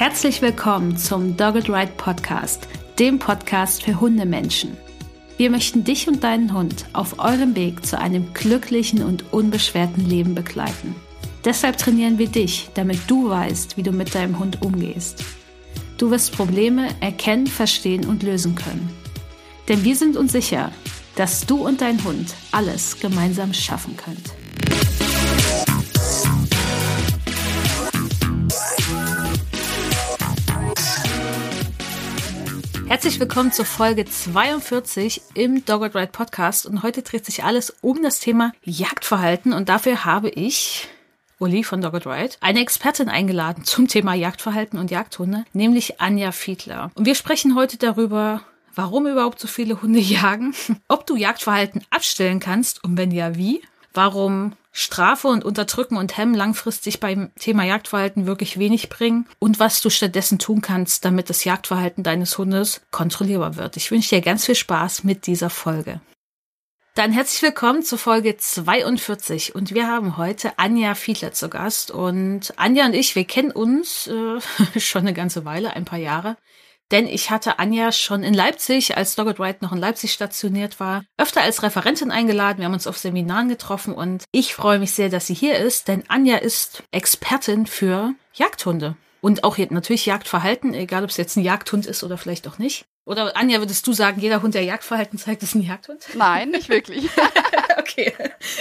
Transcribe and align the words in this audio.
Herzlich 0.00 0.40
willkommen 0.40 0.96
zum 0.96 1.36
Dogged 1.36 1.68
Ride 1.68 1.92
Podcast, 1.98 2.66
dem 2.98 3.18
Podcast 3.18 3.82
für 3.82 4.00
Hundemenschen. 4.00 4.74
Wir 5.36 5.50
möchten 5.50 5.84
dich 5.84 6.08
und 6.08 6.24
deinen 6.24 6.54
Hund 6.54 6.86
auf 6.94 7.18
eurem 7.18 7.54
Weg 7.54 7.84
zu 7.84 7.98
einem 7.98 8.32
glücklichen 8.32 9.02
und 9.02 9.30
unbeschwerten 9.30 10.08
Leben 10.08 10.34
begleiten. 10.34 10.94
Deshalb 11.44 11.76
trainieren 11.76 12.16
wir 12.16 12.28
dich, 12.28 12.70
damit 12.72 12.98
du 13.08 13.28
weißt, 13.28 13.76
wie 13.76 13.82
du 13.82 13.92
mit 13.92 14.14
deinem 14.14 14.38
Hund 14.38 14.62
umgehst. 14.62 15.22
Du 15.98 16.10
wirst 16.10 16.34
Probleme 16.34 16.88
erkennen, 17.00 17.46
verstehen 17.46 18.06
und 18.06 18.22
lösen 18.22 18.54
können. 18.54 18.88
Denn 19.68 19.84
wir 19.84 19.96
sind 19.96 20.16
uns 20.16 20.32
sicher, 20.32 20.72
dass 21.16 21.44
du 21.44 21.56
und 21.56 21.82
dein 21.82 22.02
Hund 22.04 22.34
alles 22.52 23.00
gemeinsam 23.00 23.52
schaffen 23.52 23.98
könnt. 23.98 24.32
Herzlich 32.90 33.20
willkommen 33.20 33.52
zur 33.52 33.66
Folge 33.66 34.04
42 34.04 35.22
im 35.34 35.64
Dogged 35.64 35.94
Ride 35.94 36.10
Podcast 36.10 36.66
und 36.66 36.82
heute 36.82 37.02
dreht 37.02 37.24
sich 37.24 37.44
alles 37.44 37.70
um 37.82 38.02
das 38.02 38.18
Thema 38.18 38.50
Jagdverhalten 38.64 39.52
und 39.52 39.68
dafür 39.68 40.04
habe 40.04 40.28
ich 40.28 40.88
Uli 41.38 41.62
von 41.62 41.82
Dogged 41.82 42.04
Ride, 42.04 42.34
eine 42.40 42.58
Expertin 42.58 43.08
eingeladen 43.08 43.62
zum 43.62 43.86
Thema 43.86 44.14
Jagdverhalten 44.14 44.76
und 44.76 44.90
Jagdhunde, 44.90 45.44
nämlich 45.52 46.00
Anja 46.00 46.32
Fiedler. 46.32 46.90
Und 46.96 47.04
wir 47.06 47.14
sprechen 47.14 47.54
heute 47.54 47.76
darüber, 47.76 48.42
warum 48.74 49.06
überhaupt 49.06 49.38
so 49.38 49.46
viele 49.46 49.80
Hunde 49.80 50.00
jagen, 50.00 50.52
ob 50.88 51.06
du 51.06 51.14
Jagdverhalten 51.14 51.84
abstellen 51.90 52.40
kannst 52.40 52.82
und 52.82 52.96
wenn 52.98 53.12
ja, 53.12 53.36
wie, 53.36 53.62
warum 53.94 54.54
Strafe 54.72 55.28
und 55.28 55.44
Unterdrücken 55.44 55.96
und 55.96 56.16
Hemmen 56.16 56.34
langfristig 56.34 57.00
beim 57.00 57.30
Thema 57.38 57.64
Jagdverhalten 57.64 58.26
wirklich 58.26 58.58
wenig 58.58 58.88
bringen 58.88 59.26
und 59.38 59.58
was 59.58 59.80
du 59.80 59.90
stattdessen 59.90 60.38
tun 60.38 60.60
kannst, 60.60 61.04
damit 61.04 61.28
das 61.28 61.44
Jagdverhalten 61.44 62.04
deines 62.04 62.38
Hundes 62.38 62.80
kontrollierbar 62.90 63.56
wird. 63.56 63.76
Ich 63.76 63.90
wünsche 63.90 64.14
dir 64.14 64.20
ganz 64.20 64.46
viel 64.46 64.54
Spaß 64.54 65.04
mit 65.04 65.26
dieser 65.26 65.50
Folge. 65.50 66.00
Dann 66.94 67.12
herzlich 67.12 67.42
willkommen 67.42 67.82
zur 67.82 67.98
Folge 67.98 68.36
42 68.36 69.54
und 69.54 69.72
wir 69.72 69.86
haben 69.86 70.16
heute 70.16 70.58
Anja 70.58 70.94
Fiedler 70.94 71.32
zu 71.32 71.48
Gast 71.48 71.90
und 71.90 72.52
Anja 72.56 72.86
und 72.86 72.94
ich, 72.94 73.14
wir 73.14 73.24
kennen 73.24 73.52
uns 73.52 74.08
äh, 74.08 74.40
schon 74.80 75.02
eine 75.02 75.14
ganze 75.14 75.44
Weile, 75.44 75.74
ein 75.74 75.84
paar 75.84 76.00
Jahre. 76.00 76.36
Denn 76.90 77.06
ich 77.06 77.30
hatte 77.30 77.58
Anja 77.58 77.92
schon 77.92 78.22
in 78.22 78.34
Leipzig, 78.34 78.96
als 78.96 79.14
Dogged 79.14 79.38
Ride 79.38 79.58
noch 79.60 79.72
in 79.72 79.78
Leipzig 79.78 80.12
stationiert 80.12 80.80
war, 80.80 81.04
öfter 81.16 81.42
als 81.42 81.62
Referentin 81.62 82.10
eingeladen. 82.10 82.58
Wir 82.58 82.64
haben 82.64 82.74
uns 82.74 82.86
auf 82.86 82.98
Seminaren 82.98 83.48
getroffen 83.48 83.94
und 83.94 84.24
ich 84.32 84.54
freue 84.54 84.78
mich 84.78 84.92
sehr, 84.92 85.08
dass 85.08 85.26
sie 85.26 85.34
hier 85.34 85.58
ist, 85.58 85.88
denn 85.88 86.02
Anja 86.08 86.36
ist 86.36 86.82
Expertin 86.90 87.66
für 87.66 88.14
Jagdhunde. 88.34 88.96
Und 89.20 89.44
auch 89.44 89.58
natürlich 89.58 90.06
Jagdverhalten, 90.06 90.74
egal 90.74 91.04
ob 91.04 91.10
es 91.10 91.18
jetzt 91.18 91.36
ein 91.36 91.44
Jagdhund 91.44 91.86
ist 91.86 92.02
oder 92.02 92.16
vielleicht 92.16 92.48
auch 92.48 92.58
nicht. 92.58 92.86
Oder 93.04 93.36
Anja, 93.36 93.58
würdest 93.58 93.86
du 93.86 93.92
sagen, 93.92 94.20
jeder 94.20 94.42
Hund, 94.42 94.54
der 94.54 94.62
Jagdverhalten 94.62 95.18
zeigt, 95.18 95.42
ist 95.42 95.54
ein 95.54 95.62
Jagdhund? 95.62 96.06
Nein, 96.14 96.50
nicht 96.50 96.68
wirklich. 96.68 97.08
okay, 97.78 98.12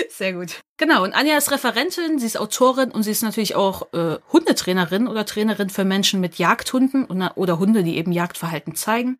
sehr 0.09 0.33
gut. 0.33 0.61
Genau, 0.77 1.03
und 1.03 1.13
Anja 1.13 1.37
ist 1.37 1.51
Referentin, 1.51 2.19
sie 2.19 2.25
ist 2.25 2.39
Autorin 2.39 2.91
und 2.91 3.03
sie 3.03 3.11
ist 3.11 3.21
natürlich 3.21 3.55
auch 3.55 3.93
äh, 3.93 4.17
Hundetrainerin 4.31 5.07
oder 5.07 5.25
Trainerin 5.25 5.69
für 5.69 5.83
Menschen 5.83 6.21
mit 6.21 6.35
Jagdhunden 6.35 7.05
oder, 7.05 7.37
oder 7.37 7.59
Hunde, 7.59 7.83
die 7.83 7.97
eben 7.97 8.11
Jagdverhalten 8.11 8.75
zeigen. 8.75 9.19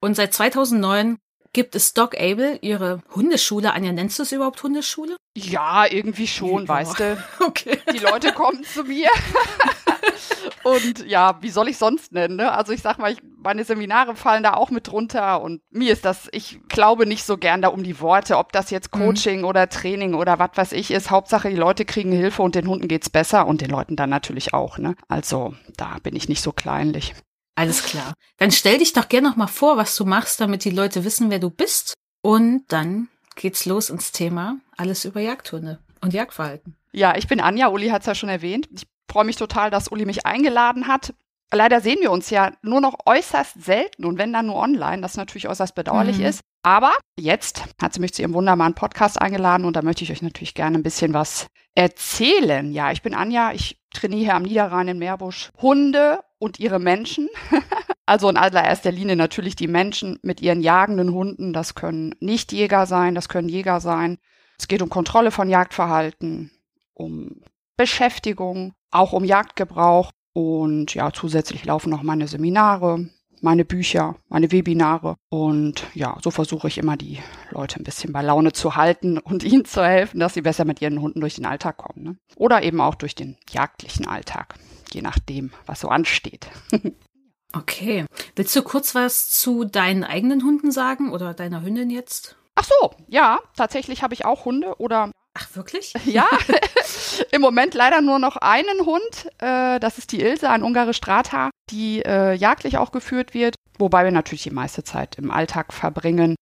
Und 0.00 0.14
seit 0.14 0.34
2009 0.34 1.18
gibt 1.52 1.74
es 1.74 1.94
Dog 1.94 2.18
Able, 2.18 2.58
ihre 2.62 3.02
Hundeschule. 3.14 3.72
Anja, 3.72 3.92
nennst 3.92 4.18
du 4.18 4.22
es 4.22 4.32
überhaupt 4.32 4.62
Hundeschule? 4.62 5.16
Ja, 5.36 5.86
irgendwie 5.86 6.26
schon, 6.26 6.62
ja. 6.62 6.68
weißt 6.68 7.00
du. 7.00 7.24
Okay. 7.40 7.78
Die 7.92 7.98
Leute 7.98 8.32
kommen 8.32 8.62
zu 8.64 8.84
mir. 8.84 9.08
und 10.62 11.06
ja, 11.06 11.38
wie 11.40 11.50
soll 11.50 11.68
ich 11.68 11.78
sonst 11.78 12.12
nennen? 12.12 12.36
Ne? 12.36 12.52
Also 12.52 12.72
ich 12.72 12.82
sag 12.82 12.98
mal, 12.98 13.12
ich, 13.12 13.18
meine 13.42 13.64
Seminare 13.64 14.14
fallen 14.14 14.42
da 14.42 14.54
auch 14.54 14.70
mit 14.70 14.88
drunter 14.88 15.40
und 15.40 15.62
mir 15.70 15.92
ist 15.92 16.04
das, 16.04 16.28
ich 16.32 16.60
glaube 16.68 17.06
nicht 17.06 17.24
so 17.24 17.38
gern 17.38 17.62
da 17.62 17.68
um 17.68 17.82
die 17.82 18.00
Worte, 18.00 18.36
ob 18.36 18.52
das 18.52 18.70
jetzt 18.70 18.94
mhm. 18.94 19.00
Coaching 19.00 19.38
mhm. 19.40 19.46
oder 19.46 19.68
Training 19.68 20.14
oder 20.14 20.38
was 20.38 20.50
weiß 20.54 20.72
ich 20.72 20.90
ist. 20.90 21.10
Hauptsache, 21.10 21.50
die 21.50 21.56
Leute 21.56 21.84
kriegen 21.84 22.12
Hilfe 22.12 22.42
und 22.42 22.54
den 22.54 22.68
Hunden 22.68 22.88
geht's 22.88 23.10
besser 23.10 23.46
und 23.46 23.60
den 23.60 23.70
Leuten 23.70 23.96
dann 23.96 24.10
natürlich 24.10 24.54
auch. 24.54 24.78
Ne? 24.78 24.94
Also 25.08 25.54
da 25.76 25.96
bin 26.02 26.14
ich 26.14 26.28
nicht 26.28 26.42
so 26.42 26.52
kleinlich. 26.52 27.14
Alles 27.60 27.82
klar. 27.82 28.14
Dann 28.38 28.52
stell 28.52 28.78
dich 28.78 28.94
doch 28.94 29.10
gerne 29.10 29.28
noch 29.28 29.36
mal 29.36 29.46
vor, 29.46 29.76
was 29.76 29.94
du 29.94 30.06
machst, 30.06 30.40
damit 30.40 30.64
die 30.64 30.70
Leute 30.70 31.04
wissen, 31.04 31.28
wer 31.28 31.38
du 31.38 31.50
bist. 31.50 31.92
Und 32.22 32.64
dann 32.68 33.08
geht's 33.36 33.66
los 33.66 33.90
ins 33.90 34.12
Thema 34.12 34.56
alles 34.78 35.04
über 35.04 35.20
Jagdhunde 35.20 35.78
und 36.00 36.14
Jagdverhalten. 36.14 36.74
Ja, 36.92 37.16
ich 37.16 37.28
bin 37.28 37.38
Anja. 37.38 37.68
Uli 37.68 37.88
hat 37.88 38.00
es 38.00 38.06
ja 38.06 38.14
schon 38.14 38.30
erwähnt. 38.30 38.66
Ich 38.74 38.84
freue 39.10 39.26
mich 39.26 39.36
total, 39.36 39.70
dass 39.70 39.92
Uli 39.92 40.06
mich 40.06 40.24
eingeladen 40.24 40.86
hat. 40.86 41.12
Leider 41.52 41.82
sehen 41.82 41.98
wir 42.00 42.12
uns 42.12 42.30
ja 42.30 42.52
nur 42.62 42.80
noch 42.80 42.94
äußerst 43.04 43.62
selten 43.62 44.06
und 44.06 44.16
wenn 44.16 44.32
dann 44.32 44.46
nur 44.46 44.56
online, 44.56 45.02
das 45.02 45.18
natürlich 45.18 45.48
äußerst 45.48 45.74
bedauerlich 45.74 46.18
mhm. 46.18 46.24
ist. 46.24 46.40
Aber 46.62 46.92
jetzt 47.18 47.64
hat 47.80 47.94
sie 47.94 48.00
mich 48.00 48.12
zu 48.12 48.22
ihrem 48.22 48.34
wunderbaren 48.34 48.74
Podcast 48.74 49.20
eingeladen 49.20 49.64
und 49.64 49.76
da 49.76 49.82
möchte 49.82 50.04
ich 50.04 50.12
euch 50.12 50.22
natürlich 50.22 50.54
gerne 50.54 50.78
ein 50.78 50.82
bisschen 50.82 51.14
was 51.14 51.46
erzählen. 51.74 52.70
Ja, 52.72 52.92
ich 52.92 53.02
bin 53.02 53.14
Anja, 53.14 53.52
ich 53.52 53.80
trainiere 53.94 54.20
hier 54.22 54.34
am 54.34 54.42
Niederrhein 54.42 54.88
in 54.88 54.98
Meerbusch 54.98 55.50
Hunde 55.60 56.20
und 56.38 56.60
ihre 56.60 56.78
Menschen. 56.78 57.28
also 58.06 58.28
in 58.28 58.36
allererster 58.36 58.92
Linie 58.92 59.16
natürlich 59.16 59.56
die 59.56 59.68
Menschen 59.68 60.18
mit 60.22 60.42
ihren 60.42 60.60
jagenden 60.60 61.12
Hunden. 61.12 61.52
Das 61.52 61.74
können 61.74 62.14
Nichtjäger 62.20 62.86
sein, 62.86 63.14
das 63.14 63.28
können 63.28 63.48
Jäger 63.48 63.80
sein. 63.80 64.18
Es 64.58 64.68
geht 64.68 64.82
um 64.82 64.90
Kontrolle 64.90 65.30
von 65.30 65.48
Jagdverhalten, 65.48 66.50
um 66.92 67.40
Beschäftigung, 67.78 68.74
auch 68.90 69.14
um 69.14 69.24
Jagdgebrauch. 69.24 70.10
Und 70.34 70.94
ja, 70.94 71.10
zusätzlich 71.12 71.64
laufen 71.64 71.90
noch 71.90 72.02
meine 72.02 72.28
Seminare, 72.28 73.08
meine 73.42 73.64
Bücher, 73.64 74.16
meine 74.28 74.52
Webinare. 74.52 75.16
Und 75.28 75.84
ja, 75.94 76.16
so 76.22 76.30
versuche 76.30 76.68
ich 76.68 76.78
immer 76.78 76.96
die 76.96 77.18
Leute 77.50 77.80
ein 77.80 77.84
bisschen 77.84 78.12
bei 78.12 78.22
Laune 78.22 78.52
zu 78.52 78.76
halten 78.76 79.18
und 79.24 79.42
ihnen 79.42 79.64
zu 79.64 79.84
helfen, 79.84 80.20
dass 80.20 80.34
sie 80.34 80.42
besser 80.42 80.64
mit 80.64 80.80
ihren 80.80 81.00
Hunden 81.00 81.20
durch 81.20 81.36
den 81.36 81.46
Alltag 81.46 81.76
kommen. 81.76 82.04
Ne? 82.04 82.16
Oder 82.36 82.62
eben 82.62 82.80
auch 82.80 82.94
durch 82.94 83.14
den 83.14 83.36
jagdlichen 83.50 84.06
Alltag, 84.06 84.54
je 84.92 85.02
nachdem, 85.02 85.50
was 85.66 85.80
so 85.80 85.88
ansteht. 85.88 86.48
okay. 87.52 88.06
Willst 88.36 88.54
du 88.56 88.62
kurz 88.62 88.94
was 88.94 89.30
zu 89.30 89.64
deinen 89.64 90.04
eigenen 90.04 90.44
Hunden 90.44 90.70
sagen 90.70 91.12
oder 91.12 91.34
deiner 91.34 91.62
Hündin 91.62 91.90
jetzt? 91.90 92.36
Ach 92.54 92.64
so, 92.64 92.90
ja, 93.08 93.40
tatsächlich 93.56 94.02
habe 94.02 94.14
ich 94.14 94.24
auch 94.24 94.44
Hunde 94.44 94.78
oder 94.78 95.10
Ach, 95.34 95.48
wirklich? 95.54 95.92
Ja, 96.04 96.26
im 97.32 97.40
Moment 97.40 97.74
leider 97.74 98.00
nur 98.00 98.18
noch 98.18 98.36
einen 98.36 98.84
Hund. 98.84 99.30
Äh, 99.38 99.78
das 99.80 99.98
ist 99.98 100.12
die 100.12 100.20
Ilse, 100.20 100.50
ein 100.50 100.62
ungarisch 100.62 100.96
Strata, 100.96 101.50
die 101.70 102.02
äh, 102.02 102.34
jagdlich 102.34 102.78
auch 102.78 102.92
geführt 102.92 103.34
wird. 103.34 103.54
Wobei 103.78 104.04
wir 104.04 104.10
natürlich 104.10 104.42
die 104.42 104.50
meiste 104.50 104.84
Zeit 104.84 105.16
im 105.16 105.30
Alltag 105.30 105.72
verbringen, 105.72 106.34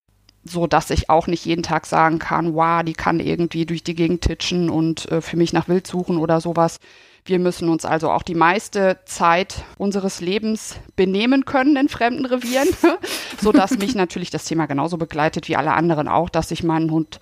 so 0.44 0.66
dass 0.66 0.90
ich 0.90 1.10
auch 1.10 1.26
nicht 1.26 1.44
jeden 1.44 1.62
Tag 1.62 1.86
sagen 1.86 2.18
kann, 2.18 2.54
wow, 2.54 2.82
die 2.82 2.94
kann 2.94 3.20
irgendwie 3.20 3.66
durch 3.66 3.84
die 3.84 3.94
Gegend 3.94 4.22
titschen 4.22 4.70
und 4.70 5.10
äh, 5.10 5.20
für 5.20 5.36
mich 5.36 5.52
nach 5.52 5.68
Wild 5.68 5.86
suchen 5.86 6.18
oder 6.18 6.40
sowas. 6.40 6.78
Wir 7.24 7.38
müssen 7.38 7.68
uns 7.68 7.84
also 7.84 8.10
auch 8.10 8.22
die 8.22 8.34
meiste 8.34 9.00
Zeit 9.04 9.62
unseres 9.76 10.20
Lebens 10.20 10.76
benehmen 10.96 11.44
können 11.44 11.76
in 11.76 11.88
fremden 11.90 12.24
Revieren, 12.24 12.68
so 13.40 13.52
dass 13.52 13.76
mich 13.76 13.94
natürlich 13.94 14.30
das 14.30 14.46
Thema 14.46 14.66
genauso 14.66 14.96
begleitet 14.96 15.46
wie 15.46 15.56
alle 15.56 15.74
anderen 15.74 16.08
auch, 16.08 16.30
dass 16.30 16.50
ich 16.50 16.62
meinen 16.62 16.90
Hund 16.90 17.20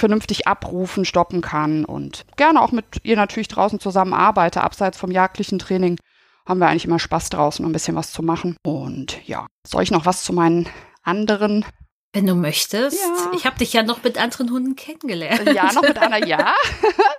vernünftig 0.00 0.48
abrufen, 0.48 1.04
stoppen 1.04 1.40
kann 1.40 1.84
und 1.84 2.26
gerne 2.36 2.60
auch 2.60 2.72
mit 2.72 2.86
ihr 3.04 3.16
natürlich 3.16 3.48
draußen 3.48 3.78
zusammen 3.78 4.14
arbeite. 4.14 4.62
Abseits 4.62 4.98
vom 4.98 5.10
jagdlichen 5.10 5.58
Training 5.58 5.98
haben 6.46 6.58
wir 6.58 6.68
eigentlich 6.68 6.86
immer 6.86 6.98
Spaß 6.98 7.30
draußen, 7.30 7.64
ein 7.64 7.72
bisschen 7.72 7.94
was 7.94 8.12
zu 8.12 8.22
machen. 8.22 8.56
Und 8.64 9.26
ja, 9.28 9.46
soll 9.66 9.82
ich 9.84 9.90
noch 9.90 10.06
was 10.06 10.24
zu 10.24 10.32
meinen 10.32 10.68
anderen 11.02 11.64
wenn 12.12 12.26
du 12.26 12.34
möchtest. 12.34 12.98
Ja. 13.00 13.30
Ich 13.36 13.46
habe 13.46 13.56
dich 13.58 13.72
ja 13.72 13.84
noch 13.84 14.02
mit 14.02 14.20
anderen 14.20 14.50
Hunden 14.50 14.74
kennengelernt. 14.74 15.46
Ja, 15.54 15.72
noch 15.72 15.82
mit 15.82 15.96
einer, 15.96 16.26
ja. 16.26 16.54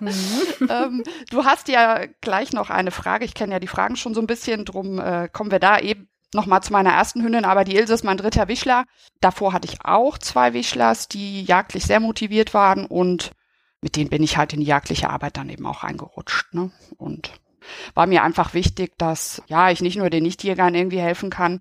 Mhm. 0.00 0.68
ähm, 0.68 1.02
du 1.30 1.44
hast 1.44 1.68
ja 1.68 2.06
gleich 2.20 2.52
noch 2.52 2.70
eine 2.70 2.90
Frage. 2.90 3.24
Ich 3.24 3.34
kenne 3.34 3.52
ja 3.52 3.60
die 3.60 3.68
Fragen 3.68 3.96
schon 3.96 4.14
so 4.14 4.20
ein 4.20 4.26
bisschen, 4.26 4.64
drum 4.64 4.98
äh, 4.98 5.28
kommen 5.32 5.50
wir 5.52 5.60
da 5.60 5.78
eben 5.78 6.08
nochmal 6.34 6.62
zu 6.62 6.72
meiner 6.72 6.92
ersten 6.92 7.22
Hündin, 7.22 7.44
aber 7.44 7.64
die 7.64 7.76
Ilse 7.76 7.94
ist 7.94 8.04
mein 8.04 8.16
dritter 8.16 8.48
Wischler. 8.48 8.84
Davor 9.20 9.52
hatte 9.52 9.68
ich 9.68 9.84
auch 9.84 10.18
zwei 10.18 10.52
Wischlers, 10.54 11.08
die 11.08 11.42
jagdlich 11.42 11.84
sehr 11.84 12.00
motiviert 12.00 12.54
waren 12.54 12.86
und 12.86 13.32
mit 13.80 13.96
denen 13.96 14.10
bin 14.10 14.22
ich 14.22 14.36
halt 14.36 14.52
in 14.52 14.60
die 14.60 14.66
jagdliche 14.66 15.10
Arbeit 15.10 15.36
dann 15.36 15.50
eben 15.50 15.66
auch 15.66 15.82
reingerutscht. 15.82 16.54
Ne? 16.54 16.70
Und 16.96 17.32
war 17.94 18.06
mir 18.06 18.22
einfach 18.22 18.54
wichtig, 18.54 18.92
dass 18.96 19.42
ja 19.46 19.70
ich 19.70 19.82
nicht 19.82 19.96
nur 19.96 20.10
den 20.10 20.22
Nichtjägern 20.22 20.74
irgendwie 20.74 21.00
helfen 21.00 21.30
kann, 21.30 21.60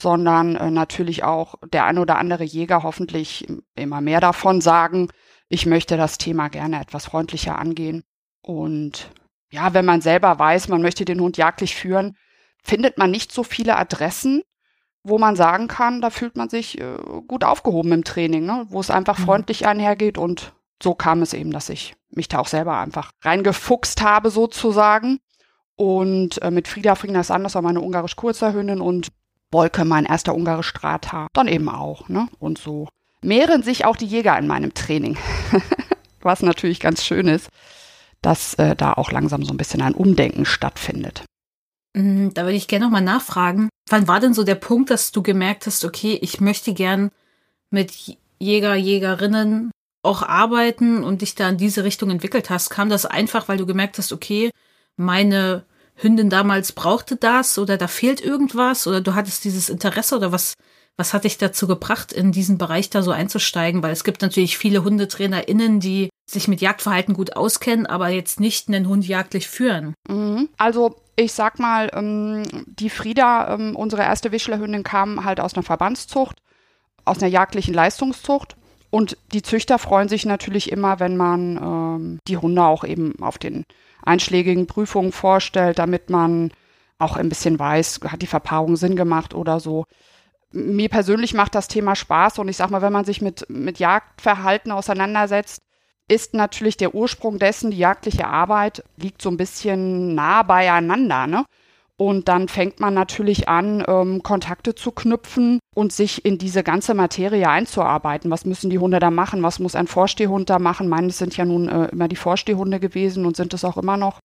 sondern 0.00 0.56
äh, 0.56 0.70
natürlich 0.70 1.24
auch 1.24 1.54
der 1.72 1.84
ein 1.84 1.98
oder 1.98 2.18
andere 2.18 2.44
Jäger 2.44 2.82
hoffentlich 2.82 3.46
immer 3.74 4.00
mehr 4.00 4.20
davon 4.20 4.60
sagen, 4.60 5.08
ich 5.48 5.66
möchte 5.66 5.96
das 5.96 6.18
Thema 6.18 6.48
gerne 6.48 6.80
etwas 6.80 7.06
freundlicher 7.06 7.58
angehen. 7.58 8.04
Und 8.42 9.10
ja, 9.50 9.74
wenn 9.74 9.84
man 9.84 10.00
selber 10.00 10.38
weiß, 10.38 10.68
man 10.68 10.82
möchte 10.82 11.04
den 11.04 11.20
Hund 11.20 11.36
jagdlich 11.36 11.74
führen, 11.74 12.16
findet 12.62 12.98
man 12.98 13.10
nicht 13.10 13.32
so 13.32 13.42
viele 13.42 13.76
Adressen, 13.76 14.42
wo 15.02 15.18
man 15.18 15.36
sagen 15.36 15.68
kann, 15.68 16.00
da 16.00 16.10
fühlt 16.10 16.36
man 16.36 16.48
sich 16.48 16.80
äh, 16.80 16.96
gut 17.26 17.44
aufgehoben 17.44 17.92
im 17.92 18.04
Training, 18.04 18.44
ne? 18.44 18.66
wo 18.68 18.80
es 18.80 18.90
einfach 18.90 19.18
mhm. 19.18 19.24
freundlich 19.24 19.66
einhergeht 19.66 20.18
und 20.18 20.52
so 20.82 20.94
kam 20.94 21.22
es 21.22 21.34
eben, 21.34 21.50
dass 21.50 21.68
ich 21.68 21.94
mich 22.10 22.28
da 22.28 22.38
auch 22.38 22.46
selber 22.46 22.78
einfach 22.78 23.12
reingefuchst 23.22 24.02
habe 24.02 24.30
sozusagen. 24.30 25.20
Und 25.76 26.42
äh, 26.42 26.50
mit 26.50 26.68
Frieda 26.68 26.94
Frieda 26.94 27.22
Sanders 27.22 27.54
war 27.54 27.62
meine 27.62 27.80
ungarisch 27.80 28.16
kurzer 28.16 28.52
Hündin 28.52 28.80
und 28.80 29.08
Wolke, 29.50 29.84
mein 29.84 30.04
erster 30.04 30.34
ungarisch 30.34 30.68
Strata, 30.68 31.26
dann 31.32 31.48
eben 31.48 31.68
auch. 31.68 32.08
Ne? 32.08 32.28
Und 32.38 32.58
so 32.58 32.88
mehren 33.22 33.62
sich 33.62 33.84
auch 33.84 33.96
die 33.96 34.06
Jäger 34.06 34.38
in 34.38 34.46
meinem 34.46 34.74
Training. 34.74 35.16
Was 36.20 36.42
natürlich 36.42 36.80
ganz 36.80 37.04
schön 37.04 37.28
ist, 37.28 37.48
dass 38.20 38.54
äh, 38.54 38.76
da 38.76 38.92
auch 38.92 39.10
langsam 39.10 39.42
so 39.42 39.52
ein 39.52 39.56
bisschen 39.56 39.80
ein 39.80 39.94
Umdenken 39.94 40.44
stattfindet. 40.44 41.24
Mm, 41.94 42.28
da 42.34 42.42
würde 42.42 42.56
ich 42.56 42.68
gerne 42.68 42.84
nochmal 42.86 43.02
nachfragen. 43.02 43.68
Wann 43.88 44.08
war 44.08 44.20
denn 44.20 44.34
so 44.34 44.44
der 44.44 44.54
Punkt, 44.54 44.90
dass 44.90 45.12
du 45.12 45.22
gemerkt 45.22 45.66
hast, 45.66 45.84
okay, 45.84 46.18
ich 46.22 46.40
möchte 46.40 46.72
gern 46.74 47.10
mit 47.70 47.92
Jäger, 48.38 48.74
Jägerinnen 48.74 49.70
auch 50.02 50.22
arbeiten 50.22 51.04
und 51.04 51.22
dich 51.22 51.34
da 51.34 51.48
in 51.48 51.56
diese 51.58 51.84
Richtung 51.84 52.10
entwickelt 52.10 52.50
hast? 52.50 52.70
Kam 52.70 52.88
das 52.88 53.06
einfach, 53.06 53.48
weil 53.48 53.58
du 53.58 53.66
gemerkt 53.66 53.98
hast, 53.98 54.12
okay, 54.12 54.50
meine 54.96 55.64
Hündin 55.96 56.30
damals 56.30 56.72
brauchte 56.72 57.16
das 57.16 57.58
oder 57.58 57.76
da 57.76 57.88
fehlt 57.88 58.20
irgendwas 58.20 58.86
oder 58.86 59.00
du 59.00 59.14
hattest 59.14 59.44
dieses 59.44 59.68
Interesse 59.68 60.16
oder 60.16 60.32
was, 60.32 60.54
was 60.96 61.14
hat 61.14 61.24
dich 61.24 61.38
dazu 61.38 61.66
gebracht, 61.66 62.12
in 62.12 62.32
diesen 62.32 62.58
Bereich 62.58 62.90
da 62.90 63.02
so 63.02 63.10
einzusteigen? 63.10 63.82
Weil 63.82 63.92
es 63.92 64.04
gibt 64.04 64.22
natürlich 64.22 64.58
viele 64.58 64.84
HundetrainerInnen, 64.84 65.80
die 65.80 66.10
sich 66.28 66.46
mit 66.46 66.60
Jagdverhalten 66.60 67.14
gut 67.14 67.36
auskennen, 67.36 67.86
aber 67.86 68.08
jetzt 68.08 68.38
nicht 68.38 68.68
einen 68.68 68.86
Hund 68.86 69.06
jagdlich 69.06 69.48
führen. 69.48 69.94
Mhm. 70.08 70.48
Also 70.58 70.96
ich 71.16 71.32
sag 71.32 71.58
mal, 71.58 71.90
ähm, 71.92 72.42
die 72.66 72.90
Frieda, 72.90 73.54
ähm, 73.54 73.76
unsere 73.76 74.02
erste 74.02 74.32
Wischlerhündin, 74.32 74.82
kam 74.82 75.24
halt 75.24 75.40
aus 75.40 75.54
einer 75.54 75.62
Verbandszucht, 75.62 76.38
aus 77.04 77.18
einer 77.18 77.30
jagdlichen 77.30 77.74
Leistungszucht. 77.74 78.56
Und 78.90 79.16
die 79.32 79.42
Züchter 79.42 79.78
freuen 79.78 80.08
sich 80.08 80.24
natürlich 80.24 80.72
immer, 80.72 80.98
wenn 80.98 81.16
man 81.16 81.56
ähm, 81.56 82.18
die 82.26 82.36
Hunde 82.36 82.64
auch 82.64 82.84
eben 82.84 83.14
auf 83.20 83.38
den 83.38 83.64
einschlägigen 84.02 84.66
Prüfungen 84.66 85.12
vorstellt, 85.12 85.78
damit 85.78 86.10
man 86.10 86.52
auch 86.98 87.16
ein 87.16 87.28
bisschen 87.28 87.58
weiß, 87.58 88.00
hat 88.08 88.22
die 88.22 88.26
Verpaarung 88.26 88.76
Sinn 88.76 88.96
gemacht 88.96 89.34
oder 89.34 89.60
so. 89.60 89.84
Mir 90.52 90.88
persönlich 90.88 91.34
macht 91.34 91.54
das 91.54 91.68
Thema 91.68 91.94
Spaß 91.94 92.38
und 92.40 92.48
ich 92.48 92.56
sag 92.56 92.70
mal, 92.70 92.82
wenn 92.82 92.92
man 92.92 93.04
sich 93.04 93.22
mit, 93.22 93.48
mit 93.48 93.78
Jagdverhalten 93.78 94.72
auseinandersetzt, 94.72 95.62
ist 96.08 96.34
natürlich 96.34 96.76
der 96.76 96.94
Ursprung 96.94 97.38
dessen, 97.38 97.70
die 97.70 97.78
jagdliche 97.78 98.26
Arbeit 98.26 98.82
liegt 98.96 99.22
so 99.22 99.30
ein 99.30 99.36
bisschen 99.36 100.14
nah 100.16 100.42
beieinander. 100.42 101.28
Ne? 101.28 101.44
Und 101.96 102.28
dann 102.28 102.48
fängt 102.48 102.80
man 102.80 102.94
natürlich 102.94 103.48
an, 103.48 103.84
ähm, 103.86 104.22
Kontakte 104.22 104.74
zu 104.74 104.90
knüpfen 104.90 105.60
und 105.74 105.92
sich 105.92 106.24
in 106.24 106.38
diese 106.38 106.64
ganze 106.64 106.94
Materie 106.94 107.48
einzuarbeiten. 107.48 108.30
Was 108.30 108.44
müssen 108.44 108.70
die 108.70 108.78
Hunde 108.78 108.98
da 108.98 109.10
machen? 109.10 109.42
Was 109.44 109.60
muss 109.60 109.76
ein 109.76 109.86
Vorstehhund 109.86 110.50
da 110.50 110.58
machen? 110.58 110.88
Meines 110.88 111.18
sind 111.18 111.36
ja 111.36 111.44
nun 111.44 111.68
äh, 111.68 111.88
immer 111.88 112.08
die 112.08 112.16
Vorstehhunde 112.16 112.80
gewesen 112.80 113.24
und 113.24 113.36
sind 113.36 113.54
es 113.54 113.64
auch 113.64 113.76
immer 113.76 113.96
noch. 113.96 114.18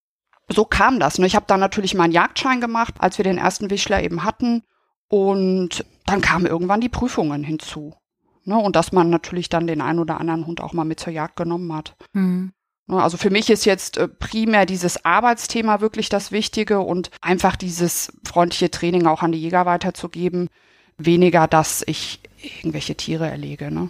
So 0.47 0.65
kam 0.65 0.99
das. 0.99 1.19
Ne? 1.19 1.27
Ich 1.27 1.35
habe 1.35 1.47
dann 1.47 1.59
natürlich 1.59 1.93
meinen 1.93 2.13
Jagdschein 2.13 2.61
gemacht, 2.61 2.95
als 2.97 3.19
wir 3.19 3.23
den 3.23 3.37
ersten 3.37 3.69
Wischler 3.69 4.01
eben 4.01 4.23
hatten. 4.23 4.63
Und 5.07 5.85
dann 6.05 6.21
kamen 6.21 6.45
irgendwann 6.45 6.81
die 6.81 6.89
Prüfungen 6.89 7.43
hinzu. 7.43 7.95
Ne? 8.43 8.57
Und 8.57 8.75
dass 8.75 8.91
man 8.91 9.09
natürlich 9.09 9.49
dann 9.49 9.67
den 9.67 9.81
einen 9.81 9.99
oder 9.99 10.19
anderen 10.19 10.45
Hund 10.45 10.61
auch 10.61 10.73
mal 10.73 10.85
mit 10.85 10.99
zur 10.99 11.13
Jagd 11.13 11.35
genommen 11.35 11.73
hat. 11.73 11.95
Mhm. 12.13 12.53
Also 12.87 13.17
für 13.17 13.31
mich 13.31 13.49
ist 13.49 13.65
jetzt 13.65 13.97
äh, 13.97 14.07
primär 14.07 14.67
dieses 14.67 15.05
Arbeitsthema 15.05 15.81
wirklich 15.81 16.09
das 16.09 16.31
Wichtige 16.31 16.81
und 16.81 17.09
einfach 17.19 17.55
dieses 17.55 18.13
freundliche 18.23 18.69
Training 18.69 19.07
auch 19.07 19.23
an 19.23 19.31
die 19.31 19.41
Jäger 19.41 19.65
weiterzugeben. 19.65 20.49
Weniger, 20.97 21.47
dass 21.47 21.83
ich 21.87 22.21
irgendwelche 22.61 22.95
Tiere 22.95 23.27
erlege. 23.27 23.71
Ne? 23.71 23.89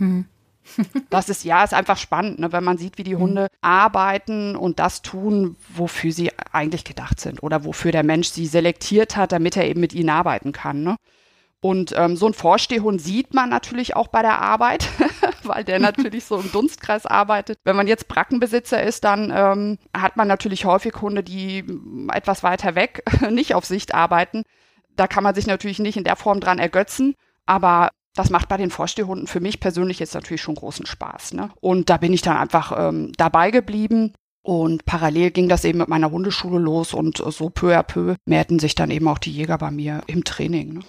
Mhm. 0.00 0.26
das 1.10 1.28
ist 1.28 1.44
ja, 1.44 1.64
ist 1.64 1.74
einfach 1.74 1.96
spannend, 1.96 2.38
ne, 2.38 2.52
wenn 2.52 2.64
man 2.64 2.78
sieht, 2.78 2.98
wie 2.98 3.02
die 3.02 3.14
hm. 3.14 3.20
Hunde 3.20 3.42
mhm. 3.42 3.48
arbeiten 3.62 4.56
und 4.56 4.78
das 4.78 5.02
tun, 5.02 5.56
wofür 5.68 6.12
sie 6.12 6.30
eigentlich 6.52 6.84
gedacht 6.84 7.20
sind 7.20 7.42
oder 7.42 7.64
wofür 7.64 7.90
der 7.90 8.04
Mensch 8.04 8.28
sie 8.28 8.46
selektiert 8.46 9.16
hat, 9.16 9.32
damit 9.32 9.56
er 9.56 9.66
eben 9.66 9.80
mit 9.80 9.94
ihnen 9.94 10.10
arbeiten 10.10 10.52
kann. 10.52 10.82
Ne? 10.82 10.96
Und 11.60 11.92
ähm, 11.96 12.16
so 12.16 12.26
ein 12.26 12.34
Vorstehhund 12.34 13.00
sieht 13.00 13.34
man 13.34 13.48
natürlich 13.48 13.96
auch 13.96 14.08
bei 14.08 14.22
der 14.22 14.40
Arbeit, 14.40 14.88
weil 15.42 15.64
der 15.64 15.80
natürlich 15.80 16.24
so 16.24 16.38
im 16.38 16.52
Dunstkreis 16.52 17.04
arbeitet. 17.04 17.58
Wenn 17.64 17.76
man 17.76 17.88
jetzt 17.88 18.08
Brackenbesitzer 18.08 18.82
ist, 18.82 19.04
dann 19.04 19.32
ähm, 19.34 19.78
hat 19.96 20.16
man 20.16 20.28
natürlich 20.28 20.64
häufig 20.64 20.94
Hunde, 21.00 21.24
die 21.24 21.64
etwas 22.12 22.42
weiter 22.42 22.74
weg 22.74 23.02
nicht 23.30 23.54
auf 23.54 23.64
Sicht 23.64 23.94
arbeiten. 23.94 24.44
Da 24.94 25.06
kann 25.06 25.24
man 25.24 25.34
sich 25.34 25.46
natürlich 25.46 25.78
nicht 25.78 25.96
in 25.96 26.04
der 26.04 26.16
Form 26.16 26.40
dran 26.40 26.58
ergötzen, 26.58 27.14
aber 27.46 27.90
das 28.14 28.30
macht 28.30 28.48
bei 28.48 28.56
den 28.56 28.70
Vorstehhunden 28.70 29.26
für 29.26 29.40
mich 29.40 29.60
persönlich 29.60 30.00
jetzt 30.00 30.14
natürlich 30.14 30.42
schon 30.42 30.56
großen 30.56 30.86
Spaß. 30.86 31.34
Ne? 31.34 31.50
Und 31.60 31.88
da 31.88 31.98
bin 31.98 32.12
ich 32.12 32.22
dann 32.22 32.36
einfach 32.36 32.72
ähm, 32.76 33.12
dabei 33.16 33.50
geblieben. 33.50 34.12
Und 34.42 34.86
parallel 34.86 35.30
ging 35.30 35.48
das 35.48 35.64
eben 35.64 35.78
mit 35.78 35.88
meiner 35.88 36.10
Hundeschule 36.10 36.58
los 36.58 36.94
und 36.94 37.18
so 37.18 37.50
peu 37.50 37.76
à 37.76 37.82
peu 37.82 38.14
mehrten 38.24 38.58
sich 38.58 38.74
dann 38.74 38.90
eben 38.90 39.06
auch 39.06 39.18
die 39.18 39.32
Jäger 39.32 39.58
bei 39.58 39.70
mir 39.70 40.00
im 40.06 40.24
Training. 40.24 40.74
Ne? 40.74 40.80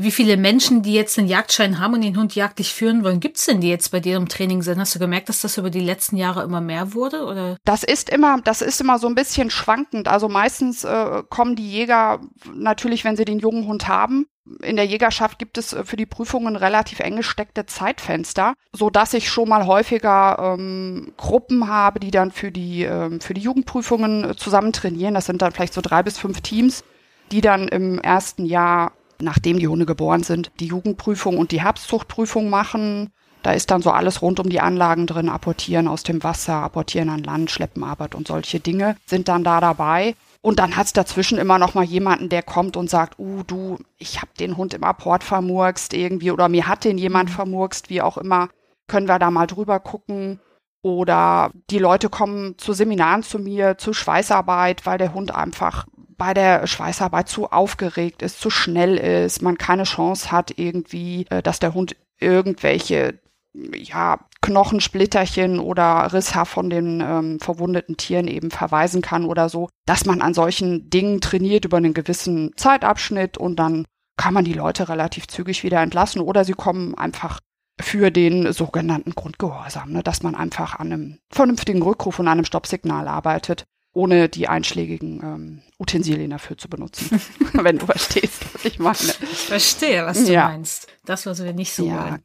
Wie 0.00 0.12
viele 0.12 0.36
Menschen, 0.36 0.82
die 0.82 0.94
jetzt 0.94 1.18
einen 1.18 1.26
Jagdschein 1.26 1.80
haben 1.80 1.94
und 1.94 2.02
den 2.02 2.16
Hund 2.16 2.36
jagdlich 2.36 2.72
führen 2.72 3.02
wollen, 3.02 3.18
gibt's 3.18 3.46
denn, 3.46 3.60
die 3.60 3.68
jetzt 3.68 3.90
bei 3.90 3.98
dir 3.98 4.16
im 4.16 4.28
Training 4.28 4.62
sind? 4.62 4.78
Hast 4.78 4.94
du 4.94 5.00
gemerkt, 5.00 5.28
dass 5.28 5.40
das 5.40 5.58
über 5.58 5.70
die 5.70 5.80
letzten 5.80 6.16
Jahre 6.16 6.44
immer 6.44 6.60
mehr 6.60 6.94
wurde? 6.94 7.24
Oder? 7.24 7.56
Das 7.64 7.82
ist 7.82 8.08
immer, 8.08 8.40
das 8.42 8.62
ist 8.62 8.80
immer 8.80 9.00
so 9.00 9.08
ein 9.08 9.16
bisschen 9.16 9.50
schwankend. 9.50 10.06
Also 10.06 10.28
meistens 10.28 10.84
äh, 10.84 11.24
kommen 11.28 11.56
die 11.56 11.68
Jäger 11.68 12.20
natürlich, 12.54 13.02
wenn 13.02 13.16
sie 13.16 13.24
den 13.24 13.40
jungen 13.40 13.66
Hund 13.66 13.88
haben. 13.88 14.28
In 14.62 14.76
der 14.76 14.86
Jägerschaft 14.86 15.40
gibt 15.40 15.58
es 15.58 15.72
äh, 15.72 15.82
für 15.82 15.96
die 15.96 16.06
Prüfungen 16.06 16.54
relativ 16.54 17.00
eng 17.00 17.16
gesteckte 17.16 17.66
Zeitfenster, 17.66 18.54
so 18.72 18.90
dass 18.90 19.14
ich 19.14 19.28
schon 19.28 19.48
mal 19.48 19.66
häufiger 19.66 20.54
ähm, 20.56 21.12
Gruppen 21.16 21.66
habe, 21.66 21.98
die 21.98 22.12
dann 22.12 22.30
für 22.30 22.52
die 22.52 22.84
ähm, 22.84 23.20
für 23.20 23.34
die 23.34 23.40
Jugendprüfungen 23.40 24.30
äh, 24.30 24.36
zusammen 24.36 24.72
trainieren. 24.72 25.14
Das 25.14 25.26
sind 25.26 25.42
dann 25.42 25.50
vielleicht 25.50 25.74
so 25.74 25.80
drei 25.80 26.04
bis 26.04 26.18
fünf 26.18 26.40
Teams, 26.40 26.84
die 27.32 27.40
dann 27.40 27.66
im 27.66 27.98
ersten 27.98 28.44
Jahr 28.44 28.92
nachdem 29.20 29.58
die 29.58 29.68
Hunde 29.68 29.86
geboren 29.86 30.22
sind, 30.22 30.50
die 30.60 30.66
Jugendprüfung 30.66 31.38
und 31.38 31.52
die 31.52 31.62
Herbstzuchtprüfung 31.62 32.50
machen. 32.50 33.10
Da 33.42 33.52
ist 33.52 33.70
dann 33.70 33.82
so 33.82 33.90
alles 33.90 34.20
rund 34.20 34.40
um 34.40 34.48
die 34.48 34.60
Anlagen 34.60 35.06
drin, 35.06 35.28
apportieren 35.28 35.88
aus 35.88 36.02
dem 36.02 36.22
Wasser, 36.24 36.54
apportieren 36.54 37.08
an 37.08 37.22
Land, 37.22 37.50
Schleppenarbeit 37.50 38.14
und 38.14 38.28
solche 38.28 38.60
Dinge 38.60 38.96
sind 39.06 39.28
dann 39.28 39.44
da 39.44 39.60
dabei. 39.60 40.14
Und 40.40 40.60
dann 40.60 40.76
hat's 40.76 40.92
dazwischen 40.92 41.38
immer 41.38 41.58
noch 41.58 41.74
mal 41.74 41.84
jemanden, 41.84 42.28
der 42.28 42.42
kommt 42.42 42.76
und 42.76 42.88
sagt, 42.88 43.18
uh, 43.18 43.42
du, 43.44 43.78
ich 43.96 44.20
hab 44.20 44.34
den 44.36 44.56
Hund 44.56 44.72
im 44.72 44.84
Apport 44.84 45.24
vermurkst 45.24 45.94
irgendwie 45.94 46.30
oder 46.30 46.48
mir 46.48 46.68
hat 46.68 46.84
den 46.84 46.98
jemand 46.98 47.30
mhm. 47.30 47.34
vermurkst, 47.34 47.90
wie 47.90 48.02
auch 48.02 48.18
immer. 48.18 48.48
Können 48.86 49.08
wir 49.08 49.18
da 49.18 49.30
mal 49.30 49.46
drüber 49.46 49.80
gucken? 49.80 50.40
Oder 50.82 51.50
die 51.70 51.80
Leute 51.80 52.08
kommen 52.08 52.56
zu 52.56 52.72
Seminaren 52.72 53.24
zu 53.24 53.40
mir, 53.40 53.78
zu 53.78 53.92
Schweißarbeit, 53.92 54.86
weil 54.86 54.96
der 54.96 55.12
Hund 55.12 55.34
einfach 55.34 55.86
bei 56.18 56.34
der 56.34 56.66
Schweißarbeit 56.66 57.28
zu 57.28 57.50
aufgeregt 57.50 58.22
ist, 58.22 58.40
zu 58.40 58.50
schnell 58.50 58.96
ist, 58.96 59.40
man 59.40 59.56
keine 59.56 59.84
Chance 59.84 60.30
hat 60.30 60.58
irgendwie, 60.58 61.26
äh, 61.30 61.42
dass 61.42 61.60
der 61.60 61.74
Hund 61.74 61.96
irgendwelche 62.18 63.20
ja, 63.54 64.18
Knochensplitterchen 64.42 65.58
oder 65.58 66.12
Risshaar 66.12 66.46
von 66.46 66.70
den 66.70 67.00
ähm, 67.00 67.40
verwundeten 67.40 67.96
Tieren 67.96 68.28
eben 68.28 68.50
verweisen 68.50 69.02
kann 69.02 69.24
oder 69.24 69.48
so, 69.48 69.68
dass 69.86 70.04
man 70.04 70.20
an 70.20 70.34
solchen 70.34 70.90
Dingen 70.90 71.20
trainiert 71.20 71.64
über 71.64 71.78
einen 71.78 71.94
gewissen 71.94 72.52
Zeitabschnitt 72.56 73.38
und 73.38 73.56
dann 73.56 73.84
kann 74.16 74.34
man 74.34 74.44
die 74.44 74.52
Leute 74.52 74.88
relativ 74.88 75.28
zügig 75.28 75.62
wieder 75.62 75.80
entlassen 75.80 76.20
oder 76.20 76.44
sie 76.44 76.52
kommen 76.52 76.96
einfach 76.96 77.40
für 77.80 78.10
den 78.10 78.52
sogenannten 78.52 79.14
Grundgehorsam, 79.14 79.92
ne, 79.92 80.02
dass 80.02 80.22
man 80.22 80.34
einfach 80.34 80.78
an 80.78 80.92
einem 80.92 81.18
vernünftigen 81.30 81.82
Rückruf 81.82 82.18
und 82.18 82.28
einem 82.28 82.44
Stoppsignal 82.44 83.06
arbeitet 83.06 83.64
ohne 83.92 84.28
die 84.28 84.48
einschlägigen 84.48 85.20
ähm, 85.22 85.62
Utensilien 85.78 86.30
dafür 86.30 86.56
zu 86.58 86.68
benutzen, 86.68 87.20
wenn 87.52 87.78
du 87.78 87.86
verstehst, 87.86 88.44
was 88.52 88.64
ich 88.64 88.78
meine. 88.78 88.98
Ich 88.98 89.38
verstehe, 89.38 90.06
was 90.06 90.24
du 90.24 90.32
ja. 90.32 90.48
meinst. 90.48 90.86
Das, 91.04 91.26
was 91.26 91.42
wir 91.42 91.52
nicht 91.52 91.72
so 91.72 91.86
ja. 91.86 92.04
wollen. 92.04 92.22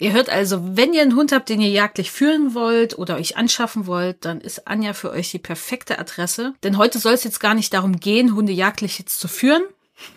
Ihr 0.00 0.12
hört 0.12 0.30
also, 0.30 0.76
wenn 0.76 0.92
ihr 0.92 1.02
einen 1.02 1.16
Hund 1.16 1.32
habt, 1.32 1.48
den 1.48 1.60
ihr 1.60 1.70
jagdlich 1.70 2.12
führen 2.12 2.54
wollt 2.54 2.96
oder 2.96 3.16
euch 3.16 3.36
anschaffen 3.36 3.86
wollt, 3.86 4.24
dann 4.24 4.40
ist 4.40 4.68
Anja 4.68 4.92
für 4.92 5.10
euch 5.10 5.32
die 5.32 5.40
perfekte 5.40 5.98
Adresse. 5.98 6.54
Denn 6.62 6.78
heute 6.78 7.00
soll 7.00 7.14
es 7.14 7.24
jetzt 7.24 7.40
gar 7.40 7.54
nicht 7.54 7.74
darum 7.74 7.98
gehen, 7.98 8.36
Hunde 8.36 8.52
jagdlich 8.52 9.00
jetzt 9.00 9.18
zu 9.18 9.26
führen, 9.26 9.62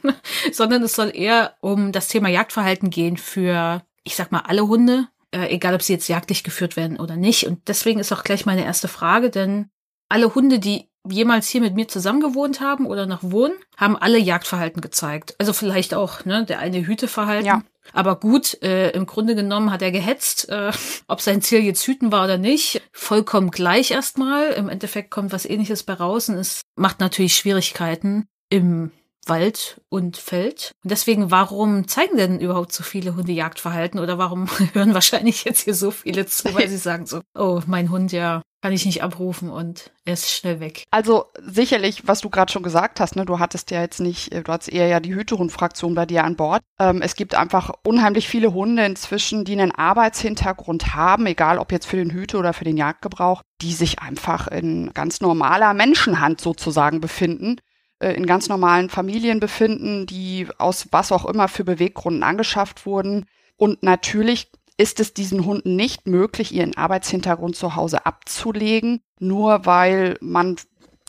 sondern 0.51 0.84
es 0.84 0.94
soll 0.94 1.12
eher 1.16 1.56
um 1.62 1.92
das 1.92 2.10
Thema 2.10 2.30
Jagdverhalten 2.30 2.92
gehen 2.92 3.18
für, 3.18 3.82
ich 4.04 4.16
sag 4.16 4.32
mal, 4.32 4.44
alle 4.46 4.68
Hunde, 4.68 5.08
äh, 5.32 5.48
egal 5.48 5.74
ob 5.74 5.82
sie 5.82 5.94
jetzt 5.94 6.08
jagdlich 6.08 6.44
geführt 6.44 6.75
werden 6.75 7.00
oder 7.00 7.16
nicht. 7.16 7.48
Und 7.48 7.68
deswegen 7.68 8.00
ist 8.00 8.12
auch 8.12 8.24
gleich 8.24 8.46
meine 8.46 8.63
erste 8.63 8.88
Frage, 8.88 9.32
denn 9.32 9.72
alle 10.12 10.36
Hunde, 10.36 10.60
die 10.60 10.88
jemals 11.10 11.48
hier 11.48 11.62
mit 11.62 11.74
mir 11.74 11.88
zusammen 11.88 12.22
gewohnt 12.22 12.62
haben 12.62 12.86
oder 12.86 13.06
noch 13.06 13.24
wohnen, 13.24 13.53
haben 13.75 13.98
alle 13.98 14.20
Jagdverhalten 14.20 14.82
gezeigt. 14.82 15.36
Also 15.39 15.53
vielleicht 15.53 15.94
auch, 15.94 16.25
ne, 16.25 16.46
der 16.46 16.60
eine 16.60 16.86
Hüteverhalten. 16.86 17.48
Ja. 17.48 17.63
Aber 17.94 18.18
gut, 18.18 18.62
äh, 18.62 18.91
im 18.91 19.08
Grunde 19.08 19.34
genommen 19.34 19.72
hat 19.72 19.82
er 19.82 19.91
gehetzt, 19.91 20.50
äh, 20.50 20.72
ob 21.08 21.22
sein 21.22 21.41
Ziel 21.41 21.62
jetzt 21.62 21.86
hüten 21.88 22.12
war 22.12 22.25
oder 22.25 22.38
nicht. 22.38 22.82
Vollkommen 22.91 23.50
gleich 23.50 23.91
erstmal. 23.91 24.51
Im 24.51 24.70
Endeffekt 24.70 25.10
kommt 25.10 25.32
was 25.32 25.46
ähnliches 25.46 25.84
bei 25.84 25.94
raus 25.94 26.30
und 26.30 26.36
es 26.36 26.62
macht 26.75 27.00
natürlich 27.00 27.36
Schwierigkeiten 27.36 28.27
im 28.50 28.91
Wald 29.25 29.82
und 29.89 30.18
Feld. 30.18 30.72
Und 30.84 30.91
deswegen, 30.91 31.32
warum 31.32 31.88
zeigen 31.88 32.18
denn 32.18 32.39
überhaupt 32.39 32.74
so 32.74 32.84
viele 32.84 33.15
Hunde 33.15 33.32
Jagdverhalten 33.32 34.00
oder 34.00 34.20
warum 34.20 34.48
hören 34.74 34.94
wahrscheinlich 34.94 35.44
jetzt 35.44 35.62
hier 35.62 35.75
so 35.75 35.89
viele 35.89 36.27
zu, 36.27 36.53
weil 36.53 36.68
sie 36.70 36.77
sagen 36.77 37.08
so, 37.08 37.22
oh, 37.34 37.62
mein 37.65 37.89
Hund 37.89 38.12
ja 38.12 38.41
kann 38.62 38.74
ich 38.74 38.86
nicht 38.86 39.01
abrufen 39.01 39.50
und 39.50 39.91
er 40.06 40.13
ist 40.13 40.32
schnell 40.32 40.60
weg. 40.60 40.84
Also 40.91 41.25
sicherlich, 41.41 42.08
was 42.08 42.22
du 42.22 42.30
gerade 42.30 42.51
schon 42.51 42.62
gesagt 42.62 43.00
hast, 43.00 43.15
ne, 43.15 43.25
du 43.25 43.39
hattest 43.39 43.72
ja 43.72 43.82
jetzt 43.82 44.00
nicht, 44.00 44.32
äh, 44.32 44.44
du 44.44 44.51
hattest 44.51 44.72
eher 44.72 44.88
ja 44.88 45.00
die 45.00 45.15
Hütehund-Fraktion 45.15 45.96
bei 45.96 46.06
dir 46.06 46.24
an 46.24 46.36
Bord. 46.36 46.62
Ähm, 46.80 47.01
es 47.01 47.15
gibt 47.15 47.34
einfach 47.34 47.72
unheimlich 47.84 48.27
viele 48.27 48.53
Hunde 48.53 48.86
inzwischen, 48.86 49.46
die 49.46 49.53
einen 49.53 49.72
Arbeitshintergrund 49.72 50.94
haben, 50.96 51.25
egal 51.25 51.58
ob 51.58 51.72
jetzt 51.72 51.88
für 51.88 51.98
den 51.98 52.12
Hüte- 52.12 52.38
oder 52.38 52.53
für 52.53 52.65
den 52.65 52.77
Jagdgebrauch, 52.77 53.41
die 53.62 53.74
sich 53.74 54.00
einfach 54.00 54.48
in 54.48 54.91
ganz 54.94 55.22
normaler 55.22 55.74
Menschenhand 55.74 56.39
sozusagen 56.39 57.01
befinden 57.01 57.58
äh, 58.01 58.13
in 58.13 58.25
ganz 58.25 58.50
normalen 58.50 58.89
Familien 58.89 59.39
befinden, 59.39 60.06
die 60.06 60.48
aus 60.58 60.88
was 60.91 61.12
auch 61.12 61.25
immer 61.25 61.48
für 61.48 61.63
Beweggründen 61.63 62.24
angeschafft 62.24 62.86
wurden. 62.86 63.25
Und 63.58 63.84
natürlich 63.84 64.51
ist 64.78 65.00
es 65.00 65.13
diesen 65.13 65.46
Hunden 65.46 65.75
nicht 65.75 66.08
möglich, 66.08 66.54
ihren 66.54 66.75
Arbeitshintergrund 66.75 67.56
zu 67.56 67.75
Hause 67.75 68.06
abzulegen, 68.06 69.01
nur 69.20 69.66
weil 69.66 70.18
man 70.22 70.56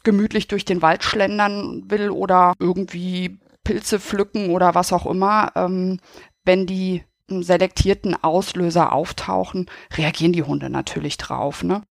gemütlich 0.02 0.48
durch 0.48 0.64
den 0.64 0.82
Wald 0.82 1.04
schlendern 1.04 1.84
will 1.88 2.10
oder 2.10 2.54
irgendwie 2.58 3.38
Pilze 3.64 4.00
pflücken 4.00 4.50
oder 4.50 4.74
was 4.74 4.92
auch 4.92 5.06
immer. 5.06 5.52
Ähm, 5.54 6.00
wenn 6.44 6.66
die 6.66 7.04
selektierten 7.28 8.14
Auslöser 8.22 8.92
auftauchen, 8.92 9.70
reagieren 9.96 10.32
die 10.32 10.42
Hunde 10.42 10.68
natürlich 10.68 11.16
drauf. 11.16 11.62
Ne? 11.62 11.82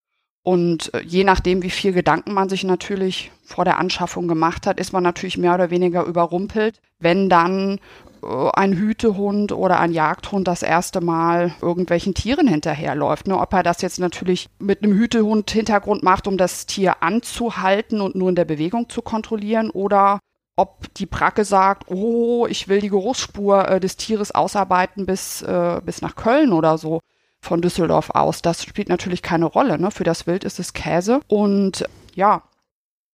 Und 0.43 0.93
äh, 0.93 1.01
je 1.01 1.23
nachdem, 1.23 1.63
wie 1.63 1.69
viel 1.69 1.93
Gedanken 1.93 2.33
man 2.33 2.49
sich 2.49 2.63
natürlich 2.63 3.31
vor 3.43 3.65
der 3.65 3.79
Anschaffung 3.79 4.27
gemacht 4.27 4.67
hat, 4.67 4.79
ist 4.79 4.93
man 4.93 5.03
natürlich 5.03 5.37
mehr 5.37 5.55
oder 5.55 5.69
weniger 5.69 6.03
überrumpelt, 6.03 6.81
wenn 6.99 7.29
dann 7.29 7.79
ein 8.23 8.73
Hütehund 8.73 9.51
oder 9.51 9.79
ein 9.79 9.91
Jagdhund 9.91 10.47
das 10.47 10.63
erste 10.63 11.01
Mal 11.01 11.53
irgendwelchen 11.61 12.13
Tieren 12.13 12.47
hinterherläuft. 12.47 13.27
Ne? 13.27 13.37
Ob 13.37 13.53
er 13.53 13.63
das 13.63 13.81
jetzt 13.81 13.99
natürlich 13.99 14.47
mit 14.59 14.83
einem 14.83 14.93
Hütehund-Hintergrund 14.93 16.03
macht, 16.03 16.27
um 16.27 16.37
das 16.37 16.65
Tier 16.65 17.01
anzuhalten 17.01 18.01
und 18.01 18.15
nur 18.15 18.29
in 18.29 18.35
der 18.35 18.45
Bewegung 18.45 18.89
zu 18.89 19.01
kontrollieren, 19.01 19.69
oder 19.69 20.19
ob 20.55 20.93
die 20.95 21.05
Bracke 21.05 21.45
sagt, 21.45 21.89
oh, 21.89 22.45
ich 22.47 22.67
will 22.67 22.81
die 22.81 22.89
Geruchsspur 22.89 23.67
äh, 23.67 23.79
des 23.79 23.97
Tieres 23.97 24.31
ausarbeiten 24.31 25.05
bis, 25.05 25.41
äh, 25.41 25.81
bis 25.83 26.01
nach 26.01 26.15
Köln 26.15 26.53
oder 26.53 26.77
so 26.77 26.99
von 27.41 27.61
Düsseldorf 27.61 28.11
aus. 28.11 28.41
Das 28.41 28.63
spielt 28.63 28.89
natürlich 28.89 29.21
keine 29.21 29.45
Rolle. 29.45 29.79
Ne? 29.79 29.89
Für 29.91 30.03
das 30.03 30.27
Wild 30.27 30.43
ist 30.43 30.59
es 30.59 30.73
Käse. 30.73 31.21
Und 31.27 31.85
ja. 32.13 32.43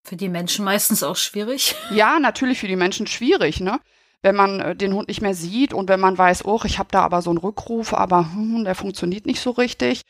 Für 0.03 0.17
die 0.17 0.29
Menschen 0.29 0.65
meistens 0.65 1.03
auch 1.03 1.15
schwierig. 1.15 1.75
Ja, 1.91 2.19
natürlich 2.19 2.59
für 2.59 2.67
die 2.67 2.75
Menschen 2.75 3.07
schwierig, 3.07 3.59
ne? 3.59 3.79
Wenn 4.21 4.35
man 4.35 4.59
äh, 4.59 4.75
den 4.75 4.93
Hund 4.93 5.07
nicht 5.07 5.21
mehr 5.21 5.35
sieht 5.35 5.73
und 5.73 5.89
wenn 5.89 5.99
man 5.99 6.17
weiß, 6.17 6.45
oh, 6.45 6.61
ich 6.65 6.79
habe 6.79 6.89
da 6.91 7.01
aber 7.01 7.21
so 7.21 7.29
einen 7.29 7.39
Rückruf, 7.39 7.93
aber 7.93 8.31
hm, 8.33 8.63
der 8.63 8.75
funktioniert 8.75 9.25
nicht 9.25 9.39
so 9.39 9.51
richtig. 9.51 10.03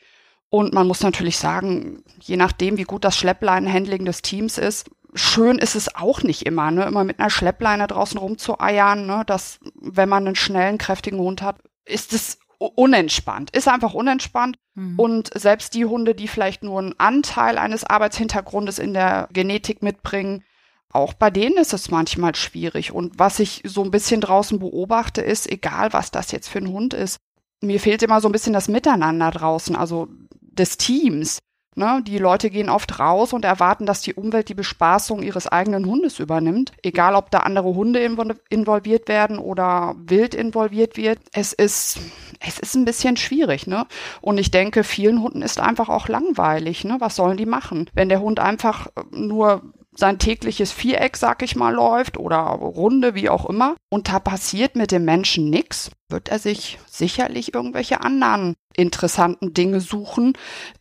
Und 0.50 0.72
man 0.72 0.86
muss 0.86 1.02
natürlich 1.02 1.36
sagen, 1.36 2.02
je 2.20 2.36
nachdem, 2.36 2.78
wie 2.78 2.84
gut 2.84 3.04
das 3.04 3.16
Schleppleinenhandling 3.16 4.04
des 4.04 4.22
Teams 4.22 4.56
ist, 4.56 4.90
schön 5.14 5.58
ist 5.58 5.74
es 5.74 5.94
auch 5.94 6.22
nicht 6.22 6.46
immer, 6.46 6.70
ne? 6.70 6.84
Immer 6.84 7.04
mit 7.04 7.20
einer 7.20 7.30
Schleppleine 7.30 7.86
draußen 7.86 8.18
rumzueiern, 8.18 9.06
ne? 9.06 9.24
Das, 9.26 9.60
wenn 9.74 10.08
man 10.08 10.26
einen 10.26 10.36
schnellen, 10.36 10.78
kräftigen 10.78 11.18
Hund 11.18 11.42
hat, 11.42 11.56
ist 11.84 12.12
es 12.12 12.38
unentspannt, 12.58 13.50
ist 13.50 13.68
einfach 13.68 13.94
unentspannt. 13.94 14.58
Mhm. 14.74 14.98
Und 14.98 15.38
selbst 15.38 15.74
die 15.74 15.84
Hunde, 15.84 16.14
die 16.14 16.28
vielleicht 16.28 16.62
nur 16.62 16.80
einen 16.80 16.98
Anteil 16.98 17.58
eines 17.58 17.84
Arbeitshintergrundes 17.84 18.78
in 18.78 18.94
der 18.94 19.28
Genetik 19.32 19.82
mitbringen, 19.82 20.42
auch 20.92 21.12
bei 21.12 21.30
denen 21.30 21.58
ist 21.58 21.72
es 21.72 21.90
manchmal 21.90 22.34
schwierig. 22.34 22.92
Und 22.92 23.18
was 23.18 23.40
ich 23.40 23.62
so 23.64 23.82
ein 23.82 23.90
bisschen 23.90 24.20
draußen 24.20 24.58
beobachte, 24.58 25.20
ist, 25.20 25.50
egal 25.50 25.92
was 25.92 26.10
das 26.10 26.32
jetzt 26.32 26.48
für 26.48 26.58
ein 26.58 26.72
Hund 26.72 26.94
ist, 26.94 27.18
mir 27.60 27.80
fehlt 27.80 28.02
immer 28.02 28.20
so 28.20 28.28
ein 28.28 28.32
bisschen 28.32 28.52
das 28.52 28.68
Miteinander 28.68 29.30
draußen, 29.30 29.76
also 29.76 30.08
des 30.40 30.78
Teams. 30.78 31.38
Ne? 31.74 32.02
Die 32.04 32.18
Leute 32.18 32.50
gehen 32.50 32.70
oft 32.70 32.98
raus 32.98 33.32
und 33.32 33.44
erwarten, 33.44 33.86
dass 33.86 34.00
die 34.00 34.14
Umwelt 34.14 34.48
die 34.48 34.54
Bespaßung 34.54 35.22
ihres 35.22 35.46
eigenen 35.46 35.86
Hundes 35.86 36.18
übernimmt. 36.18 36.72
Egal, 36.82 37.14
ob 37.14 37.30
da 37.30 37.40
andere 37.40 37.74
Hunde 37.74 38.00
involviert 38.48 39.08
werden 39.08 39.38
oder 39.38 39.94
wild 39.96 40.34
involviert 40.34 40.96
wird. 40.96 41.20
Es 41.32 41.52
ist, 41.52 42.00
es 42.40 42.58
ist 42.58 42.74
ein 42.74 42.84
bisschen 42.84 43.16
schwierig. 43.16 43.66
Ne? 43.68 43.86
Und 44.20 44.38
ich 44.38 44.50
denke, 44.50 44.82
vielen 44.82 45.22
Hunden 45.22 45.42
ist 45.42 45.60
einfach 45.60 45.88
auch 45.88 46.08
langweilig. 46.08 46.84
Ne? 46.84 46.96
Was 46.98 47.14
sollen 47.14 47.36
die 47.36 47.46
machen? 47.46 47.88
Wenn 47.94 48.08
der 48.08 48.20
Hund 48.20 48.40
einfach 48.40 48.88
nur 49.12 49.62
sein 49.98 50.20
tägliches 50.20 50.70
Viereck, 50.70 51.16
sag 51.16 51.42
ich 51.42 51.56
mal, 51.56 51.74
läuft 51.74 52.18
oder 52.18 52.38
Runde, 52.38 53.16
wie 53.16 53.28
auch 53.28 53.46
immer, 53.46 53.74
und 53.90 54.08
da 54.08 54.20
passiert 54.20 54.76
mit 54.76 54.92
dem 54.92 55.04
Menschen 55.04 55.50
nichts, 55.50 55.90
wird 56.08 56.28
er 56.28 56.38
sich 56.38 56.78
sicherlich 56.86 57.52
irgendwelche 57.52 58.00
anderen 58.00 58.54
interessanten 58.76 59.54
Dinge 59.54 59.80
suchen, 59.80 60.34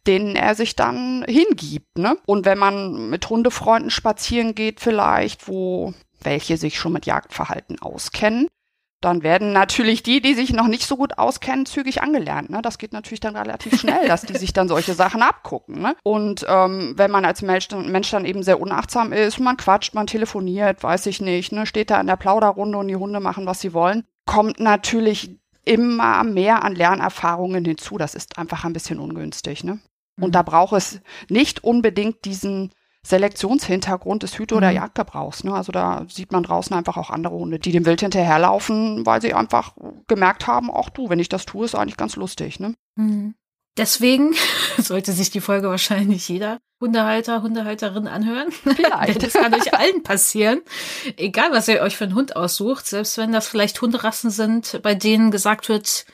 denen 0.05 0.35
er 0.35 0.53
sich 0.53 0.75
dann 0.75 1.25
hingibt. 1.27 1.97
Ne? 1.97 2.17
Und 2.27 2.45
wenn 2.45 2.59
man 2.59 3.09
mit 3.09 3.27
Hundefreunden 3.27 3.89
spazieren 3.89 4.53
geht, 4.53 4.79
vielleicht, 4.79 5.47
wo 5.47 5.95
welche 6.21 6.57
sich 6.57 6.77
schon 6.77 6.93
mit 6.93 7.07
Jagdverhalten 7.07 7.81
auskennen, 7.81 8.47
dann 9.01 9.21
werden 9.21 9.53
natürlich 9.53 10.01
die, 10.01 10.21
die 10.21 10.33
sich 10.33 10.53
noch 10.53 10.67
nicht 10.67 10.87
so 10.87 10.97
gut 10.97 11.17
auskennen, 11.19 11.65
zügig 11.67 12.01
angelernt. 12.01 12.49
Ne? 12.49 12.61
Das 12.61 12.79
geht 12.79 12.93
natürlich 12.93 13.19
dann 13.19 13.35
relativ 13.35 13.79
schnell, 13.79 14.07
dass 14.07 14.23
die 14.23 14.37
sich 14.37 14.53
dann 14.53 14.67
solche 14.67 14.93
Sachen 14.93 15.21
abgucken. 15.21 15.81
Ne? 15.81 15.95
Und 16.03 16.45
ähm, 16.49 16.93
wenn 16.97 17.11
man 17.11 17.23
als 17.23 17.41
Mensch, 17.43 17.69
Mensch 17.71 18.09
dann 18.09 18.25
eben 18.25 18.41
sehr 18.41 18.59
unachtsam 18.59 19.13
ist, 19.13 19.39
man 19.39 19.57
quatscht, 19.57 19.93
man 19.93 20.07
telefoniert, 20.07 20.81
weiß 20.81 21.05
ich 21.05 21.21
nicht, 21.21 21.51
ne? 21.51 21.65
steht 21.67 21.91
da 21.91 22.01
in 22.01 22.07
der 22.07 22.15
Plauderrunde 22.15 22.77
und 22.77 22.87
die 22.87 22.95
Hunde 22.95 23.19
machen, 23.19 23.45
was 23.45 23.61
sie 23.61 23.73
wollen, 23.73 24.03
kommt 24.25 24.59
natürlich 24.59 25.37
immer 25.63 26.23
mehr 26.23 26.63
an 26.63 26.73
Lernerfahrungen 26.73 27.65
hinzu. 27.65 27.97
Das 27.97 28.15
ist 28.15 28.37
einfach 28.37 28.63
ein 28.63 28.73
bisschen 28.73 28.99
ungünstig. 28.99 29.63
Ne? 29.63 29.79
Und 30.19 30.29
mhm. 30.29 30.31
da 30.31 30.41
braucht 30.41 30.73
es 30.73 31.01
nicht 31.29 31.63
unbedingt 31.63 32.25
diesen 32.25 32.71
Selektionshintergrund 33.07 34.23
des 34.23 34.37
Hüte- 34.37 34.55
oder 34.55 34.69
mhm. 34.69 34.75
Jagdgebrauchs. 34.75 35.43
Ne? 35.43 35.53
Also 35.53 35.71
da 35.71 36.05
sieht 36.09 36.31
man 36.31 36.43
draußen 36.43 36.75
einfach 36.75 36.97
auch 36.97 37.09
andere 37.09 37.35
Hunde, 37.35 37.59
die 37.59 37.71
dem 37.71 37.85
Wild 37.85 38.01
hinterherlaufen, 38.01 39.05
weil 39.05 39.21
sie 39.21 39.33
einfach 39.33 39.73
gemerkt 40.07 40.47
haben, 40.47 40.69
ach 40.73 40.89
du, 40.89 41.09
wenn 41.09 41.19
ich 41.19 41.29
das 41.29 41.45
tue, 41.45 41.65
ist 41.65 41.75
eigentlich 41.75 41.97
ganz 41.97 42.15
lustig. 42.15 42.59
Ne? 42.59 42.75
Mhm. 42.95 43.35
Deswegen 43.77 44.33
sollte 44.77 45.13
sich 45.13 45.29
die 45.29 45.41
Folge 45.41 45.69
wahrscheinlich 45.69 46.27
jeder 46.27 46.59
Hundehalter, 46.81 47.41
Hundehalterin 47.41 48.07
anhören. 48.07 48.51
Vielleicht. 48.51 49.23
das 49.23 49.33
kann 49.33 49.53
euch 49.53 49.73
allen 49.73 50.03
passieren. 50.03 50.61
Egal, 51.15 51.51
was 51.51 51.67
ihr 51.67 51.81
euch 51.81 51.95
für 51.95 52.03
einen 52.03 52.15
Hund 52.15 52.35
aussucht, 52.35 52.87
selbst 52.87 53.17
wenn 53.17 53.31
das 53.31 53.47
vielleicht 53.47 53.81
Hunderassen 53.81 54.29
sind, 54.29 54.81
bei 54.83 54.93
denen 54.93 55.31
gesagt 55.31 55.69
wird, 55.69 56.05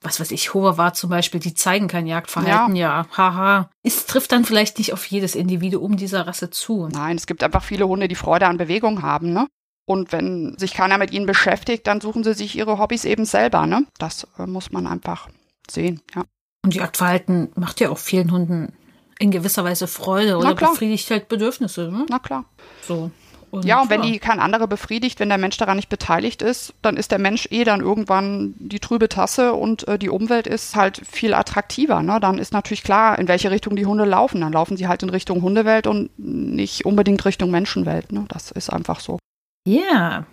was 0.00 0.20
weiß 0.20 0.30
ich, 0.30 0.54
Hohe 0.54 0.78
war 0.78 0.94
zum 0.94 1.10
Beispiel, 1.10 1.40
die 1.40 1.54
zeigen 1.54 1.88
kein 1.88 2.06
Jagdverhalten, 2.06 2.76
ja. 2.76 3.00
ja, 3.00 3.16
haha. 3.16 3.70
Es 3.82 4.06
trifft 4.06 4.32
dann 4.32 4.44
vielleicht 4.44 4.78
nicht 4.78 4.92
auf 4.92 5.04
jedes 5.06 5.34
Individuum 5.34 5.96
dieser 5.96 6.26
Rasse 6.26 6.50
zu. 6.50 6.88
Nein, 6.88 7.16
es 7.16 7.26
gibt 7.26 7.42
einfach 7.42 7.64
viele 7.64 7.88
Hunde, 7.88 8.08
die 8.08 8.14
Freude 8.14 8.46
an 8.46 8.58
Bewegung 8.58 9.02
haben, 9.02 9.32
ne? 9.32 9.48
Und 9.86 10.12
wenn 10.12 10.56
sich 10.58 10.74
keiner 10.74 10.98
mit 10.98 11.12
ihnen 11.12 11.26
beschäftigt, 11.26 11.86
dann 11.86 12.00
suchen 12.00 12.22
sie 12.22 12.34
sich 12.34 12.56
ihre 12.56 12.78
Hobbys 12.78 13.04
eben 13.04 13.24
selber, 13.24 13.66
ne? 13.66 13.86
Das 13.98 14.26
äh, 14.38 14.46
muss 14.46 14.70
man 14.70 14.86
einfach 14.86 15.28
sehen, 15.68 16.00
ja. 16.14 16.24
Und 16.64 16.74
Jagdverhalten 16.74 17.50
macht 17.54 17.80
ja 17.80 17.90
auch 17.90 17.98
vielen 17.98 18.30
Hunden 18.30 18.72
in 19.18 19.30
gewisser 19.30 19.64
Weise 19.64 19.86
Freude 19.86 20.36
oder 20.36 20.54
befriedigt 20.54 21.10
halt 21.10 21.28
Bedürfnisse, 21.28 21.90
ne? 21.90 22.06
Na 22.08 22.18
klar. 22.18 22.44
So. 22.86 23.10
Und 23.50 23.64
ja, 23.64 23.82
und 23.82 23.90
wenn 23.90 24.02
ja. 24.02 24.10
die 24.10 24.18
kein 24.18 24.40
anderer 24.40 24.66
befriedigt, 24.66 25.20
wenn 25.20 25.28
der 25.28 25.38
Mensch 25.38 25.56
daran 25.56 25.76
nicht 25.76 25.88
beteiligt 25.88 26.42
ist, 26.42 26.74
dann 26.82 26.96
ist 26.96 27.10
der 27.10 27.18
Mensch 27.18 27.48
eh 27.50 27.64
dann 27.64 27.80
irgendwann 27.80 28.54
die 28.58 28.80
trübe 28.80 29.08
Tasse 29.08 29.54
und 29.54 29.86
äh, 29.88 29.98
die 29.98 30.10
Umwelt 30.10 30.46
ist 30.46 30.76
halt 30.76 31.02
viel 31.10 31.34
attraktiver. 31.34 32.02
Ne? 32.02 32.18
Dann 32.20 32.38
ist 32.38 32.52
natürlich 32.52 32.82
klar, 32.82 33.18
in 33.18 33.28
welche 33.28 33.50
Richtung 33.50 33.76
die 33.76 33.86
Hunde 33.86 34.04
laufen. 34.04 34.40
Dann 34.40 34.52
laufen 34.52 34.76
sie 34.76 34.88
halt 34.88 35.02
in 35.02 35.10
Richtung 35.10 35.42
Hundewelt 35.42 35.86
und 35.86 36.10
nicht 36.18 36.84
unbedingt 36.84 37.24
Richtung 37.24 37.50
Menschenwelt. 37.50 38.12
Ne? 38.12 38.24
Das 38.28 38.50
ist 38.50 38.70
einfach 38.70 39.00
so. 39.00 39.18
Ja. 39.66 40.24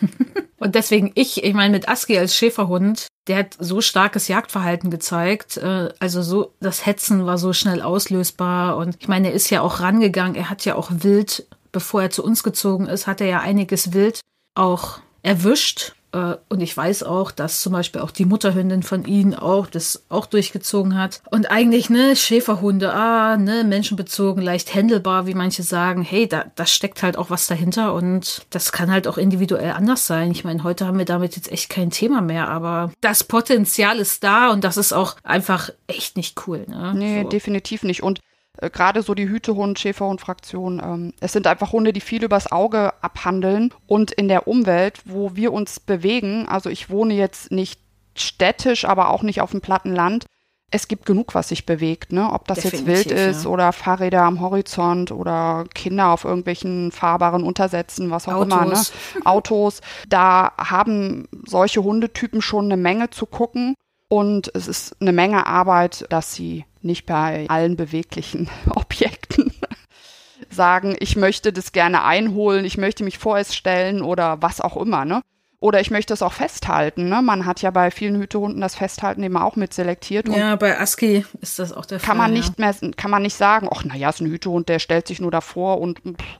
Und 0.60 0.74
deswegen 0.74 1.12
ich, 1.14 1.44
ich 1.44 1.54
meine, 1.54 1.72
mit 1.72 1.88
Aski 1.88 2.18
als 2.18 2.36
Schäferhund, 2.36 3.06
der 3.28 3.38
hat 3.38 3.56
so 3.58 3.80
starkes 3.80 4.28
Jagdverhalten 4.28 4.90
gezeigt. 4.90 5.56
Äh, 5.56 5.90
also 5.98 6.22
so, 6.22 6.54
das 6.60 6.86
Hetzen 6.86 7.26
war 7.26 7.38
so 7.38 7.52
schnell 7.52 7.82
auslösbar. 7.82 8.76
Und 8.76 8.96
ich 8.98 9.08
meine, 9.08 9.28
er 9.28 9.34
ist 9.34 9.50
ja 9.50 9.62
auch 9.62 9.80
rangegangen. 9.80 10.34
Er 10.34 10.50
hat 10.50 10.64
ja 10.64 10.74
auch 10.74 10.90
wild 10.92 11.46
bevor 11.72 12.02
er 12.02 12.10
zu 12.10 12.24
uns 12.24 12.42
gezogen 12.42 12.86
ist, 12.86 13.06
hat 13.06 13.20
er 13.20 13.26
ja 13.26 13.40
einiges 13.40 13.92
wild 13.92 14.20
auch 14.54 15.00
erwischt. 15.22 15.94
Äh, 16.12 16.36
und 16.48 16.60
ich 16.60 16.76
weiß 16.76 17.02
auch, 17.02 17.30
dass 17.30 17.60
zum 17.60 17.72
Beispiel 17.72 18.00
auch 18.00 18.10
die 18.10 18.24
Mutterhündin 18.24 18.82
von 18.82 19.04
ihnen 19.04 19.34
auch 19.34 19.66
das 19.66 20.04
auch 20.08 20.26
durchgezogen 20.26 20.96
hat. 20.96 21.22
Und 21.30 21.50
eigentlich, 21.50 21.90
ne, 21.90 22.16
Schäferhunde, 22.16 22.92
ah, 22.92 23.36
ne, 23.36 23.64
menschenbezogen, 23.64 24.42
leicht 24.42 24.74
händelbar, 24.74 25.26
wie 25.26 25.34
manche 25.34 25.62
sagen. 25.62 26.02
Hey, 26.02 26.26
da, 26.26 26.46
da 26.54 26.66
steckt 26.66 27.02
halt 27.02 27.18
auch 27.18 27.30
was 27.30 27.46
dahinter 27.46 27.94
und 27.94 28.46
das 28.50 28.72
kann 28.72 28.90
halt 28.90 29.06
auch 29.06 29.18
individuell 29.18 29.72
anders 29.72 30.06
sein. 30.06 30.30
Ich 30.30 30.44
meine, 30.44 30.64
heute 30.64 30.86
haben 30.86 30.98
wir 30.98 31.04
damit 31.04 31.36
jetzt 31.36 31.52
echt 31.52 31.68
kein 31.68 31.90
Thema 31.90 32.20
mehr, 32.20 32.48
aber 32.48 32.90
das 33.00 33.24
Potenzial 33.24 33.98
ist 33.98 34.24
da 34.24 34.50
und 34.50 34.64
das 34.64 34.76
ist 34.76 34.92
auch 34.92 35.16
einfach 35.22 35.70
echt 35.86 36.16
nicht 36.16 36.46
cool. 36.46 36.64
Ne? 36.66 36.94
Nee, 36.94 37.22
so. 37.22 37.28
definitiv 37.28 37.82
nicht. 37.82 38.02
Und 38.02 38.20
äh, 38.58 38.70
gerade 38.70 39.02
so 39.02 39.14
die 39.14 39.28
Hütehund, 39.28 39.78
Schäferhund-Fraktion. 39.78 40.80
Ähm, 40.84 41.12
es 41.20 41.32
sind 41.32 41.46
einfach 41.46 41.72
Hunde, 41.72 41.92
die 41.92 42.00
viel 42.00 42.24
übers 42.24 42.50
Auge 42.52 42.92
abhandeln 43.02 43.72
und 43.86 44.10
in 44.12 44.28
der 44.28 44.46
Umwelt, 44.48 45.00
wo 45.04 45.34
wir 45.34 45.52
uns 45.52 45.80
bewegen, 45.80 46.48
also 46.48 46.70
ich 46.70 46.90
wohne 46.90 47.14
jetzt 47.14 47.50
nicht 47.50 47.80
städtisch, 48.16 48.84
aber 48.84 49.10
auch 49.10 49.22
nicht 49.22 49.40
auf 49.40 49.52
dem 49.52 49.60
platten 49.60 49.94
Land, 49.94 50.26
es 50.70 50.86
gibt 50.86 51.06
genug, 51.06 51.34
was 51.34 51.48
sich 51.48 51.64
bewegt, 51.64 52.12
ne? 52.12 52.30
Ob 52.30 52.46
das 52.46 52.60
Definitiv, 52.60 52.88
jetzt 52.88 53.08
wild 53.08 53.18
ist 53.18 53.44
ja. 53.44 53.50
oder 53.50 53.72
Fahrräder 53.72 54.22
am 54.22 54.40
Horizont 54.40 55.12
oder 55.12 55.64
Kinder 55.74 56.08
auf 56.08 56.24
irgendwelchen 56.24 56.92
fahrbaren 56.92 57.42
Untersätzen, 57.42 58.10
was 58.10 58.28
auch 58.28 58.42
immer, 58.42 58.66
ne? 58.66 58.72
Autos. 58.72 58.92
Autos. 59.24 59.80
Da 60.08 60.52
haben 60.58 61.26
solche 61.46 61.82
Hundetypen 61.82 62.42
schon 62.42 62.66
eine 62.66 62.76
Menge 62.76 63.08
zu 63.10 63.24
gucken. 63.24 63.74
Und 64.10 64.50
es 64.54 64.68
ist 64.68 64.96
eine 65.00 65.12
Menge 65.12 65.46
Arbeit, 65.46 66.06
dass 66.08 66.32
sie 66.32 66.64
nicht 66.82 67.06
bei 67.06 67.46
allen 67.48 67.76
beweglichen 67.76 68.48
Objekten 68.70 69.52
sagen, 70.50 70.96
ich 70.98 71.16
möchte 71.16 71.52
das 71.52 71.72
gerne 71.72 72.04
einholen, 72.04 72.64
ich 72.64 72.78
möchte 72.78 73.04
mich 73.04 73.18
vor 73.18 73.38
es 73.38 73.54
stellen 73.54 74.02
oder 74.02 74.42
was 74.42 74.60
auch 74.60 74.76
immer, 74.76 75.04
ne? 75.04 75.22
Oder 75.60 75.80
ich 75.80 75.90
möchte 75.90 76.14
es 76.14 76.22
auch 76.22 76.34
festhalten, 76.34 77.08
ne? 77.08 77.20
Man 77.20 77.44
hat 77.44 77.62
ja 77.62 77.72
bei 77.72 77.90
vielen 77.90 78.20
Hütehunden 78.20 78.60
das 78.60 78.76
Festhalten 78.76 79.24
eben 79.24 79.36
auch 79.36 79.56
mit 79.56 79.74
selektiert. 79.74 80.28
Ja, 80.28 80.54
bei 80.54 80.78
ASCII 80.78 81.24
ist 81.40 81.58
das 81.58 81.72
auch 81.72 81.84
der 81.84 81.98
Fall. 81.98 82.06
kann 82.06 82.16
man 82.16 82.32
ja. 82.32 82.38
nicht 82.38 82.58
mehr, 82.60 82.74
kann 82.96 83.10
man 83.10 83.22
nicht 83.22 83.36
sagen, 83.36 83.68
ach, 83.72 83.84
naja, 83.84 84.10
ist 84.10 84.20
ein 84.20 84.30
Hütehund, 84.30 84.68
der 84.68 84.78
stellt 84.78 85.08
sich 85.08 85.20
nur 85.20 85.32
davor 85.32 85.80
und 85.80 85.98
pff, 85.98 86.38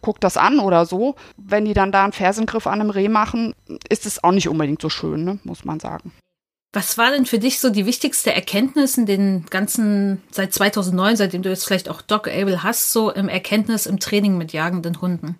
guckt 0.00 0.22
das 0.24 0.36
an 0.36 0.60
oder 0.60 0.86
so. 0.86 1.14
Wenn 1.36 1.64
die 1.64 1.74
dann 1.74 1.92
da 1.92 2.04
einen 2.04 2.12
Fersengriff 2.12 2.66
an 2.66 2.80
einem 2.80 2.90
Reh 2.90 3.08
machen, 3.08 3.54
ist 3.88 4.06
es 4.06 4.22
auch 4.22 4.32
nicht 4.32 4.48
unbedingt 4.48 4.82
so 4.82 4.90
schön, 4.90 5.24
ne? 5.24 5.38
muss 5.44 5.64
man 5.64 5.80
sagen. 5.80 6.12
Was 6.72 6.98
war 6.98 7.10
denn 7.10 7.24
für 7.24 7.38
dich 7.38 7.60
so 7.60 7.70
die 7.70 7.86
wichtigste 7.86 8.34
Erkenntnis 8.34 8.98
in 8.98 9.06
den 9.06 9.46
ganzen, 9.46 10.22
seit 10.30 10.52
2009, 10.52 11.16
seitdem 11.16 11.42
du 11.42 11.48
jetzt 11.48 11.64
vielleicht 11.64 11.88
auch 11.88 12.02
Doc 12.02 12.28
Able 12.28 12.62
hast, 12.62 12.92
so 12.92 13.10
im 13.10 13.28
Erkenntnis 13.28 13.86
im 13.86 13.98
Training 13.98 14.36
mit 14.36 14.52
jagenden 14.52 15.00
Hunden? 15.00 15.38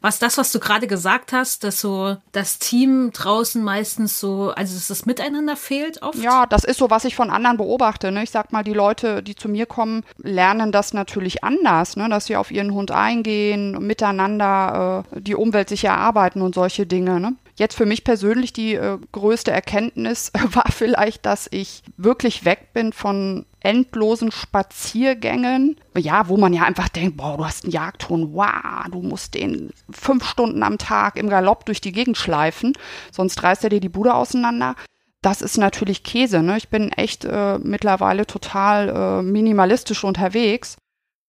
Was 0.00 0.18
das, 0.18 0.38
was 0.38 0.52
du 0.52 0.60
gerade 0.60 0.86
gesagt 0.86 1.32
hast, 1.32 1.64
dass 1.64 1.80
so 1.80 2.16
das 2.32 2.58
Team 2.58 3.10
draußen 3.12 3.62
meistens 3.62 4.20
so, 4.20 4.52
also 4.56 4.74
dass 4.74 4.88
das 4.88 5.06
Miteinander 5.06 5.56
fehlt 5.56 6.02
oft? 6.02 6.18
Ja, 6.18 6.46
das 6.46 6.64
ist 6.64 6.78
so, 6.78 6.90
was 6.90 7.04
ich 7.04 7.16
von 7.16 7.30
anderen 7.30 7.56
beobachte. 7.56 8.12
Ne? 8.12 8.22
Ich 8.22 8.30
sag 8.30 8.52
mal, 8.52 8.64
die 8.64 8.72
Leute, 8.72 9.22
die 9.22 9.34
zu 9.34 9.48
mir 9.48 9.66
kommen, 9.66 10.04
lernen 10.18 10.72
das 10.72 10.92
natürlich 10.92 11.44
anders, 11.44 11.96
ne? 11.96 12.08
dass 12.08 12.26
sie 12.26 12.36
auf 12.36 12.50
ihren 12.50 12.72
Hund 12.72 12.90
eingehen, 12.90 13.72
miteinander 13.86 15.04
äh, 15.12 15.20
die 15.20 15.34
Umwelt 15.34 15.68
sich 15.68 15.84
erarbeiten 15.84 16.42
und 16.42 16.54
solche 16.54 16.86
Dinge. 16.86 17.20
Ne? 17.20 17.34
Jetzt 17.56 17.76
für 17.76 17.86
mich 17.86 18.04
persönlich 18.04 18.52
die 18.52 18.74
äh, 18.74 18.98
größte 19.12 19.50
Erkenntnis 19.50 20.32
war 20.52 20.70
vielleicht, 20.70 21.26
dass 21.26 21.48
ich 21.50 21.82
wirklich 21.96 22.44
weg 22.44 22.72
bin 22.72 22.92
von 22.92 23.46
endlosen 23.68 24.32
Spaziergängen. 24.32 25.76
Ja, 25.94 26.28
wo 26.28 26.38
man 26.38 26.54
ja 26.54 26.62
einfach 26.62 26.88
denkt, 26.88 27.18
boah, 27.18 27.36
du 27.36 27.44
hast 27.44 27.64
einen 27.64 27.72
Jagdhund, 27.72 28.32
wow, 28.32 28.88
du 28.90 29.02
musst 29.02 29.34
den 29.34 29.70
fünf 29.90 30.24
Stunden 30.24 30.62
am 30.62 30.78
Tag 30.78 31.16
im 31.16 31.28
Galopp 31.28 31.66
durch 31.66 31.82
die 31.82 31.92
Gegend 31.92 32.16
schleifen, 32.16 32.72
sonst 33.12 33.42
reißt 33.42 33.64
er 33.64 33.70
dir 33.70 33.80
die 33.80 33.90
Bude 33.90 34.14
auseinander. 34.14 34.74
Das 35.20 35.42
ist 35.42 35.58
natürlich 35.58 36.02
Käse. 36.02 36.42
Ne? 36.42 36.56
Ich 36.56 36.70
bin 36.70 36.92
echt 36.92 37.26
äh, 37.26 37.58
mittlerweile 37.58 38.26
total 38.26 38.88
äh, 38.88 39.22
minimalistisch 39.22 40.02
unterwegs, 40.02 40.78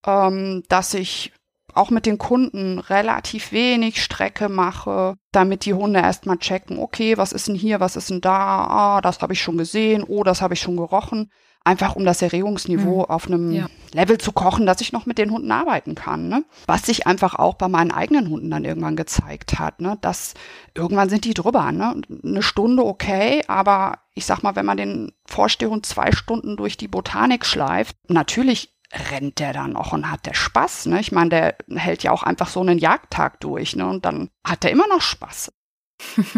ähm, 0.05 0.63
dass 0.69 0.93
ich 0.93 1.33
auch 1.73 1.89
mit 1.89 2.05
den 2.05 2.17
Kunden 2.17 2.79
relativ 2.79 3.51
wenig 3.51 4.01
Strecke 4.01 4.47
mache, 4.47 5.15
damit 5.33 5.65
die 5.65 5.73
Hunde 5.73 5.99
erstmal 5.99 6.37
checken, 6.37 6.79
okay, 6.79 7.17
was 7.17 7.33
ist 7.33 7.47
denn 7.47 7.55
hier, 7.55 7.79
was 7.79 7.95
ist 7.97 8.09
denn 8.09 8.21
da, 8.21 8.65
ah, 8.65 9.01
das 9.01 9.21
habe 9.21 9.33
ich 9.33 9.41
schon 9.41 9.57
gesehen, 9.57 10.03
oh, 10.07 10.23
das 10.23 10.41
habe 10.41 10.53
ich 10.53 10.61
schon 10.61 10.77
gerochen. 10.77 11.29
Einfach 11.69 11.95
um 11.95 12.03
das 12.03 12.23
Erregungsniveau 12.23 13.03
auf 13.03 13.27
einem 13.27 13.51
Ja. 13.51 13.67
Level 13.93 14.17
zu 14.17 14.31
kochen, 14.31 14.65
dass 14.65 14.81
ich 14.81 14.91
noch 14.91 15.05
mit 15.05 15.19
den 15.19 15.29
Hunden 15.29 15.51
arbeiten 15.51 15.93
kann. 15.93 16.27
Ne? 16.27 16.43
Was 16.65 16.81
sich 16.81 17.05
einfach 17.05 17.35
auch 17.35 17.53
bei 17.53 17.67
meinen 17.67 17.91
eigenen 17.91 18.27
Hunden 18.27 18.49
dann 18.49 18.65
irgendwann 18.65 18.95
gezeigt 18.95 19.59
hat, 19.59 19.79
ne? 19.79 19.95
dass 20.01 20.33
irgendwann 20.73 21.09
sind 21.09 21.25
die 21.25 21.35
drüber. 21.35 21.71
Ne? 21.71 22.01
Eine 22.23 22.41
Stunde 22.41 22.83
okay, 22.83 23.43
aber 23.47 23.99
ich 24.15 24.25
sag 24.25 24.41
mal, 24.41 24.55
wenn 24.55 24.65
man 24.65 24.77
den 24.77 25.11
Vorstehhund 25.27 25.85
zwei 25.85 26.11
Stunden 26.11 26.57
durch 26.57 26.75
die 26.75 26.87
Botanik 26.87 27.45
schleift, 27.45 27.95
natürlich 28.07 28.75
rennt 29.11 29.37
der 29.37 29.53
dann 29.53 29.73
noch 29.73 29.93
und 29.93 30.09
hat 30.09 30.25
der 30.25 30.33
Spaß. 30.33 30.87
Ne? 30.87 31.01
Ich 31.01 31.11
meine, 31.11 31.29
der 31.29 31.55
hält 31.77 32.01
ja 32.01 32.09
auch 32.09 32.23
einfach 32.23 32.47
so 32.47 32.61
einen 32.61 32.79
Jagdtag 32.79 33.39
durch 33.41 33.75
ne? 33.75 33.87
und 33.87 34.05
dann 34.05 34.31
hat 34.43 34.65
er 34.65 34.71
immer 34.71 34.87
noch 34.87 35.01
Spaß. 35.01 35.51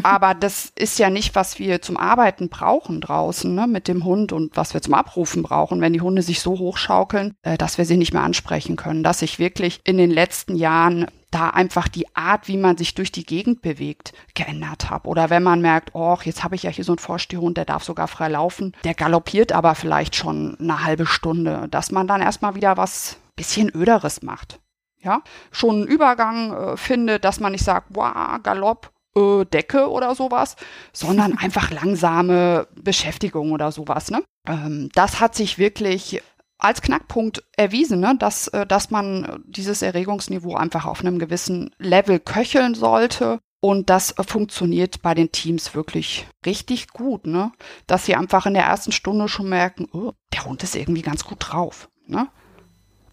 Aber 0.04 0.34
das 0.34 0.72
ist 0.76 1.00
ja 1.00 1.10
nicht, 1.10 1.36
was 1.36 1.60
wir 1.60 1.82
zum 1.82 1.98
Arbeiten 1.98 2.50
brauchen 2.50 3.02
draußen 3.02 3.54
ne, 3.54 3.68
mit 3.68 3.88
dem 3.88 4.04
Hund 4.04 4.34
und 4.34 4.56
was 4.58 4.74
wir 4.74 4.82
zum 4.82 4.94
Abrufen 4.94 5.44
brauchen, 5.44 5.82
wenn 5.82 5.94
die 5.94 6.02
Hunde 6.02 6.22
sich 6.22 6.42
so 6.42 6.58
hochschaukeln, 6.58 7.34
äh, 7.44 7.58
dass 7.58 7.78
wir 7.78 7.86
sie 7.86 7.98
nicht 7.98 8.14
mehr 8.14 8.24
ansprechen 8.24 8.76
können. 8.76 9.04
Dass 9.04 9.22
ich 9.22 9.40
wirklich 9.40 9.80
in 9.84 9.98
den 9.98 10.12
letzten 10.12 10.56
Jahren 10.56 11.08
da 11.32 11.50
einfach 11.50 11.88
die 11.88 12.14
Art, 12.16 12.48
wie 12.48 12.58
man 12.58 12.78
sich 12.78 12.94
durch 12.94 13.12
die 13.12 13.26
Gegend 13.26 13.62
bewegt, 13.62 14.14
geändert 14.34 14.90
habe. 14.90 15.08
Oder 15.08 15.30
wenn 15.30 15.44
man 15.44 15.62
merkt, 15.62 15.92
oh, 15.94 16.18
jetzt 16.24 16.44
habe 16.44 16.56
ich 16.56 16.64
ja 16.64 16.70
hier 16.70 16.84
so 16.84 16.92
einen 16.92 17.00
Vorstehhund, 17.00 17.58
der 17.58 17.66
darf 17.66 17.84
sogar 17.84 18.10
frei 18.10 18.28
laufen, 18.28 18.74
der 18.84 18.94
galoppiert 18.94 19.54
aber 19.54 19.76
vielleicht 19.76 20.16
schon 20.16 20.58
eine 20.60 20.84
halbe 20.84 21.06
Stunde, 21.06 21.68
dass 21.72 21.92
man 21.92 22.08
dann 22.08 22.22
erstmal 22.22 22.56
wieder 22.56 22.76
was 22.76 23.18
bisschen 23.36 23.72
öderes 23.74 24.22
macht. 24.22 24.60
Ja, 25.00 25.24
schon 25.52 25.78
einen 25.78 25.88
Übergang 25.88 26.54
äh, 26.54 26.78
findet, 26.78 27.26
dass 27.26 27.40
man 27.40 27.54
nicht 27.54 27.64
sagt, 27.64 27.88
wow, 27.90 28.38
Galopp, 28.44 28.92
äh, 29.16 29.46
Decke 29.46 29.90
oder 29.90 30.16
sowas, 30.16 30.56
sondern 30.94 31.38
einfach 31.38 31.72
langsame 31.72 32.68
Beschäftigung 32.76 33.52
oder 33.52 33.72
sowas. 33.72 34.12
Ne? 34.12 34.24
Ähm, 34.48 34.90
das 34.94 35.20
hat 35.20 35.36
sich 35.36 35.58
wirklich 35.58 36.22
als 36.58 36.82
Knackpunkt 36.82 37.44
erwiesen, 37.58 38.00
ne? 38.00 38.16
dass, 38.18 38.48
äh, 38.50 38.66
dass 38.66 38.92
man 38.92 39.44
dieses 39.48 39.82
Erregungsniveau 39.82 40.56
einfach 40.56 40.86
auf 40.86 41.02
einem 41.02 41.20
gewissen 41.20 41.74
Level 41.80 42.20
köcheln 42.20 42.76
sollte. 42.76 43.40
Und 43.64 43.92
das 43.92 44.18
äh, 44.18 44.24
funktioniert 44.24 45.02
bei 45.02 45.14
den 45.14 45.32
Teams 45.32 45.76
wirklich 45.76 46.28
richtig 46.46 46.88
gut, 46.88 47.28
ne? 47.28 47.52
Dass 47.86 48.06
sie 48.06 48.16
einfach 48.16 48.48
in 48.48 48.56
der 48.56 48.64
ersten 48.64 48.92
Stunde 48.92 49.28
schon 49.28 49.50
merken, 49.50 49.88
oh, 49.94 50.14
der 50.34 50.46
Hund 50.46 50.64
ist 50.64 50.76
irgendwie 50.76 51.04
ganz 51.04 51.24
gut 51.24 51.38
drauf. 51.40 51.88
Ne? 52.08 52.28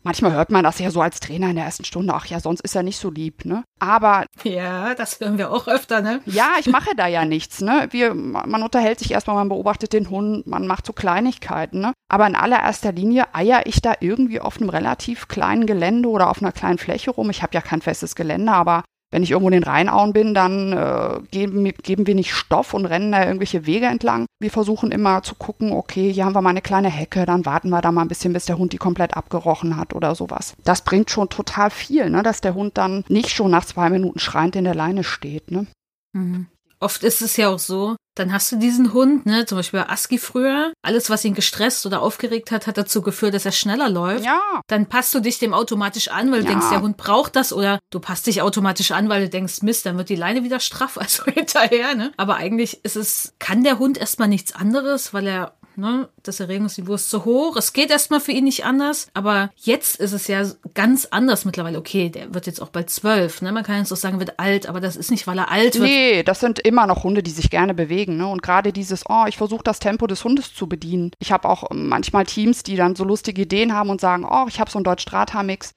Manchmal 0.09 0.33
hört 0.33 0.51
man 0.51 0.65
das 0.65 0.79
ja 0.79 0.91
so 0.91 1.03
als 1.03 1.21
Trainer 1.21 1.51
in 1.51 1.57
der 1.57 1.67
ersten 1.67 1.85
Stunde, 1.85 2.15
ach 2.15 2.25
ja, 2.25 2.41
sonst 2.41 2.63
ist 2.63 2.75
er 2.75 2.83
nicht 2.83 2.97
so 2.97 3.11
lieb, 3.11 3.45
ne? 3.45 3.63
Aber 3.79 4.25
Ja, 4.43 4.95
das 4.95 5.21
hören 5.21 5.37
wir 5.37 5.53
auch 5.53 5.69
öfter, 5.69 6.01
ne? 6.01 6.23
ja, 6.25 6.53
ich 6.59 6.67
mache 6.69 6.97
da 6.97 7.07
ja 7.07 7.27
nichts, 7.27 7.61
ne? 7.61 7.89
Wir, 7.91 8.15
man 8.15 8.63
unterhält 8.63 9.01
sich 9.01 9.11
erstmal, 9.11 9.37
man 9.37 9.51
beobachtet 9.51 9.93
den 9.93 10.09
Hund, 10.09 10.47
man 10.47 10.67
macht 10.67 10.87
so 10.87 10.95
Kleinigkeiten, 10.95 11.81
ne? 11.81 11.93
Aber 12.11 12.27
in 12.27 12.37
allererster 12.37 12.91
Linie 12.91 13.35
eier 13.35 13.67
ich 13.67 13.83
da 13.83 13.97
irgendwie 14.01 14.41
auf 14.41 14.57
einem 14.57 14.71
relativ 14.71 15.29
kleinen 15.29 15.67
Gelände 15.67 16.09
oder 16.09 16.31
auf 16.31 16.41
einer 16.41 16.53
kleinen 16.53 16.79
Fläche 16.79 17.11
rum. 17.11 17.29
Ich 17.29 17.43
habe 17.43 17.53
ja 17.53 17.61
kein 17.61 17.83
festes 17.83 18.15
Gelände, 18.15 18.51
aber 18.51 18.85
wenn 19.11 19.23
ich 19.23 19.31
irgendwo 19.31 19.49
in 19.49 19.61
den 19.61 19.63
Rheinauen 19.63 20.13
bin, 20.13 20.35
dann 20.35 20.73
äh, 20.73 21.21
geben, 21.31 21.65
geben 21.83 22.07
wir 22.07 22.15
nicht 22.15 22.33
Stoff 22.33 22.75
und 22.75 22.87
rennen 22.87 23.13
da 23.13 23.25
irgendwelche 23.25 23.67
Wege 23.67 23.87
entlang. 23.87 24.27
Wir 24.41 24.51
versuchen 24.51 24.91
immer 24.91 25.23
zu 25.23 25.35
gucken, 25.35 25.73
okay, 25.73 26.13
hier 26.13 26.25
haben 26.25 26.35
wir 26.35 26.43
mal 26.43 26.51
eine 26.51 26.63
kleine 26.63 26.91
Hecke, 26.91 27.25
dann 27.25 27.47
warten 27.47 27.71
wir 27.71 27.81
da 27.81 27.91
mal 27.91 28.03
ein 28.03 28.09
bisschen, 28.09 28.33
bis 28.33 28.47
der 28.47 28.59
Hund 28.59 28.73
die 28.73 28.79
komplett 28.79 29.17
abgerochen 29.17 29.77
hat 29.77 29.95
oder 29.95 30.15
sowas. 30.15 30.55
Das 30.65 30.83
bringt 30.83 31.11
schon 31.11 31.29
total 31.29 31.71
viel, 31.71 32.11
ne? 32.11 32.23
dass 32.23 32.41
der 32.41 32.55
Hund 32.55 32.77
dann 32.77 33.05
nicht 33.09 33.31
schon 33.31 33.51
nach 33.51 33.65
zwei 33.65 33.89
Minuten 33.89 34.19
schreiend 34.19 34.57
in 34.57 34.65
der 34.65 34.75
Leine 34.75 35.05
steht. 35.05 35.51
Ne? 35.51 35.67
Mhm. 36.13 36.47
Oft 36.81 37.03
ist 37.03 37.23
es 37.23 37.37
ja 37.37 37.49
auch 37.49 37.59
so, 37.59 37.97
dann 38.15 38.33
hast 38.33 38.51
du 38.53 38.57
diesen 38.57 38.93
Hund, 38.93 39.27
ne, 39.27 39.47
zum 39.47 39.59
Beispiel 39.59 39.81
Aski 39.81 40.19
früher, 40.19 40.73
alles, 40.83 41.11
was 41.11 41.25
ihn 41.25 41.35
gestresst 41.35 41.87
oder 41.87 42.03
aufgeregt 42.03 42.51
hat, 42.51 42.67
hat 42.67 42.77
dazu 42.79 43.03
geführt, 43.03 43.35
dass 43.35 43.45
er 43.47 43.53
schneller 43.53 43.89
läuft. 43.89 44.25
Ja, 44.25 44.41
Dann 44.69 44.87
passt 44.87 45.15
du 45.15 45.21
dich 45.21 45.39
dem 45.39 45.55
automatisch 45.55 46.09
an, 46.09 46.31
weil 46.31 46.41
du 46.41 46.47
Ja. 46.47 46.53
denkst, 46.53 46.69
der 46.71 46.81
Hund 46.83 46.97
braucht 46.97 47.37
das 47.37 47.53
oder 47.53 47.79
du 47.91 48.01
passt 48.01 48.27
dich 48.27 48.43
automatisch 48.43 48.91
an, 48.91 49.09
weil 49.09 49.23
du 49.23 49.29
denkst, 49.29 49.63
Mist, 49.63 49.87
dann 49.87 49.99
wird 49.99 50.09
die 50.09 50.17
Leine 50.17 50.45
wieder 50.45 50.61
straff, 50.61 50.99
also 50.99 51.25
hinterher, 51.25 51.95
ne? 51.95 52.13
Aber 52.17 52.37
eigentlich 52.37 52.85
ist 52.85 52.97
es, 52.97 53.35
kann 53.39 53.65
der 53.65 53.79
Hund 53.79 53.99
erstmal 53.99 54.29
nichts 54.29 54.53
anderes, 54.55 55.13
weil 55.15 55.27
er, 55.27 55.58
ne, 55.79 56.09
das 56.23 56.41
Erregungsniveau 56.41 56.95
ist 56.95 57.11
zu 57.11 57.25
hoch. 57.25 57.57
Es 57.57 57.73
geht 57.73 57.91
erstmal 57.91 58.21
für 58.21 58.33
ihn 58.33 58.45
nicht 58.45 58.65
anders. 58.65 59.09
Aber 59.15 59.51
jetzt 59.57 59.97
ist 60.01 60.13
es 60.13 60.27
ja 60.29 60.43
ganz 60.75 61.07
anders 61.07 61.45
mittlerweile. 61.45 61.79
Okay, 61.79 62.11
der 62.11 62.35
wird 62.35 62.47
jetzt 62.47 62.61
auch 62.61 62.69
bald 62.69 62.91
zwölf, 62.91 63.41
ne? 63.41 63.53
Man 63.53 63.65
kann 63.65 63.79
jetzt 63.79 63.93
auch 63.93 63.97
sagen, 63.97 64.19
wird 64.19 64.39
alt, 64.39 64.67
aber 64.67 64.81
das 64.81 64.97
ist 64.97 65.11
nicht, 65.11 65.27
weil 65.27 65.39
er 65.39 65.51
alt 65.51 65.75
wird. 65.75 65.89
Nee, 65.89 66.23
das 66.23 66.41
sind 66.41 66.59
immer 66.59 66.87
noch 66.87 67.05
Hunde, 67.05 67.23
die 67.23 67.31
sich 67.31 67.51
gerne 67.51 67.75
bewegen. 67.75 68.17
Ne? 68.17 68.27
Und 68.27 68.43
gerade 68.43 68.73
dieses, 68.73 69.05
oh, 69.09 69.25
ich 69.29 69.37
versuche 69.37 69.63
das 69.65 69.79
Tempo 69.79 70.07
des 70.07 70.25
Hundes 70.25 70.55
zu 70.55 70.69
bedienen. 70.69 71.13
Ich 71.19 71.33
habe 71.33 71.49
auch 71.49 71.65
manchmal 71.71 72.25
Teams, 72.25 72.63
die 72.63 72.77
dann 72.77 72.97
so 72.97 73.05
lustige 73.05 73.43
Ideen 73.43 73.73
haben 73.73 73.91
und 73.91 74.01
sagen, 74.01 74.27
oh, 74.29 74.47
ich 74.49 74.61
habe 74.61 74.71
so 74.71 74.79
einen 74.79 74.85
Deutsch-Strata-Mix. 74.85 75.73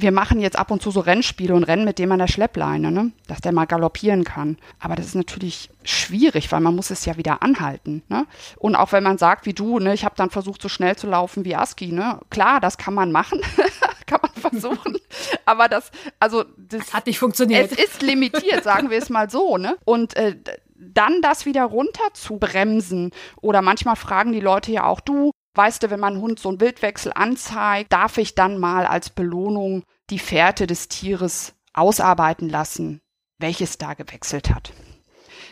Wir 0.00 0.12
machen 0.12 0.40
jetzt 0.40 0.58
ab 0.58 0.70
und 0.70 0.80
zu 0.80 0.90
so 0.90 1.00
Rennspiele 1.00 1.54
und 1.54 1.64
rennen 1.64 1.84
mit 1.84 1.98
dem 1.98 2.10
an 2.12 2.18
der 2.18 2.26
Schleppleine, 2.26 2.90
ne? 2.90 3.12
dass 3.26 3.40
der 3.40 3.52
mal 3.52 3.66
galoppieren 3.66 4.24
kann. 4.24 4.56
Aber 4.78 4.96
das 4.96 5.06
ist 5.06 5.14
natürlich 5.14 5.70
schwierig, 5.84 6.50
weil 6.52 6.60
man 6.60 6.74
muss 6.74 6.90
es 6.90 7.04
ja 7.04 7.16
wieder 7.16 7.42
anhalten. 7.42 8.02
Ne? 8.08 8.26
Und 8.56 8.76
auch 8.76 8.92
wenn 8.92 9.02
man 9.02 9.18
sagt, 9.18 9.46
wie 9.46 9.52
du, 9.52 9.78
ne, 9.78 9.92
ich 9.92 10.04
habe 10.04 10.14
dann 10.16 10.30
versucht, 10.30 10.62
so 10.62 10.68
schnell 10.68 10.96
zu 10.96 11.06
laufen 11.06 11.44
wie 11.44 11.54
Aski. 11.54 11.92
Ne? 11.92 12.18
Klar, 12.30 12.60
das 12.60 12.78
kann 12.78 12.94
man 12.94 13.12
machen, 13.12 13.40
kann 14.06 14.20
man 14.22 14.32
versuchen. 14.32 14.96
Aber 15.44 15.68
das, 15.68 15.90
also 16.18 16.44
das, 16.56 16.94
Hat 16.94 17.06
nicht 17.06 17.18
funktioniert. 17.18 17.70
es 17.70 17.78
ist 17.78 18.02
limitiert, 18.02 18.64
sagen 18.64 18.90
wir 18.90 18.98
es 18.98 19.10
mal 19.10 19.28
so, 19.28 19.58
ne? 19.58 19.76
Und 19.84 20.16
äh, 20.16 20.36
dann 20.80 21.20
das 21.20 21.44
wieder 21.44 21.64
runter 21.64 22.04
zu 22.14 22.38
bremsen. 22.38 23.10
Oder 23.40 23.62
manchmal 23.62 23.96
fragen 23.96 24.32
die 24.32 24.40
Leute 24.40 24.72
ja 24.72 24.84
auch, 24.84 25.00
du, 25.00 25.32
weißt 25.54 25.82
du, 25.82 25.90
wenn 25.90 26.00
mein 26.00 26.20
Hund 26.20 26.38
so 26.38 26.48
einen 26.48 26.60
Wildwechsel 26.60 27.12
anzeigt, 27.14 27.92
darf 27.92 28.18
ich 28.18 28.34
dann 28.34 28.58
mal 28.58 28.86
als 28.86 29.10
Belohnung 29.10 29.84
die 30.10 30.18
Fährte 30.18 30.66
des 30.66 30.88
Tieres 30.88 31.54
ausarbeiten 31.72 32.48
lassen, 32.48 33.00
welches 33.38 33.78
da 33.78 33.94
gewechselt 33.94 34.50
hat. 34.50 34.72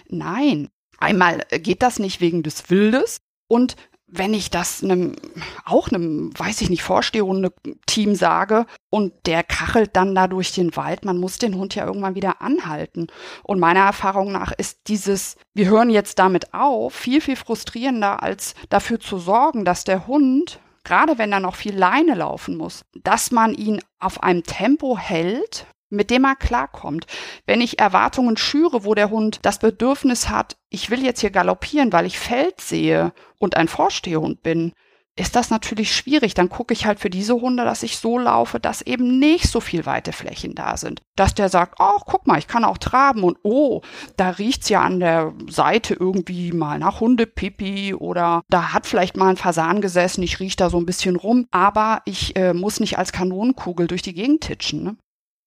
Nein, 0.09 0.69
einmal 0.99 1.45
geht 1.51 1.83
das 1.83 1.99
nicht 1.99 2.21
wegen 2.21 2.43
des 2.43 2.71
Wildes 2.71 3.19
und 3.49 3.77
wenn 4.11 4.33
ich 4.35 4.51
das 4.51 4.83
einem, 4.83 5.17
auch 5.65 5.89
einem, 5.89 6.31
weiß 6.37 6.63
ich 6.63 6.71
nicht, 6.71 6.83
Vorstehhunde-Team 6.83 8.15
sage 8.15 8.67
und 8.91 9.13
der 9.27 9.43
kachelt 9.43 9.95
dann 9.95 10.15
da 10.15 10.27
durch 10.29 10.53
den 10.53 10.75
Wald, 10.77 11.05
man 11.05 11.19
muss 11.19 11.39
den 11.39 11.55
Hund 11.55 11.75
ja 11.75 11.87
irgendwann 11.87 12.15
wieder 12.15 12.41
anhalten. 12.41 13.09
Und 13.43 13.61
meiner 13.61 13.81
Erfahrung 13.81 14.33
nach 14.33 14.53
ist 14.53 14.89
dieses, 14.89 15.37
wir 15.55 15.67
hören 15.69 15.91
jetzt 15.91 16.19
damit 16.19 16.55
auf, 16.55 16.95
viel, 16.95 17.21
viel 17.21 17.37
frustrierender, 17.37 18.23
als 18.23 18.55
dafür 18.71 18.99
zu 18.99 19.19
sorgen, 19.19 19.65
dass 19.65 19.85
der 19.85 20.07
Hund 20.07 20.61
gerade 20.85 21.19
wenn 21.19 21.33
er 21.33 21.41
noch 21.41 21.55
viel 21.55 21.77
Leine 21.77 22.15
laufen 22.15 22.57
muss, 22.57 22.83
dass 22.95 23.31
man 23.31 23.53
ihn 23.53 23.83
auf 23.99 24.23
einem 24.23 24.43
Tempo 24.43 24.97
hält, 24.97 25.67
mit 25.91 26.11
dem 26.11 26.25
er 26.25 26.37
klarkommt. 26.37 27.07
Wenn 27.47 27.61
ich 27.61 27.79
Erwartungen 27.79 28.37
schüre, 28.37 28.85
wo 28.85 28.95
der 28.95 29.11
Hund 29.11 29.41
das 29.43 29.59
Bedürfnis 29.59 30.29
hat, 30.29 30.57
ich 30.69 30.91
will 30.91 31.05
jetzt 31.05 31.21
hier 31.21 31.31
galoppieren, 31.31 31.93
weil 31.93 32.07
ich 32.07 32.19
Feld 32.19 32.61
sehe 32.61 33.13
und 33.39 33.57
ein 33.57 33.69
Vorstehhund 33.69 34.43
bin, 34.43 34.73
ist 35.19 35.35
das 35.35 35.51
natürlich 35.51 35.95
schwierig. 35.95 36.35
Dann 36.35 36.49
gucke 36.49 36.73
ich 36.73 36.87
halt 36.87 37.01
für 37.01 37.11
diese 37.11 37.35
Hunde, 37.35 37.65
dass 37.65 37.83
ich 37.83 37.99
so 37.99 38.19
laufe, 38.19 38.61
dass 38.61 38.83
eben 38.83 39.19
nicht 39.19 39.49
so 39.49 39.61
viel 39.61 39.85
weite 39.85 40.13
Flächen 40.13 40.55
da 40.55 40.77
sind. 40.77 41.03
Dass 41.17 41.35
der 41.35 41.49
sagt, 41.49 41.75
ach, 41.79 42.03
guck 42.07 42.27
mal, 42.27 42.39
ich 42.39 42.47
kann 42.47 42.65
auch 42.65 42.79
traben 42.79 43.25
und 43.25 43.39
oh, 43.43 43.83
da 44.17 44.31
riecht's 44.31 44.69
ja 44.69 44.83
an 44.83 45.01
der 45.01 45.35
Seite 45.49 45.95
irgendwie 45.95 46.53
mal 46.53 46.79
nach 46.79 47.01
Hundepipi 47.01 47.95
oder 47.95 48.43
da 48.49 48.73
hat 48.73 48.87
vielleicht 48.87 49.17
mal 49.17 49.31
ein 49.31 49.37
Fasan 49.37 49.81
gesessen, 49.81 50.23
ich 50.23 50.39
riech 50.41 50.57
da 50.57 50.71
so 50.71 50.79
ein 50.79 50.87
bisschen 50.87 51.17
rum, 51.17 51.47
aber 51.51 52.03
ich 52.05 52.37
äh, 52.37 52.55
muss 52.55 52.81
nicht 52.81 52.99
als 52.99 53.13
Kanonenkugel 53.13 53.89
durch 53.89 54.03
die 54.03 54.15
Gegend 54.15 54.43
titschen. 54.43 54.83
Ne? 54.85 54.97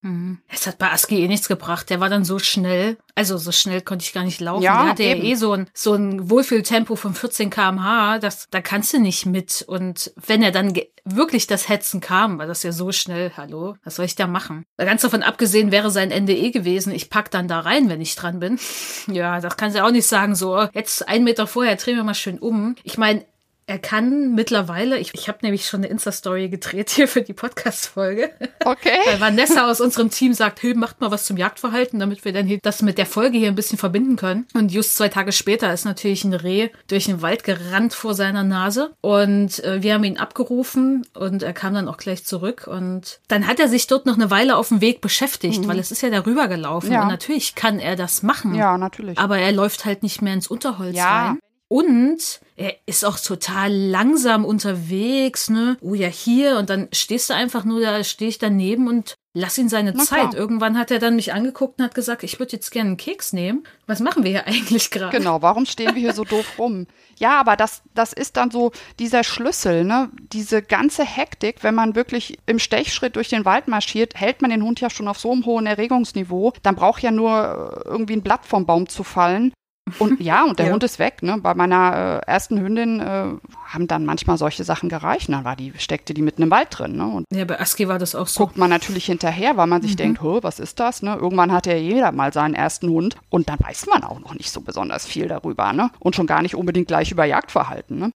Mhm. 0.01 0.39
Es 0.47 0.67
hat 0.67 0.77
bei 0.77 0.91
Aski 0.91 1.23
eh 1.23 1.27
nichts 1.27 1.47
gebracht. 1.47 1.89
Der 1.89 1.99
war 1.99 2.09
dann 2.09 2.25
so 2.25 2.39
schnell. 2.39 2.97
Also 3.15 3.37
so 3.37 3.51
schnell 3.51 3.81
konnte 3.81 4.03
ich 4.03 4.13
gar 4.13 4.23
nicht 4.23 4.39
laufen. 4.41 4.63
Ja, 4.63 4.81
der 4.81 4.91
hatte 4.91 5.03
eben. 5.03 5.21
ja 5.21 5.31
eh 5.31 5.35
so 5.35 5.53
ein, 5.53 5.69
so 5.73 5.93
ein 5.93 6.29
Wohlfühltempo 6.29 6.95
von 6.95 7.13
14 7.13 7.49
kmh. 7.49 8.19
Das, 8.19 8.47
da 8.49 8.61
kannst 8.61 8.93
du 8.93 8.99
nicht 8.99 9.25
mit. 9.25 9.63
Und 9.67 10.11
wenn 10.25 10.41
er 10.41 10.51
dann 10.51 10.73
wirklich 11.05 11.47
das 11.47 11.69
Hetzen 11.69 12.01
kam, 12.01 12.39
war 12.39 12.47
das 12.47 12.63
ja 12.63 12.71
so 12.71 12.91
schnell. 12.91 13.31
Hallo, 13.37 13.75
was 13.83 13.95
soll 13.95 14.05
ich 14.05 14.15
da 14.15 14.27
machen? 14.27 14.65
Ganz 14.77 15.01
davon 15.01 15.23
abgesehen 15.23 15.71
wäre 15.71 15.91
sein 15.91 16.11
Ende 16.11 16.33
eh 16.33 16.51
gewesen. 16.51 16.93
Ich 16.93 17.09
pack 17.09 17.29
dann 17.31 17.47
da 17.47 17.59
rein, 17.59 17.89
wenn 17.89 18.01
ich 18.01 18.15
dran 18.15 18.39
bin. 18.39 18.59
ja, 19.07 19.39
das 19.39 19.57
kann 19.57 19.71
sie 19.71 19.81
auch 19.81 19.91
nicht 19.91 20.07
sagen. 20.07 20.35
So, 20.35 20.67
jetzt 20.73 21.07
einen 21.07 21.23
Meter 21.23 21.47
vorher 21.47 21.75
drehen 21.75 21.97
wir 21.97 22.03
mal 22.03 22.13
schön 22.13 22.39
um. 22.39 22.75
Ich 22.83 22.97
meine, 22.97 23.25
er 23.71 23.79
kann 23.79 24.35
mittlerweile, 24.35 24.99
ich, 24.99 25.11
ich 25.13 25.29
habe 25.29 25.37
nämlich 25.43 25.65
schon 25.65 25.79
eine 25.79 25.87
Insta-Story 25.87 26.49
gedreht 26.49 26.89
hier 26.89 27.07
für 27.07 27.21
die 27.21 27.31
Podcast-Folge. 27.31 28.29
Okay. 28.65 28.97
Weil 29.05 29.21
Vanessa 29.21 29.71
aus 29.71 29.79
unserem 29.79 30.09
Team 30.09 30.33
sagt, 30.33 30.61
hey, 30.61 30.73
macht 30.73 30.99
mal 30.99 31.09
was 31.09 31.23
zum 31.23 31.37
Jagdverhalten, 31.37 31.97
damit 31.97 32.25
wir 32.25 32.33
dann 32.33 32.45
hier 32.45 32.59
das 32.61 32.81
mit 32.81 32.97
der 32.97 33.05
Folge 33.05 33.37
hier 33.37 33.47
ein 33.47 33.55
bisschen 33.55 33.77
verbinden 33.77 34.17
können. 34.17 34.45
Und 34.53 34.73
just 34.73 34.97
zwei 34.97 35.07
Tage 35.07 35.31
später 35.31 35.73
ist 35.73 35.85
natürlich 35.85 36.25
ein 36.25 36.33
Reh 36.33 36.67
durch 36.89 37.05
den 37.05 37.21
Wald 37.21 37.45
gerannt 37.45 37.93
vor 37.93 38.13
seiner 38.13 38.43
Nase. 38.43 38.91
Und 38.99 39.63
äh, 39.63 39.81
wir 39.81 39.93
haben 39.93 40.03
ihn 40.03 40.17
abgerufen 40.17 41.07
und 41.13 41.41
er 41.41 41.53
kam 41.53 41.73
dann 41.73 41.87
auch 41.87 41.97
gleich 41.97 42.25
zurück. 42.25 42.67
Und 42.67 43.21
dann 43.29 43.47
hat 43.47 43.61
er 43.61 43.69
sich 43.69 43.87
dort 43.87 44.05
noch 44.05 44.15
eine 44.15 44.29
Weile 44.29 44.57
auf 44.57 44.67
dem 44.67 44.81
Weg 44.81 44.99
beschäftigt, 44.99 45.65
weil 45.65 45.79
es 45.79 45.91
ist 45.91 46.01
ja 46.01 46.09
darüber 46.09 46.49
gelaufen. 46.49 46.87
Mhm. 46.87 46.93
Ja. 46.93 47.01
Und 47.03 47.07
natürlich 47.07 47.55
kann 47.55 47.79
er 47.79 47.95
das 47.95 48.21
machen. 48.21 48.53
Ja, 48.53 48.77
natürlich. 48.77 49.17
Aber 49.17 49.37
er 49.37 49.53
läuft 49.53 49.85
halt 49.85 50.03
nicht 50.03 50.21
mehr 50.21 50.33
ins 50.33 50.47
Unterholz 50.47 50.97
Ja. 50.97 51.27
rein. 51.27 51.39
Und 51.69 52.41
er 52.61 52.75
ist 52.85 53.03
auch 53.03 53.19
total 53.19 53.73
langsam 53.73 54.45
unterwegs, 54.45 55.49
ne? 55.49 55.77
Oh 55.81 55.95
ja, 55.95 56.07
hier. 56.07 56.57
Und 56.57 56.69
dann 56.69 56.89
stehst 56.91 57.29
du 57.29 57.33
einfach 57.33 57.63
nur 57.63 57.81
da, 57.81 58.03
stehe 58.03 58.29
ich 58.29 58.37
daneben 58.37 58.87
und 58.87 59.15
lass 59.33 59.57
ihn 59.57 59.67
seine 59.67 59.93
Na 59.93 60.03
Zeit. 60.03 60.19
klar. 60.19 60.35
Irgendwann 60.35 60.77
hat 60.77 60.91
er 60.91 60.99
dann 60.99 61.15
mich 61.15 61.33
angeguckt 61.33 61.79
und 61.79 61.85
hat 61.85 61.95
gesagt, 61.95 62.23
ich 62.23 62.37
würde 62.37 62.51
jetzt 62.51 62.69
gerne 62.69 62.89
einen 62.89 62.97
Keks 62.97 63.33
nehmen. 63.33 63.63
Was 63.87 63.99
machen 63.99 64.23
wir 64.23 64.29
hier 64.29 64.45
eigentlich 64.47 64.91
gerade? 64.91 65.17
Genau, 65.17 65.41
warum 65.41 65.65
stehen 65.65 65.95
wir 65.95 66.01
hier 66.01 66.13
so 66.13 66.23
doof 66.23 66.59
rum? 66.59 66.85
Ja, 67.17 67.39
aber 67.39 67.55
das, 67.55 67.81
das 67.95 68.13
ist 68.13 68.37
dann 68.37 68.51
so 68.51 68.71
dieser 68.99 69.23
Schlüssel, 69.23 69.83
ne? 69.83 70.11
Diese 70.31 70.61
ganze 70.61 71.03
Hektik, 71.03 71.63
wenn 71.63 71.73
man 71.73 71.95
wirklich 71.95 72.37
im 72.45 72.59
Stechschritt 72.59 73.15
durch 73.15 73.29
den 73.29 73.43
Wald 73.43 73.67
marschiert, 73.67 74.13
hält 74.13 74.43
man 74.43 74.51
den 74.51 74.61
Hund 74.61 74.79
ja 74.81 74.91
schon 74.91 75.07
auf 75.07 75.19
so 75.19 75.31
einem 75.31 75.47
hohen 75.47 75.65
Erregungsniveau. 75.65 76.53
Dann 76.61 76.75
braucht 76.75 77.01
ja 77.01 77.09
nur 77.09 77.81
äh, 77.85 77.89
irgendwie 77.89 78.13
ein 78.13 78.23
Blatt 78.23 78.45
vom 78.45 78.67
Baum 78.67 78.87
zu 78.87 79.03
fallen. 79.03 79.51
Und 79.99 80.19
ja, 80.21 80.43
und 80.43 80.59
der 80.59 80.67
Ja. 80.67 80.73
Hund 80.73 80.83
ist 80.83 80.99
weg. 80.99 81.23
Ne? 81.23 81.37
Bei 81.41 81.53
meiner 81.53 82.21
äh, 82.25 82.29
ersten 82.31 82.59
Hündin 82.59 82.99
äh, 82.99 83.25
haben 83.67 83.87
dann 83.87 84.05
manchmal 84.05 84.37
solche 84.37 84.63
Sachen 84.63 84.89
gereicht. 84.89 85.29
Dann 85.29 85.43
war 85.43 85.55
die, 85.55 85.73
steckte 85.77 86.13
die 86.13 86.21
mitten 86.21 86.41
im 86.43 86.51
Wald 86.51 86.67
drin. 86.71 86.95
Ne? 86.97 87.07
Und 87.07 87.25
Ja, 87.31 87.45
bei 87.45 87.59
Aski 87.59 87.87
war 87.87 87.99
das 87.99 88.15
auch 88.15 88.27
so. 88.27 88.39
guckt 88.45 88.57
man 88.57 88.69
natürlich 88.69 89.05
hinterher, 89.05 89.57
weil 89.57 89.67
man 89.67 89.81
sich 89.81 89.95
denkt, 89.95 90.21
"Hö, 90.21 90.39
was 90.41 90.59
ist 90.59 90.79
das? 90.79 91.01
Ne? 91.01 91.15
Irgendwann 91.15 91.51
hat 91.51 91.65
ja 91.65 91.75
jeder 91.75 92.11
mal 92.11 92.31
seinen 92.33 92.53
ersten 92.55 92.89
Hund 92.89 93.15
und 93.29 93.49
dann 93.49 93.59
weiß 93.59 93.87
man 93.87 94.03
auch 94.03 94.19
noch 94.19 94.33
nicht 94.33 94.51
so 94.51 94.61
besonders 94.61 95.05
viel 95.05 95.27
darüber, 95.27 95.73
ne? 95.73 95.89
Und 95.99 96.15
schon 96.15 96.27
gar 96.27 96.41
nicht 96.41 96.55
unbedingt 96.55 96.87
gleich 96.87 97.11
über 97.11 97.25
Jagdverhalten, 97.25 97.97
ne? 97.99 98.11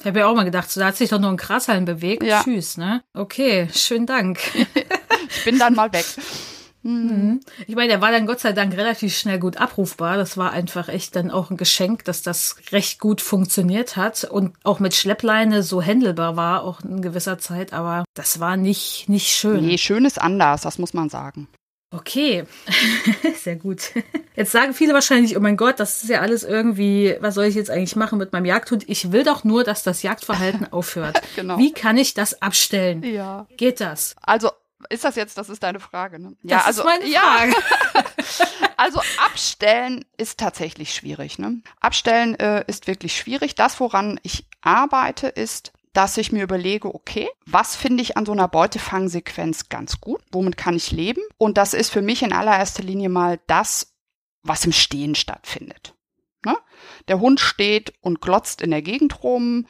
Ich 0.00 0.06
habe 0.06 0.20
ja 0.20 0.26
auch 0.28 0.34
mal 0.36 0.44
gedacht, 0.44 0.70
so, 0.70 0.78
da 0.78 0.86
hat 0.86 0.96
sich 0.96 1.10
doch 1.10 1.18
nur 1.18 1.30
ein 1.30 1.36
Grashalm 1.36 1.84
bewegt. 1.84 2.22
Ja. 2.22 2.42
Tschüss, 2.44 2.76
ne? 2.76 3.02
Okay, 3.14 3.68
schönen 3.74 4.06
Dank. 4.06 4.38
Ich 5.30 5.44
bin 5.44 5.58
dann 5.58 5.74
mal 5.74 5.92
weg. 5.92 6.06
Mhm. 6.88 7.40
Ich 7.66 7.74
meine, 7.74 7.88
der 7.88 8.00
war 8.00 8.10
dann 8.10 8.26
Gott 8.26 8.40
sei 8.40 8.52
Dank 8.52 8.74
relativ 8.74 9.16
schnell 9.16 9.38
gut 9.38 9.58
abrufbar. 9.58 10.16
Das 10.16 10.38
war 10.38 10.52
einfach 10.52 10.88
echt 10.88 11.14
dann 11.16 11.30
auch 11.30 11.50
ein 11.50 11.58
Geschenk, 11.58 12.04
dass 12.04 12.22
das 12.22 12.56
recht 12.72 12.98
gut 12.98 13.20
funktioniert 13.20 13.96
hat 13.96 14.24
und 14.24 14.56
auch 14.64 14.80
mit 14.80 14.94
Schleppleine 14.94 15.62
so 15.62 15.82
händelbar 15.82 16.36
war, 16.36 16.64
auch 16.64 16.80
in 16.80 17.02
gewisser 17.02 17.38
Zeit. 17.38 17.74
Aber 17.74 18.04
das 18.14 18.40
war 18.40 18.56
nicht, 18.56 19.04
nicht 19.08 19.28
schön. 19.28 19.66
Nee, 19.66 19.76
schön 19.76 20.06
ist 20.06 20.20
anders, 20.20 20.62
das 20.62 20.78
muss 20.78 20.94
man 20.94 21.10
sagen. 21.10 21.48
Okay, 21.90 22.44
sehr 23.42 23.56
gut. 23.56 23.92
Jetzt 24.36 24.52
sagen 24.52 24.74
viele 24.74 24.92
wahrscheinlich, 24.92 25.36
oh 25.38 25.40
mein 25.40 25.56
Gott, 25.56 25.80
das 25.80 26.02
ist 26.02 26.10
ja 26.10 26.20
alles 26.20 26.42
irgendwie, 26.42 27.16
was 27.20 27.34
soll 27.34 27.46
ich 27.46 27.54
jetzt 27.54 27.70
eigentlich 27.70 27.96
machen 27.96 28.18
mit 28.18 28.32
meinem 28.32 28.44
Jagdhund? 28.44 28.84
Ich 28.88 29.10
will 29.10 29.24
doch 29.24 29.42
nur, 29.42 29.64
dass 29.64 29.82
das 29.82 30.02
Jagdverhalten 30.02 30.66
aufhört. 30.72 31.20
Genau. 31.34 31.58
Wie 31.58 31.72
kann 31.72 31.96
ich 31.96 32.12
das 32.12 32.42
abstellen? 32.42 33.02
Ja. 33.02 33.46
Geht 33.56 33.80
das? 33.80 34.16
Also, 34.20 34.50
ist 34.90 35.04
das 35.04 35.16
jetzt, 35.16 35.36
das 35.38 35.48
ist 35.48 35.62
deine 35.62 35.80
Frage, 35.80 36.18
ne? 36.18 36.36
Das 36.42 36.50
ja, 36.50 36.60
also, 36.64 36.82
ist 36.82 36.86
meine 36.86 37.06
ja, 37.06 37.20
Frage. 37.20 37.54
Also 38.78 39.00
abstellen 39.18 40.04
ist 40.16 40.38
tatsächlich 40.38 40.94
schwierig. 40.94 41.40
Ne? 41.40 41.62
Abstellen 41.80 42.38
äh, 42.38 42.62
ist 42.68 42.86
wirklich 42.86 43.16
schwierig. 43.16 43.56
Das, 43.56 43.80
woran 43.80 44.20
ich 44.22 44.46
arbeite, 44.60 45.26
ist, 45.26 45.72
dass 45.92 46.16
ich 46.16 46.30
mir 46.30 46.44
überlege, 46.44 46.94
okay, 46.94 47.28
was 47.44 47.74
finde 47.74 48.04
ich 48.04 48.16
an 48.16 48.24
so 48.24 48.30
einer 48.30 48.46
Beutefangsequenz 48.46 49.68
ganz 49.68 50.00
gut? 50.00 50.22
Womit 50.30 50.56
kann 50.56 50.76
ich 50.76 50.92
leben? 50.92 51.22
Und 51.38 51.58
das 51.58 51.74
ist 51.74 51.90
für 51.90 52.02
mich 52.02 52.22
in 52.22 52.32
allererster 52.32 52.84
Linie 52.84 53.08
mal 53.08 53.40
das, 53.48 53.96
was 54.44 54.64
im 54.64 54.72
Stehen 54.72 55.16
stattfindet. 55.16 55.94
Ne? 56.44 56.56
Der 57.08 57.18
Hund 57.18 57.40
steht 57.40 57.94
und 58.00 58.20
glotzt 58.20 58.62
in 58.62 58.70
der 58.70 58.82
Gegend 58.82 59.24
rum, 59.24 59.66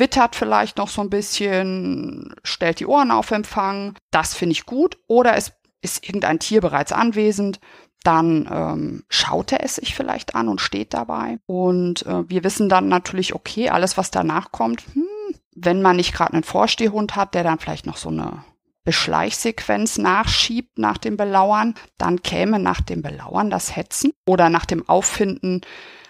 wittert 0.00 0.34
vielleicht 0.34 0.78
noch 0.78 0.88
so 0.88 1.02
ein 1.02 1.10
bisschen, 1.10 2.34
stellt 2.42 2.80
die 2.80 2.86
Ohren 2.86 3.10
auf 3.10 3.30
Empfang. 3.30 3.94
Das 4.10 4.34
finde 4.34 4.52
ich 4.52 4.66
gut. 4.66 4.98
Oder 5.06 5.36
es 5.36 5.52
ist 5.82 6.04
irgendein 6.04 6.40
Tier 6.40 6.60
bereits 6.60 6.92
anwesend, 6.92 7.60
dann 8.02 8.48
ähm, 8.50 9.04
schaut 9.08 9.52
er 9.52 9.62
es 9.62 9.76
sich 9.76 9.94
vielleicht 9.94 10.34
an 10.34 10.48
und 10.48 10.60
steht 10.60 10.94
dabei. 10.94 11.38
Und 11.46 12.06
äh, 12.06 12.28
wir 12.28 12.44
wissen 12.44 12.68
dann 12.68 12.88
natürlich, 12.88 13.34
okay, 13.34 13.68
alles, 13.68 13.96
was 13.96 14.10
danach 14.10 14.52
kommt, 14.52 14.82
hm, 14.94 15.06
wenn 15.54 15.82
man 15.82 15.96
nicht 15.96 16.14
gerade 16.14 16.32
einen 16.32 16.42
Vorstehhund 16.42 17.16
hat, 17.16 17.34
der 17.34 17.44
dann 17.44 17.58
vielleicht 17.58 17.86
noch 17.86 17.98
so 17.98 18.08
eine 18.08 18.44
Beschleichsequenz 18.84 19.98
nachschiebt 19.98 20.78
nach 20.78 20.96
dem 20.96 21.18
Belauern, 21.18 21.74
dann 21.98 22.22
käme 22.22 22.58
nach 22.58 22.80
dem 22.80 23.02
Belauern 23.02 23.50
das 23.50 23.76
Hetzen 23.76 24.12
oder 24.26 24.48
nach 24.48 24.64
dem 24.64 24.88
Auffinden 24.88 25.60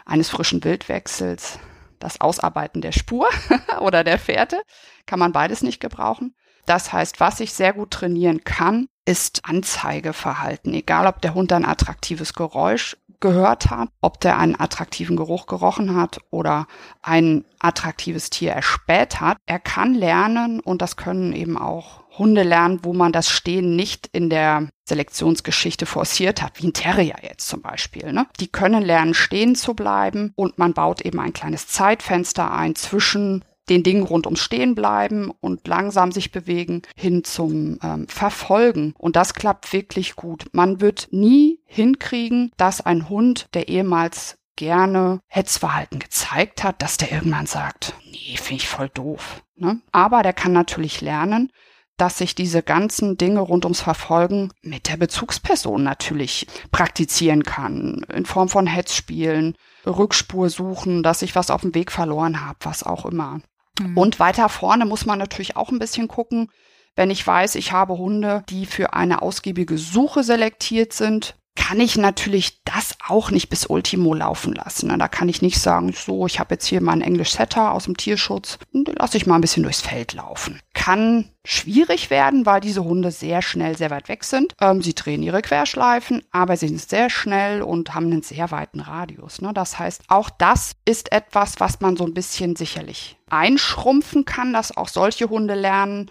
eines 0.04 0.30
frischen 0.30 0.62
Wildwechsels 0.62 1.58
das 2.00 2.20
Ausarbeiten 2.20 2.80
der 2.80 2.92
Spur 2.92 3.28
oder 3.80 4.02
der 4.02 4.18
Fährte. 4.18 4.60
Kann 5.06 5.20
man 5.20 5.32
beides 5.32 5.62
nicht 5.62 5.80
gebrauchen. 5.80 6.34
Das 6.66 6.92
heißt, 6.92 7.20
was 7.20 7.40
ich 7.40 7.52
sehr 7.52 7.72
gut 7.72 7.92
trainieren 7.92 8.44
kann, 8.44 8.88
ist 9.04 9.44
Anzeigeverhalten. 9.44 10.74
Egal, 10.74 11.06
ob 11.06 11.20
der 11.20 11.34
Hund 11.34 11.52
ein 11.52 11.64
attraktives 11.64 12.34
Geräusch 12.34 12.96
gehört 13.20 13.70
hat, 13.70 13.90
ob 14.00 14.20
der 14.20 14.38
einen 14.38 14.58
attraktiven 14.58 15.16
Geruch 15.16 15.46
gerochen 15.46 15.94
hat 15.94 16.20
oder 16.30 16.66
ein 17.02 17.44
attraktives 17.58 18.30
Tier 18.30 18.52
erspäht 18.52 19.20
hat. 19.20 19.36
Er 19.46 19.58
kann 19.58 19.94
lernen 19.94 20.60
und 20.60 20.82
das 20.82 20.96
können 20.96 21.32
eben 21.32 21.56
auch 21.56 22.00
Hunde 22.18 22.42
lernen, 22.42 22.80
wo 22.82 22.92
man 22.92 23.12
das 23.12 23.30
Stehen 23.30 23.76
nicht 23.76 24.08
in 24.08 24.30
der 24.30 24.68
Selektionsgeschichte 24.84 25.86
forciert 25.86 26.42
hat, 26.42 26.60
wie 26.60 26.66
ein 26.66 26.72
Terrier 26.72 27.16
jetzt 27.22 27.48
zum 27.48 27.62
Beispiel. 27.62 28.12
Ne? 28.12 28.26
Die 28.40 28.48
können 28.48 28.82
lernen, 28.82 29.14
stehen 29.14 29.54
zu 29.54 29.74
bleiben 29.74 30.32
und 30.34 30.58
man 30.58 30.74
baut 30.74 31.02
eben 31.02 31.20
ein 31.20 31.32
kleines 31.32 31.68
Zeitfenster 31.68 32.50
ein 32.52 32.74
zwischen 32.74 33.44
den 33.70 33.82
Dingen 33.82 34.02
rund 34.02 34.26
ums 34.26 34.40
Stehen 34.40 34.74
bleiben 34.74 35.32
und 35.40 35.66
langsam 35.66 36.12
sich 36.12 36.32
bewegen 36.32 36.82
hin 36.96 37.24
zum 37.24 37.78
ähm, 37.82 38.08
Verfolgen. 38.08 38.94
Und 38.98 39.16
das 39.16 39.34
klappt 39.34 39.72
wirklich 39.72 40.16
gut. 40.16 40.46
Man 40.52 40.80
wird 40.80 41.08
nie 41.12 41.60
hinkriegen, 41.66 42.50
dass 42.56 42.80
ein 42.80 43.08
Hund, 43.08 43.46
der 43.54 43.68
ehemals 43.68 44.36
gerne 44.56 45.20
Hetzverhalten 45.28 46.00
gezeigt 46.00 46.62
hat, 46.62 46.82
dass 46.82 46.98
der 46.98 47.12
irgendwann 47.12 47.46
sagt, 47.46 47.94
nee, 48.04 48.36
finde 48.36 48.62
ich 48.62 48.68
voll 48.68 48.90
doof. 48.90 49.42
Ne? 49.56 49.80
Aber 49.92 50.22
der 50.22 50.34
kann 50.34 50.52
natürlich 50.52 51.00
lernen, 51.00 51.50
dass 51.96 52.18
sich 52.18 52.34
diese 52.34 52.62
ganzen 52.62 53.18
Dinge 53.18 53.40
rund 53.40 53.64
ums 53.64 53.82
Verfolgen 53.82 54.50
mit 54.62 54.88
der 54.88 54.96
Bezugsperson 54.96 55.82
natürlich 55.82 56.46
praktizieren 56.70 57.42
kann. 57.42 58.06
In 58.12 58.24
Form 58.24 58.48
von 58.48 58.66
Hetzspielen, 58.66 59.54
Rückspur 59.86 60.48
suchen, 60.48 61.02
dass 61.02 61.22
ich 61.22 61.34
was 61.34 61.50
auf 61.50 61.60
dem 61.60 61.74
Weg 61.74 61.92
verloren 61.92 62.44
habe, 62.46 62.58
was 62.62 62.82
auch 62.82 63.04
immer. 63.04 63.40
Mhm. 63.80 63.96
Und 63.96 64.20
weiter 64.20 64.48
vorne 64.48 64.84
muss 64.84 65.06
man 65.06 65.18
natürlich 65.18 65.56
auch 65.56 65.70
ein 65.70 65.78
bisschen 65.78 66.08
gucken, 66.08 66.50
wenn 66.96 67.10
ich 67.10 67.26
weiß, 67.26 67.54
ich 67.54 67.72
habe 67.72 67.96
Hunde, 67.96 68.44
die 68.48 68.66
für 68.66 68.94
eine 68.94 69.22
ausgiebige 69.22 69.78
Suche 69.78 70.22
selektiert 70.22 70.92
sind, 70.92 71.36
kann 71.70 71.78
ich 71.78 71.96
natürlich 71.96 72.64
das 72.64 72.96
auch 73.06 73.30
nicht 73.30 73.48
bis 73.48 73.64
Ultimo 73.64 74.12
laufen 74.12 74.54
lassen. 74.54 74.88
Da 74.98 75.06
kann 75.06 75.28
ich 75.28 75.40
nicht 75.40 75.60
sagen, 75.60 75.92
so, 75.92 76.26
ich 76.26 76.40
habe 76.40 76.54
jetzt 76.54 76.66
hier 76.66 76.80
meinen 76.80 77.00
English 77.00 77.30
Setter 77.30 77.70
aus 77.70 77.84
dem 77.84 77.96
Tierschutz, 77.96 78.58
den 78.72 78.86
lasse 78.98 79.16
ich 79.16 79.24
mal 79.24 79.36
ein 79.36 79.40
bisschen 79.40 79.62
durchs 79.62 79.80
Feld 79.80 80.14
laufen. 80.14 80.58
Kann 80.74 81.30
schwierig 81.44 82.10
werden, 82.10 82.44
weil 82.44 82.60
diese 82.60 82.82
Hunde 82.82 83.12
sehr 83.12 83.40
schnell 83.40 83.76
sehr 83.76 83.90
weit 83.90 84.08
weg 84.08 84.24
sind. 84.24 84.56
Ähm, 84.60 84.82
sie 84.82 84.96
drehen 84.96 85.22
ihre 85.22 85.42
Querschleifen, 85.42 86.24
aber 86.32 86.56
sie 86.56 86.66
sind 86.66 86.80
sehr 86.80 87.08
schnell 87.08 87.62
und 87.62 87.94
haben 87.94 88.06
einen 88.06 88.22
sehr 88.22 88.50
weiten 88.50 88.80
Radius. 88.80 89.40
Ne? 89.40 89.52
Das 89.54 89.78
heißt, 89.78 90.02
auch 90.08 90.28
das 90.28 90.72
ist 90.84 91.12
etwas, 91.12 91.60
was 91.60 91.80
man 91.80 91.96
so 91.96 92.04
ein 92.04 92.14
bisschen 92.14 92.56
sicherlich 92.56 93.16
einschrumpfen 93.28 94.24
kann, 94.24 94.52
dass 94.52 94.76
auch 94.76 94.88
solche 94.88 95.30
Hunde 95.30 95.54
lernen, 95.54 96.10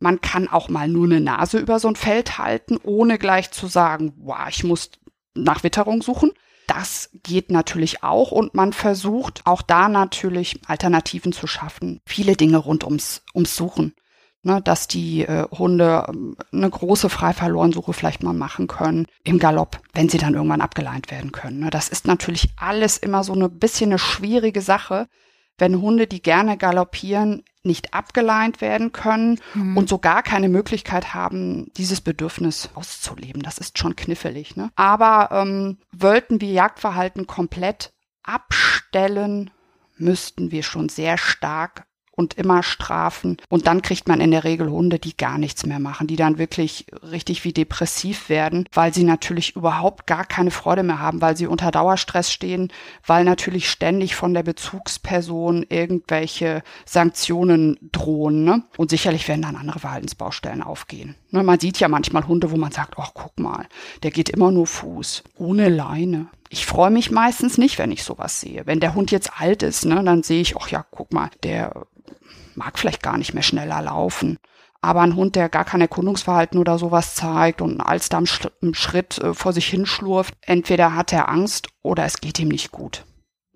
man 0.00 0.20
kann 0.22 0.48
auch 0.48 0.68
mal 0.68 0.88
nur 0.88 1.04
eine 1.04 1.20
Nase 1.20 1.58
über 1.58 1.78
so 1.78 1.86
ein 1.86 1.94
Feld 1.94 2.38
halten, 2.38 2.78
ohne 2.82 3.18
gleich 3.18 3.50
zu 3.50 3.66
sagen, 3.66 4.14
wow, 4.16 4.48
ich 4.48 4.64
muss 4.64 4.90
nach 5.34 5.62
Witterung 5.62 6.02
suchen. 6.02 6.32
Das 6.66 7.10
geht 7.24 7.50
natürlich 7.50 8.04
auch 8.04 8.30
und 8.30 8.54
man 8.54 8.72
versucht 8.72 9.42
auch 9.44 9.60
da 9.62 9.88
natürlich 9.88 10.60
Alternativen 10.66 11.32
zu 11.32 11.46
schaffen. 11.46 12.00
Viele 12.06 12.36
Dinge 12.36 12.58
rund 12.58 12.84
ums, 12.84 13.22
ums 13.34 13.56
Suchen. 13.56 13.94
Ne, 14.42 14.62
dass 14.62 14.88
die 14.88 15.20
äh, 15.20 15.44
Hunde 15.50 16.06
ähm, 16.08 16.34
eine 16.50 16.70
große 16.70 17.10
Freiverlorensuche 17.10 17.92
vielleicht 17.92 18.22
mal 18.22 18.32
machen 18.32 18.68
können 18.68 19.04
im 19.22 19.38
Galopp, 19.38 19.82
wenn 19.92 20.08
sie 20.08 20.16
dann 20.16 20.32
irgendwann 20.32 20.62
abgeleint 20.62 21.10
werden 21.10 21.30
können. 21.30 21.60
Ne, 21.60 21.68
das 21.68 21.90
ist 21.90 22.06
natürlich 22.06 22.48
alles 22.56 22.96
immer 22.96 23.22
so 23.22 23.34
eine 23.34 23.50
bisschen 23.50 23.90
eine 23.90 23.98
schwierige 23.98 24.62
Sache, 24.62 25.08
wenn 25.60 25.80
Hunde, 25.80 26.06
die 26.06 26.22
gerne 26.22 26.56
galoppieren, 26.56 27.44
nicht 27.62 27.92
abgeleint 27.92 28.60
werden 28.60 28.92
können 28.92 29.38
mhm. 29.54 29.76
und 29.76 29.88
so 29.88 29.98
gar 29.98 30.22
keine 30.22 30.48
Möglichkeit 30.48 31.12
haben, 31.12 31.70
dieses 31.76 32.00
Bedürfnis 32.00 32.70
auszuleben. 32.74 33.42
Das 33.42 33.58
ist 33.58 33.78
schon 33.78 33.96
knifflig. 33.96 34.56
Ne? 34.56 34.70
Aber 34.76 35.28
ähm, 35.32 35.78
wollten 35.92 36.40
wir 36.40 36.50
Jagdverhalten 36.50 37.26
komplett 37.26 37.92
abstellen, 38.22 39.50
müssten 39.96 40.50
wir 40.50 40.62
schon 40.62 40.88
sehr 40.88 41.18
stark 41.18 41.84
und 42.20 42.34
immer 42.34 42.62
strafen. 42.62 43.38
Und 43.48 43.66
dann 43.66 43.80
kriegt 43.80 44.06
man 44.06 44.20
in 44.20 44.30
der 44.30 44.44
Regel 44.44 44.70
Hunde, 44.70 44.98
die 44.98 45.16
gar 45.16 45.38
nichts 45.38 45.64
mehr 45.64 45.78
machen, 45.78 46.06
die 46.06 46.16
dann 46.16 46.36
wirklich 46.36 46.84
richtig 47.10 47.44
wie 47.44 47.54
depressiv 47.54 48.28
werden, 48.28 48.66
weil 48.72 48.92
sie 48.92 49.04
natürlich 49.04 49.56
überhaupt 49.56 50.06
gar 50.06 50.26
keine 50.26 50.50
Freude 50.50 50.82
mehr 50.82 51.00
haben, 51.00 51.22
weil 51.22 51.36
sie 51.36 51.46
unter 51.46 51.70
Dauerstress 51.70 52.30
stehen, 52.30 52.70
weil 53.06 53.24
natürlich 53.24 53.70
ständig 53.70 54.14
von 54.16 54.34
der 54.34 54.42
Bezugsperson 54.42 55.64
irgendwelche 55.68 56.62
Sanktionen 56.84 57.78
drohen. 57.90 58.44
Ne? 58.44 58.64
Und 58.76 58.90
sicherlich 58.90 59.26
werden 59.26 59.42
dann 59.42 59.56
andere 59.56 59.78
Verhaltensbaustellen 59.78 60.62
aufgehen. 60.62 61.14
Ne? 61.30 61.42
Man 61.42 61.58
sieht 61.58 61.80
ja 61.80 61.88
manchmal 61.88 62.28
Hunde, 62.28 62.50
wo 62.50 62.56
man 62.58 62.70
sagt, 62.70 62.96
ach 62.98 63.12
guck 63.14 63.40
mal, 63.40 63.66
der 64.02 64.10
geht 64.10 64.28
immer 64.28 64.50
nur 64.50 64.66
Fuß, 64.66 65.24
ohne 65.38 65.70
Leine. 65.70 66.26
Ich 66.52 66.66
freue 66.66 66.90
mich 66.90 67.12
meistens 67.12 67.58
nicht, 67.58 67.78
wenn 67.78 67.92
ich 67.92 68.02
sowas 68.02 68.40
sehe. 68.40 68.66
Wenn 68.66 68.80
der 68.80 68.94
Hund 68.94 69.12
jetzt 69.12 69.40
alt 69.40 69.62
ist, 69.62 69.84
ne, 69.84 70.02
dann 70.02 70.24
sehe 70.24 70.40
ich, 70.40 70.56
ach 70.56 70.68
ja, 70.68 70.84
guck 70.90 71.12
mal, 71.12 71.30
der 71.44 71.86
mag 72.56 72.76
vielleicht 72.76 73.04
gar 73.04 73.16
nicht 73.18 73.34
mehr 73.34 73.44
schneller 73.44 73.80
laufen. 73.80 74.36
Aber 74.80 75.02
ein 75.02 75.14
Hund, 75.14 75.36
der 75.36 75.48
gar 75.48 75.64
kein 75.64 75.80
Erkundungsverhalten 75.80 76.58
oder 76.58 76.76
sowas 76.76 77.14
zeigt 77.14 77.60
und 77.60 77.80
als 77.80 78.08
da 78.08 78.20
im 78.60 78.74
Schritt 78.74 79.18
äh, 79.18 79.32
vor 79.32 79.52
sich 79.52 79.66
hinschlurft, 79.66 80.34
entweder 80.40 80.96
hat 80.96 81.12
er 81.12 81.28
Angst 81.28 81.68
oder 81.82 82.04
es 82.04 82.20
geht 82.20 82.40
ihm 82.40 82.48
nicht 82.48 82.72
gut. 82.72 83.04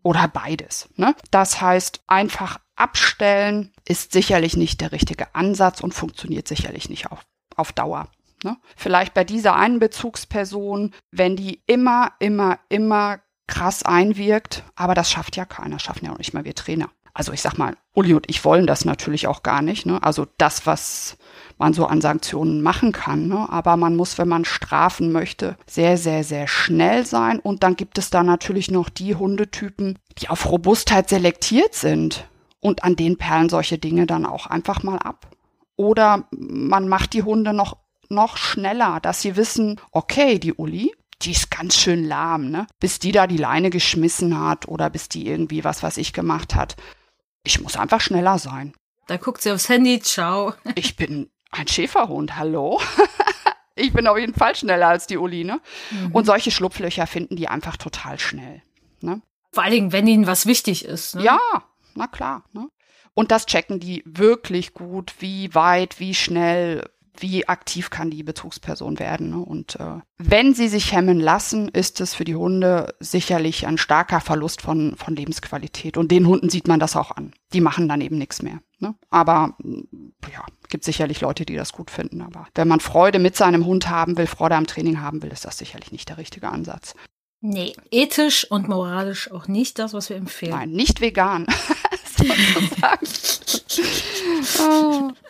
Oder 0.04 0.28
beides. 0.28 0.88
Ne? 0.94 1.16
Das 1.32 1.60
heißt, 1.60 2.04
einfach 2.06 2.60
abstellen 2.76 3.72
ist 3.88 4.12
sicherlich 4.12 4.56
nicht 4.56 4.80
der 4.80 4.92
richtige 4.92 5.34
Ansatz 5.34 5.80
und 5.80 5.94
funktioniert 5.94 6.46
sicherlich 6.46 6.88
nicht 6.88 7.10
auf, 7.10 7.26
auf 7.56 7.72
Dauer. 7.72 8.08
Ne? 8.44 8.56
Vielleicht 8.76 9.14
bei 9.14 9.24
dieser 9.24 9.56
einen 9.56 9.78
Bezugsperson, 9.78 10.92
wenn 11.10 11.36
die 11.36 11.62
immer, 11.66 12.12
immer, 12.18 12.58
immer 12.68 13.18
krass 13.46 13.82
einwirkt, 13.82 14.64
aber 14.74 14.94
das 14.94 15.10
schafft 15.10 15.36
ja 15.36 15.44
keiner, 15.44 15.78
schaffen 15.78 16.06
ja 16.06 16.12
auch 16.12 16.18
nicht 16.18 16.34
mal 16.34 16.44
wir 16.44 16.54
Trainer 16.54 16.90
also 17.14 17.32
ich 17.32 17.40
sag 17.40 17.56
mal, 17.56 17.76
Uli 17.94 18.12
und 18.12 18.28
ich 18.28 18.44
wollen 18.44 18.66
das 18.66 18.84
natürlich 18.84 19.28
auch 19.28 19.44
gar 19.44 19.62
nicht. 19.62 19.86
Ne? 19.86 20.02
Also 20.02 20.26
das, 20.36 20.66
was 20.66 21.16
man 21.58 21.72
so 21.72 21.86
an 21.86 22.00
Sanktionen 22.00 22.60
machen 22.60 22.90
kann. 22.90 23.28
Ne? 23.28 23.48
Aber 23.48 23.76
man 23.76 23.94
muss, 23.94 24.18
wenn 24.18 24.28
man 24.28 24.44
strafen 24.44 25.12
möchte, 25.12 25.56
sehr, 25.64 25.96
sehr, 25.96 26.24
sehr 26.24 26.48
schnell 26.48 27.06
sein. 27.06 27.38
Und 27.38 27.62
dann 27.62 27.76
gibt 27.76 27.98
es 27.98 28.10
da 28.10 28.24
natürlich 28.24 28.70
noch 28.70 28.88
die 28.88 29.14
Hundetypen, 29.14 29.96
die 30.18 30.28
auf 30.28 30.50
Robustheit 30.50 31.08
selektiert 31.08 31.74
sind. 31.74 32.28
Und 32.58 32.82
an 32.82 32.96
denen 32.96 33.16
perlen 33.16 33.48
solche 33.48 33.78
Dinge 33.78 34.06
dann 34.06 34.26
auch 34.26 34.46
einfach 34.46 34.82
mal 34.82 34.98
ab. 34.98 35.28
Oder 35.76 36.24
man 36.30 36.88
macht 36.88 37.12
die 37.12 37.22
Hunde 37.22 37.52
noch, 37.52 37.76
noch 38.08 38.36
schneller, 38.36 39.00
dass 39.00 39.22
sie 39.22 39.36
wissen, 39.36 39.80
okay, 39.92 40.38
die 40.38 40.54
Uli, 40.54 40.94
die 41.22 41.32
ist 41.32 41.50
ganz 41.50 41.76
schön 41.76 42.04
lahm, 42.04 42.50
ne? 42.50 42.66
Bis 42.80 42.98
die 42.98 43.12
da 43.12 43.26
die 43.26 43.36
Leine 43.36 43.70
geschmissen 43.70 44.38
hat 44.38 44.68
oder 44.68 44.90
bis 44.90 45.08
die 45.08 45.26
irgendwie 45.26 45.64
was, 45.64 45.82
was 45.82 45.96
ich 45.96 46.12
gemacht 46.12 46.54
hat 46.54 46.76
ich 47.44 47.60
muss 47.60 47.76
einfach 47.76 48.00
schneller 48.00 48.38
sein. 48.38 48.72
Da 49.06 49.18
guckt 49.18 49.42
sie 49.42 49.52
aufs 49.52 49.68
Handy, 49.68 50.00
ciao. 50.00 50.54
Ich 50.74 50.96
bin 50.96 51.30
ein 51.50 51.68
Schäferhund, 51.68 52.36
hallo. 52.36 52.80
ich 53.76 53.92
bin 53.92 54.08
auf 54.08 54.18
jeden 54.18 54.34
Fall 54.34 54.56
schneller 54.56 54.88
als 54.88 55.06
die 55.06 55.18
Uli, 55.18 55.44
ne? 55.44 55.60
Mhm. 55.90 56.12
Und 56.12 56.24
solche 56.24 56.50
Schlupflöcher 56.50 57.06
finden 57.06 57.36
die 57.36 57.48
einfach 57.48 57.76
total 57.76 58.18
schnell. 58.18 58.62
Ne? 59.00 59.20
Vor 59.52 59.62
allen 59.62 59.72
Dingen, 59.72 59.92
wenn 59.92 60.06
ihnen 60.06 60.26
was 60.26 60.46
wichtig 60.46 60.84
ist. 60.84 61.14
Ne? 61.16 61.24
Ja, 61.24 61.38
na 61.94 62.06
klar. 62.06 62.44
Ne? 62.52 62.68
Und 63.12 63.30
das 63.30 63.46
checken 63.46 63.78
die 63.78 64.02
wirklich 64.06 64.72
gut, 64.72 65.14
wie 65.20 65.54
weit, 65.54 66.00
wie 66.00 66.14
schnell 66.14 66.90
wie 67.18 67.48
aktiv 67.48 67.90
kann 67.90 68.10
die 68.10 68.22
Bezugsperson 68.22 68.98
werden. 68.98 69.30
Ne? 69.30 69.38
Und 69.38 69.76
äh, 69.76 70.00
wenn 70.18 70.54
sie 70.54 70.68
sich 70.68 70.92
hemmen 70.92 71.20
lassen, 71.20 71.68
ist 71.68 72.00
es 72.00 72.14
für 72.14 72.24
die 72.24 72.34
Hunde 72.34 72.94
sicherlich 73.00 73.66
ein 73.66 73.78
starker 73.78 74.20
Verlust 74.20 74.62
von, 74.62 74.96
von 74.96 75.14
Lebensqualität. 75.14 75.96
Und 75.96 76.10
den 76.10 76.26
Hunden 76.26 76.50
sieht 76.50 76.68
man 76.68 76.80
das 76.80 76.96
auch 76.96 77.12
an. 77.12 77.32
Die 77.52 77.60
machen 77.60 77.88
dann 77.88 78.00
eben 78.00 78.18
nichts 78.18 78.42
mehr. 78.42 78.60
Ne? 78.78 78.94
Aber 79.10 79.56
ja, 80.32 80.44
gibt 80.68 80.84
sicherlich 80.84 81.20
Leute, 81.20 81.44
die 81.44 81.56
das 81.56 81.72
gut 81.72 81.90
finden. 81.90 82.20
Aber 82.20 82.48
wenn 82.54 82.68
man 82.68 82.80
Freude 82.80 83.18
mit 83.18 83.36
seinem 83.36 83.64
Hund 83.64 83.88
haben 83.88 84.16
will, 84.16 84.26
Freude 84.26 84.56
am 84.56 84.66
Training 84.66 85.00
haben 85.00 85.22
will, 85.22 85.30
ist 85.30 85.44
das 85.44 85.58
sicherlich 85.58 85.92
nicht 85.92 86.08
der 86.08 86.18
richtige 86.18 86.48
Ansatz. 86.48 86.94
Nee, 87.40 87.74
ethisch 87.90 88.50
und 88.50 88.68
moralisch 88.68 89.30
auch 89.30 89.48
nicht 89.48 89.78
das, 89.78 89.92
was 89.92 90.08
wir 90.08 90.16
empfehlen. 90.16 90.52
Nein, 90.52 90.70
nicht 90.70 91.02
vegan. 91.02 91.46
sozusagen. 92.16 93.06
oh. 94.60 95.12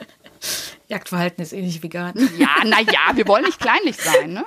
Jagdverhalten 0.88 1.42
ist 1.42 1.52
eh 1.52 1.62
nicht 1.62 1.82
vegan. 1.82 2.14
Ja, 2.38 2.64
naja, 2.64 3.12
wir 3.14 3.26
wollen 3.26 3.44
nicht 3.44 3.60
kleinlich 3.60 3.96
sein, 3.96 4.32
ne? 4.34 4.44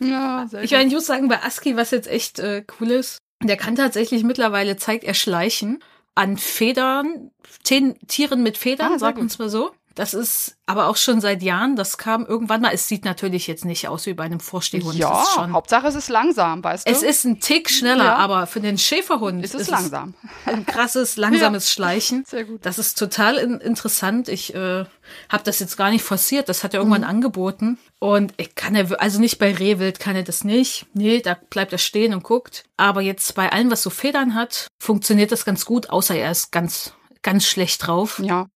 ja, 0.00 0.46
ich, 0.62 0.70
meine, 0.72 0.86
ich 0.88 0.94
muss 0.94 1.06
sagen, 1.06 1.28
bei 1.28 1.42
Aski, 1.42 1.76
was 1.76 1.90
jetzt 1.90 2.08
echt 2.08 2.38
äh, 2.38 2.64
cool 2.80 2.90
ist, 2.90 3.18
der 3.42 3.56
kann 3.56 3.76
tatsächlich 3.76 4.24
mittlerweile, 4.24 4.76
zeigt 4.76 5.04
er 5.04 5.14
Schleichen 5.14 5.82
an 6.14 6.38
Federn, 6.38 7.30
Tieren 7.62 8.42
mit 8.42 8.56
Federn, 8.56 8.94
ah, 8.94 8.98
sagt 8.98 9.18
uns 9.18 9.38
mal 9.38 9.50
so. 9.50 9.72
Das 9.96 10.12
ist 10.12 10.58
aber 10.66 10.88
auch 10.88 10.96
schon 10.96 11.22
seit 11.22 11.42
Jahren. 11.42 11.74
Das 11.74 11.96
kam 11.96 12.26
irgendwann 12.26 12.60
mal. 12.60 12.70
Es 12.72 12.86
sieht 12.86 13.06
natürlich 13.06 13.46
jetzt 13.46 13.64
nicht 13.64 13.88
aus 13.88 14.04
wie 14.04 14.12
bei 14.12 14.24
einem 14.24 14.40
Vorstehhund. 14.40 14.94
Ja, 14.94 15.24
schon, 15.34 15.54
Hauptsache 15.54 15.86
es 15.86 15.94
ist 15.94 16.10
langsam, 16.10 16.62
weißt 16.62 16.86
du? 16.86 16.92
Es 16.92 17.02
ist 17.02 17.24
ein 17.24 17.40
Tick 17.40 17.70
schneller, 17.70 18.04
ja. 18.04 18.16
aber 18.16 18.46
für 18.46 18.60
den 18.60 18.76
Schäferhund 18.76 19.42
ist 19.42 19.54
es 19.54 19.62
ist 19.62 19.70
langsam. 19.70 20.14
Es 20.44 20.52
ein 20.52 20.66
krasses, 20.66 21.16
langsames 21.16 21.64
ja. 21.68 21.72
Schleichen. 21.72 22.24
Sehr 22.26 22.44
gut. 22.44 22.66
Das 22.66 22.78
ist 22.78 22.98
total 22.98 23.36
in 23.36 23.58
interessant. 23.58 24.28
Ich 24.28 24.54
äh, 24.54 24.84
habe 25.30 25.44
das 25.44 25.60
jetzt 25.60 25.78
gar 25.78 25.88
nicht 25.88 26.04
forciert. 26.04 26.50
Das 26.50 26.62
hat 26.62 26.74
er 26.74 26.80
irgendwann 26.80 27.00
mhm. 27.00 27.08
angeboten. 27.08 27.78
Und 27.98 28.34
ich 28.36 28.54
kann 28.54 28.74
er, 28.74 29.00
also 29.00 29.18
nicht 29.18 29.38
bei 29.38 29.54
Rehwild 29.54 29.98
kann 29.98 30.14
er 30.14 30.24
das 30.24 30.44
nicht. 30.44 30.84
Nee, 30.92 31.22
da 31.22 31.38
bleibt 31.48 31.72
er 31.72 31.78
stehen 31.78 32.12
und 32.12 32.22
guckt. 32.22 32.64
Aber 32.76 33.00
jetzt 33.00 33.34
bei 33.34 33.50
allem, 33.50 33.70
was 33.70 33.82
so 33.82 33.88
Federn 33.88 34.34
hat, 34.34 34.68
funktioniert 34.78 35.32
das 35.32 35.46
ganz 35.46 35.64
gut, 35.64 35.88
außer 35.88 36.14
er 36.14 36.30
ist 36.30 36.52
ganz 36.52 36.92
ganz 37.22 37.46
schlecht 37.46 37.86
drauf. 37.86 38.20
Ja 38.22 38.46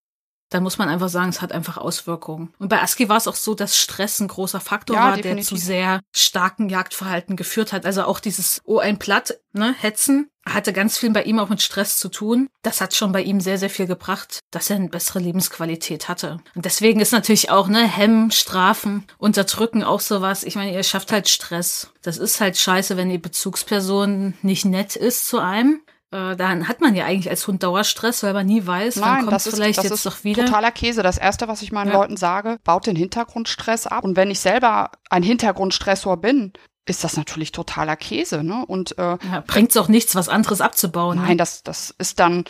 dann 0.50 0.64
muss 0.64 0.78
man 0.78 0.88
einfach 0.88 1.08
sagen, 1.08 1.30
es 1.30 1.40
hat 1.40 1.52
einfach 1.52 1.78
Auswirkungen. 1.78 2.52
Und 2.58 2.68
bei 2.68 2.82
Aski 2.82 3.08
war 3.08 3.16
es 3.16 3.28
auch 3.28 3.36
so, 3.36 3.54
dass 3.54 3.76
Stress 3.76 4.20
ein 4.20 4.28
großer 4.28 4.60
Faktor 4.60 4.96
ja, 4.96 5.02
war, 5.04 5.16
definitiv. 5.16 5.48
der 5.48 5.56
zu 5.58 5.64
sehr 5.64 6.00
starken 6.12 6.68
Jagdverhalten 6.68 7.36
geführt 7.36 7.72
hat. 7.72 7.86
Also 7.86 8.02
auch 8.02 8.20
dieses 8.20 8.60
Oh, 8.64 8.78
ein 8.78 8.98
Platt, 8.98 9.38
ne, 9.52 9.74
Hetzen, 9.78 10.28
hatte 10.44 10.72
ganz 10.72 10.98
viel 10.98 11.10
bei 11.10 11.22
ihm 11.22 11.38
auch 11.38 11.48
mit 11.48 11.62
Stress 11.62 11.98
zu 11.98 12.08
tun. 12.08 12.48
Das 12.62 12.80
hat 12.80 12.94
schon 12.94 13.12
bei 13.12 13.22
ihm 13.22 13.40
sehr, 13.40 13.58
sehr 13.58 13.70
viel 13.70 13.86
gebracht, 13.86 14.40
dass 14.50 14.70
er 14.70 14.76
eine 14.76 14.88
bessere 14.88 15.20
Lebensqualität 15.20 16.08
hatte. 16.08 16.40
Und 16.54 16.64
deswegen 16.64 17.00
ist 17.00 17.12
natürlich 17.12 17.50
auch, 17.50 17.68
ne, 17.68 17.86
Hemmen, 17.86 18.32
Strafen, 18.32 19.04
Unterdrücken 19.18 19.84
auch 19.84 20.00
sowas. 20.00 20.42
Ich 20.42 20.56
meine, 20.56 20.72
ihr 20.72 20.82
schafft 20.82 21.12
halt 21.12 21.28
Stress. 21.28 21.92
Das 22.02 22.18
ist 22.18 22.40
halt 22.40 22.58
scheiße, 22.58 22.96
wenn 22.96 23.08
die 23.08 23.18
Bezugsperson 23.18 24.34
nicht 24.42 24.64
nett 24.64 24.96
ist 24.96 25.28
zu 25.28 25.38
einem 25.38 25.80
äh, 26.12 26.34
dann 26.36 26.66
hat 26.68 26.80
man 26.80 26.94
ja 26.94 27.04
eigentlich 27.04 27.30
als 27.30 27.46
Hund 27.46 27.62
Dauerstress, 27.62 28.22
weil 28.22 28.32
man 28.32 28.46
nie 28.46 28.66
weiß, 28.66 28.96
Nein, 28.96 29.08
wann 29.08 29.26
kommt 29.26 29.46
es 29.46 29.54
vielleicht 29.54 29.78
ist, 29.78 29.90
jetzt 29.90 30.06
doch 30.06 30.24
wieder. 30.24 30.44
Totaler 30.44 30.72
Käse. 30.72 31.02
Das 31.02 31.18
erste, 31.18 31.46
was 31.46 31.62
ich 31.62 31.70
meinen 31.70 31.92
ja. 31.92 31.94
Leuten 31.94 32.16
sage, 32.16 32.58
baut 32.64 32.86
den 32.86 32.96
Hintergrundstress 32.96 33.86
ab. 33.86 34.02
Und 34.04 34.16
wenn 34.16 34.30
ich 34.30 34.40
selber 34.40 34.90
ein 35.08 35.22
Hintergrundstressor 35.22 36.16
bin, 36.16 36.52
ist 36.86 37.04
das 37.04 37.16
natürlich 37.16 37.52
totaler 37.52 37.96
Käse. 37.96 38.42
Ne? 38.42 38.64
Und 38.66 38.98
äh, 38.98 39.18
ja, 39.22 39.44
bringt 39.46 39.70
es 39.70 39.76
auch 39.76 39.88
nichts, 39.88 40.14
was 40.16 40.28
anderes 40.28 40.60
abzubauen. 40.60 41.18
Ne? 41.18 41.26
Nein, 41.28 41.38
das, 41.38 41.62
das 41.62 41.94
ist 41.98 42.18
dann, 42.18 42.44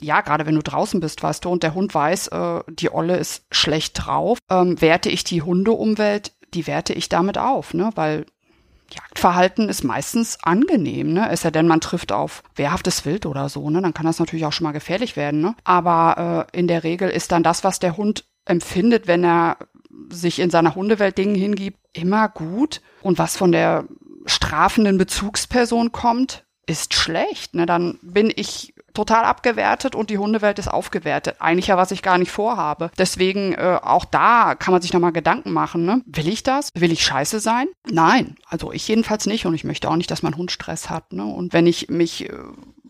ja, 0.00 0.20
gerade 0.22 0.44
wenn 0.44 0.56
du 0.56 0.62
draußen 0.62 0.98
bist, 0.98 1.22
weißt 1.22 1.44
du, 1.44 1.50
und 1.50 1.62
der 1.62 1.74
Hund 1.74 1.94
weiß, 1.94 2.28
äh, 2.28 2.60
die 2.68 2.92
Olle 2.92 3.16
ist 3.16 3.44
schlecht 3.52 4.04
drauf, 4.04 4.38
ähm, 4.50 4.80
werte 4.80 5.10
ich 5.10 5.22
die 5.22 5.42
Hundeumwelt, 5.42 6.32
die 6.54 6.66
werte 6.66 6.92
ich 6.92 7.08
damit 7.08 7.38
auf, 7.38 7.74
ne? 7.74 7.90
Weil 7.94 8.26
Jagdverhalten 8.90 9.68
ist 9.68 9.84
meistens 9.84 10.38
angenehm, 10.42 11.12
ne? 11.12 11.28
Es 11.30 11.42
sei 11.42 11.50
denn, 11.50 11.66
man 11.66 11.80
trifft 11.80 12.12
auf 12.12 12.42
wehrhaftes 12.54 13.04
Wild 13.04 13.26
oder 13.26 13.48
so, 13.48 13.68
ne? 13.70 13.82
Dann 13.82 13.94
kann 13.94 14.06
das 14.06 14.18
natürlich 14.18 14.46
auch 14.46 14.52
schon 14.52 14.64
mal 14.64 14.72
gefährlich 14.72 15.16
werden, 15.16 15.40
ne? 15.40 15.54
Aber 15.64 16.46
äh, 16.52 16.58
in 16.58 16.68
der 16.68 16.84
Regel 16.84 17.08
ist 17.10 17.32
dann 17.32 17.42
das, 17.42 17.64
was 17.64 17.78
der 17.78 17.96
Hund 17.96 18.24
empfindet, 18.44 19.06
wenn 19.06 19.24
er 19.24 19.58
sich 20.10 20.38
in 20.38 20.50
seiner 20.50 20.74
Hundewelt 20.74 21.18
Dingen 21.18 21.34
hingibt, 21.34 21.78
immer 21.92 22.28
gut. 22.28 22.80
Und 23.02 23.18
was 23.18 23.36
von 23.36 23.52
der 23.52 23.84
strafenden 24.26 24.98
Bezugsperson 24.98 25.92
kommt, 25.92 26.44
ist 26.66 26.94
schlecht. 26.94 27.54
Ne? 27.54 27.66
Dann 27.66 27.98
bin 28.02 28.32
ich 28.34 28.74
total 28.96 29.24
abgewertet 29.24 29.94
und 29.94 30.10
die 30.10 30.18
Hundewelt 30.18 30.58
ist 30.58 30.68
aufgewertet. 30.68 31.36
Eigentlich 31.38 31.68
ja, 31.68 31.76
was 31.76 31.90
ich 31.90 32.02
gar 32.02 32.18
nicht 32.18 32.30
vorhabe. 32.30 32.90
Deswegen 32.98 33.52
äh, 33.52 33.78
auch 33.82 34.04
da 34.04 34.54
kann 34.54 34.72
man 34.72 34.82
sich 34.82 34.92
nochmal 34.92 35.12
Gedanken 35.12 35.52
machen. 35.52 35.84
Ne? 35.84 36.02
Will 36.06 36.28
ich 36.28 36.42
das? 36.42 36.70
Will 36.74 36.92
ich 36.92 37.04
scheiße 37.04 37.40
sein? 37.40 37.68
Nein, 37.88 38.36
also 38.48 38.72
ich 38.72 38.88
jedenfalls 38.88 39.26
nicht 39.26 39.46
und 39.46 39.54
ich 39.54 39.64
möchte 39.64 39.88
auch 39.88 39.96
nicht, 39.96 40.10
dass 40.10 40.22
mein 40.22 40.36
Hund 40.36 40.50
Stress 40.50 40.90
hat. 40.90 41.12
Ne? 41.12 41.24
Und 41.24 41.52
wenn 41.52 41.66
ich 41.66 41.88
mich 41.88 42.28
äh, 42.28 42.32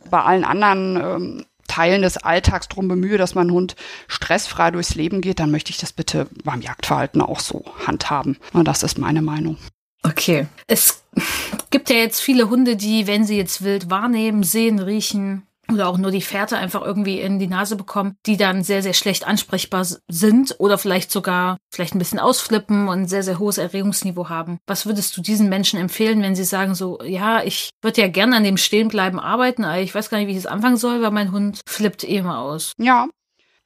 bei 0.08 0.22
allen 0.22 0.44
anderen 0.44 0.96
ähm, 0.96 1.46
Teilen 1.66 2.02
des 2.02 2.16
Alltags 2.16 2.68
drum 2.68 2.86
bemühe, 2.86 3.18
dass 3.18 3.34
mein 3.34 3.50
Hund 3.50 3.74
stressfrei 4.06 4.70
durchs 4.70 4.94
Leben 4.94 5.20
geht, 5.20 5.40
dann 5.40 5.50
möchte 5.50 5.70
ich 5.70 5.78
das 5.78 5.92
bitte 5.92 6.28
beim 6.44 6.60
Jagdverhalten 6.60 7.20
auch 7.20 7.40
so 7.40 7.64
handhaben. 7.86 8.38
Und 8.52 8.68
das 8.68 8.84
ist 8.84 8.98
meine 8.98 9.22
Meinung. 9.22 9.58
Okay. 10.07 10.47
Es 10.66 11.03
gibt 11.71 11.90
ja 11.90 11.97
jetzt 11.97 12.21
viele 12.21 12.49
Hunde, 12.49 12.77
die, 12.77 13.07
wenn 13.07 13.25
sie 13.25 13.37
jetzt 13.37 13.64
wild 13.64 13.90
wahrnehmen, 13.90 14.42
sehen, 14.42 14.79
riechen, 14.79 15.47
oder 15.73 15.88
auch 15.88 15.99
nur 15.99 16.11
die 16.11 16.23
Fährte 16.23 16.57
einfach 16.57 16.83
irgendwie 16.83 17.21
in 17.21 17.38
die 17.38 17.49
Nase 17.49 17.77
bekommen, 17.77 18.16
die 18.27 18.37
dann 18.37 18.62
sehr, 18.62 18.83
sehr 18.83 18.95
schlecht 18.95 19.27
ansprechbar 19.27 19.85
sind 20.09 20.55
oder 20.59 20.79
vielleicht 20.79 21.11
sogar 21.11 21.57
vielleicht 21.73 21.95
ein 21.95 21.99
bisschen 21.99 22.19
ausflippen 22.19 22.88
und 22.88 23.01
ein 23.01 23.09
sehr, 23.09 23.23
sehr 23.23 23.38
hohes 23.38 23.59
Erregungsniveau 23.59 24.29
haben. 24.29 24.59
Was 24.66 24.87
würdest 24.87 25.16
du 25.16 25.23
diesen 25.23 25.49
Menschen 25.49 25.81
empfehlen, 25.81 26.23
wenn 26.23 26.37
sie 26.37 26.45
sagen 26.45 26.75
so, 26.75 27.01
ja, 27.03 27.42
ich 27.42 27.71
würde 27.83 28.01
ja 28.01 28.09
gerne 28.09 28.37
an 28.37 28.45
dem 28.45 28.57
Stehenbleiben 28.57 29.19
arbeiten, 29.19 29.64
aber 29.64 29.81
ich 29.81 29.95
weiß 29.95 30.09
gar 30.09 30.19
nicht, 30.19 30.29
wie 30.29 30.33
ich 30.33 30.38
es 30.38 30.47
anfangen 30.47 30.77
soll, 30.77 31.03
weil 31.03 31.11
mein 31.11 31.33
Hund 31.33 31.61
flippt 31.66 32.09
eh 32.09 32.23
mal 32.23 32.38
aus. 32.38 32.73
Ja, 32.79 33.09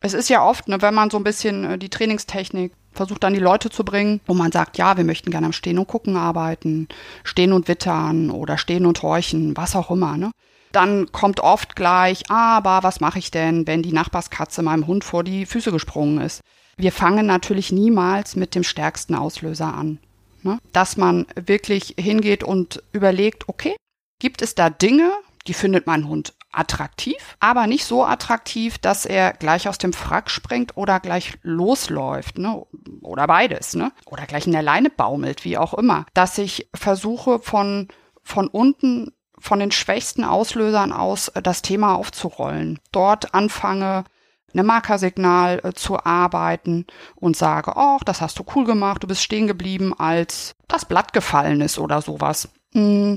es 0.00 0.14
ist 0.14 0.30
ja 0.30 0.42
oft, 0.42 0.68
ne, 0.68 0.80
wenn 0.80 0.94
man 0.94 1.10
so 1.10 1.18
ein 1.18 1.24
bisschen 1.24 1.64
äh, 1.64 1.78
die 1.78 1.90
Trainingstechnik 1.90 2.72
versucht 2.92 3.22
dann 3.22 3.34
die 3.34 3.40
Leute 3.40 3.70
zu 3.70 3.84
bringen, 3.84 4.20
wo 4.26 4.34
man 4.34 4.52
sagt, 4.52 4.78
ja, 4.78 4.96
wir 4.96 5.04
möchten 5.04 5.30
gerne 5.30 5.46
am 5.46 5.52
Stehen 5.52 5.78
und 5.78 5.88
Gucken 5.88 6.16
arbeiten, 6.16 6.88
Stehen 7.24 7.52
und 7.52 7.68
Wittern 7.68 8.30
oder 8.30 8.58
Stehen 8.58 8.86
und 8.86 9.02
Horchen, 9.02 9.56
was 9.56 9.76
auch 9.76 9.90
immer, 9.90 10.16
ne? 10.16 10.30
Dann 10.72 11.10
kommt 11.10 11.40
oft 11.40 11.74
gleich, 11.74 12.30
aber 12.30 12.84
was 12.84 13.00
mache 13.00 13.18
ich 13.18 13.32
denn, 13.32 13.66
wenn 13.66 13.82
die 13.82 13.92
Nachbarskatze 13.92 14.62
meinem 14.62 14.86
Hund 14.86 15.02
vor 15.02 15.24
die 15.24 15.44
Füße 15.44 15.72
gesprungen 15.72 16.20
ist? 16.20 16.42
Wir 16.76 16.92
fangen 16.92 17.26
natürlich 17.26 17.72
niemals 17.72 18.36
mit 18.36 18.54
dem 18.54 18.62
stärksten 18.62 19.16
Auslöser 19.16 19.74
an. 19.74 19.98
Ne? 20.42 20.58
Dass 20.72 20.96
man 20.96 21.26
wirklich 21.34 21.96
hingeht 21.98 22.44
und 22.44 22.82
überlegt, 22.92 23.48
okay, 23.48 23.74
gibt 24.20 24.42
es 24.42 24.54
da 24.54 24.70
Dinge, 24.70 25.10
die 25.48 25.54
findet 25.54 25.88
mein 25.88 26.06
Hund 26.06 26.34
attraktiv, 26.52 27.36
aber 27.40 27.66
nicht 27.66 27.84
so 27.84 28.04
attraktiv, 28.04 28.78
dass 28.78 29.06
er 29.06 29.32
gleich 29.32 29.68
aus 29.68 29.78
dem 29.78 29.92
Frack 29.92 30.30
springt 30.30 30.76
oder 30.76 31.00
gleich 31.00 31.38
losläuft, 31.42 32.38
ne? 32.38 32.66
Oder 33.02 33.26
beides, 33.26 33.74
ne? 33.74 33.92
Oder 34.06 34.26
gleich 34.26 34.46
in 34.46 34.52
der 34.52 34.62
Leine 34.62 34.90
baumelt, 34.90 35.44
wie 35.44 35.58
auch 35.58 35.74
immer. 35.74 36.06
Dass 36.14 36.38
ich 36.38 36.68
versuche 36.74 37.38
von, 37.38 37.88
von 38.22 38.48
unten 38.48 39.12
von 39.40 39.58
den 39.58 39.72
schwächsten 39.72 40.22
Auslösern 40.22 40.92
aus 40.92 41.28
äh, 41.28 41.42
das 41.42 41.62
Thema 41.62 41.96
aufzurollen. 41.96 42.78
Dort 42.92 43.34
anfange, 43.34 44.04
eine 44.52 44.62
Markersignal 44.64 45.60
äh, 45.64 45.72
zu 45.72 45.98
arbeiten 45.98 46.86
und 47.16 47.36
sage, 47.36 47.72
oh, 47.76 47.98
das 48.04 48.20
hast 48.20 48.38
du 48.38 48.44
cool 48.54 48.64
gemacht, 48.64 49.02
du 49.02 49.06
bist 49.06 49.22
stehen 49.22 49.46
geblieben, 49.46 49.94
als 49.98 50.52
das 50.68 50.84
Blatt 50.84 51.12
gefallen 51.12 51.60
ist 51.60 51.78
oder 51.78 52.02
sowas. 52.02 52.48
Mm, 52.72 53.16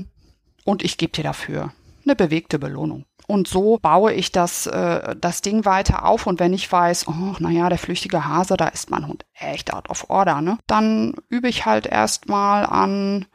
und 0.64 0.82
ich 0.82 0.96
gebe 0.96 1.12
dir 1.12 1.24
dafür 1.24 1.72
eine 2.04 2.16
bewegte 2.16 2.58
Belohnung. 2.58 3.04
Und 3.26 3.48
so 3.48 3.78
baue 3.80 4.12
ich 4.12 4.32
das, 4.32 4.66
äh, 4.66 5.16
das 5.18 5.40
Ding 5.40 5.64
weiter 5.64 6.04
auf. 6.04 6.26
Und 6.26 6.40
wenn 6.40 6.52
ich 6.52 6.70
weiß, 6.70 7.08
oh, 7.08 7.36
naja, 7.38 7.68
der 7.68 7.78
flüchtige 7.78 8.26
Hase, 8.26 8.56
da 8.56 8.68
ist 8.68 8.90
mein 8.90 9.06
Hund 9.06 9.24
echt 9.34 9.72
out 9.72 9.88
of 9.88 10.10
order, 10.10 10.40
ne? 10.40 10.58
Dann 10.66 11.14
übe 11.28 11.48
ich 11.48 11.66
halt 11.66 11.86
erstmal 11.86 12.66
an 12.66 13.26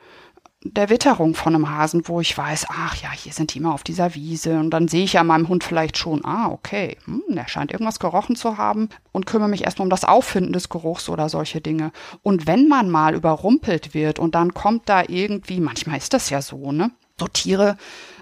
der 0.64 0.90
Witterung 0.90 1.36
von 1.36 1.56
einem 1.56 1.70
Hasen, 1.70 2.08
wo 2.08 2.20
ich 2.20 2.38
weiß, 2.38 2.68
ach 2.70 2.96
ja, 3.02 3.12
hier 3.12 3.32
sind 3.32 3.54
die 3.54 3.60
immer 3.60 3.74
auf 3.74 3.84
dieser 3.84 4.14
Wiese 4.14 4.60
und 4.60 4.72
dann 4.72 4.90
sehe 4.90 5.06
ich 5.06 5.14
ja 5.14 5.24
meinem 5.24 5.48
Hund 5.48 5.64
vielleicht 5.64 5.98
schon, 5.98 6.26
ah, 6.26 6.50
okay, 6.50 6.98
hm, 7.06 7.24
der 7.30 7.48
scheint 7.48 7.72
irgendwas 7.72 8.00
gerochen 8.00 8.36
zu 8.36 8.58
haben 8.58 8.90
und 9.14 9.26
kümmere 9.26 9.48
mich 9.48 9.64
erstmal 9.64 9.86
um 9.86 9.90
das 9.90 10.04
Auffinden 10.04 10.52
des 10.52 10.68
Geruchs 10.68 11.08
oder 11.08 11.30
solche 11.30 11.62
Dinge. 11.62 11.92
Und 12.24 12.46
wenn 12.46 12.68
man 12.68 12.90
mal 12.90 13.16
überrumpelt 13.16 13.94
wird 13.94 14.20
und 14.20 14.36
dann 14.36 14.54
kommt 14.54 14.90
da 14.90 15.04
irgendwie, 15.08 15.62
manchmal 15.62 15.98
ist 15.98 16.14
das 16.14 16.30
ja 16.30 16.42
so, 16.42 16.74
ne? 16.74 16.92
So 17.20 17.28
Tiere 17.28 17.78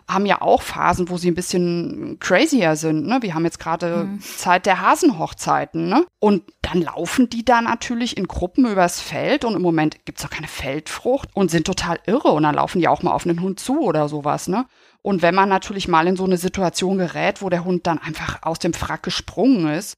haben 0.08 0.26
ja 0.26 0.42
auch 0.42 0.62
Phasen, 0.62 1.10
wo 1.10 1.18
sie 1.18 1.30
ein 1.30 1.36
bisschen 1.36 2.18
crazier 2.20 2.78
sind. 2.78 3.06
Ne? 3.06 3.18
Wir 3.22 3.34
haben 3.34 3.44
jetzt 3.44 3.60
gerade 3.60 4.06
mhm. 4.06 4.22
Zeit 4.22 4.66
der 4.66 4.80
Hasenhochzeiten. 4.80 5.90
Ne? 5.90 6.06
Und 6.20 6.44
dann 6.62 6.82
laufen 6.82 7.30
die 7.30 7.44
da 7.44 7.62
natürlich 7.62 8.16
in 8.16 8.28
Gruppen 8.28 8.66
übers 8.66 9.02
Feld 9.02 9.44
und 9.44 9.56
im 9.56 9.62
Moment 9.62 10.06
gibt's 10.06 10.22
doch 10.22 10.30
keine 10.30 10.48
Feldfrucht 10.48 11.30
und 11.34 11.52
sind 11.52 11.68
total 11.68 12.00
irre. 12.06 12.30
Und 12.30 12.44
dann 12.44 12.56
laufen 12.56 12.80
die 12.80 12.88
auch 12.88 13.04
mal 13.04 13.12
auf 13.12 13.26
einen 13.26 13.42
Hund 13.42 13.60
zu 13.60 13.82
oder 13.82 14.08
sowas. 14.08 14.48
Ne? 14.48 14.66
Und 15.02 15.22
wenn 15.22 15.36
man 15.36 15.50
natürlich 15.50 15.90
mal 15.90 16.08
in 16.08 16.16
so 16.16 16.24
eine 16.24 16.38
Situation 16.38 16.98
gerät, 16.98 17.42
wo 17.42 17.50
der 17.50 17.66
Hund 17.66 17.86
dann 17.86 18.00
einfach 18.00 18.44
aus 18.44 18.60
dem 18.60 18.74
Frack 18.74 19.04
gesprungen 19.04 19.68
ist, 19.74 19.98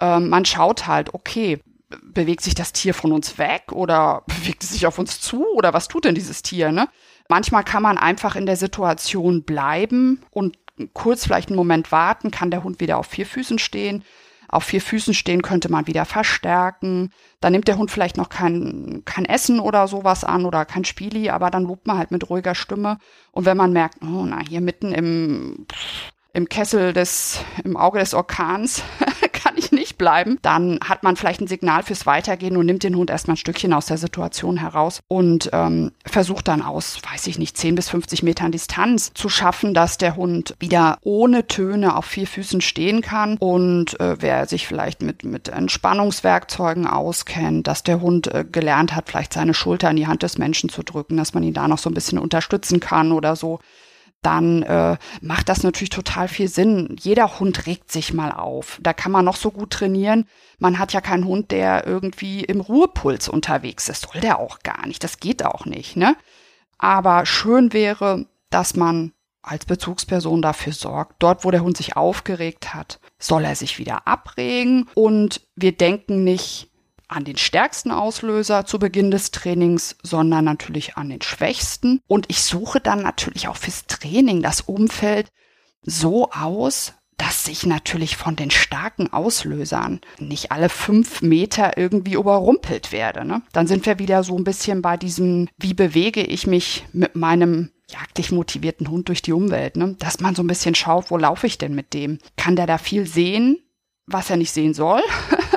äh, 0.00 0.20
man 0.20 0.44
schaut 0.44 0.86
halt, 0.86 1.14
okay, 1.14 1.60
bewegt 2.02 2.42
sich 2.42 2.54
das 2.54 2.72
Tier 2.72 2.94
von 2.94 3.12
uns 3.12 3.38
weg 3.38 3.72
oder 3.72 4.22
bewegt 4.26 4.62
es 4.62 4.70
sich 4.70 4.86
auf 4.86 4.98
uns 4.98 5.20
zu 5.20 5.44
oder 5.54 5.74
was 5.74 5.88
tut 5.88 6.04
denn 6.04 6.14
dieses 6.14 6.42
Tier, 6.42 6.70
ne? 6.70 6.88
Manchmal 7.28 7.62
kann 7.64 7.82
man 7.82 7.98
einfach 7.98 8.36
in 8.36 8.46
der 8.46 8.56
Situation 8.56 9.44
bleiben 9.44 10.22
und 10.30 10.58
kurz 10.94 11.24
vielleicht 11.24 11.48
einen 11.48 11.56
Moment 11.56 11.92
warten, 11.92 12.30
kann 12.30 12.50
der 12.50 12.64
Hund 12.64 12.80
wieder 12.80 12.98
auf 12.98 13.06
vier 13.06 13.26
Füßen 13.26 13.58
stehen. 13.58 14.04
Auf 14.50 14.64
vier 14.64 14.80
Füßen 14.80 15.12
stehen 15.12 15.42
könnte 15.42 15.70
man 15.70 15.86
wieder 15.86 16.06
verstärken. 16.06 17.10
Dann 17.40 17.52
nimmt 17.52 17.68
der 17.68 17.76
Hund 17.76 17.90
vielleicht 17.90 18.16
noch 18.16 18.30
kein, 18.30 19.02
kein 19.04 19.26
Essen 19.26 19.60
oder 19.60 19.88
sowas 19.88 20.24
an 20.24 20.46
oder 20.46 20.64
kein 20.64 20.86
Spieli, 20.86 21.28
aber 21.28 21.50
dann 21.50 21.64
lobt 21.64 21.86
man 21.86 21.98
halt 21.98 22.10
mit 22.10 22.30
ruhiger 22.30 22.54
Stimme. 22.54 22.96
Und 23.30 23.44
wenn 23.44 23.58
man 23.58 23.74
merkt, 23.74 23.98
oh, 24.02 24.24
na, 24.24 24.38
hier 24.48 24.62
mitten 24.62 24.92
im, 24.92 25.66
im 26.32 26.48
Kessel 26.48 26.94
des, 26.94 27.40
im 27.62 27.76
Auge 27.76 27.98
des 27.98 28.14
Orkans 28.14 28.82
ich 29.58 29.72
nicht 29.72 29.98
bleiben, 29.98 30.38
dann 30.42 30.78
hat 30.82 31.02
man 31.02 31.16
vielleicht 31.16 31.40
ein 31.40 31.46
Signal 31.46 31.82
fürs 31.82 32.06
Weitergehen 32.06 32.56
und 32.56 32.66
nimmt 32.66 32.82
den 32.82 32.96
Hund 32.96 33.10
erstmal 33.10 33.34
ein 33.34 33.38
Stückchen 33.38 33.72
aus 33.72 33.86
der 33.86 33.98
Situation 33.98 34.56
heraus 34.56 35.00
und 35.08 35.50
ähm, 35.52 35.92
versucht 36.06 36.48
dann 36.48 36.62
aus, 36.62 36.98
weiß 37.10 37.26
ich 37.26 37.38
nicht, 37.38 37.56
10 37.56 37.74
bis 37.74 37.88
50 37.88 38.22
Metern 38.22 38.52
Distanz 38.52 39.12
zu 39.14 39.28
schaffen, 39.28 39.74
dass 39.74 39.98
der 39.98 40.16
Hund 40.16 40.54
wieder 40.58 40.98
ohne 41.02 41.46
Töne 41.46 41.96
auf 41.96 42.06
vier 42.06 42.26
Füßen 42.26 42.60
stehen 42.60 43.02
kann 43.02 43.36
und 43.38 43.98
äh, 44.00 44.16
wer 44.20 44.46
sich 44.46 44.66
vielleicht 44.66 45.02
mit, 45.02 45.24
mit 45.24 45.48
Entspannungswerkzeugen 45.48 46.86
auskennt, 46.86 47.66
dass 47.66 47.82
der 47.82 48.00
Hund 48.00 48.32
äh, 48.32 48.44
gelernt 48.50 48.94
hat, 48.94 49.08
vielleicht 49.08 49.32
seine 49.32 49.54
Schulter 49.54 49.90
in 49.90 49.96
die 49.96 50.06
Hand 50.06 50.22
des 50.22 50.38
Menschen 50.38 50.68
zu 50.70 50.82
drücken, 50.82 51.16
dass 51.16 51.34
man 51.34 51.42
ihn 51.42 51.54
da 51.54 51.68
noch 51.68 51.78
so 51.78 51.90
ein 51.90 51.94
bisschen 51.94 52.18
unterstützen 52.18 52.80
kann 52.80 53.12
oder 53.12 53.36
so 53.36 53.60
dann 54.22 54.62
äh, 54.64 54.96
macht 55.20 55.48
das 55.48 55.62
natürlich 55.62 55.90
total 55.90 56.28
viel 56.28 56.48
Sinn. 56.48 56.96
Jeder 57.00 57.38
Hund 57.38 57.66
regt 57.66 57.92
sich 57.92 58.12
mal 58.12 58.32
auf. 58.32 58.78
Da 58.82 58.92
kann 58.92 59.12
man 59.12 59.24
noch 59.24 59.36
so 59.36 59.50
gut 59.50 59.70
trainieren. 59.70 60.26
Man 60.58 60.78
hat 60.78 60.92
ja 60.92 61.00
keinen 61.00 61.24
Hund, 61.24 61.50
der 61.50 61.86
irgendwie 61.86 62.44
im 62.44 62.60
Ruhepuls 62.60 63.28
unterwegs 63.28 63.88
ist. 63.88 64.02
Soll 64.10 64.20
der 64.20 64.40
auch 64.40 64.60
gar 64.60 64.86
nicht. 64.86 65.04
Das 65.04 65.18
geht 65.20 65.44
auch 65.44 65.66
nicht, 65.66 65.96
ne? 65.96 66.16
Aber 66.78 67.26
schön 67.26 67.72
wäre, 67.72 68.26
dass 68.50 68.74
man 68.74 69.12
als 69.42 69.64
Bezugsperson 69.66 70.42
dafür 70.42 70.72
sorgt. 70.72 71.22
Dort, 71.22 71.44
wo 71.44 71.50
der 71.50 71.62
Hund 71.62 71.76
sich 71.76 71.96
aufgeregt 71.96 72.74
hat, 72.74 73.00
soll 73.18 73.44
er 73.44 73.56
sich 73.56 73.78
wieder 73.78 74.06
abregen 74.06 74.88
und 74.94 75.46
wir 75.54 75.72
denken 75.72 76.24
nicht 76.24 76.67
an 77.08 77.24
den 77.24 77.36
stärksten 77.36 77.90
Auslöser 77.90 78.66
zu 78.66 78.78
Beginn 78.78 79.10
des 79.10 79.30
Trainings, 79.30 79.96
sondern 80.02 80.44
natürlich 80.44 80.96
an 80.96 81.08
den 81.08 81.22
schwächsten. 81.22 82.00
Und 82.06 82.26
ich 82.28 82.42
suche 82.42 82.80
dann 82.80 83.02
natürlich 83.02 83.48
auch 83.48 83.56
fürs 83.56 83.86
Training 83.86 84.42
das 84.42 84.60
Umfeld 84.60 85.28
so 85.82 86.30
aus, 86.30 86.92
dass 87.16 87.48
ich 87.48 87.66
natürlich 87.66 88.16
von 88.16 88.36
den 88.36 88.50
starken 88.50 89.12
Auslösern 89.12 90.00
nicht 90.18 90.52
alle 90.52 90.68
fünf 90.68 91.20
Meter 91.20 91.76
irgendwie 91.76 92.14
überrumpelt 92.14 92.92
werde. 92.92 93.24
Ne? 93.24 93.42
Dann 93.52 93.66
sind 93.66 93.86
wir 93.86 93.98
wieder 93.98 94.22
so 94.22 94.36
ein 94.38 94.44
bisschen 94.44 94.82
bei 94.82 94.96
diesem, 94.96 95.48
wie 95.58 95.74
bewege 95.74 96.22
ich 96.22 96.46
mich 96.46 96.86
mit 96.92 97.16
meinem 97.16 97.70
jagdlich 97.90 98.30
motivierten 98.30 98.88
Hund 98.88 99.08
durch 99.08 99.22
die 99.22 99.32
Umwelt, 99.32 99.76
ne? 99.76 99.96
dass 99.98 100.20
man 100.20 100.34
so 100.34 100.42
ein 100.42 100.46
bisschen 100.46 100.74
schaut, 100.74 101.10
wo 101.10 101.16
laufe 101.16 101.46
ich 101.46 101.58
denn 101.58 101.74
mit 101.74 101.92
dem? 101.92 102.18
Kann 102.36 102.54
der 102.54 102.66
da 102.66 102.78
viel 102.78 103.06
sehen, 103.06 103.58
was 104.06 104.30
er 104.30 104.36
nicht 104.36 104.52
sehen 104.52 104.74
soll? 104.74 105.02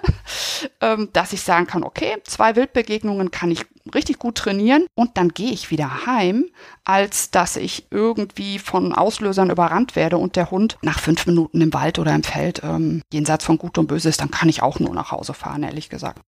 ähm, 0.82 1.10
dass 1.14 1.34
ich 1.34 1.42
sagen 1.42 1.68
kann, 1.68 1.84
okay, 1.84 2.18
zwei 2.24 2.56
Wildbegegnungen 2.56 3.32
kann 3.32 3.52
ich 3.52 3.66
richtig 3.94 4.20
gut 4.20 4.36
trainieren 4.36 4.86
und 4.96 5.18
dann 5.18 5.30
gehe 5.30 5.52
ich 5.52 5.72
wieder 5.72 6.06
heim, 6.06 6.46
als 6.84 7.32
dass 7.32 7.56
ich 7.56 7.88
irgendwie 7.90 8.60
von 8.60 8.94
Auslösern 8.94 9.50
überrannt 9.50 9.96
werde 9.96 10.18
und 10.18 10.36
der 10.36 10.52
Hund 10.52 10.78
nach 10.82 11.00
fünf 11.00 11.26
Minuten 11.26 11.62
im 11.62 11.74
Wald 11.74 12.00
oder 12.00 12.14
im 12.14 12.24
Feld 12.24 12.62
ähm, 12.64 13.02
jenseits 13.12 13.46
von 13.46 13.58
Gut 13.58 13.78
und 13.78 13.88
Böse 13.88 14.10
ist, 14.10 14.22
dann 14.22 14.32
kann 14.32 14.50
ich 14.50 14.62
auch 14.62 14.80
nur 14.80 14.94
nach 14.94 15.12
Hause 15.12 15.34
fahren, 15.34 15.64
ehrlich 15.64 15.90
gesagt. 15.90 16.22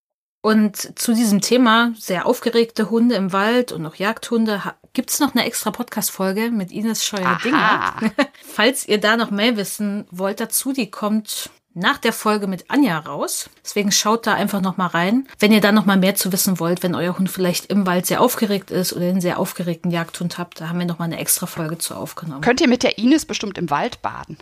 Und 0.46 1.00
zu 1.00 1.14
diesem 1.14 1.40
Thema 1.40 1.94
sehr 1.98 2.26
aufgeregte 2.26 2.90
Hunde 2.90 3.16
im 3.16 3.32
Wald 3.32 3.72
und 3.72 3.86
auch 3.86 3.96
Jagdhunde 3.96 4.62
gibt's 4.92 5.22
noch 5.22 5.34
eine 5.34 5.46
extra 5.46 5.72
Podcast-Folge 5.72 6.52
mit 6.52 6.70
Ines 6.70 7.06
Scheuer-Dinger. 7.06 7.96
Falls 8.44 8.86
ihr 8.86 9.00
da 9.00 9.16
noch 9.16 9.32
mehr 9.32 9.56
wissen 9.56 10.06
wollt 10.12 10.42
dazu, 10.42 10.74
die 10.74 10.92
kommt 10.92 11.50
nach 11.74 11.98
der 11.98 12.14
Folge 12.14 12.48
mit 12.48 12.70
Anja 12.70 12.98
raus. 13.00 13.50
Deswegen 13.64 13.92
schaut 13.92 14.28
da 14.28 14.34
einfach 14.34 14.62
noch 14.62 14.78
mal 14.78 14.88
rein, 14.88 15.28
wenn 15.40 15.52
ihr 15.52 15.62
da 15.62 15.72
noch 15.72 15.86
mal 15.86 15.98
mehr 15.98 16.16
zu 16.16 16.32
wissen 16.32 16.60
wollt, 16.60 16.84
wenn 16.84 16.96
euer 16.96 17.18
Hund 17.18 17.30
vielleicht 17.30 17.68
im 17.68 17.86
Wald 17.86 18.06
sehr 18.06 18.22
aufgeregt 18.22 18.72
ist 18.72 18.94
oder 18.94 19.06
einen 19.06 19.22
sehr 19.22 19.40
aufgeregten 19.40 19.92
Jagdhund 19.92 20.38
habt, 20.38 20.62
da 20.62 20.70
haben 20.70 20.80
wir 20.80 20.86
noch 20.86 21.00
mal 21.00 21.06
eine 21.06 21.20
extra 21.20 21.46
Folge 21.46 21.78
zu 21.78 21.96
aufgenommen. 21.96 22.42
Könnt 22.42 22.62
ihr 22.62 22.68
mit 22.68 22.84
der 22.84 22.98
Ines 22.98 23.26
bestimmt 23.26 23.58
im 23.58 23.70
Wald 23.70 24.02
baden? 24.02 24.38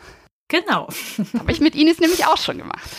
Genau. 0.48 0.90
Habe 1.40 1.52
ich 1.52 1.62
mit 1.62 1.76
Ines 1.76 2.00
nämlich 2.00 2.26
auch 2.26 2.38
schon 2.38 2.58
gemacht. 2.58 2.90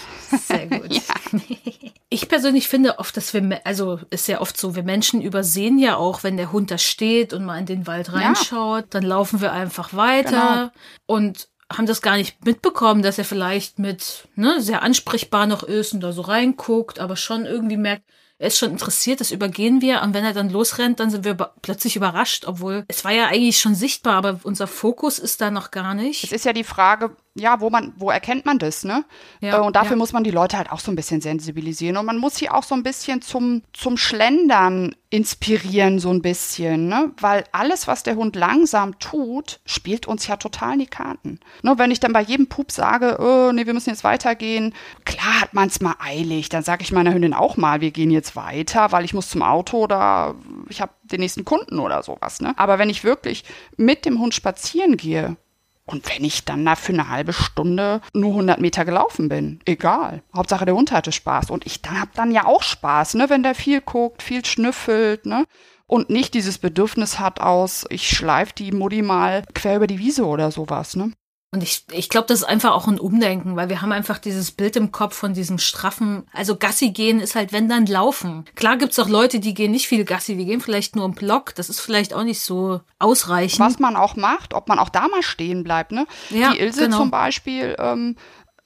Sehr 0.47 0.67
gut. 0.67 0.93
ja. 0.93 1.01
Ich 2.13 2.29
persönlich 2.29 2.69
finde 2.69 2.99
oft, 2.99 3.17
dass 3.17 3.33
wir, 3.33 3.63
also 3.65 3.99
ist 4.11 4.29
ja 4.29 4.43
oft 4.43 4.59
so, 4.59 4.77
wir 4.77 4.83
Menschen 4.83 5.23
übersehen 5.23 5.79
ja 5.79 5.97
auch, 5.97 6.23
wenn 6.23 6.37
der 6.37 6.53
Hund 6.53 6.71
da 6.71 6.77
steht 6.77 7.33
und 7.33 7.43
mal 7.47 7.59
in 7.59 7.65
den 7.65 7.87
Wald 7.87 8.13
reinschaut, 8.13 8.83
ja. 8.83 8.87
dann 8.91 9.03
laufen 9.03 9.41
wir 9.41 9.51
einfach 9.51 9.95
weiter 9.95 10.71
genau. 10.75 11.17
und 11.19 11.49
haben 11.77 11.87
das 11.87 12.03
gar 12.03 12.17
nicht 12.17 12.45
mitbekommen, 12.45 13.03
dass 13.03 13.19
er 13.19 13.25
vielleicht 13.25 13.79
mit 13.79 14.29
ne, 14.35 14.61
sehr 14.61 14.83
ansprechbar 14.83 15.47
noch 15.47 15.63
ist 15.63 15.93
und 15.93 16.01
da 16.01 16.13
so 16.13 16.23
reinguckt, 16.23 16.99
aber 16.99 17.17
schon 17.17 17.47
irgendwie 17.47 17.77
merkt, 17.77 18.05
er 18.43 18.49
ist 18.49 18.59
schon 18.59 18.73
interessiert, 18.73 19.21
das 19.21 19.31
übergehen 19.31 19.81
wir. 19.81 20.03
Und 20.03 20.15
wenn 20.15 20.25
er 20.25 20.33
dann 20.33 20.51
losrennt, 20.51 20.99
dann 20.99 21.11
sind 21.11 21.25
wir 21.25 21.35
plötzlich 21.35 21.95
überrascht, 21.95 22.45
obwohl 22.45 22.85
es 22.89 23.05
war 23.05 23.13
ja 23.13 23.27
eigentlich 23.27 23.59
schon 23.59 23.77
sichtbar, 23.77 24.15
aber 24.15 24.41
unser 24.43 24.67
Fokus 24.67 25.21
ist 25.21 25.41
da 25.41 25.53
noch 25.53 25.71
gar 25.71 25.95
nicht. 25.95 26.25
Es 26.25 26.33
ist 26.33 26.45
ja 26.45 26.53
die 26.53 26.65
Frage, 26.65 27.17
ja, 27.35 27.61
wo 27.61 27.71
man, 27.71 27.95
wo 27.97 28.11
erkennt 28.11 28.45
man 28.45 28.59
das, 28.59 28.85
ne? 28.85 29.05
Ja, 29.41 29.59
äh, 29.59 29.61
und 29.61 29.75
dafür 29.75 29.93
ja. 29.93 29.97
muss 29.97 30.13
man 30.13 30.23
die 30.23 30.31
Leute 30.31 30.59
halt 30.59 30.71
auch 30.71 30.81
so 30.81 30.93
ein 30.93 30.97
bisschen 30.97 31.23
sensibilisieren. 31.23 31.97
Und 31.97 32.05
man 32.05 32.19
muss 32.19 32.37
sie 32.37 32.51
auch 32.51 32.63
so 32.63 32.75
ein 32.75 32.83
bisschen 32.83 33.23
zum, 33.23 33.63
zum 33.73 33.97
Schlendern 33.97 34.95
inspirieren, 35.09 35.99
so 35.99 36.11
ein 36.11 36.21
bisschen, 36.21 36.89
ne? 36.89 37.13
Weil 37.19 37.45
alles, 37.53 37.87
was 37.87 38.03
der 38.03 38.17
Hund 38.17 38.37
langsam 38.37 38.99
tut, 38.99 39.61
spielt 39.65 40.07
uns 40.07 40.27
ja 40.27 40.37
total 40.37 40.75
in 40.75 40.81
die 40.81 40.87
Karten. 40.87 41.41
Ne? 41.63 41.75
Wenn 41.79 41.91
ich 41.91 42.01
dann 42.01 42.13
bei 42.13 42.23
jedem 42.23 42.49
Pup 42.49 42.71
sage, 42.71 43.17
oh, 43.19 43.51
nee, 43.53 43.65
wir 43.65 43.73
müssen 43.73 43.91
jetzt 43.91 44.05
weitergehen, 44.05 44.75
klar 45.07 45.41
hat 45.41 45.55
man 45.55 45.69
es 45.69 45.81
mal 45.81 45.97
eilig. 46.01 46.51
Dann 46.51 46.63
sage 46.63 46.83
ich 46.83 46.93
meiner 46.93 47.15
Hündin 47.15 47.35
auch 47.35 47.57
mal, 47.57 47.81
wir 47.81 47.93
gehen 47.93 48.11
jetzt 48.11 48.37
weiter, 48.37 48.93
weil 48.93 49.07
ich 49.07 49.15
muss 49.15 49.31
zum 49.31 49.43
Auto 49.43 49.79
oder 49.79 50.35
ich 50.69 50.83
habe 50.83 50.93
den 51.03 51.21
nächsten 51.21 51.47
Kunden 51.47 51.79
oder 51.79 52.03
sowas, 52.03 52.43
ne? 52.43 52.53
Aber 52.59 52.79
wenn 52.79 52.91
ich 52.91 53.05
wirklich 53.05 53.45
mit 53.79 54.05
dem 54.05 54.19
Hund 54.19 54.35
spazieren 54.35 54.99
gehe, 54.99 55.37
und 55.85 56.09
wenn 56.09 56.25
ich 56.25 56.45
dann 56.45 56.65
da 56.65 56.77
für 56.77 56.93
eine 56.93 57.09
halbe 57.09 57.33
Stunde 57.33 58.01
nur 58.15 58.31
100 58.31 58.61
Meter 58.61 58.85
gelaufen 58.85 59.29
bin, 59.29 59.61
egal. 59.65 60.23
Hauptsache 60.35 60.65
der 60.65 60.75
Hund 60.75 60.93
hatte 60.93 61.11
Spaß. 61.11 61.51
Und 61.51 61.67
ich 61.67 61.81
hab 61.89 62.15
dann 62.15 62.31
ja 62.31 62.47
auch 62.47 62.63
Spaß, 62.63 63.15
ne, 63.15 63.29
wenn 63.31 63.43
der 63.43 63.55
viel 63.55 63.81
guckt, 63.81 64.23
viel 64.23 64.45
schnüffelt, 64.45 65.27
ne. 65.27 65.45
Und 65.87 66.09
nicht 66.09 66.35
dieses 66.35 66.59
Bedürfnis 66.59 67.19
hat 67.19 67.41
aus, 67.41 67.85
ich 67.91 68.09
schleif 68.09 68.53
die 68.53 68.73
Mutti 68.73 69.03
mal 69.03 69.45
quer 69.55 69.77
über 69.77 69.87
die 69.87 69.99
Wiese 69.99 70.25
oder 70.25 70.51
sowas, 70.51 70.97
ne. 70.97 71.13
Und 71.55 71.63
ich, 71.63 71.85
ich 71.93 72.09
glaube, 72.09 72.27
das 72.29 72.41
ist 72.41 72.49
einfach 72.49 72.73
auch 72.73 72.89
ein 72.89 72.99
Umdenken, 72.99 73.57
weil 73.57 73.69
wir 73.69 73.83
haben 73.83 73.93
einfach 73.93 74.17
dieses 74.17 74.53
Bild 74.53 74.75
im 74.75 74.91
Kopf 74.91 75.15
von 75.15 75.35
diesem 75.35 75.59
straffen, 75.59 76.27
also 76.33 76.57
Gassi 76.57 76.93
gehen 76.93 77.21
ist 77.21 77.35
halt, 77.35 77.53
wenn 77.53 77.69
dann 77.69 77.85
laufen. 77.85 78.47
Klar 78.55 78.79
gibt's 78.79 78.99
auch 78.99 79.09
Leute, 79.09 79.39
die 79.39 79.53
gehen 79.53 79.71
nicht 79.71 79.87
viel 79.87 80.07
Gassi, 80.07 80.35
die 80.35 80.47
gehen 80.47 80.63
vielleicht 80.63 80.97
nur 80.97 81.05
im 81.05 81.13
Block. 81.13 81.55
Das 81.55 81.69
ist 81.69 81.81
vielleicht 81.81 82.15
auch 82.15 82.25
nicht 82.25 82.41
so 82.41 82.81
ausreichend. 82.99 83.61
Was 83.61 83.79
man 83.79 83.97
auch 83.97 84.17
macht, 84.17 84.55
ob 84.55 84.67
man 84.69 84.79
auch 84.79 84.89
da 84.89 85.09
mal 85.09 85.23
stehen 85.23 85.63
bleibt, 85.63 85.93
ne? 85.93 86.07
Ja, 86.31 86.53
die 86.53 86.61
Ilse 86.61 86.85
genau. 86.85 86.97
zum 86.97 87.11
Beispiel 87.11 87.77
ähm, 87.79 88.17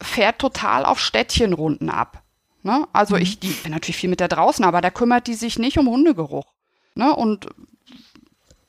fährt 0.00 0.38
total 0.38 0.84
auf 0.84 1.00
Städtchenrunden 1.00 1.90
ab. 1.90 2.22
Ne? 2.62 2.86
Also 2.92 3.16
mhm. 3.16 3.22
ich, 3.22 3.40
die 3.40 3.48
bin 3.48 3.72
natürlich 3.72 3.96
viel 3.96 4.10
mit 4.10 4.20
der 4.20 4.28
draußen, 4.28 4.64
aber 4.64 4.80
da 4.80 4.90
kümmert 4.90 5.26
die 5.26 5.34
sich 5.34 5.58
nicht 5.58 5.78
um 5.78 5.88
Hundegeruch. 5.88 6.52
Ne? 6.94 7.14
Und 7.14 7.48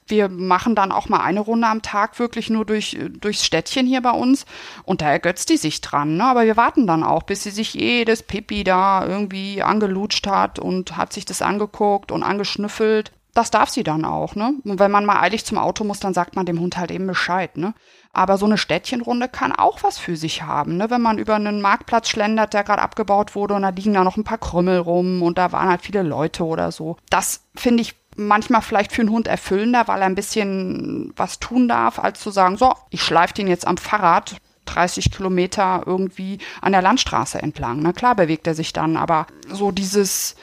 wir 0.07 0.29
machen 0.29 0.75
dann 0.75 0.91
auch 0.91 1.09
mal 1.09 1.21
eine 1.21 1.39
Runde 1.41 1.67
am 1.67 1.81
Tag 1.81 2.19
wirklich 2.19 2.49
nur 2.49 2.65
durch, 2.65 2.97
durchs 3.19 3.45
Städtchen 3.45 3.85
hier 3.85 4.01
bei 4.01 4.11
uns 4.11 4.45
und 4.83 5.01
da 5.01 5.09
ergötzt 5.09 5.49
die 5.49 5.57
sich 5.57 5.81
dran. 5.81 6.17
Ne? 6.17 6.23
Aber 6.23 6.45
wir 6.45 6.57
warten 6.57 6.87
dann 6.87 7.03
auch, 7.03 7.23
bis 7.23 7.43
sie 7.43 7.51
sich 7.51 7.73
jedes 7.73 8.23
Pipi 8.23 8.63
da 8.63 9.05
irgendwie 9.05 9.61
angelutscht 9.63 10.27
hat 10.27 10.59
und 10.59 10.97
hat 10.97 11.13
sich 11.13 11.25
das 11.25 11.41
angeguckt 11.41 12.11
und 12.11 12.23
angeschnüffelt. 12.23 13.11
Das 13.33 13.51
darf 13.51 13.69
sie 13.69 13.83
dann 13.83 14.03
auch, 14.03 14.33
ne? 14.33 14.55
Und 14.63 14.79
wenn 14.79 14.89
man 14.89 15.05
mal 15.05 15.21
eilig 15.21 15.45
zum 15.45 15.59
Auto 15.59 15.83
muss, 15.83 15.99
dann 15.99 16.15
sagt 16.15 16.35
man 16.35 16.47
dem 16.47 16.59
Hund 16.59 16.75
halt 16.75 16.89
eben 16.89 17.05
Bescheid, 17.05 17.55
ne? 17.55 17.75
Aber 18.11 18.39
so 18.39 18.47
eine 18.47 18.57
Städtchenrunde 18.57 19.29
kann 19.29 19.51
auch 19.51 19.83
was 19.83 19.99
für 19.99 20.17
sich 20.17 20.41
haben, 20.41 20.75
ne? 20.75 20.89
Wenn 20.89 21.03
man 21.03 21.19
über 21.19 21.35
einen 21.35 21.61
Marktplatz 21.61 22.09
schlendert, 22.09 22.55
der 22.55 22.63
gerade 22.63 22.81
abgebaut 22.81 23.35
wurde 23.35 23.53
und 23.53 23.61
da 23.61 23.69
liegen 23.69 23.93
da 23.93 24.03
noch 24.03 24.17
ein 24.17 24.23
paar 24.23 24.39
Krümmel 24.39 24.79
rum 24.79 25.21
und 25.21 25.37
da 25.37 25.51
waren 25.51 25.69
halt 25.69 25.83
viele 25.83 26.01
Leute 26.01 26.45
oder 26.45 26.71
so. 26.71 26.97
Das 27.11 27.43
finde 27.55 27.81
ich 27.81 27.93
manchmal 28.17 28.61
vielleicht 28.61 28.91
für 28.91 29.01
einen 29.01 29.11
Hund 29.11 29.27
erfüllender, 29.27 29.87
weil 29.87 30.01
er 30.01 30.07
ein 30.07 30.15
bisschen 30.15 31.13
was 31.15 31.39
tun 31.39 31.67
darf, 31.67 31.99
als 31.99 32.19
zu 32.19 32.31
sagen, 32.31 32.57
so, 32.57 32.73
ich 32.89 33.01
schleife 33.01 33.33
den 33.33 33.47
jetzt 33.47 33.65
am 33.65 33.77
Fahrrad 33.77 34.37
30 34.65 35.11
Kilometer 35.11 35.83
irgendwie 35.85 36.39
an 36.61 36.73
der 36.73 36.81
Landstraße 36.81 37.41
entlang. 37.41 37.79
Na 37.81 37.93
klar 37.93 38.15
bewegt 38.15 38.47
er 38.47 38.55
sich 38.55 38.73
dann, 38.73 38.97
aber 38.97 39.27
so 39.49 39.71
dieses 39.71 40.35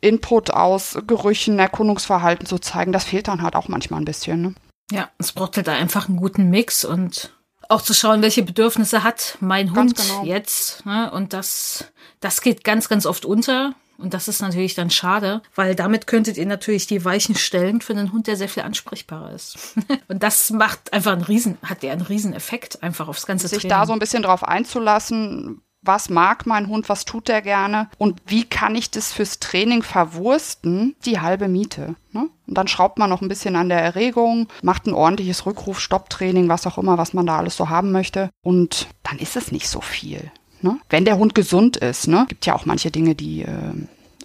Input 0.00 0.50
aus 0.50 0.98
Gerüchen, 1.06 1.58
Erkundungsverhalten 1.58 2.46
zu 2.46 2.58
zeigen, 2.58 2.92
das 2.92 3.04
fehlt 3.04 3.28
dann 3.28 3.42
halt 3.42 3.56
auch 3.56 3.68
manchmal 3.68 4.00
ein 4.00 4.04
bisschen. 4.04 4.42
Ne? 4.42 4.54
Ja, 4.90 5.08
es 5.18 5.32
braucht 5.32 5.56
halt 5.56 5.68
einfach 5.68 6.08
einen 6.08 6.18
guten 6.18 6.50
Mix 6.50 6.84
und 6.84 7.34
auch 7.68 7.82
zu 7.82 7.94
schauen, 7.94 8.22
welche 8.22 8.42
Bedürfnisse 8.42 9.02
hat 9.02 9.36
mein 9.40 9.74
Hund 9.74 9.96
genau. 9.96 10.24
jetzt. 10.24 10.86
Ne? 10.86 11.10
Und 11.10 11.32
das, 11.32 11.92
das 12.20 12.40
geht 12.40 12.64
ganz, 12.64 12.88
ganz 12.88 13.04
oft 13.06 13.24
unter. 13.24 13.74
Und 13.98 14.14
das 14.14 14.28
ist 14.28 14.40
natürlich 14.40 14.74
dann 14.74 14.90
schade, 14.90 15.42
weil 15.56 15.74
damit 15.74 16.06
könntet 16.06 16.36
ihr 16.36 16.46
natürlich 16.46 16.86
die 16.86 17.04
Weichen 17.04 17.34
stellen 17.34 17.80
für 17.80 17.92
einen 17.92 18.12
Hund, 18.12 18.28
der 18.28 18.36
sehr 18.36 18.48
viel 18.48 18.62
ansprechbarer 18.62 19.32
ist. 19.32 19.58
und 20.08 20.22
das 20.22 20.50
macht 20.50 20.92
einfach 20.92 21.12
einen 21.12 21.22
riesen, 21.22 21.58
hat 21.64 21.82
der 21.82 21.92
einen 21.92 22.02
riesen 22.02 22.32
Effekt 22.32 22.82
einfach 22.82 23.08
aufs 23.08 23.26
ganze 23.26 23.48
Sich 23.48 23.58
Training. 23.58 23.76
da 23.76 23.86
so 23.86 23.92
ein 23.92 23.98
bisschen 23.98 24.22
drauf 24.22 24.44
einzulassen, 24.44 25.62
was 25.82 26.10
mag 26.10 26.46
mein 26.46 26.68
Hund, 26.68 26.88
was 26.88 27.04
tut 27.04 27.28
er 27.28 27.42
gerne 27.42 27.88
und 27.98 28.20
wie 28.26 28.44
kann 28.44 28.74
ich 28.74 28.90
das 28.90 29.12
fürs 29.12 29.40
Training 29.40 29.82
verwursten, 29.82 30.94
die 31.04 31.20
halbe 31.20 31.48
Miete. 31.48 31.94
Ne? 32.12 32.28
Und 32.46 32.54
dann 32.54 32.68
schraubt 32.68 32.98
man 32.98 33.10
noch 33.10 33.22
ein 33.22 33.28
bisschen 33.28 33.56
an 33.56 33.68
der 33.68 33.80
Erregung, 33.80 34.48
macht 34.62 34.86
ein 34.86 34.94
ordentliches 34.94 35.46
Rückruf, 35.46 35.80
Stopptraining, 35.80 36.48
was 36.48 36.66
auch 36.66 36.78
immer, 36.78 36.98
was 36.98 37.14
man 37.14 37.26
da 37.26 37.38
alles 37.38 37.56
so 37.56 37.68
haben 37.68 37.92
möchte. 37.92 38.30
Und 38.42 38.88
dann 39.02 39.18
ist 39.18 39.36
es 39.36 39.52
nicht 39.52 39.68
so 39.68 39.80
viel. 39.80 40.30
Ne? 40.60 40.78
Wenn 40.90 41.04
der 41.04 41.18
Hund 41.18 41.34
gesund 41.34 41.76
ist, 41.76 42.08
ne? 42.08 42.26
gibt 42.28 42.46
ja 42.46 42.54
auch 42.54 42.66
manche 42.66 42.90
Dinge, 42.90 43.14
die 43.14 43.42
äh, 43.42 43.72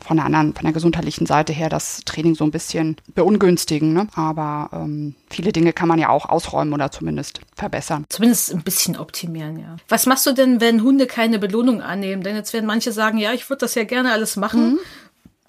von 0.04 0.18
der 0.18 0.26
anderen, 0.26 0.54
von 0.54 0.64
der 0.64 0.74
gesundheitlichen 0.74 1.26
Seite 1.26 1.54
her 1.54 1.70
das 1.70 2.02
Training 2.06 2.36
so 2.36 2.44
ein 2.44 2.52
bisschen 2.52 2.98
beungünstigen. 3.16 3.94
Ne? 3.94 4.08
Aber 4.16 4.70
ähm, 4.74 5.16
viele 5.30 5.52
Dinge 5.52 5.74
kann 5.74 5.88
man 5.88 6.00
ja 6.00 6.10
auch 6.10 6.28
ausräumen 6.28 6.74
oder 6.74 6.92
zumindest 6.92 7.40
verbessern. 7.56 8.06
Zumindest 8.10 8.54
ein 8.54 8.64
bisschen 8.64 8.98
optimieren, 8.98 9.58
ja. 9.60 9.78
Was 9.88 10.06
machst 10.06 10.26
du 10.26 10.34
denn, 10.34 10.60
wenn 10.60 10.84
Hunde 10.84 11.08
keine 11.08 11.40
Belohnung 11.40 11.82
annehmen? 11.82 12.24
Denn 12.24 12.36
jetzt 12.36 12.54
werden 12.54 12.66
manche 12.66 12.92
sagen, 12.92 13.18
ja, 13.18 13.34
ich 13.34 13.50
würde 13.50 13.62
das 13.62 13.76
ja 13.76 13.86
gerne 13.86 14.12
alles 14.12 14.36
machen. 14.36 14.74
Mhm 14.74 14.80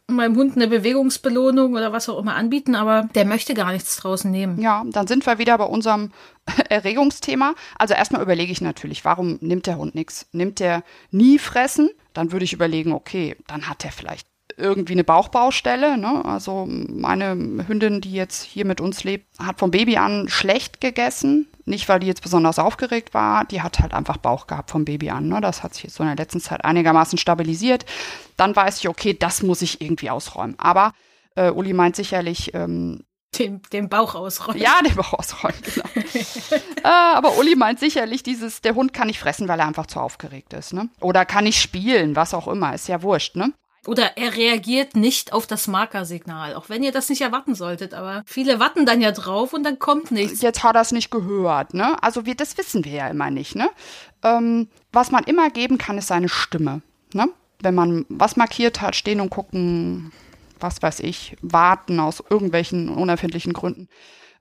meinem 0.06 0.36
Hund 0.36 0.56
eine 0.56 0.68
Bewegungsbelohnung 0.68 1.74
oder 1.74 1.92
was 1.92 2.08
auch 2.08 2.18
immer 2.18 2.34
anbieten, 2.34 2.74
aber 2.74 3.08
der 3.14 3.24
möchte 3.24 3.54
gar 3.54 3.72
nichts 3.72 3.96
draußen 3.96 4.30
nehmen. 4.30 4.60
Ja, 4.60 4.84
dann 4.86 5.06
sind 5.06 5.24
wir 5.26 5.38
wieder 5.38 5.56
bei 5.56 5.64
unserem 5.64 6.12
Erregungsthema. 6.68 7.54
Also 7.78 7.94
erstmal 7.94 8.22
überlege 8.22 8.52
ich 8.52 8.60
natürlich, 8.60 9.04
warum 9.04 9.38
nimmt 9.40 9.66
der 9.66 9.78
Hund 9.78 9.94
nichts? 9.94 10.26
Nimmt 10.32 10.60
der 10.60 10.82
nie 11.10 11.38
fressen? 11.38 11.90
Dann 12.12 12.32
würde 12.32 12.44
ich 12.44 12.52
überlegen, 12.52 12.92
okay, 12.92 13.36
dann 13.46 13.68
hat 13.68 13.84
er 13.84 13.92
vielleicht 13.92 14.26
irgendwie 14.56 14.92
eine 14.92 15.04
Bauchbaustelle. 15.04 15.96
Ne? 15.96 16.24
Also 16.24 16.66
meine 16.68 17.34
Hündin, 17.66 18.00
die 18.00 18.12
jetzt 18.12 18.42
hier 18.42 18.66
mit 18.66 18.80
uns 18.80 19.04
lebt, 19.04 19.26
hat 19.38 19.58
vom 19.58 19.70
Baby 19.70 19.96
an 19.96 20.28
schlecht 20.28 20.80
gegessen. 20.80 21.48
Nicht, 21.66 21.88
weil 21.88 22.00
die 22.00 22.06
jetzt 22.06 22.22
besonders 22.22 22.58
aufgeregt 22.58 23.14
war, 23.14 23.44
die 23.46 23.62
hat 23.62 23.80
halt 23.80 23.94
einfach 23.94 24.18
Bauch 24.18 24.46
gehabt 24.46 24.70
vom 24.70 24.84
Baby 24.84 25.10
an. 25.10 25.28
Ne? 25.28 25.40
Das 25.40 25.62
hat 25.62 25.74
sich 25.74 25.84
jetzt 25.84 25.94
so 25.94 26.02
in 26.02 26.08
der 26.08 26.16
letzten 26.16 26.40
Zeit 26.40 26.64
einigermaßen 26.64 27.18
stabilisiert. 27.18 27.86
Dann 28.36 28.54
weiß 28.54 28.78
ich, 28.78 28.88
okay, 28.88 29.14
das 29.14 29.42
muss 29.42 29.62
ich 29.62 29.80
irgendwie 29.80 30.10
ausräumen. 30.10 30.56
Aber 30.58 30.92
äh, 31.36 31.50
Uli 31.50 31.72
meint 31.72 31.96
sicherlich, 31.96 32.52
ähm, 32.54 33.04
den, 33.38 33.62
den 33.72 33.88
Bauch 33.88 34.14
ausräumen. 34.14 34.60
Ja, 34.60 34.80
den 34.82 34.94
Bauch 34.94 35.12
ausräumen, 35.14 35.58
genau. 35.62 35.88
äh, 36.84 36.88
aber 36.88 37.36
Uli 37.38 37.56
meint 37.56 37.80
sicherlich 37.80 38.22
dieses, 38.22 38.60
der 38.60 38.74
Hund 38.74 38.92
kann 38.92 39.08
nicht 39.08 39.18
fressen, 39.18 39.48
weil 39.48 39.58
er 39.58 39.66
einfach 39.66 39.86
zu 39.86 40.00
aufgeregt 40.00 40.52
ist, 40.52 40.72
ne? 40.72 40.88
Oder 41.00 41.24
kann 41.24 41.44
nicht 41.44 41.60
spielen, 41.60 42.14
was 42.16 42.34
auch 42.34 42.46
immer, 42.46 42.74
ist 42.74 42.88
ja 42.88 43.02
wurscht, 43.02 43.36
ne? 43.36 43.52
Oder 43.86 44.16
er 44.16 44.36
reagiert 44.36 44.96
nicht 44.96 45.32
auf 45.32 45.46
das 45.46 45.68
Markersignal, 45.68 46.54
auch 46.54 46.68
wenn 46.68 46.82
ihr 46.82 46.92
das 46.92 47.08
nicht 47.08 47.20
erwarten 47.20 47.54
solltet. 47.54 47.94
Aber 47.94 48.22
viele 48.26 48.60
warten 48.60 48.86
dann 48.86 49.00
ja 49.00 49.12
drauf 49.12 49.52
und 49.52 49.62
dann 49.64 49.78
kommt 49.78 50.10
nichts. 50.10 50.42
Jetzt 50.42 50.62
hat 50.62 50.76
er 50.76 50.82
es 50.82 50.92
nicht 50.92 51.10
gehört, 51.10 51.74
ne? 51.74 52.02
Also 52.02 52.26
wir, 52.26 52.34
das 52.34 52.56
wissen 52.58 52.84
wir 52.84 52.92
ja 52.92 53.08
immer 53.08 53.30
nicht, 53.30 53.54
ne? 53.54 53.68
Ähm, 54.22 54.68
was 54.92 55.10
man 55.10 55.24
immer 55.24 55.50
geben 55.50 55.78
kann, 55.78 55.98
ist 55.98 56.08
seine 56.08 56.28
Stimme, 56.28 56.82
ne? 57.12 57.28
wenn 57.64 57.74
man 57.74 58.06
was 58.08 58.36
markiert 58.36 58.80
hat, 58.80 58.94
stehen 58.94 59.20
und 59.20 59.30
gucken, 59.30 60.12
was 60.60 60.82
weiß 60.82 61.00
ich, 61.00 61.36
warten 61.42 61.98
aus 61.98 62.22
irgendwelchen 62.28 62.88
unerfindlichen 62.88 63.52
Gründen. 63.52 63.88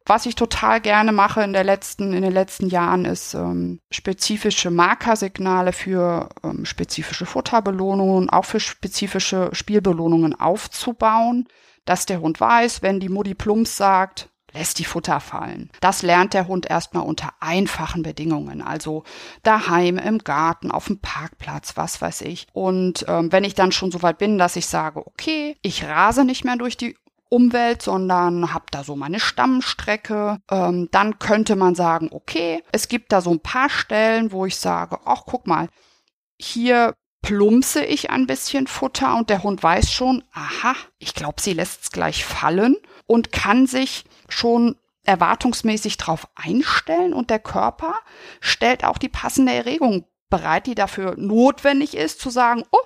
Was 0.05 0.25
ich 0.25 0.35
total 0.35 0.81
gerne 0.81 1.11
mache 1.11 1.43
in, 1.43 1.53
der 1.53 1.63
letzten, 1.63 2.13
in 2.13 2.23
den 2.23 2.33
letzten 2.33 2.67
Jahren 2.67 3.05
ist 3.05 3.33
ähm, 3.35 3.79
spezifische 3.89 4.69
Markersignale 4.69 5.71
für 5.71 6.29
ähm, 6.43 6.65
spezifische 6.65 7.25
Futterbelohnungen, 7.25 8.29
auch 8.29 8.45
für 8.45 8.59
spezifische 8.59 9.49
Spielbelohnungen 9.53 10.37
aufzubauen, 10.37 11.47
dass 11.85 12.05
der 12.05 12.19
Hund 12.19 12.39
weiß, 12.39 12.81
wenn 12.81 12.99
die 12.99 13.09
Mutti 13.09 13.33
Plumps 13.33 13.77
sagt, 13.77 14.29
lässt 14.53 14.79
die 14.79 14.85
Futter 14.85 15.19
fallen. 15.19 15.69
Das 15.81 16.01
lernt 16.01 16.33
der 16.33 16.47
Hund 16.47 16.69
erstmal 16.69 17.03
unter 17.03 17.33
einfachen 17.39 18.03
Bedingungen, 18.03 18.61
also 18.61 19.03
daheim, 19.41 19.97
im 19.97 20.19
Garten, 20.19 20.71
auf 20.71 20.87
dem 20.87 20.99
Parkplatz, 20.99 21.75
was 21.75 22.01
weiß 22.01 22.21
ich. 22.21 22.47
Und 22.53 23.05
ähm, 23.07 23.31
wenn 23.31 23.43
ich 23.43 23.55
dann 23.55 23.71
schon 23.71 23.91
so 23.91 24.01
weit 24.01 24.19
bin, 24.19 24.37
dass 24.37 24.55
ich 24.55 24.67
sage, 24.67 25.05
okay, 25.05 25.57
ich 25.61 25.85
rase 25.85 26.23
nicht 26.23 26.45
mehr 26.45 26.55
durch 26.55 26.77
die 26.77 26.95
Umwelt, 27.29 27.81
sondern 27.81 28.53
habe 28.53 28.65
da 28.71 28.83
so 28.83 28.95
meine 28.95 29.19
Stammstrecke. 29.19 30.39
Ähm, 30.49 30.89
dann 30.91 31.19
könnte 31.19 31.55
man 31.55 31.75
sagen, 31.75 32.09
okay, 32.11 32.63
es 32.71 32.87
gibt 32.87 33.11
da 33.11 33.21
so 33.21 33.31
ein 33.31 33.39
paar 33.39 33.69
Stellen, 33.69 34.31
wo 34.31 34.45
ich 34.45 34.57
sage, 34.57 34.99
ach, 35.05 35.23
guck 35.25 35.47
mal, 35.47 35.69
hier 36.39 36.93
plumpse 37.23 37.83
ich 37.83 38.09
ein 38.09 38.27
bisschen 38.27 38.67
Futter 38.67 39.15
und 39.15 39.29
der 39.29 39.43
Hund 39.43 39.63
weiß 39.63 39.91
schon, 39.91 40.23
aha, 40.33 40.75
ich 40.99 41.15
glaube, 41.15 41.41
sie 41.41 41.53
lässt 41.53 41.83
es 41.83 41.91
gleich 41.91 42.25
fallen 42.25 42.75
und 43.07 43.31
kann 43.31 43.65
sich 43.65 44.03
schon 44.29 44.75
erwartungsmäßig 45.05 45.97
drauf 45.97 46.27
einstellen 46.35 47.13
und 47.13 47.29
der 47.29 47.39
Körper 47.39 47.95
stellt 48.39 48.83
auch 48.83 48.97
die 48.97 49.09
passende 49.09 49.53
Erregung 49.53 50.05
bereit, 50.29 50.67
die 50.67 50.75
dafür 50.75 51.15
notwendig 51.17 51.95
ist, 51.95 52.19
zu 52.19 52.29
sagen, 52.29 52.63
oh, 52.71 52.77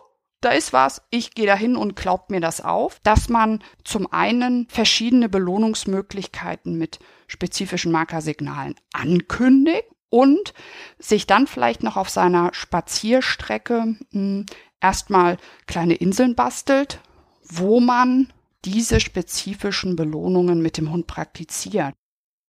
da 0.42 0.52
ist 0.52 0.72
was, 0.74 1.02
ich 1.10 1.34
gehe 1.34 1.48
dahin 1.48 1.76
und 1.76 1.96
glaubt 1.96 2.30
mir 2.30 2.40
das 2.40 2.62
auf, 2.62 3.00
dass 3.04 3.30
man 3.30 3.64
zum 3.84 4.12
einen 4.12 4.68
verschiedene 4.70 5.30
Belohnungsmöglichkeiten 5.30 6.78
mit 6.78 7.00
spezifischen 7.28 7.92
Markersignalen 7.92 8.76
ankündigt 8.94 9.86
und 10.10 10.54
sich 11.00 11.28
dann 11.28 11.48
vielleicht 11.48 11.84
noch 11.84 11.98
auf 11.98 12.10
seiner 12.10 12.54
Spazierstrecke 12.54 13.96
hm, 14.12 14.46
erstmal 14.80 15.38
kleine 15.66 15.96
Inseln 15.96 16.36
bastelt, 16.36 17.02
wo 17.44 17.80
man 17.80 18.32
diese 18.64 19.00
spezifischen 19.00 19.96
Belohnungen 19.96 20.62
mit 20.62 20.78
dem 20.78 20.92
Hund 20.92 21.08
praktiziert. 21.08 21.94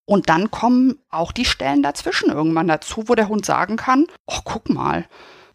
Und 0.05 0.29
dann 0.29 0.49
kommen 0.49 0.99
auch 1.09 1.31
die 1.31 1.45
Stellen 1.45 1.83
dazwischen 1.83 2.29
irgendwann 2.29 2.67
dazu, 2.67 3.07
wo 3.07 3.15
der 3.15 3.29
Hund 3.29 3.45
sagen 3.45 3.77
kann, 3.77 4.07
oh, 4.25 4.39
guck 4.43 4.69
mal, 4.69 5.07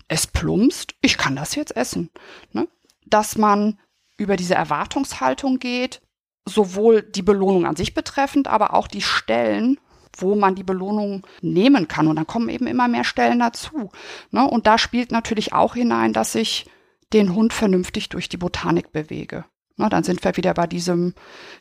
es 0.09 0.27
plumpst, 0.27 0.95
ich 1.01 1.17
kann 1.17 1.37
das 1.37 1.55
jetzt 1.55 1.77
essen. 1.77 2.11
Ne? 2.53 2.69
Dass 3.07 3.37
man 3.37 3.79
über 4.17 4.37
diese 4.37 4.55
Erwartungshaltung 4.55 5.59
geht, 5.59 6.01
sowohl 6.47 7.03
die 7.03 7.23
Belohnung 7.23 7.67
an 7.67 7.77
sich 7.77 7.95
betreffend, 7.95 8.49
aber 8.49 8.75
auch 8.75 8.87
die 8.87 9.03
Stellen, 9.03 9.79
wo 10.17 10.35
man 10.35 10.55
die 10.55 10.63
Belohnung 10.63 11.27
nehmen 11.41 11.89
kann. 11.89 12.07
Und 12.07 12.17
dann 12.17 12.27
kommen 12.27 12.49
eben 12.49 12.67
immer 12.67 12.89
mehr 12.89 13.05
Stellen 13.05 13.39
dazu. 13.39 13.91
Ne? 14.31 14.49
Und 14.49 14.67
da 14.67 14.79
spielt 14.79 15.11
natürlich 15.11 15.53
auch 15.53 15.75
hinein, 15.75 16.13
dass 16.13 16.35
ich 16.35 16.67
den 17.13 17.35
Hund 17.35 17.53
vernünftig 17.53 18.09
durch 18.09 18.29
die 18.29 18.37
Botanik 18.37 18.93
bewege. 18.93 19.45
Ne? 19.77 19.89
Dann 19.89 20.05
sind 20.05 20.23
wir 20.23 20.37
wieder 20.37 20.55
bei 20.55 20.67
diesem 20.67 21.15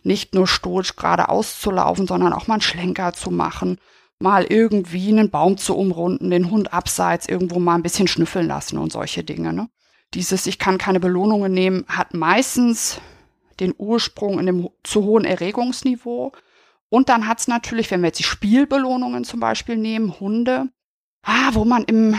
nicht 0.03 0.35
nur 0.35 0.47
stoisch 0.47 0.95
geradeaus 0.95 1.59
zu 1.59 1.71
laufen, 1.71 2.07
sondern 2.07 2.33
auch 2.33 2.47
mal 2.47 2.55
einen 2.55 2.61
Schlenker 2.61 3.13
zu 3.13 3.31
machen, 3.31 3.79
mal 4.23 4.45
irgendwie 4.45 5.09
einen 5.09 5.29
Baum 5.29 5.57
zu 5.57 5.77
umrunden, 5.77 6.31
den 6.31 6.49
Hund 6.49 6.73
abseits 6.73 7.27
irgendwo 7.27 7.59
mal 7.59 7.75
ein 7.75 7.83
bisschen 7.83 8.07
schnüffeln 8.07 8.47
lassen 8.47 8.77
und 8.77 8.91
solche 8.91 9.23
Dinge. 9.23 9.51
Ne? 9.51 9.69
Dieses 10.13 10.47
Ich 10.47 10.57
kann 10.57 10.77
keine 10.77 11.01
Belohnungen 11.01 11.51
nehmen 11.51 11.85
hat 11.87 12.13
meistens 12.13 13.01
den 13.59 13.75
Ursprung 13.77 14.39
in 14.39 14.45
dem 14.45 14.69
zu 14.83 15.03
hohen 15.03 15.25
Erregungsniveau. 15.25 16.31
Und 16.89 17.09
dann 17.09 17.27
hat 17.27 17.41
es 17.41 17.47
natürlich, 17.47 17.91
wenn 17.91 18.01
wir 18.01 18.07
jetzt 18.07 18.19
die 18.19 18.23
Spielbelohnungen 18.23 19.25
zum 19.25 19.39
Beispiel 19.41 19.75
nehmen, 19.75 20.19
Hunde, 20.19 20.69
ah, 21.23 21.49
wo 21.51 21.65
man 21.65 21.83
im, 21.83 22.15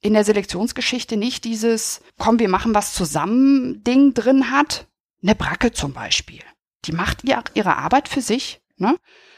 in 0.00 0.14
der 0.14 0.24
Selektionsgeschichte 0.24 1.18
nicht 1.18 1.44
dieses 1.44 2.00
Komm, 2.18 2.38
wir 2.38 2.48
machen 2.48 2.74
was 2.74 2.94
zusammen 2.94 3.84
Ding 3.84 4.14
drin 4.14 4.50
hat. 4.50 4.86
Eine 5.22 5.34
Bracke 5.34 5.70
zum 5.72 5.92
Beispiel. 5.92 6.40
Die 6.86 6.92
macht 6.92 7.24
ihre 7.24 7.76
Arbeit 7.76 8.08
für 8.08 8.22
sich. 8.22 8.62
Ne? 8.78 8.96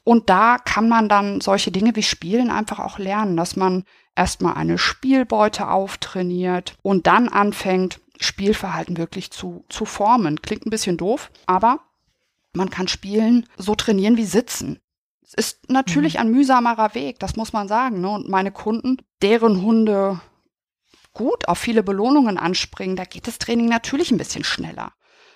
Und 0.08 0.30
da 0.30 0.56
kann 0.56 0.88
man 0.88 1.10
dann 1.10 1.42
solche 1.42 1.70
Dinge 1.70 1.94
wie 1.94 2.02
Spielen 2.02 2.50
einfach 2.50 2.78
auch 2.78 2.98
lernen, 2.98 3.36
dass 3.36 3.56
man 3.56 3.84
erstmal 4.16 4.54
eine 4.54 4.78
Spielbeute 4.78 5.68
auftrainiert 5.68 6.76
und 6.80 7.06
dann 7.06 7.28
anfängt, 7.28 8.00
Spielverhalten 8.18 8.96
wirklich 8.96 9.30
zu, 9.30 9.66
zu 9.68 9.84
formen. 9.84 10.40
Klingt 10.40 10.64
ein 10.64 10.70
bisschen 10.70 10.96
doof, 10.96 11.30
aber 11.44 11.80
man 12.54 12.70
kann 12.70 12.88
Spielen 12.88 13.44
so 13.58 13.74
trainieren 13.74 14.16
wie 14.16 14.24
Sitzen. 14.24 14.80
Es 15.20 15.34
ist 15.34 15.68
natürlich 15.68 16.14
mhm. 16.14 16.20
ein 16.20 16.30
mühsamerer 16.30 16.94
Weg, 16.94 17.18
das 17.18 17.36
muss 17.36 17.52
man 17.52 17.68
sagen. 17.68 18.00
Ne? 18.00 18.08
Und 18.08 18.30
meine 18.30 18.50
Kunden, 18.50 18.96
deren 19.20 19.60
Hunde 19.60 20.22
gut 21.12 21.46
auf 21.48 21.58
viele 21.58 21.82
Belohnungen 21.82 22.38
anspringen, 22.38 22.96
da 22.96 23.04
geht 23.04 23.26
das 23.26 23.36
Training 23.36 23.66
natürlich 23.66 24.10
ein 24.10 24.16
bisschen 24.16 24.44
schneller. 24.44 24.92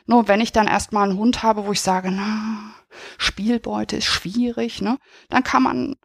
Nur 0.06 0.28
wenn 0.28 0.40
ich 0.40 0.50
dann 0.50 0.66
erstmal 0.66 1.10
einen 1.10 1.18
Hund 1.18 1.42
habe, 1.42 1.66
wo 1.66 1.72
ich 1.72 1.82
sage, 1.82 2.10
na, 2.10 2.72
Spielbeute 3.18 3.96
ist 3.96 4.06
schwierig, 4.06 4.82
ne, 4.82 4.98
dann 5.28 5.44
kann 5.44 5.62
man 5.62 5.96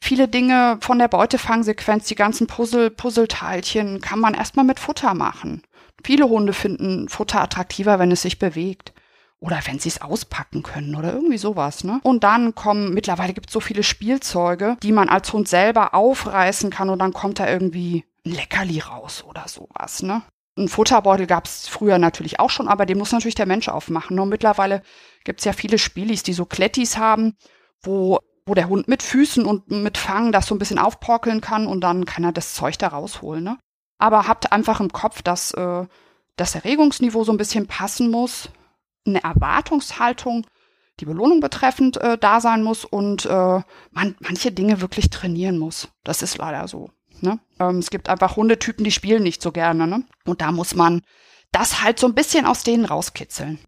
viele 0.00 0.28
Dinge 0.28 0.78
von 0.80 0.98
der 0.98 1.08
Beutefangsequenz, 1.08 2.06
die 2.06 2.14
ganzen 2.14 2.46
Puzzle, 2.46 2.90
Puzzleteilchen, 2.90 4.00
kann 4.00 4.20
man 4.20 4.34
erstmal 4.34 4.64
mit 4.64 4.80
Futter 4.80 5.14
machen. 5.14 5.62
Viele 6.04 6.28
Hunde 6.28 6.52
finden 6.52 7.08
Futter 7.08 7.40
attraktiver, 7.40 7.98
wenn 7.98 8.12
es 8.12 8.22
sich 8.22 8.38
bewegt. 8.38 8.92
Oder 9.38 9.60
wenn 9.66 9.78
sie 9.78 9.90
es 9.90 10.00
auspacken 10.00 10.62
können 10.62 10.94
oder 10.94 11.12
irgendwie 11.12 11.36
sowas, 11.36 11.84
ne? 11.84 12.00
Und 12.02 12.24
dann 12.24 12.54
kommen, 12.54 12.94
mittlerweile 12.94 13.34
gibt 13.34 13.48
es 13.48 13.52
so 13.52 13.60
viele 13.60 13.82
Spielzeuge, 13.82 14.78
die 14.82 14.92
man 14.92 15.10
als 15.10 15.30
Hund 15.32 15.46
selber 15.46 15.92
aufreißen 15.94 16.70
kann 16.70 16.88
und 16.88 17.00
dann 17.00 17.12
kommt 17.12 17.38
da 17.38 17.46
irgendwie 17.46 18.04
ein 18.24 18.32
Leckerli 18.32 18.80
raus 18.80 19.24
oder 19.24 19.46
sowas, 19.46 20.02
ne? 20.02 20.22
Ein 20.58 20.68
Futterbeutel 20.68 21.26
gab 21.26 21.44
es 21.44 21.68
früher 21.68 21.98
natürlich 21.98 22.40
auch 22.40 22.48
schon, 22.48 22.68
aber 22.68 22.86
den 22.86 22.96
muss 22.96 23.12
natürlich 23.12 23.34
der 23.34 23.46
Mensch 23.46 23.68
aufmachen. 23.68 24.16
Nur 24.16 24.26
mittlerweile 24.26 24.82
gibt 25.24 25.40
es 25.40 25.44
ja 25.44 25.52
viele 25.52 25.78
Spielis, 25.78 26.22
die 26.22 26.32
so 26.32 26.46
Klettis 26.46 26.96
haben, 26.96 27.36
wo, 27.82 28.20
wo 28.46 28.54
der 28.54 28.68
Hund 28.68 28.88
mit 28.88 29.02
Füßen 29.02 29.44
und 29.44 29.70
mit 29.70 29.98
Fangen 29.98 30.32
das 30.32 30.46
so 30.46 30.54
ein 30.54 30.58
bisschen 30.58 30.78
aufporkeln 30.78 31.42
kann 31.42 31.66
und 31.66 31.82
dann 31.82 32.06
kann 32.06 32.24
er 32.24 32.32
das 32.32 32.54
Zeug 32.54 32.78
da 32.78 32.88
rausholen. 32.88 33.44
Ne? 33.44 33.58
Aber 33.98 34.26
habt 34.28 34.50
einfach 34.50 34.80
im 34.80 34.92
Kopf, 34.92 35.20
dass 35.20 35.52
äh, 35.52 35.84
das 36.36 36.54
Erregungsniveau 36.54 37.24
so 37.24 37.32
ein 37.32 37.38
bisschen 37.38 37.66
passen 37.66 38.10
muss, 38.10 38.48
eine 39.06 39.22
Erwartungshaltung, 39.22 40.46
die 41.00 41.04
Belohnung 41.04 41.40
betreffend 41.40 41.98
äh, 41.98 42.16
da 42.16 42.40
sein 42.40 42.62
muss 42.62 42.86
und 42.86 43.26
äh, 43.26 43.60
man 43.90 44.16
manche 44.20 44.52
Dinge 44.52 44.80
wirklich 44.80 45.10
trainieren 45.10 45.58
muss. 45.58 45.88
Das 46.02 46.22
ist 46.22 46.38
leider 46.38 46.66
so. 46.66 46.90
Ne? 47.22 47.38
Ähm, 47.58 47.78
es 47.78 47.90
gibt 47.90 48.08
einfach 48.08 48.36
Hundetypen, 48.36 48.84
die 48.84 48.92
spielen 48.92 49.22
nicht 49.22 49.42
so 49.42 49.52
gerne. 49.52 49.86
Ne? 49.86 50.04
Und 50.24 50.40
da 50.40 50.52
muss 50.52 50.74
man 50.74 51.02
das 51.52 51.82
halt 51.82 51.98
so 51.98 52.06
ein 52.06 52.14
bisschen 52.14 52.46
aus 52.46 52.62
denen 52.64 52.84
rauskitzeln. 52.84 53.58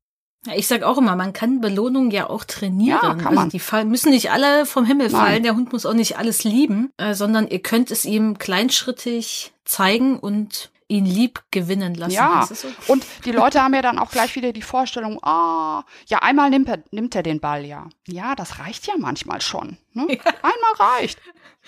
Ja, 0.46 0.54
ich 0.54 0.66
sag 0.68 0.82
auch 0.82 0.98
immer, 0.98 1.16
man 1.16 1.32
kann 1.32 1.60
Belohnungen 1.60 2.10
ja 2.10 2.30
auch 2.30 2.44
trainieren. 2.44 3.00
Ja, 3.02 3.14
kann 3.14 3.34
man. 3.34 3.38
Also 3.38 3.50
die 3.50 3.58
fallen, 3.58 3.88
müssen 3.88 4.10
nicht 4.10 4.30
alle 4.30 4.66
vom 4.66 4.84
Himmel 4.84 5.10
Nein. 5.10 5.20
fallen. 5.20 5.42
Der 5.42 5.56
Hund 5.56 5.72
muss 5.72 5.84
auch 5.84 5.94
nicht 5.94 6.16
alles 6.16 6.44
lieben, 6.44 6.92
äh, 6.96 7.14
sondern 7.14 7.48
ihr 7.48 7.60
könnt 7.60 7.90
es 7.90 8.04
ihm 8.04 8.38
kleinschrittig 8.38 9.52
zeigen 9.64 10.18
und 10.18 10.70
ihn 10.88 11.04
lieb 11.04 11.42
gewinnen 11.50 11.94
lassen. 11.94 12.12
Ja, 12.12 12.48
so? 12.50 12.68
und 12.86 13.04
die 13.26 13.32
Leute 13.32 13.62
haben 13.62 13.74
ja 13.74 13.82
dann 13.82 13.98
auch 13.98 14.10
gleich 14.10 14.34
wieder 14.36 14.52
die 14.52 14.62
Vorstellung, 14.62 15.22
ah, 15.22 15.80
oh, 15.80 15.82
ja, 16.06 16.20
einmal 16.20 16.48
nimmt 16.48 16.68
er, 16.68 16.82
nimmt 16.90 17.14
er 17.14 17.22
den 17.22 17.40
Ball, 17.40 17.66
ja. 17.66 17.88
Ja, 18.06 18.34
das 18.34 18.58
reicht 18.58 18.86
ja 18.86 18.94
manchmal 18.96 19.40
schon. 19.40 19.76
Ne? 19.92 20.06
Ja. 20.08 20.32
Einmal 20.42 20.96
reicht. 20.96 21.18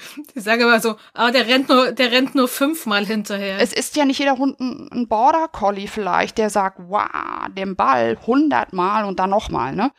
Ich 0.35 0.43
sage 0.43 0.63
immer 0.65 0.81
so, 0.81 0.97
ah, 1.15 1.31
der 1.31 1.47
rennt 1.47 1.69
nur, 1.69 1.93
der 1.93 2.13
rennt 2.13 2.35
nur 2.35 2.49
fünfmal 2.49 3.05
hinterher. 3.07 3.59
Es 3.61 3.73
ist 3.73 3.97
ja 3.97 4.05
nicht 4.05 4.19
jeder 4.19 4.39
Hund 4.39 4.61
ein, 4.61 5.09
Border 5.09 5.49
Collie 5.49 5.89
vielleicht, 5.89 6.39
der 6.39 6.51
sagt, 6.51 6.79
wow, 6.89 7.49
den 7.57 7.77
Ball 7.77 8.19
hundertmal 8.27 9.05
und 9.05 9.19
dann 9.19 9.31
nochmal, 9.31 9.75
ne? 9.75 9.93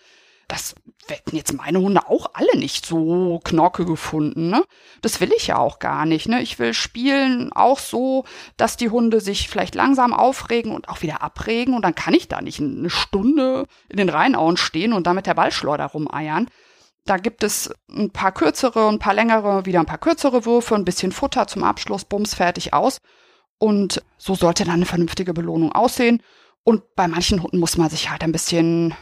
Das 0.47 0.75
hätten 1.07 1.35
jetzt 1.35 1.53
meine 1.53 1.79
Hunde 1.79 2.09
auch 2.09 2.31
alle 2.33 2.57
nicht 2.57 2.85
so 2.85 3.39
Knorke 3.43 3.85
gefunden, 3.85 4.49
ne? 4.49 4.63
Das 5.01 5.21
will 5.21 5.31
ich 5.35 5.47
ja 5.47 5.57
auch 5.57 5.79
gar 5.79 6.05
nicht, 6.05 6.27
ne? 6.27 6.41
Ich 6.41 6.59
will 6.59 6.73
spielen 6.73 7.51
auch 7.53 7.79
so, 7.79 8.25
dass 8.57 8.77
die 8.77 8.89
Hunde 8.89 9.21
sich 9.21 9.49
vielleicht 9.49 9.75
langsam 9.75 10.13
aufregen 10.13 10.73
und 10.73 10.89
auch 10.89 11.01
wieder 11.01 11.21
abregen 11.21 11.73
und 11.73 11.83
dann 11.83 11.95
kann 11.95 12.13
ich 12.13 12.27
da 12.27 12.41
nicht 12.41 12.59
eine 12.59 12.89
Stunde 12.89 13.65
in 13.89 13.97
den 13.97 14.09
Rheinauen 14.09 14.57
stehen 14.57 14.93
und 14.93 15.07
da 15.07 15.13
mit 15.13 15.25
der 15.25 15.33
Ballschleuder 15.33 15.85
rumeiern. 15.85 16.49
Da 17.05 17.17
gibt 17.17 17.43
es 17.43 17.73
ein 17.89 18.11
paar 18.11 18.31
kürzere, 18.31 18.87
ein 18.87 18.99
paar 18.99 19.13
längere, 19.13 19.65
wieder 19.65 19.79
ein 19.79 19.85
paar 19.85 19.97
kürzere 19.97 20.45
Würfe, 20.45 20.75
ein 20.75 20.85
bisschen 20.85 21.11
Futter 21.11 21.47
zum 21.47 21.63
Abschluss, 21.63 22.05
bums, 22.05 22.35
fertig 22.35 22.73
aus. 22.73 22.99
Und 23.57 24.03
so 24.17 24.35
sollte 24.35 24.63
dann 24.63 24.75
eine 24.75 24.85
vernünftige 24.85 25.33
Belohnung 25.33 25.71
aussehen. 25.71 26.21
Und 26.63 26.95
bei 26.95 27.07
manchen 27.07 27.41
Hunden 27.41 27.59
muss 27.59 27.77
man 27.77 27.89
sich 27.89 28.09
halt 28.09 28.23
ein 28.23 28.31
bisschen, 28.31 28.93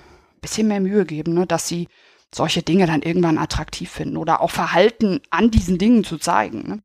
bisschen 0.41 0.67
mehr 0.67 0.79
Mühe 0.79 1.05
geben, 1.05 1.33
ne, 1.33 1.45
dass 1.45 1.67
sie 1.67 1.87
solche 2.33 2.61
Dinge 2.61 2.85
dann 2.85 3.01
irgendwann 3.01 3.37
attraktiv 3.37 3.89
finden 3.89 4.17
oder 4.17 4.41
auch 4.41 4.51
Verhalten 4.51 5.21
an 5.29 5.51
diesen 5.51 5.77
Dingen 5.77 6.03
zu 6.03 6.17
zeigen. 6.17 6.67
Ne? 6.67 6.83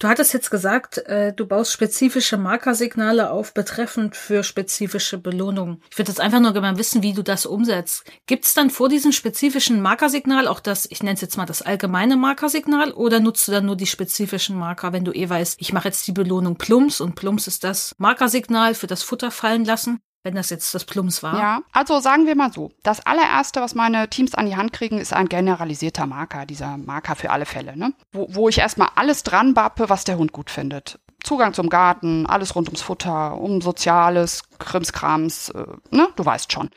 Du 0.00 0.06
hattest 0.06 0.32
jetzt 0.32 0.52
gesagt, 0.52 0.98
äh, 0.98 1.32
du 1.32 1.44
baust 1.44 1.72
spezifische 1.72 2.36
Markersignale 2.36 3.30
auf, 3.32 3.52
betreffend 3.52 4.14
für 4.14 4.44
spezifische 4.44 5.18
Belohnungen. 5.18 5.82
Ich 5.90 5.98
würde 5.98 6.12
jetzt 6.12 6.20
einfach 6.20 6.38
nur 6.38 6.52
gerne 6.52 6.78
wissen, 6.78 7.02
wie 7.02 7.14
du 7.14 7.24
das 7.24 7.46
umsetzt. 7.46 8.04
Gibt 8.26 8.44
es 8.44 8.54
dann 8.54 8.70
vor 8.70 8.88
diesem 8.88 9.10
spezifischen 9.10 9.82
Markersignal 9.82 10.46
auch 10.46 10.60
das, 10.60 10.86
ich 10.88 11.02
nenne 11.02 11.14
es 11.14 11.20
jetzt 11.20 11.36
mal 11.36 11.46
das 11.46 11.62
allgemeine 11.62 12.16
Markersignal, 12.16 12.92
oder 12.92 13.18
nutzt 13.18 13.48
du 13.48 13.52
dann 13.52 13.66
nur 13.66 13.74
die 13.74 13.86
spezifischen 13.86 14.56
Marker, 14.56 14.92
wenn 14.92 15.04
du 15.04 15.10
eh 15.10 15.28
weißt, 15.28 15.56
ich 15.60 15.72
mache 15.72 15.88
jetzt 15.88 16.06
die 16.06 16.12
Belohnung 16.12 16.54
Plumps 16.54 17.00
und 17.00 17.16
Plumps 17.16 17.48
ist 17.48 17.64
das 17.64 17.96
Markersignal 17.98 18.74
für 18.74 18.86
das 18.86 19.02
Futter 19.02 19.32
fallen 19.32 19.64
lassen? 19.64 20.00
Wenn 20.28 20.34
das 20.34 20.50
jetzt 20.50 20.74
das 20.74 20.84
Plums 20.84 21.22
war. 21.22 21.38
Ja, 21.38 21.62
also 21.72 22.00
sagen 22.00 22.26
wir 22.26 22.36
mal 22.36 22.52
so, 22.52 22.70
das 22.82 23.04
allererste, 23.06 23.62
was 23.62 23.74
meine 23.74 24.10
Teams 24.10 24.34
an 24.34 24.44
die 24.44 24.56
Hand 24.56 24.74
kriegen, 24.74 24.98
ist 24.98 25.14
ein 25.14 25.30
generalisierter 25.30 26.06
Marker, 26.06 26.44
dieser 26.44 26.76
Marker 26.76 27.16
für 27.16 27.30
alle 27.30 27.46
Fälle, 27.46 27.78
ne? 27.78 27.94
wo, 28.12 28.26
wo 28.28 28.48
ich 28.50 28.58
erstmal 28.58 28.90
alles 28.94 29.22
dran 29.22 29.54
bappe, 29.54 29.88
was 29.88 30.04
der 30.04 30.18
Hund 30.18 30.32
gut 30.32 30.50
findet. 30.50 30.98
Zugang 31.24 31.54
zum 31.54 31.70
Garten, 31.70 32.26
alles 32.26 32.54
rund 32.54 32.68
ums 32.68 32.82
Futter, 32.82 33.38
um 33.38 33.62
Soziales, 33.62 34.42
Krimskrams, 34.58 35.48
äh, 35.48 35.64
ne? 35.90 36.08
Du 36.14 36.24
weißt 36.24 36.52
schon. 36.52 36.68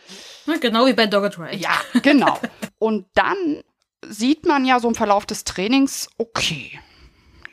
Genau 0.62 0.86
wie 0.86 0.94
bei 0.94 1.08
Dogged 1.08 1.38
Ride. 1.38 1.58
Ja, 1.58 1.74
genau. 2.02 2.40
Und 2.80 3.06
dann 3.14 3.64
sieht 4.02 4.46
man 4.46 4.64
ja 4.64 4.80
so 4.80 4.88
im 4.88 4.96
Verlauf 4.96 5.26
des 5.26 5.44
Trainings, 5.44 6.10
okay, 6.18 6.80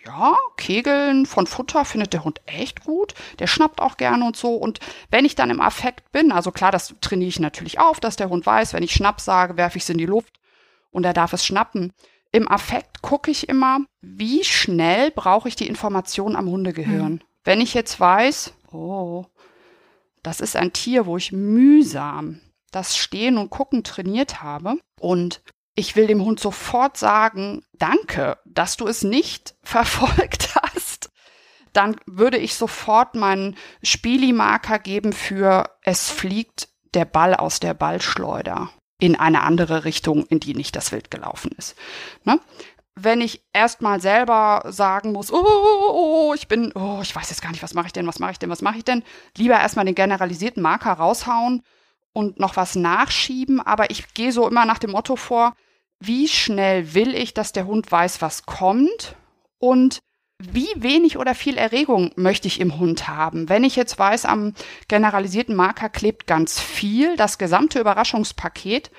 ja, 0.09 0.37
Kegeln 0.57 1.27
von 1.27 1.47
Futter 1.47 1.85
findet 1.85 2.15
der 2.15 2.25
Hund 2.25 2.41
echt 2.47 2.85
gut. 2.85 3.15
Der 3.39 3.47
schnappt 3.47 3.81
auch 3.81 3.99
gerne 3.99 4.25
und 4.25 4.37
so. 4.37 4.55
Und 4.55 4.81
wenn 5.11 5.27
ich 5.27 5.35
dann 5.35 5.51
im 5.51 5.61
Affekt 5.61 6.11
bin, 6.13 6.33
also 6.33 6.51
klar, 6.51 6.73
das 6.73 6.95
trainiere 7.01 7.29
ich 7.29 7.41
natürlich 7.41 7.79
auf, 7.79 8.01
dass 8.01 8.17
der 8.17 8.31
Hund 8.31 8.47
weiß, 8.47 8.73
wenn 8.73 8.83
ich 8.83 8.95
Schnapp 8.95 9.21
sage, 9.21 9.57
werfe 9.57 9.77
ich 9.77 9.85
es 9.85 9.91
in 9.91 9.99
die 9.99 10.07
Luft 10.07 10.41
und 10.91 11.05
er 11.05 11.13
darf 11.13 11.35
es 11.35 11.45
schnappen. 11.45 11.93
Im 12.33 12.51
Affekt 12.51 13.03
gucke 13.03 13.31
ich 13.31 13.49
immer, 13.49 13.81
wie 14.01 14.45
schnell 14.45 15.11
brauche 15.11 15.49
ich 15.49 15.57
die 15.57 15.69
Information 15.69 16.37
am 16.37 16.49
Hundegehirn. 16.49 17.13
Mhm. 17.13 17.21
Wenn 17.45 17.61
ich 17.61 17.75
jetzt 17.75 18.01
weiß, 18.01 18.55
oh, 18.73 19.27
das 20.23 20.41
ist 20.41 20.57
ein 20.57 20.73
Tier, 20.73 21.05
wo 21.05 21.19
ich 21.19 21.33
mühsam 21.33 22.41
das 22.71 22.97
Stehen 22.97 23.39
und 23.39 23.51
Gucken 23.51 23.85
trainiert 23.85 24.43
habe 24.43 24.77
und 25.01 25.43
ich 25.79 25.95
will 25.95 26.09
dem 26.09 26.25
Hund 26.25 26.41
sofort 26.41 26.97
sagen, 26.97 27.63
danke, 27.73 28.37
dass 28.45 28.77
du 28.77 28.89
es 28.89 29.05
nicht 29.05 29.55
verfolgt 29.63 30.57
hast. 30.61 31.11
Dann 31.73 31.97
würde 32.05 32.37
ich 32.37 32.57
sofort 32.57 33.15
meinen 33.15 33.57
Spieli-Marker 33.85 34.81
geben 34.81 35.13
für 35.13 35.71
es 35.83 36.11
fliegt 36.11 36.69
der 36.95 37.05
Ball 37.05 37.35
aus 37.35 37.61
der 37.61 37.75
Ballschleuder 37.75 38.71
in 38.99 39.15
eine 39.15 39.43
andere 39.43 39.85
Richtung, 39.85 40.27
in 40.27 40.41
die 40.41 40.55
nicht 40.55 40.75
das 40.75 40.91
Wild 40.91 41.13
gelaufen 41.13 41.53
ist. 41.57 41.77
Ne? 42.25 42.41
Wenn 42.97 43.21
ich 43.21 43.45
erstmal 43.53 44.01
selber 44.01 44.65
sagen 44.67 45.13
muss, 45.13 45.33
oh, 45.33 45.45
oh, 45.47 45.91
oh, 45.93 46.35
ich 46.35 46.49
bin, 46.49 46.73
oh, 46.75 46.99
ich 47.03 47.15
weiß 47.15 47.31
jetzt 47.31 47.43
gar 47.43 47.53
nicht, 47.53 47.63
was 47.63 47.75
mache 47.75 47.87
ich 47.87 47.93
denn, 47.93 48.09
was 48.09 48.19
mache 48.19 48.33
ich 48.33 48.39
denn, 48.41 48.51
was 48.51 48.63
mache 48.63 48.79
ich 48.79 48.85
denn, 48.85 49.05
lieber 49.37 49.55
erstmal 49.55 49.85
den 49.85 49.95
generalisierten 49.95 50.61
Marker 50.61 50.95
raushauen 50.95 51.63
und 52.13 52.41
noch 52.41 52.57
was 52.57 52.75
nachschieben, 52.75 53.61
aber 53.61 53.91
ich 53.91 54.13
gehe 54.15 54.33
so 54.33 54.49
immer 54.49 54.65
nach 54.65 54.81
dem 54.81 54.91
Motto 54.91 55.15
vor, 55.15 55.55
wie 56.01 56.29
schnell 56.29 56.95
will 56.95 57.15
ich, 57.15 57.35
dass 57.35 57.53
der 57.53 57.67
Hund 57.67 57.91
weiß, 57.91 58.23
was 58.23 58.47
kommt? 58.47 59.17
Und 59.59 59.99
wie 60.39 60.69
wenig 60.77 61.19
oder 61.19 61.35
viel 61.35 61.57
Erregung 61.57 62.13
möchte 62.15 62.47
ich 62.47 62.61
im 62.61 62.79
Hund 62.79 63.09
haben? 63.09 63.49
Wenn 63.49 63.65
ich 63.65 63.75
jetzt 63.75 63.99
weiß, 63.99 64.25
am 64.25 64.55
generalisierten 64.87 65.57
Marker 65.57 65.89
klebt 65.89 66.27
ganz 66.29 66.61
viel, 66.61 67.17
das 67.17 67.39
gesamte 67.39 67.81
Überraschungspaket, 67.81 68.93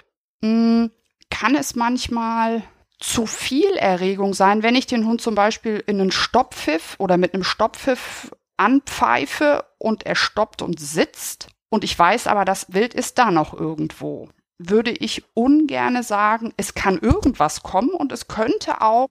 hm, 0.43 0.91
kann 1.29 1.55
es 1.55 1.75
manchmal 1.75 2.63
zu 2.99 3.25
viel 3.25 3.71
Erregung 3.77 4.33
sein, 4.33 4.63
wenn 4.63 4.75
ich 4.75 4.85
den 4.85 5.05
Hund 5.05 5.21
zum 5.21 5.35
Beispiel 5.35 5.81
in 5.87 6.01
einen 6.01 6.11
Stopppfiff 6.11 6.95
oder 6.99 7.15
mit 7.15 7.33
einem 7.33 7.45
Stopppfiff 7.45 8.31
anpfeife 8.57 9.63
und 9.77 10.05
er 10.05 10.15
stoppt 10.15 10.61
und 10.61 10.79
sitzt? 10.79 11.47
Und 11.69 11.85
ich 11.85 11.97
weiß 11.97 12.27
aber, 12.27 12.43
das 12.43 12.73
Wild 12.73 12.93
ist 12.93 13.17
da 13.17 13.31
noch 13.31 13.53
irgendwo 13.53 14.27
würde 14.59 14.91
ich 14.91 15.23
ungerne 15.33 16.03
sagen, 16.03 16.53
es 16.57 16.75
kann 16.75 16.99
irgendwas 16.99 17.63
kommen 17.63 17.91
und 17.91 18.11
es 18.11 18.27
könnte 18.27 18.81
auch 18.81 19.07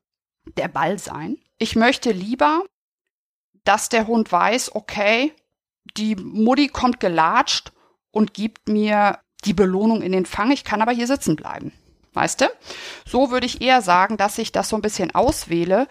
der 0.56 0.68
Ball 0.68 0.98
sein. 0.98 1.38
Ich 1.58 1.74
möchte 1.74 2.12
lieber, 2.12 2.64
dass 3.64 3.88
der 3.88 4.06
Hund 4.06 4.30
weiß, 4.30 4.74
okay, 4.74 5.32
die 5.96 6.14
Mutti 6.16 6.68
kommt 6.68 7.00
gelatscht 7.00 7.72
und 8.10 8.34
gibt 8.34 8.68
mir 8.68 9.18
die 9.44 9.54
Belohnung 9.54 10.02
in 10.02 10.12
den 10.12 10.26
Fang, 10.26 10.50
ich 10.50 10.64
kann 10.64 10.82
aber 10.82 10.92
hier 10.92 11.06
sitzen 11.06 11.34
bleiben. 11.34 11.72
Weißt 12.12 12.40
du? 12.40 12.46
So 13.06 13.30
würde 13.30 13.46
ich 13.46 13.62
eher 13.62 13.80
sagen, 13.80 14.16
dass 14.16 14.38
ich 14.38 14.52
das 14.52 14.68
so 14.68 14.76
ein 14.76 14.82
bisschen 14.82 15.14
auswähle. 15.14 15.86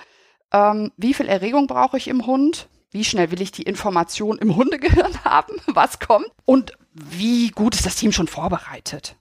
Ähm, 0.52 0.92
wie 0.98 1.14
viel 1.14 1.28
Erregung 1.28 1.68
brauche 1.68 1.98
ich 1.98 2.08
im 2.08 2.26
Hund? 2.26 2.68
Wie 2.92 3.04
schnell 3.04 3.32
will 3.32 3.42
ich 3.42 3.52
die 3.52 3.64
Information 3.64 4.38
im 4.38 4.56
Hundegehirn 4.56 5.24
haben? 5.24 5.54
Was 5.68 6.00
kommt? 6.00 6.28
Und 6.46 6.74
wie 6.94 7.50
gut 7.50 7.76
ist 7.76 7.86
das 7.86 7.96
Team 7.96 8.12
schon 8.12 8.28
vorbereitet? 8.28 9.16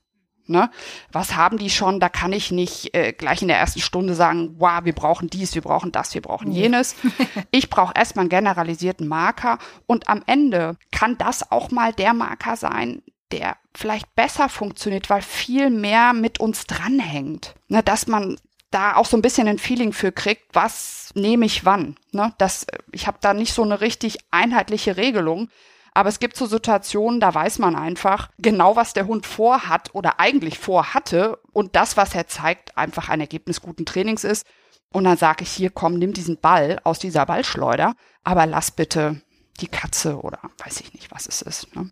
Ne? 0.49 0.69
Was 1.11 1.35
haben 1.35 1.57
die 1.57 1.69
schon? 1.69 1.99
Da 1.99 2.09
kann 2.09 2.33
ich 2.33 2.51
nicht 2.51 2.93
äh, 2.95 3.13
gleich 3.13 3.41
in 3.41 3.47
der 3.47 3.57
ersten 3.57 3.81
Stunde 3.81 4.13
sagen, 4.13 4.55
wow, 4.57 4.83
wir 4.83 4.93
brauchen 4.93 5.29
dies, 5.29 5.55
wir 5.55 5.61
brauchen 5.61 5.91
das, 5.91 6.13
wir 6.13 6.21
brauchen 6.21 6.51
jenes. 6.51 6.95
ich 7.51 7.69
brauche 7.69 7.93
erstmal 7.95 8.23
einen 8.23 8.29
generalisierten 8.29 9.07
Marker 9.07 9.59
und 9.85 10.09
am 10.09 10.23
Ende 10.25 10.77
kann 10.91 11.17
das 11.17 11.51
auch 11.51 11.71
mal 11.71 11.93
der 11.93 12.13
Marker 12.13 12.55
sein, 12.55 13.01
der 13.31 13.57
vielleicht 13.75 14.15
besser 14.15 14.49
funktioniert, 14.49 15.09
weil 15.09 15.21
viel 15.21 15.69
mehr 15.69 16.13
mit 16.13 16.39
uns 16.39 16.65
dranhängt. 16.65 17.55
Ne? 17.67 17.83
Dass 17.83 18.07
man 18.07 18.37
da 18.71 18.95
auch 18.95 19.05
so 19.05 19.17
ein 19.17 19.21
bisschen 19.21 19.47
ein 19.47 19.59
Feeling 19.59 19.93
für 19.93 20.11
kriegt, 20.11 20.53
was 20.53 21.11
nehme 21.13 21.45
ich 21.45 21.65
wann. 21.65 21.95
Ne? 22.11 22.33
Das, 22.37 22.65
ich 22.91 23.07
habe 23.07 23.17
da 23.21 23.33
nicht 23.33 23.53
so 23.53 23.63
eine 23.63 23.81
richtig 23.81 24.17
einheitliche 24.31 24.97
Regelung. 24.97 25.49
Aber 25.97 26.09
es 26.09 26.19
gibt 26.19 26.37
so 26.37 26.45
Situationen, 26.45 27.19
da 27.19 27.33
weiß 27.33 27.57
man 27.57 27.75
einfach 27.75 28.29
genau, 28.37 28.75
was 28.75 28.93
der 28.93 29.07
Hund 29.07 29.25
vorhat 29.25 29.95
oder 29.95 30.19
eigentlich 30.19 30.59
vorhatte 30.59 31.39
und 31.53 31.75
das, 31.75 31.97
was 31.97 32.13
er 32.13 32.27
zeigt, 32.27 32.77
einfach 32.77 33.09
ein 33.09 33.19
Ergebnis 33.19 33.61
guten 33.61 33.83
Trainings 33.83 34.23
ist. 34.23 34.45
Und 34.93 35.05
dann 35.05 35.17
sage 35.17 35.41
ich 35.41 35.49
hier, 35.49 35.71
komm, 35.71 35.95
nimm 35.95 36.13
diesen 36.13 36.39
Ball 36.39 36.79
aus 36.83 36.99
dieser 36.99 37.25
Ballschleuder, 37.25 37.95
aber 38.23 38.45
lass 38.45 38.69
bitte 38.69 39.23
die 39.59 39.69
Katze 39.69 40.19
oder 40.21 40.39
weiß 40.63 40.81
ich 40.81 40.93
nicht, 40.93 41.09
was 41.09 41.25
es 41.25 41.41
ist. 41.41 41.75
Ne? 41.75 41.89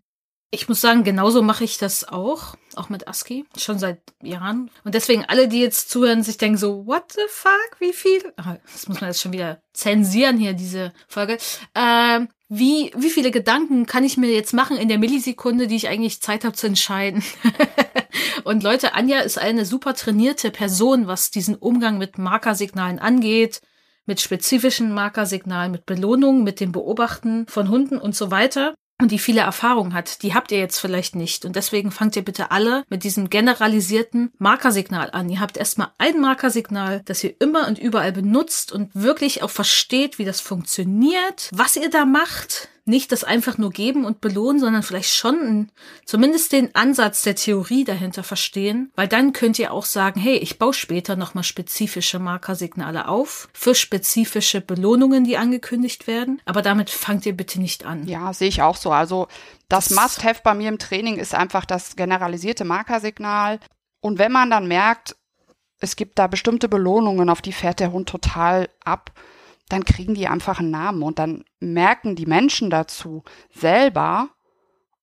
Ich 0.52 0.68
muss 0.68 0.80
sagen, 0.80 1.02
genauso 1.02 1.42
mache 1.42 1.64
ich 1.64 1.76
das 1.76 2.06
auch, 2.06 2.54
auch 2.76 2.88
mit 2.88 3.08
ASCII, 3.08 3.44
schon 3.58 3.80
seit 3.80 4.00
Jahren. 4.22 4.70
Und 4.84 4.94
deswegen 4.94 5.24
alle, 5.24 5.48
die 5.48 5.60
jetzt 5.60 5.90
zuhören, 5.90 6.22
sich 6.22 6.38
denken 6.38 6.58
so, 6.58 6.86
what 6.86 7.10
the 7.10 7.22
fuck, 7.28 7.80
wie 7.80 7.92
viel? 7.92 8.32
Ach, 8.36 8.54
das 8.72 8.86
muss 8.86 9.00
man 9.00 9.10
jetzt 9.10 9.20
schon 9.20 9.32
wieder 9.32 9.60
zensieren 9.72 10.38
hier, 10.38 10.54
diese 10.54 10.92
Folge. 11.08 11.38
Ähm, 11.74 12.28
wie, 12.48 12.92
wie 12.96 13.10
viele 13.10 13.30
Gedanken 13.30 13.86
kann 13.86 14.04
ich 14.04 14.16
mir 14.16 14.32
jetzt 14.32 14.52
machen 14.52 14.76
in 14.76 14.88
der 14.88 14.98
Millisekunde, 14.98 15.66
die 15.66 15.76
ich 15.76 15.88
eigentlich 15.88 16.20
Zeit 16.20 16.44
habe 16.44 16.54
zu 16.54 16.68
entscheiden? 16.68 17.24
und 18.44 18.62
Leute, 18.62 18.94
Anja 18.94 19.20
ist 19.20 19.38
eine 19.38 19.64
super 19.64 19.94
trainierte 19.94 20.50
Person, 20.50 21.08
was 21.08 21.30
diesen 21.30 21.56
Umgang 21.56 21.98
mit 21.98 22.18
Markersignalen 22.18 23.00
angeht, 23.00 23.62
mit 24.06 24.20
spezifischen 24.20 24.92
Markersignalen, 24.92 25.72
mit 25.72 25.86
Belohnungen, 25.86 26.44
mit 26.44 26.60
dem 26.60 26.70
Beobachten 26.70 27.46
von 27.48 27.68
Hunden 27.68 27.98
und 27.98 28.14
so 28.14 28.30
weiter 28.30 28.74
und 29.00 29.10
die 29.10 29.18
viele 29.18 29.42
Erfahrung 29.42 29.92
hat, 29.92 30.22
die 30.22 30.34
habt 30.34 30.50
ihr 30.52 30.58
jetzt 30.58 30.78
vielleicht 30.78 31.16
nicht. 31.16 31.44
Und 31.44 31.56
deswegen 31.56 31.90
fangt 31.90 32.16
ihr 32.16 32.24
bitte 32.24 32.50
alle 32.50 32.84
mit 32.88 33.04
diesem 33.04 33.28
generalisierten 33.28 34.32
Markersignal 34.38 35.10
an. 35.12 35.28
Ihr 35.28 35.40
habt 35.40 35.56
erstmal 35.56 35.90
ein 35.98 36.20
Markersignal, 36.20 37.02
das 37.04 37.22
ihr 37.22 37.34
immer 37.38 37.66
und 37.66 37.78
überall 37.78 38.12
benutzt 38.12 38.72
und 38.72 38.90
wirklich 38.94 39.42
auch 39.42 39.50
versteht, 39.50 40.18
wie 40.18 40.24
das 40.24 40.40
funktioniert, 40.40 41.50
was 41.52 41.76
ihr 41.76 41.90
da 41.90 42.06
macht, 42.06 42.68
nicht 42.86 43.10
das 43.10 43.24
einfach 43.24 43.58
nur 43.58 43.70
geben 43.70 44.04
und 44.04 44.20
belohnen, 44.20 44.60
sondern 44.60 44.82
vielleicht 44.82 45.12
schon 45.12 45.70
zumindest 46.04 46.52
den 46.52 46.74
Ansatz 46.74 47.22
der 47.22 47.34
Theorie 47.34 47.84
dahinter 47.84 48.22
verstehen, 48.22 48.92
weil 48.94 49.08
dann 49.08 49.32
könnt 49.32 49.58
ihr 49.58 49.72
auch 49.72 49.84
sagen, 49.84 50.20
hey, 50.20 50.36
ich 50.36 50.58
baue 50.58 50.72
später 50.72 51.16
nochmal 51.16 51.44
spezifische 51.44 52.20
Markersignale 52.20 53.08
auf 53.08 53.48
für 53.52 53.74
spezifische 53.74 54.60
Belohnungen, 54.60 55.24
die 55.24 55.36
angekündigt 55.36 56.06
werden, 56.06 56.40
aber 56.44 56.62
damit 56.62 56.90
fangt 56.90 57.26
ihr 57.26 57.36
bitte 57.36 57.60
nicht 57.60 57.84
an. 57.84 58.06
Ja, 58.06 58.32
sehe 58.32 58.48
ich 58.48 58.62
auch 58.62 58.76
so. 58.76 58.92
Also 58.92 59.26
das, 59.68 59.88
das 59.88 59.98
Must-Have 60.00 60.40
bei 60.44 60.54
mir 60.54 60.68
im 60.68 60.78
Training 60.78 61.16
ist 61.16 61.34
einfach 61.34 61.64
das 61.64 61.96
generalisierte 61.96 62.64
Markersignal. 62.64 63.58
Und 64.00 64.18
wenn 64.18 64.30
man 64.30 64.48
dann 64.50 64.68
merkt, 64.68 65.16
es 65.80 65.96
gibt 65.96 66.18
da 66.18 66.28
bestimmte 66.28 66.68
Belohnungen, 66.68 67.28
auf 67.28 67.42
die 67.42 67.52
fährt 67.52 67.80
der 67.80 67.92
Hund 67.92 68.08
total 68.08 68.68
ab, 68.84 69.10
dann 69.68 69.84
kriegen 69.84 70.14
die 70.14 70.28
einfach 70.28 70.60
einen 70.60 70.70
Namen 70.70 71.02
und 71.02 71.18
dann 71.18 71.44
merken 71.60 72.14
die 72.14 72.26
Menschen 72.26 72.70
dazu 72.70 73.24
selber, 73.50 74.28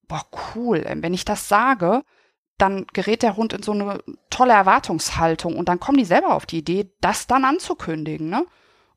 boah, 0.08 0.26
cool, 0.56 0.86
wenn 0.86 1.14
ich 1.14 1.26
das 1.26 1.48
sage, 1.48 2.04
dann 2.58 2.86
gerät 2.94 3.24
der 3.24 3.36
Hund 3.36 3.54
in 3.54 3.64
so 3.64 3.72
eine 3.72 4.00
tolle 4.30 4.54
Erwartungshaltung 4.54 5.58
und 5.58 5.68
dann 5.70 5.80
kommen 5.80 5.98
die 5.98 6.06
selber 6.06 6.34
auf 6.34 6.46
die 6.46 6.60
Idee, 6.60 6.92
das 7.02 7.28
dann 7.28 7.46
anzukündigen, 7.46 8.30
ne? 8.30 8.46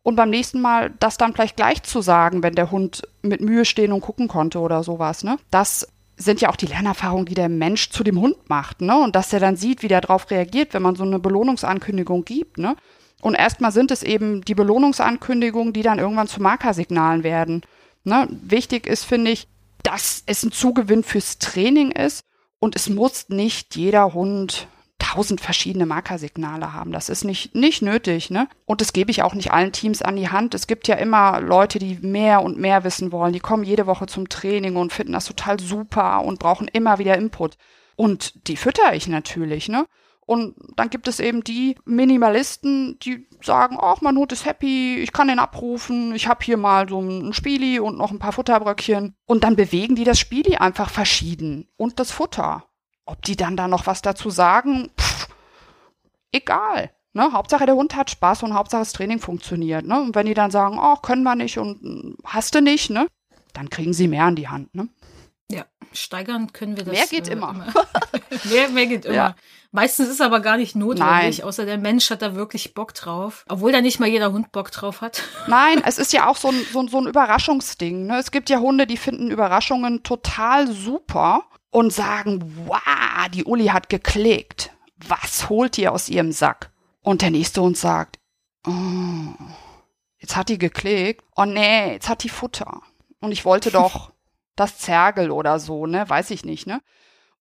Und 0.03 0.15
beim 0.15 0.31
nächsten 0.31 0.61
Mal 0.61 0.95
das 1.01 1.17
dann 1.17 1.33
vielleicht 1.33 1.57
gleich 1.57 1.83
zu 1.83 2.01
sagen, 2.01 2.45
wenn 2.45 2.55
der 2.55 2.71
Hund 2.71 3.03
mit 3.23 3.41
Mühe 3.41 3.65
stehen 3.65 3.91
und 3.91 4.03
gucken 4.03 4.29
konnte 4.29 4.61
oder 4.61 4.85
sowas, 4.85 5.25
ne? 5.25 5.37
Das 5.51 5.89
sind 6.17 6.41
ja 6.41 6.49
auch 6.49 6.57
die 6.57 6.67
Lernerfahrungen, 6.67 7.27
die 7.27 7.35
der 7.35 7.49
Mensch 7.49 7.91
zu 7.91 8.05
dem 8.05 8.21
Hund 8.21 8.49
macht, 8.49 8.83
ne? 8.83 8.97
Und 8.97 9.17
dass 9.17 9.31
der 9.31 9.41
dann 9.41 9.57
sieht, 9.57 9.83
wie 9.83 9.89
der 9.89 10.01
darauf 10.01 10.31
reagiert, 10.31 10.75
wenn 10.75 10.83
man 10.83 10.95
so 10.95 11.03
eine 11.03 11.19
Belohnungsankündigung 11.19 12.25
gibt, 12.25 12.59
ne? 12.59 12.77
Und 13.23 13.35
erstmal 13.35 13.73
sind 13.73 13.91
es 13.91 14.03
eben 14.03 14.43
die 14.43 14.55
Belohnungsankündigungen, 14.55 15.73
die 15.73 15.83
dann 15.83 15.99
irgendwann 15.99 16.29
zu 16.29 16.43
Markersignalen 16.43 17.25
werden. 17.25 17.63
Ne? 18.05 18.29
Wichtig 18.31 18.87
ist, 18.87 19.05
finde 19.05 19.31
ich, 19.31 19.49
dass 19.83 20.23
es 20.27 20.43
ein 20.43 20.53
Zugewinn 20.53 21.03
fürs 21.03 21.39
Training 21.39 21.93
ist 21.93 22.21
und 22.59 22.77
es 22.77 22.89
muss 22.89 23.29
nicht 23.29 23.77
jeder 23.77 24.15
Hund 24.15 24.69
tausend 24.99 25.41
verschiedene 25.41 25.87
Markersignale 25.87 26.73
haben. 26.73 26.91
Das 26.91 27.09
ist 27.09 27.25
nicht, 27.25 27.55
nicht 27.55 27.83
nötig, 27.83 28.31
ne? 28.31 28.49
Und 28.65 28.81
das 28.81 28.93
gebe 28.93 29.11
ich 29.11 29.23
auch 29.23 29.35
nicht 29.35 29.53
allen 29.53 29.73
Teams 29.73 30.03
an 30.03 30.17
die 30.17 30.31
Hand. 30.31 30.55
Es 30.55 30.67
gibt 30.67 30.89
ja 30.89 30.95
immer 30.97 31.41
Leute, 31.41 31.79
die 31.79 31.99
mehr 32.01 32.43
und 32.43 32.59
mehr 32.59 32.83
wissen 32.83 33.13
wollen. 33.13 33.33
Die 33.33 33.41
kommen 33.41 33.63
jede 33.63 33.87
Woche 33.87 34.07
zum 34.07 34.29
Training 34.29 34.77
und 34.77 34.93
finden 34.93 35.13
das 35.13 35.27
total 35.27 35.61
super 35.61 36.25
und 36.25 36.39
brauchen 36.39 36.69
immer 36.69 36.99
wieder 36.99 37.17
Input. 37.17 37.57
Und 37.95 38.49
die 38.49 38.57
fütter 38.57 38.95
ich 38.95 39.07
natürlich, 39.07 39.69
ne? 39.69 39.87
Und 40.27 40.57
dann 40.75 40.91
gibt 40.91 41.07
es 41.07 41.21
eben 41.21 41.45
die 41.45 41.77
Minimalisten, 41.85 42.99
die 42.99 43.29
sagen, 43.43 43.79
ach, 43.81 44.01
mein 44.01 44.17
Hund 44.17 44.33
ist 44.33 44.45
happy, 44.45 44.97
ich 44.97 45.13
kann 45.13 45.29
den 45.29 45.39
abrufen, 45.39 46.15
ich 46.17 46.27
habe 46.27 46.45
hier 46.45 46.57
mal 46.57 46.89
so 46.89 47.01
ein 47.01 47.33
Spieli 47.33 47.79
und 47.79 47.97
noch 47.97 48.11
ein 48.11 48.19
paar 48.19 48.33
Futterbröckchen. 48.33 49.15
Und 49.25 49.45
dann 49.45 49.55
bewegen 49.55 49.95
die 49.95 50.03
das 50.05 50.19
Spieli 50.19 50.57
einfach 50.57 50.91
verschieden 50.91 51.69
und 51.77 52.01
das 52.01 52.11
Futter. 52.11 52.65
Ob 53.05 53.23
die 53.23 53.37
dann 53.37 53.57
da 53.57 53.69
noch 53.69 53.87
was 53.87 54.03
dazu 54.03 54.31
sagen, 54.31 54.91
pff, 55.01 55.29
egal. 56.33 56.91
Ne? 57.13 57.33
Hauptsache 57.33 57.65
der 57.65 57.77
Hund 57.77 57.95
hat 57.95 58.11
Spaß 58.11 58.43
und 58.43 58.53
Hauptsache 58.53 58.83
das 58.83 58.93
Training 58.93 59.21
funktioniert. 59.21 59.87
Ne? 59.87 60.01
Und 60.01 60.17
wenn 60.17 60.27
die 60.27 60.35
dann 60.35 60.51
sagen, 60.51 60.79
oh, 60.81 60.97
können 60.97 61.23
wir 61.23 61.37
nicht 61.37 61.57
und 61.59 61.81
hm, 61.81 62.17
hast 62.25 62.55
du 62.57 62.61
nicht, 62.61 62.91
ne? 62.91 63.07
dann 63.53 63.71
kriegen 63.71 63.93
sie 63.93 64.09
mehr 64.09 64.25
an 64.25 64.37
die 64.37 64.49
Hand. 64.49 64.75
Ne? 64.75 64.89
Ja, 65.51 65.65
steigern 65.93 66.53
können 66.53 66.77
wir 66.77 66.85
das. 66.85 66.95
Mehr 66.95 67.07
geht 67.07 67.29
äh, 67.29 67.33
immer. 67.33 67.51
immer. 67.51 67.73
mehr, 68.45 68.69
mehr 68.69 68.87
geht 68.87 69.05
immer. 69.05 69.15
Ja. 69.15 69.37
Meistens 69.77 70.09
ist 70.09 70.23
aber 70.23 70.41
gar 70.41 70.57
nicht 70.57 70.75
notwendig, 70.75 71.39
Nein. 71.39 71.47
außer 71.47 71.67
der 71.67 71.77
Mensch 71.77 72.09
hat 72.09 72.23
da 72.23 72.35
wirklich 72.35 72.73
Bock 72.73 72.95
drauf. 72.95 73.45
Obwohl 73.47 73.73
da 73.73 73.83
nicht 73.83 74.01
mal 74.01 74.09
jeder 74.09 74.33
Hund 74.33 74.51
Bock 74.51 74.71
drauf 74.71 75.03
hat. 75.03 75.23
Nein, 75.49 75.83
es 75.85 75.99
ist 75.99 76.15
ja 76.15 76.31
auch 76.31 76.39
so 76.39 76.49
ein, 76.49 76.67
so, 76.73 76.89
so 76.89 76.97
ein 76.97 77.07
Überraschungsding. 77.07 78.07
Ne? 78.07 78.17
Es 78.17 78.31
gibt 78.31 78.49
ja 78.49 78.59
Hunde, 78.59 78.87
die 78.87 78.97
finden 78.97 79.31
Überraschungen 79.31 80.03
total 80.03 80.67
super 80.73 81.45
und 81.69 81.93
sagen, 81.93 82.55
wow, 82.67 83.29
die 83.35 83.45
Uli 83.45 83.67
hat 83.67 83.91
geklickt. 83.91 84.71
Was 85.07 85.51
holt 85.51 85.77
ihr 85.77 85.93
aus 85.93 86.09
ihrem 86.09 86.33
Sack? 86.33 86.71
Und 87.03 87.21
der 87.21 87.31
nächste 87.31 87.61
Hund 87.61 87.77
sagt, 87.77 88.19
oh, 88.67 88.73
jetzt 90.17 90.37
hat 90.37 90.49
die 90.49 90.57
geklickt. 90.57 91.23
Oh 91.37 91.45
nee, 91.45 91.93
jetzt 91.93 92.09
hat 92.09 92.23
die 92.23 92.31
Futter. 92.31 92.81
Und 93.21 93.31
ich 93.31 93.45
wollte 93.45 93.71
doch 93.71 94.11
das 94.57 94.79
Zergel 94.79 95.31
oder 95.31 95.59
so, 95.59 95.85
ne? 95.85 96.09
Weiß 96.09 96.31
ich 96.31 96.47
nicht, 96.47 96.67
ne? 96.67 96.81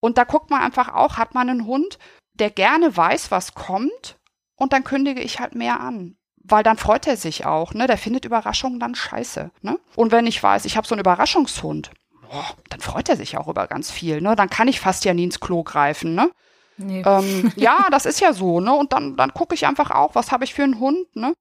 Und 0.01 0.17
da 0.17 0.25
guckt 0.25 0.49
man 0.49 0.61
einfach 0.61 0.93
auch, 0.93 1.17
hat 1.17 1.33
man 1.33 1.49
einen 1.49 1.65
Hund, 1.65 1.97
der 2.35 2.49
gerne 2.49 2.95
weiß, 2.95 3.31
was 3.31 3.53
kommt, 3.53 4.17
und 4.55 4.73
dann 4.73 4.83
kündige 4.83 5.21
ich 5.21 5.39
halt 5.39 5.55
mehr 5.55 5.79
an. 5.79 6.17
Weil 6.37 6.63
dann 6.63 6.77
freut 6.77 7.07
er 7.07 7.17
sich 7.17 7.45
auch, 7.45 7.73
ne? 7.73 7.87
Der 7.87 7.97
findet 7.97 8.25
Überraschungen 8.25 8.79
dann 8.79 8.95
scheiße, 8.95 9.51
ne? 9.61 9.79
Und 9.95 10.11
wenn 10.11 10.27
ich 10.27 10.41
weiß, 10.41 10.65
ich 10.65 10.77
habe 10.77 10.87
so 10.87 10.93
einen 10.93 11.01
Überraschungshund, 11.01 11.91
boah, 12.21 12.45
dann 12.69 12.81
freut 12.81 13.09
er 13.09 13.15
sich 13.15 13.37
auch 13.37 13.47
über 13.47 13.67
ganz 13.67 13.91
viel, 13.91 14.21
ne? 14.21 14.35
Dann 14.35 14.49
kann 14.49 14.67
ich 14.67 14.79
fast 14.79 15.05
ja 15.05 15.13
nie 15.13 15.23
ins 15.23 15.39
Klo 15.39 15.63
greifen, 15.63 16.13
ne? 16.13 16.29
Nee. 16.77 17.03
Ähm, 17.05 17.51
ja, 17.55 17.87
das 17.89 18.05
ist 18.05 18.19
ja 18.19 18.33
so, 18.33 18.59
ne? 18.59 18.73
Und 18.73 18.93
dann, 18.93 19.15
dann 19.17 19.33
gucke 19.33 19.55
ich 19.55 19.65
einfach 19.65 19.91
auch, 19.91 20.13
was 20.13 20.31
habe 20.31 20.43
ich 20.43 20.53
für 20.53 20.63
einen 20.63 20.79
Hund, 20.79 21.15
ne? 21.15 21.33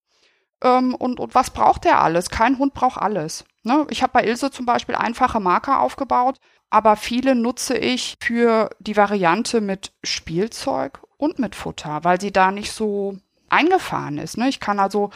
Ähm, 0.62 0.94
und, 0.94 1.20
und 1.20 1.34
was 1.34 1.50
braucht 1.50 1.84
der 1.84 2.00
alles? 2.00 2.30
Kein 2.30 2.58
Hund 2.58 2.72
braucht 2.72 2.98
alles. 2.98 3.44
Ne? 3.64 3.86
Ich 3.90 4.02
habe 4.02 4.12
bei 4.12 4.24
Ilse 4.24 4.50
zum 4.50 4.66
Beispiel 4.66 4.94
einfache 4.94 5.40
Marker 5.40 5.80
aufgebaut, 5.80 6.38
aber 6.70 6.96
viele 6.96 7.34
nutze 7.34 7.76
ich 7.76 8.16
für 8.20 8.70
die 8.78 8.96
Variante 8.96 9.60
mit 9.60 9.92
Spielzeug 10.02 11.00
und 11.16 11.38
mit 11.38 11.54
Futter, 11.54 12.04
weil 12.04 12.20
sie 12.20 12.32
da 12.32 12.50
nicht 12.50 12.72
so 12.72 13.16
eingefahren 13.48 14.18
ist. 14.18 14.36
Ne? 14.36 14.48
Ich 14.48 14.60
kann 14.60 14.80
also 14.80 15.10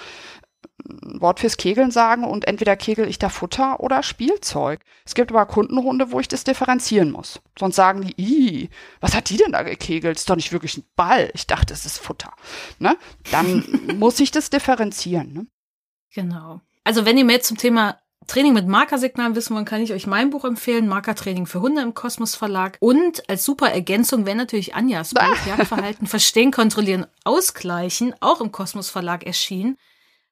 ein 0.89 1.21
Wort 1.21 1.41
fürs 1.41 1.57
Kegeln 1.57 1.91
sagen 1.91 2.25
und 2.25 2.47
entweder 2.47 2.77
kegel 2.77 3.09
ich 3.09 3.19
da 3.19 3.29
Futter 3.29 3.81
oder 3.81 4.03
Spielzeug. 4.03 4.81
Es 5.05 5.15
gibt 5.15 5.31
aber 5.31 5.47
Kundenhunde, 5.47 6.13
wo 6.13 6.21
ich 6.21 6.29
das 6.29 6.45
differenzieren 6.45 7.11
muss. 7.11 7.41
Sonst 7.59 7.77
sagen 7.77 8.03
die, 8.03 8.15
Ih, 8.21 8.71
was 9.01 9.15
hat 9.15 9.29
die 9.29 9.37
denn 9.37 9.53
da 9.53 9.63
gekegelt? 9.63 10.17
Ist 10.17 10.31
doch 10.31 10.37
nicht 10.37 10.53
wirklich 10.53 10.79
ein 10.79 10.85
Ball. 10.97 11.31
Ich 11.35 11.47
dachte, 11.47 11.75
es 11.75 11.85
ist 11.85 11.99
Futter. 11.99 12.33
Ne? 12.79 12.97
Dann 13.31 13.65
muss 13.99 14.21
ich 14.21 14.31
das 14.31 14.51
differenzieren. 14.51 15.33
Ne? 15.33 15.47
Genau. 16.15 16.61
Also 16.85 17.05
wenn 17.05 17.19
ihr 17.19 17.25
mehr 17.25 17.43
zum 17.43 17.59
Thema 17.59 17.99
Training 18.29 18.53
mit 18.53 18.69
Markersignalen 18.69 19.35
wissen 19.35 19.55
wollen, 19.57 19.65
kann 19.65 19.81
ich 19.81 19.93
euch 19.93 20.07
mein 20.07 20.31
Buch 20.31 20.45
empfehlen, 20.45 20.87
Markertraining 20.87 21.47
für 21.47 21.61
Hunde 21.61 21.83
im 21.83 21.95
Kosmos 21.95 22.35
Verlag. 22.35 22.77
Und 22.81 23.29
als 23.29 23.45
super 23.45 23.73
Ergänzung 23.73 24.27
wäre 24.27 24.37
natürlich 24.37 24.75
Anjas 24.75 25.15
Buch, 25.15 25.47
Jagdverhalten 25.47 26.07
verstehen, 26.07 26.53
kontrollieren, 26.53 27.07
ausgleichen, 27.25 28.15
auch 28.21 28.41
im 28.41 28.53
Kosmos 28.53 28.91
Verlag 28.91 29.25
erschienen. 29.25 29.77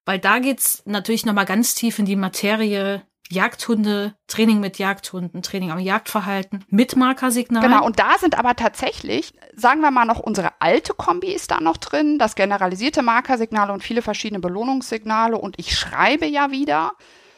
Weil 0.05 0.19
da 0.19 0.39
geht's 0.39 0.83
natürlich 0.85 1.27
nochmal 1.27 1.47
ganz 1.47 1.75
tief 1.75 1.99
in 1.99 2.05
die 2.05 2.17
Materie 2.17 3.03
Jagdhunde, 3.31 4.15
Training 4.29 4.61
mit 4.61 4.79
Jagdhunden, 4.79 5.43
Training 5.43 5.71
am 5.71 5.79
Jagdverhalten 5.79 6.65
mit 6.69 6.97
Markersignalen. 6.97 7.69
Genau, 7.69 7.85
und 7.85 7.99
da 7.99 8.19
sind 8.21 8.39
aber 8.39 8.55
tatsächlich, 8.55 9.33
sagen 9.57 9.81
wir 9.81 9.91
mal 9.91 10.05
noch, 10.05 10.21
unsere 10.21 10.61
alte 10.61 10.95
Kombi 10.95 11.33
ist 11.33 11.51
da 11.51 11.61
noch 11.61 11.77
drin, 11.77 12.19
das 12.19 12.37
generalisierte 12.37 13.03
Markersignale 13.03 13.73
und 13.73 13.83
viele 13.83 14.03
verschiedene 14.03 14.41
Belohnungssignale 14.41 15.39
und 15.39 15.59
ich 15.59 15.77
schreibe 15.77 16.27
ja 16.27 16.51
wieder. 16.51 16.93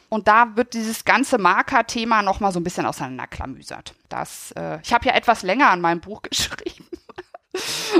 Und 0.09 0.27
da 0.27 0.55
wird 0.55 0.73
dieses 0.73 1.05
ganze 1.05 1.37
Marker-Thema 1.37 2.23
nochmal 2.23 2.51
so 2.51 2.59
ein 2.59 2.63
bisschen 2.63 2.85
auseinanderklamüsert. 2.85 3.93
Das, 4.09 4.51
äh, 4.53 4.79
ich 4.83 4.91
habe 4.91 5.05
ja 5.05 5.13
etwas 5.13 5.43
länger 5.43 5.69
an 5.69 5.81
meinem 5.81 6.01
Buch 6.01 6.21
geschrieben. 6.29 6.87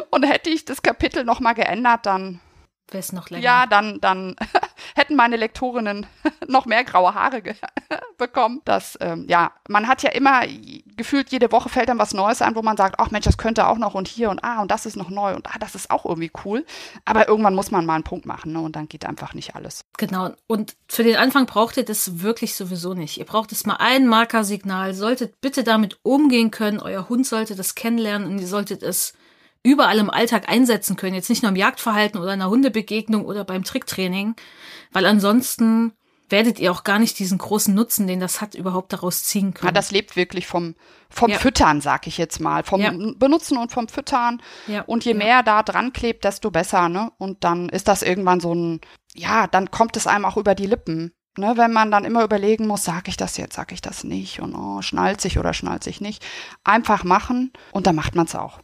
und 0.09 0.23
hätte 0.23 0.49
ich 0.49 0.65
das 0.65 0.81
Kapitel 0.81 1.23
nochmal 1.23 1.53
geändert, 1.53 2.05
dann 2.05 2.39
Wäre 2.91 2.99
es 2.99 3.13
noch 3.13 3.29
länger. 3.29 3.43
Ja, 3.43 3.65
dann, 3.65 3.99
dann 4.01 4.35
hätten 4.95 5.15
meine 5.15 5.37
Lektorinnen 5.37 6.05
noch 6.47 6.65
mehr 6.65 6.83
graue 6.83 7.13
Haare 7.13 7.41
bekommen. 8.17 8.61
Das, 8.65 8.97
ähm, 9.01 9.25
ja, 9.27 9.51
man 9.67 9.87
hat 9.87 10.03
ja 10.03 10.11
immer 10.11 10.41
gefühlt, 10.97 11.29
jede 11.29 11.51
Woche 11.51 11.69
fällt 11.69 11.89
dann 11.89 11.99
was 11.99 12.13
Neues 12.13 12.41
an, 12.41 12.55
wo 12.55 12.61
man 12.61 12.77
sagt, 12.77 12.95
ach 12.97 13.11
Mensch, 13.11 13.25
das 13.25 13.37
könnte 13.37 13.67
auch 13.67 13.77
noch 13.77 13.93
und 13.93 14.07
hier 14.07 14.29
und 14.29 14.43
ah, 14.43 14.61
und 14.61 14.71
das 14.71 14.85
ist 14.85 14.95
noch 14.95 15.09
neu 15.09 15.35
und 15.35 15.47
ah, 15.47 15.59
das 15.59 15.75
ist 15.75 15.91
auch 15.91 16.05
irgendwie 16.05 16.31
cool. 16.45 16.65
Aber 17.05 17.27
irgendwann 17.27 17.55
muss 17.55 17.71
man 17.71 17.85
mal 17.85 17.95
einen 17.95 18.03
Punkt 18.03 18.25
machen, 18.25 18.53
ne? 18.53 18.59
Und 18.59 18.75
dann 18.75 18.87
geht 18.87 19.05
einfach 19.05 19.33
nicht 19.33 19.55
alles. 19.55 19.85
Genau. 19.97 20.31
Und 20.47 20.75
für 20.87 21.03
den 21.03 21.15
Anfang 21.15 21.45
braucht 21.45 21.77
ihr 21.77 21.85
das 21.85 22.21
wirklich 22.21 22.55
sowieso 22.55 22.93
nicht. 22.93 23.17
Ihr 23.17 23.25
braucht 23.25 23.51
es 23.51 23.65
mal 23.65 23.77
ein 23.79 24.07
Markersignal, 24.07 24.93
solltet 24.93 25.41
bitte 25.41 25.63
damit 25.63 25.99
umgehen 26.03 26.51
können. 26.51 26.79
Euer 26.79 27.09
Hund 27.09 27.25
sollte 27.25 27.55
das 27.55 27.75
kennenlernen 27.75 28.27
und 28.27 28.39
ihr 28.39 28.47
solltet 28.47 28.83
es 28.83 29.13
überall 29.63 29.99
im 29.99 30.09
Alltag 30.09 30.49
einsetzen 30.49 30.95
können. 30.95 31.15
Jetzt 31.15 31.29
nicht 31.29 31.43
nur 31.43 31.49
im 31.49 31.55
Jagdverhalten 31.55 32.19
oder 32.19 32.31
einer 32.31 32.49
Hundebegegnung 32.49 33.25
oder 33.25 33.43
beim 33.43 33.63
Tricktraining, 33.63 34.35
weil 34.91 35.05
ansonsten 35.05 35.93
werdet 36.29 36.59
ihr 36.59 36.71
auch 36.71 36.83
gar 36.83 36.99
nicht 36.99 37.17
diesen 37.19 37.37
großen 37.37 37.73
Nutzen, 37.73 38.07
den 38.07 38.19
das 38.19 38.39
hat, 38.39 38.55
überhaupt 38.55 38.93
daraus 38.93 39.23
ziehen 39.23 39.53
können. 39.53 39.69
Ja, 39.69 39.71
das 39.71 39.91
lebt 39.91 40.15
wirklich 40.15 40.47
vom, 40.47 40.75
vom 41.09 41.31
ja. 41.31 41.37
Füttern, 41.37 41.81
sag 41.81 42.07
ich 42.07 42.17
jetzt 42.17 42.39
mal. 42.39 42.63
Vom 42.63 42.81
ja. 42.81 42.91
Benutzen 42.91 43.57
und 43.57 43.71
vom 43.71 43.87
Füttern. 43.87 44.41
Ja. 44.67 44.83
Und 44.83 45.05
je 45.05 45.13
mehr 45.13 45.43
da 45.43 45.63
dran 45.63 45.91
klebt, 45.91 46.23
desto 46.23 46.51
besser, 46.51 46.89
ne? 46.89 47.11
Und 47.17 47.43
dann 47.43 47.69
ist 47.69 47.87
das 47.87 48.03
irgendwann 48.03 48.39
so 48.39 48.53
ein, 48.53 48.81
ja, 49.15 49.47
dann 49.47 49.71
kommt 49.71 49.97
es 49.97 50.07
einem 50.07 50.25
auch 50.25 50.37
über 50.37 50.55
die 50.55 50.67
Lippen. 50.67 51.13
Ne, 51.37 51.53
wenn 51.55 51.71
man 51.71 51.91
dann 51.91 52.05
immer 52.05 52.23
überlegen 52.23 52.67
muss, 52.67 52.83
sag 52.83 53.07
ich 53.07 53.15
das 53.15 53.37
jetzt, 53.37 53.55
sag 53.55 53.71
ich 53.71 53.81
das 53.81 54.03
nicht 54.03 54.41
und 54.41 54.55
oh, 54.55 54.81
schnallt 54.81 55.21
sich 55.21 55.37
oder 55.37 55.53
schnallt 55.53 55.83
sich 55.83 56.01
nicht. 56.01 56.25
Einfach 56.63 57.03
machen 57.03 57.53
und 57.71 57.87
dann 57.87 57.95
macht 57.95 58.15
man 58.15 58.25
es 58.25 58.35
auch. 58.35 58.59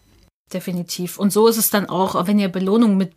Definitiv. 0.53 1.17
Und 1.17 1.33
so 1.33 1.47
ist 1.47 1.57
es 1.57 1.71
dann 1.71 1.89
auch, 1.89 2.27
wenn 2.27 2.39
ihr 2.39 2.49
Belohnungen 2.49 2.97
mit 2.97 3.15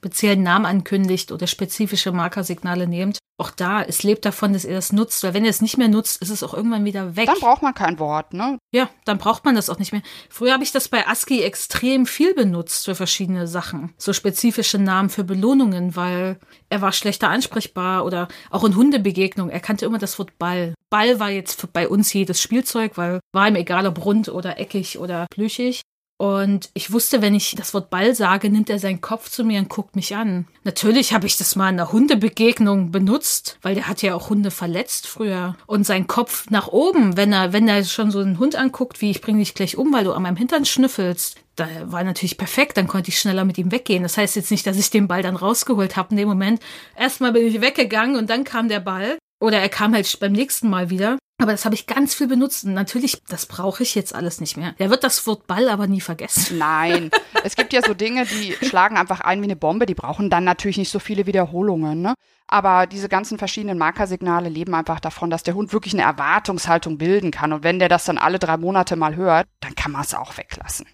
speziellen 0.00 0.42
Namen 0.42 0.64
ankündigt 0.64 1.30
oder 1.30 1.46
spezifische 1.46 2.10
Markersignale 2.10 2.86
nehmt. 2.86 3.18
Auch 3.38 3.50
da, 3.50 3.82
es 3.82 4.02
lebt 4.02 4.26
davon, 4.26 4.52
dass 4.52 4.66
ihr 4.66 4.74
das 4.74 4.92
nutzt, 4.92 5.22
weil 5.22 5.32
wenn 5.32 5.44
ihr 5.44 5.50
es 5.50 5.62
nicht 5.62 5.78
mehr 5.78 5.88
nutzt, 5.88 6.20
ist 6.20 6.28
es 6.28 6.42
auch 6.42 6.52
irgendwann 6.52 6.84
wieder 6.84 7.16
weg. 7.16 7.26
Dann 7.26 7.38
braucht 7.38 7.62
man 7.62 7.72
kein 7.72 7.98
Wort, 7.98 8.34
ne? 8.34 8.58
Ja, 8.70 8.90
dann 9.06 9.16
braucht 9.16 9.46
man 9.46 9.54
das 9.54 9.70
auch 9.70 9.78
nicht 9.78 9.92
mehr. 9.92 10.02
Früher 10.28 10.52
habe 10.52 10.62
ich 10.62 10.72
das 10.72 10.88
bei 10.88 11.06
ASCII 11.06 11.42
extrem 11.42 12.04
viel 12.04 12.34
benutzt 12.34 12.84
für 12.84 12.94
verschiedene 12.94 13.46
Sachen. 13.46 13.94
So 13.96 14.12
spezifische 14.12 14.78
Namen 14.78 15.08
für 15.08 15.24
Belohnungen, 15.24 15.96
weil 15.96 16.38
er 16.68 16.82
war 16.82 16.92
schlechter 16.92 17.30
ansprechbar 17.30 18.04
oder 18.04 18.28
auch 18.50 18.64
in 18.64 18.76
Hundebegegnungen. 18.76 19.52
Er 19.52 19.60
kannte 19.60 19.86
immer 19.86 19.98
das 19.98 20.18
Wort 20.18 20.38
Ball. 20.38 20.74
Ball 20.90 21.18
war 21.18 21.30
jetzt 21.30 21.72
bei 21.72 21.88
uns 21.88 22.12
jedes 22.12 22.42
Spielzeug, 22.42 22.98
weil 22.98 23.20
war 23.32 23.48
ihm 23.48 23.56
egal 23.56 23.86
ob 23.86 24.04
rund 24.04 24.28
oder 24.28 24.58
eckig 24.58 24.98
oder 24.98 25.26
plüschig. 25.30 25.80
Und 26.20 26.68
ich 26.74 26.92
wusste, 26.92 27.22
wenn 27.22 27.34
ich 27.34 27.54
das 27.56 27.72
Wort 27.72 27.88
Ball 27.88 28.14
sage, 28.14 28.50
nimmt 28.50 28.68
er 28.68 28.78
seinen 28.78 29.00
Kopf 29.00 29.30
zu 29.30 29.42
mir 29.42 29.58
und 29.58 29.70
guckt 29.70 29.96
mich 29.96 30.14
an. 30.14 30.46
Natürlich 30.64 31.14
habe 31.14 31.26
ich 31.26 31.38
das 31.38 31.56
mal 31.56 31.70
in 31.70 31.80
einer 31.80 31.92
Hundebegegnung 31.92 32.90
benutzt, 32.90 33.58
weil 33.62 33.74
der 33.74 33.88
hat 33.88 34.02
ja 34.02 34.14
auch 34.14 34.28
Hunde 34.28 34.50
verletzt 34.50 35.06
früher. 35.06 35.56
Und 35.64 35.86
sein 35.86 36.06
Kopf 36.08 36.50
nach 36.50 36.68
oben, 36.68 37.16
wenn 37.16 37.32
er, 37.32 37.54
wenn 37.54 37.66
er 37.68 37.82
schon 37.84 38.10
so 38.10 38.18
einen 38.18 38.38
Hund 38.38 38.54
anguckt, 38.54 39.00
wie 39.00 39.10
ich 39.10 39.22
bringe 39.22 39.38
dich 39.38 39.54
gleich 39.54 39.78
um, 39.78 39.94
weil 39.94 40.04
du 40.04 40.12
an 40.12 40.20
meinem 40.20 40.36
Hintern 40.36 40.66
schnüffelst, 40.66 41.38
da 41.56 41.66
war 41.84 42.04
natürlich 42.04 42.36
perfekt, 42.36 42.76
dann 42.76 42.86
konnte 42.86 43.08
ich 43.08 43.18
schneller 43.18 43.46
mit 43.46 43.56
ihm 43.56 43.72
weggehen. 43.72 44.02
Das 44.02 44.18
heißt 44.18 44.36
jetzt 44.36 44.50
nicht, 44.50 44.66
dass 44.66 44.76
ich 44.76 44.90
den 44.90 45.08
Ball 45.08 45.22
dann 45.22 45.36
rausgeholt 45.36 45.96
habe 45.96 46.10
in 46.10 46.18
dem 46.18 46.28
Moment. 46.28 46.60
Erstmal 46.98 47.32
bin 47.32 47.46
ich 47.46 47.62
weggegangen 47.62 48.16
und 48.16 48.28
dann 48.28 48.44
kam 48.44 48.68
der 48.68 48.80
Ball. 48.80 49.16
Oder 49.42 49.60
er 49.60 49.70
kam 49.70 49.94
halt 49.94 50.20
beim 50.20 50.32
nächsten 50.32 50.68
Mal 50.68 50.90
wieder. 50.90 51.16
Aber 51.40 51.52
das 51.52 51.64
habe 51.64 51.74
ich 51.74 51.86
ganz 51.86 52.14
viel 52.14 52.28
benutzt. 52.28 52.64
Und 52.64 52.74
natürlich, 52.74 53.22
das 53.28 53.46
brauche 53.46 53.82
ich 53.82 53.94
jetzt 53.94 54.14
alles 54.14 54.40
nicht 54.40 54.56
mehr. 54.56 54.72
Der 54.78 54.90
wird 54.90 55.04
das 55.04 55.26
Wort 55.26 55.46
Ball 55.46 55.68
aber 55.68 55.86
nie 55.86 56.00
vergessen. 56.00 56.58
Nein. 56.58 57.10
es 57.44 57.56
gibt 57.56 57.72
ja 57.72 57.82
so 57.82 57.94
Dinge, 57.94 58.26
die 58.26 58.54
schlagen 58.66 58.96
einfach 58.96 59.20
ein 59.20 59.40
wie 59.40 59.44
eine 59.44 59.56
Bombe. 59.56 59.86
Die 59.86 59.94
brauchen 59.94 60.30
dann 60.30 60.44
natürlich 60.44 60.78
nicht 60.78 60.90
so 60.90 60.98
viele 60.98 61.26
Wiederholungen. 61.26 62.02
Ne? 62.02 62.14
Aber 62.46 62.86
diese 62.86 63.08
ganzen 63.08 63.38
verschiedenen 63.38 63.78
Markersignale 63.78 64.48
leben 64.48 64.74
einfach 64.74 65.00
davon, 65.00 65.30
dass 65.30 65.42
der 65.42 65.54
Hund 65.54 65.72
wirklich 65.72 65.94
eine 65.94 66.02
Erwartungshaltung 66.02 66.98
bilden 66.98 67.30
kann. 67.30 67.52
Und 67.52 67.62
wenn 67.62 67.78
der 67.78 67.88
das 67.88 68.04
dann 68.04 68.18
alle 68.18 68.38
drei 68.38 68.56
Monate 68.56 68.96
mal 68.96 69.16
hört, 69.16 69.46
dann 69.60 69.74
kann 69.74 69.92
man 69.92 70.02
es 70.02 70.14
auch 70.14 70.36
weglassen. 70.36 70.86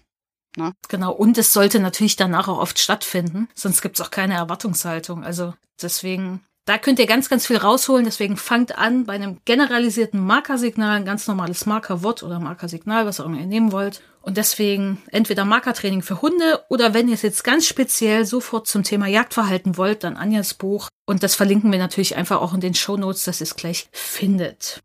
Ne? 0.57 0.73
Genau, 0.87 1.11
und 1.13 1.37
es 1.37 1.53
sollte 1.53 1.79
natürlich 1.79 2.15
danach 2.15 2.47
auch 2.47 2.57
oft 2.57 2.79
stattfinden, 2.79 3.47
sonst 3.53 3.81
gibt 3.81 3.99
es 3.99 4.05
auch 4.05 4.09
keine 4.09 4.33
Erwartungshaltung. 4.33 5.23
Also 5.23 5.53
deswegen 5.81 6.41
da 6.67 6.77
könnt 6.77 6.99
ihr 6.99 7.07
ganz, 7.07 7.29
ganz 7.29 7.47
viel 7.47 7.55
rausholen. 7.55 8.03
Deswegen 8.03 8.35
fangt 8.35 8.77
an 8.77 9.05
bei 9.05 9.13
einem 9.13 9.37
generalisierten 9.45 10.19
Markersignal, 10.19 10.97
ein 10.97 11.05
ganz 11.05 11.25
normales 11.25 11.65
Markerwort 11.65 12.23
oder 12.23 12.39
Markersignal, 12.39 13.05
was 13.05 13.21
auch 13.21 13.25
immer 13.25 13.39
ihr 13.39 13.45
nehmen 13.45 13.71
wollt. 13.71 14.01
Und 14.21 14.35
deswegen 14.35 15.01
entweder 15.09 15.45
Markertraining 15.45 16.01
für 16.01 16.21
Hunde 16.21 16.65
oder 16.67 16.93
wenn 16.93 17.07
ihr 17.07 17.13
es 17.13 17.21
jetzt 17.21 17.45
ganz 17.45 17.65
speziell 17.65 18.25
sofort 18.25 18.67
zum 18.67 18.83
Thema 18.83 19.07
Jagdverhalten 19.07 19.77
wollt, 19.77 20.03
dann 20.03 20.17
Anjas 20.17 20.53
Buch. 20.53 20.89
Und 21.05 21.23
das 21.23 21.35
verlinken 21.35 21.71
wir 21.71 21.79
natürlich 21.79 22.17
einfach 22.17 22.41
auch 22.41 22.53
in 22.53 22.59
den 22.59 22.73
Show 22.73 22.97
Notes, 22.97 23.23
dass 23.23 23.39
ihr 23.39 23.45
es 23.45 23.55
gleich 23.55 23.87
findet. 23.93 24.81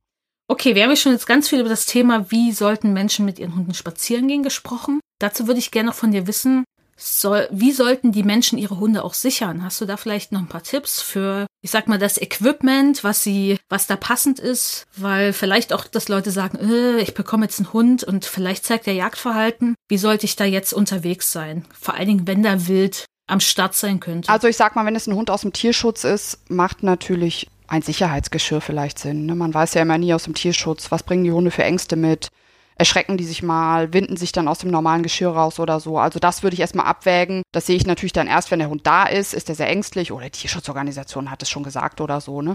Okay, 0.46 0.76
wir 0.76 0.84
haben 0.84 0.90
ja 0.90 0.96
schon 0.96 1.12
jetzt 1.12 1.26
ganz 1.26 1.48
viel 1.48 1.58
über 1.58 1.68
das 1.68 1.86
Thema, 1.86 2.30
wie 2.30 2.52
sollten 2.52 2.92
Menschen 2.92 3.24
mit 3.24 3.40
ihren 3.40 3.56
Hunden 3.56 3.74
spazieren 3.74 4.28
gehen, 4.28 4.44
gesprochen. 4.44 5.00
Dazu 5.18 5.48
würde 5.48 5.58
ich 5.58 5.72
gerne 5.72 5.88
noch 5.88 5.96
von 5.96 6.12
dir 6.12 6.28
wissen, 6.28 6.64
soll, 6.96 7.48
wie 7.50 7.72
sollten 7.72 8.12
die 8.12 8.22
Menschen 8.22 8.58
ihre 8.58 8.78
Hunde 8.78 9.04
auch 9.04 9.14
sichern? 9.14 9.64
Hast 9.64 9.80
du 9.80 9.86
da 9.86 9.96
vielleicht 9.96 10.32
noch 10.32 10.40
ein 10.40 10.48
paar 10.48 10.62
Tipps 10.62 11.00
für, 11.00 11.46
ich 11.62 11.70
sag 11.70 11.88
mal, 11.88 11.98
das 11.98 12.20
Equipment, 12.20 13.04
was 13.04 13.22
sie, 13.22 13.58
was 13.68 13.86
da 13.86 13.96
passend 13.96 14.38
ist? 14.38 14.86
Weil 14.96 15.32
vielleicht 15.32 15.72
auch, 15.72 15.86
dass 15.86 16.08
Leute 16.08 16.30
sagen, 16.30 16.58
äh, 16.58 17.00
ich 17.00 17.14
bekomme 17.14 17.44
jetzt 17.46 17.58
einen 17.58 17.72
Hund 17.72 18.04
und 18.04 18.24
vielleicht 18.24 18.64
zeigt 18.64 18.86
der 18.86 18.94
Jagdverhalten. 18.94 19.74
Wie 19.88 19.98
sollte 19.98 20.26
ich 20.26 20.36
da 20.36 20.44
jetzt 20.44 20.72
unterwegs 20.72 21.32
sein? 21.32 21.64
Vor 21.78 21.94
allen 21.94 22.08
Dingen, 22.08 22.26
wenn 22.26 22.42
da 22.42 22.66
wild 22.68 23.06
am 23.26 23.40
Start 23.40 23.74
sein 23.74 24.00
könnte. 24.00 24.28
Also 24.28 24.48
ich 24.48 24.56
sag 24.56 24.76
mal, 24.76 24.84
wenn 24.84 24.96
es 24.96 25.06
ein 25.06 25.14
Hund 25.14 25.30
aus 25.30 25.42
dem 25.42 25.52
Tierschutz 25.52 26.04
ist, 26.04 26.38
macht 26.50 26.82
natürlich 26.82 27.48
ein 27.66 27.82
Sicherheitsgeschirr 27.82 28.60
vielleicht 28.60 28.98
Sinn. 28.98 29.26
Ne? 29.26 29.34
Man 29.34 29.54
weiß 29.54 29.74
ja 29.74 29.82
immer 29.82 29.96
nie 29.96 30.12
aus 30.12 30.24
dem 30.24 30.34
Tierschutz, 30.34 30.90
was 30.90 31.02
bringen 31.02 31.24
die 31.24 31.32
Hunde 31.32 31.50
für 31.50 31.64
Ängste 31.64 31.96
mit 31.96 32.28
erschrecken 32.76 33.16
die 33.16 33.24
sich 33.24 33.42
mal, 33.42 33.92
winden 33.92 34.16
sich 34.16 34.32
dann 34.32 34.48
aus 34.48 34.58
dem 34.58 34.70
normalen 34.70 35.02
Geschirr 35.02 35.30
raus 35.30 35.60
oder 35.60 35.80
so. 35.80 35.98
Also 35.98 36.18
das 36.18 36.42
würde 36.42 36.54
ich 36.54 36.60
erstmal 36.60 36.86
abwägen. 36.86 37.42
Das 37.52 37.66
sehe 37.66 37.76
ich 37.76 37.86
natürlich 37.86 38.12
dann 38.12 38.26
erst, 38.26 38.50
wenn 38.50 38.58
der 38.58 38.70
Hund 38.70 38.86
da 38.86 39.04
ist. 39.04 39.34
Ist 39.34 39.48
er 39.48 39.54
sehr 39.54 39.68
ängstlich 39.68 40.12
oder 40.12 40.24
die 40.24 40.30
Tierschutzorganisation 40.30 41.30
hat 41.30 41.42
es 41.42 41.50
schon 41.50 41.62
gesagt 41.62 42.00
oder 42.00 42.20
so, 42.20 42.42
ne? 42.42 42.54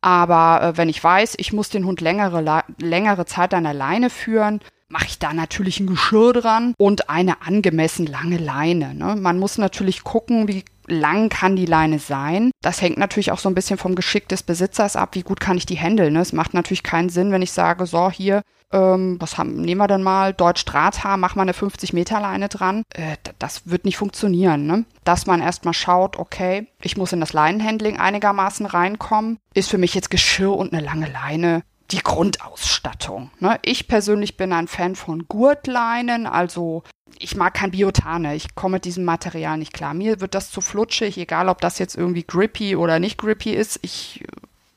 Aber 0.00 0.62
äh, 0.62 0.76
wenn 0.76 0.88
ich 0.88 1.02
weiß, 1.02 1.34
ich 1.38 1.52
muss 1.52 1.70
den 1.70 1.84
Hund 1.84 2.00
längere, 2.00 2.64
längere 2.78 3.26
Zeit 3.26 3.52
an 3.52 3.64
der 3.64 3.74
Leine 3.74 4.10
führen, 4.10 4.60
mache 4.88 5.06
ich 5.06 5.18
da 5.18 5.32
natürlich 5.32 5.80
ein 5.80 5.86
Geschirr 5.86 6.32
dran 6.32 6.74
und 6.78 7.10
eine 7.10 7.42
angemessen 7.42 8.06
lange 8.06 8.38
Leine. 8.38 8.94
Ne? 8.94 9.16
Man 9.16 9.38
muss 9.38 9.58
natürlich 9.58 10.04
gucken, 10.04 10.48
wie 10.48 10.64
lang 10.90 11.28
kann 11.28 11.56
die 11.56 11.66
Leine 11.66 11.98
sein. 11.98 12.50
Das 12.62 12.82
hängt 12.82 12.98
natürlich 12.98 13.32
auch 13.32 13.38
so 13.38 13.48
ein 13.48 13.54
bisschen 13.54 13.78
vom 13.78 13.94
Geschick 13.94 14.28
des 14.28 14.42
Besitzers 14.42 14.96
ab, 14.96 15.14
wie 15.14 15.22
gut 15.22 15.40
kann 15.40 15.56
ich 15.56 15.66
die 15.66 15.78
handeln. 15.78 16.14
Ne? 16.14 16.20
Es 16.20 16.32
macht 16.32 16.54
natürlich 16.54 16.82
keinen 16.82 17.08
Sinn, 17.08 17.32
wenn 17.32 17.42
ich 17.42 17.52
sage, 17.52 17.86
so 17.86 18.10
hier, 18.10 18.42
ähm, 18.72 19.16
was 19.20 19.38
haben, 19.38 19.60
nehmen 19.60 19.80
wir 19.80 19.86
denn 19.88 20.02
mal? 20.02 20.34
Deutsch 20.34 20.64
Drahthaar, 20.64 21.16
mach 21.16 21.34
mal 21.34 21.42
eine 21.42 21.54
50 21.54 21.92
Meter 21.92 22.20
Leine 22.20 22.48
dran. 22.48 22.82
Äh, 22.94 23.16
das 23.38 23.66
wird 23.66 23.84
nicht 23.84 23.96
funktionieren, 23.96 24.66
ne? 24.66 24.84
Dass 25.04 25.26
man 25.26 25.40
erstmal 25.40 25.74
schaut, 25.74 26.18
okay, 26.18 26.68
ich 26.82 26.96
muss 26.96 27.12
in 27.12 27.20
das 27.20 27.32
Leinenhandling 27.32 27.98
einigermaßen 27.98 28.66
reinkommen. 28.66 29.38
Ist 29.54 29.70
für 29.70 29.78
mich 29.78 29.94
jetzt 29.94 30.10
Geschirr 30.10 30.54
und 30.54 30.72
eine 30.72 30.84
lange 30.84 31.10
Leine 31.10 31.62
die 31.90 32.02
Grundausstattung. 32.02 33.30
Ne? 33.40 33.58
Ich 33.62 33.88
persönlich 33.88 34.36
bin 34.36 34.52
ein 34.52 34.68
Fan 34.68 34.94
von 34.94 35.26
Gurtleinen, 35.26 36.26
also 36.26 36.82
ich 37.18 37.36
mag 37.36 37.54
kein 37.54 37.70
Biotane. 37.70 38.34
Ich 38.34 38.54
komme 38.54 38.74
mit 38.74 38.84
diesem 38.84 39.04
Material 39.04 39.58
nicht 39.58 39.72
klar. 39.72 39.94
Mir 39.94 40.20
wird 40.20 40.34
das 40.34 40.50
zu 40.50 40.60
flutschig, 40.60 41.18
egal 41.18 41.48
ob 41.48 41.60
das 41.60 41.78
jetzt 41.78 41.96
irgendwie 41.96 42.24
grippy 42.24 42.76
oder 42.76 42.98
nicht 42.98 43.18
grippy 43.18 43.52
ist. 43.52 43.78
Ich 43.82 44.24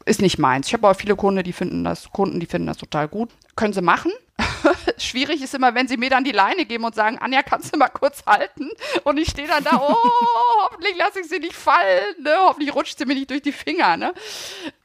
ist 0.06 0.22
nicht 0.22 0.40
meins. 0.40 0.68
Ich 0.68 0.74
habe 0.74 0.88
aber 0.88 0.96
viele 0.96 1.16
Kunden, 1.16 1.44
die 1.44 1.54
finden 1.54 1.84
das, 1.84 2.10
Kunden, 2.12 2.40
die 2.40 2.46
finden 2.46 2.68
das 2.68 2.78
total 2.78 3.08
gut. 3.08 3.30
Können 3.56 3.74
sie 3.74 3.82
machen. 3.82 4.12
Schwierig 4.98 5.42
ist 5.42 5.54
immer, 5.54 5.76
wenn 5.76 5.88
sie 5.88 5.98
mir 5.98 6.10
dann 6.10 6.24
die 6.24 6.32
Leine 6.32 6.66
geben 6.66 6.84
und 6.84 6.96
sagen, 6.96 7.18
Anja, 7.20 7.42
kannst 7.44 7.74
du 7.74 7.78
mal 7.78 7.90
kurz 7.90 8.24
halten? 8.26 8.70
Und 9.04 9.18
ich 9.18 9.30
stehe 9.30 9.48
dann 9.48 9.64
da, 9.64 9.78
oh, 9.82 9.96
hoffentlich 10.64 10.96
lasse 10.98 11.22
ich 11.22 11.28
sie 11.28 11.40
nicht 11.40 11.56
fallen, 11.56 12.24
ne? 12.24 12.32
Hoffentlich 12.40 12.74
rutscht 12.74 12.98
sie 12.98 13.06
mir 13.06 13.16
nicht 13.16 13.30
durch 13.30 13.42
die 13.42 13.52
Finger, 13.52 13.98
ne? 13.98 14.14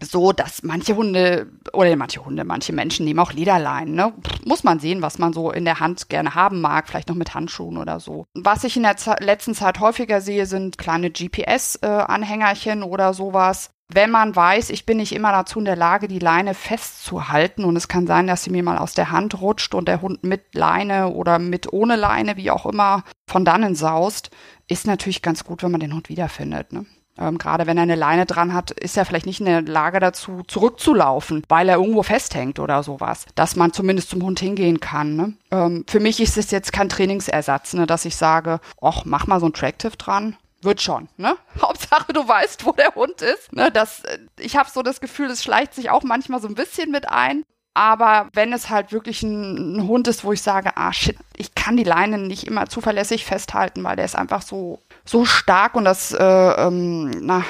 So, 0.00 0.32
dass 0.32 0.62
manche 0.62 0.96
Hunde, 0.96 1.50
oder 1.72 1.94
manche 1.96 2.24
Hunde, 2.24 2.44
manche 2.44 2.72
Menschen 2.72 3.04
nehmen 3.04 3.20
auch 3.20 3.32
Lederleinen, 3.32 3.94
ne? 3.94 4.12
Muss 4.44 4.64
man 4.64 4.78
sehen, 4.78 5.02
was 5.02 5.18
man 5.18 5.32
so 5.32 5.50
in 5.50 5.64
der 5.64 5.80
Hand 5.80 6.08
gerne 6.08 6.34
haben 6.34 6.60
mag, 6.60 6.88
vielleicht 6.88 7.08
noch 7.08 7.16
mit 7.16 7.34
Handschuhen 7.34 7.76
oder 7.76 8.00
so. 8.00 8.26
Was 8.34 8.64
ich 8.64 8.76
in 8.76 8.82
der 8.82 8.96
letzten 9.20 9.54
Zeit 9.54 9.80
häufiger 9.80 10.20
sehe, 10.20 10.46
sind 10.46 10.78
kleine 10.78 11.10
GPS-Anhängerchen 11.10 12.82
äh, 12.82 12.84
oder 12.84 13.14
sowas 13.14 13.70
wenn 13.92 14.10
man 14.10 14.34
weiß, 14.34 14.70
ich 14.70 14.84
bin 14.84 14.96
nicht 14.96 15.12
immer 15.12 15.30
dazu 15.30 15.60
in 15.60 15.64
der 15.64 15.76
Lage, 15.76 16.08
die 16.08 16.18
Leine 16.18 16.54
festzuhalten 16.54 17.64
und 17.64 17.76
es 17.76 17.88
kann 17.88 18.06
sein, 18.06 18.26
dass 18.26 18.42
sie 18.42 18.50
mir 18.50 18.62
mal 18.62 18.78
aus 18.78 18.94
der 18.94 19.10
Hand 19.10 19.40
rutscht 19.40 19.74
und 19.74 19.86
der 19.86 20.02
Hund 20.02 20.24
mit 20.24 20.54
Leine 20.54 21.08
oder 21.08 21.38
mit 21.38 21.72
ohne 21.72 21.96
Leine, 21.96 22.36
wie 22.36 22.50
auch 22.50 22.66
immer, 22.66 23.04
von 23.28 23.44
dannen 23.44 23.74
saust, 23.74 24.30
ist 24.68 24.86
natürlich 24.86 25.22
ganz 25.22 25.44
gut, 25.44 25.62
wenn 25.62 25.70
man 25.70 25.80
den 25.80 25.94
Hund 25.94 26.08
wiederfindet. 26.08 26.72
Ne? 26.72 26.84
Ähm, 27.16 27.38
Gerade 27.38 27.66
wenn 27.66 27.76
er 27.76 27.84
eine 27.84 27.94
Leine 27.94 28.26
dran 28.26 28.52
hat, 28.52 28.72
ist 28.72 28.96
er 28.96 29.04
vielleicht 29.04 29.26
nicht 29.26 29.38
in 29.40 29.46
der 29.46 29.62
Lage 29.62 30.00
dazu, 30.00 30.42
zurückzulaufen, 30.46 31.44
weil 31.48 31.68
er 31.68 31.76
irgendwo 31.76 32.02
festhängt 32.02 32.58
oder 32.58 32.82
sowas. 32.82 33.26
Dass 33.36 33.54
man 33.54 33.72
zumindest 33.72 34.10
zum 34.10 34.22
Hund 34.22 34.40
hingehen 34.40 34.80
kann. 34.80 35.14
Ne? 35.14 35.32
Ähm, 35.52 35.84
für 35.88 36.00
mich 36.00 36.20
ist 36.20 36.36
es 36.36 36.50
jetzt 36.50 36.72
kein 36.72 36.88
Trainingsersatz, 36.88 37.74
ne, 37.74 37.86
dass 37.86 38.04
ich 38.04 38.16
sage, 38.16 38.60
ach, 38.82 39.04
mach 39.04 39.28
mal 39.28 39.38
so 39.38 39.46
ein 39.46 39.52
Tractive 39.52 39.96
dran 39.96 40.36
wird 40.66 40.82
schon, 40.82 41.08
ne? 41.16 41.36
Hauptsache 41.62 42.12
du 42.12 42.28
weißt, 42.28 42.66
wo 42.66 42.72
der 42.72 42.94
Hund 42.94 43.22
ist. 43.22 43.52
Ne? 43.52 43.70
Das, 43.70 44.04
äh, 44.04 44.18
ich 44.38 44.56
habe 44.56 44.68
so 44.68 44.82
das 44.82 45.00
Gefühl, 45.00 45.30
es 45.30 45.42
schleicht 45.42 45.74
sich 45.74 45.88
auch 45.88 46.02
manchmal 46.02 46.42
so 46.42 46.48
ein 46.48 46.54
bisschen 46.54 46.90
mit 46.90 47.08
ein. 47.08 47.44
Aber 47.72 48.28
wenn 48.32 48.54
es 48.54 48.70
halt 48.70 48.90
wirklich 48.90 49.22
ein, 49.22 49.76
ein, 49.76 49.86
Hund 49.86 50.08
ist, 50.08 50.24
wo 50.24 50.32
ich 50.32 50.40
sage, 50.40 50.76
ah 50.76 50.94
shit, 50.94 51.16
ich 51.36 51.54
kann 51.54 51.76
die 51.76 51.84
Leine 51.84 52.16
nicht 52.16 52.46
immer 52.46 52.68
zuverlässig 52.68 53.26
festhalten, 53.26 53.84
weil 53.84 53.96
der 53.96 54.06
ist 54.06 54.16
einfach 54.16 54.40
so, 54.40 54.80
so 55.04 55.26
stark 55.26 55.74
und 55.74 55.84
das 55.84 56.12
äh, 56.12 56.24
ähm, 56.24 57.10
na, 57.20 57.44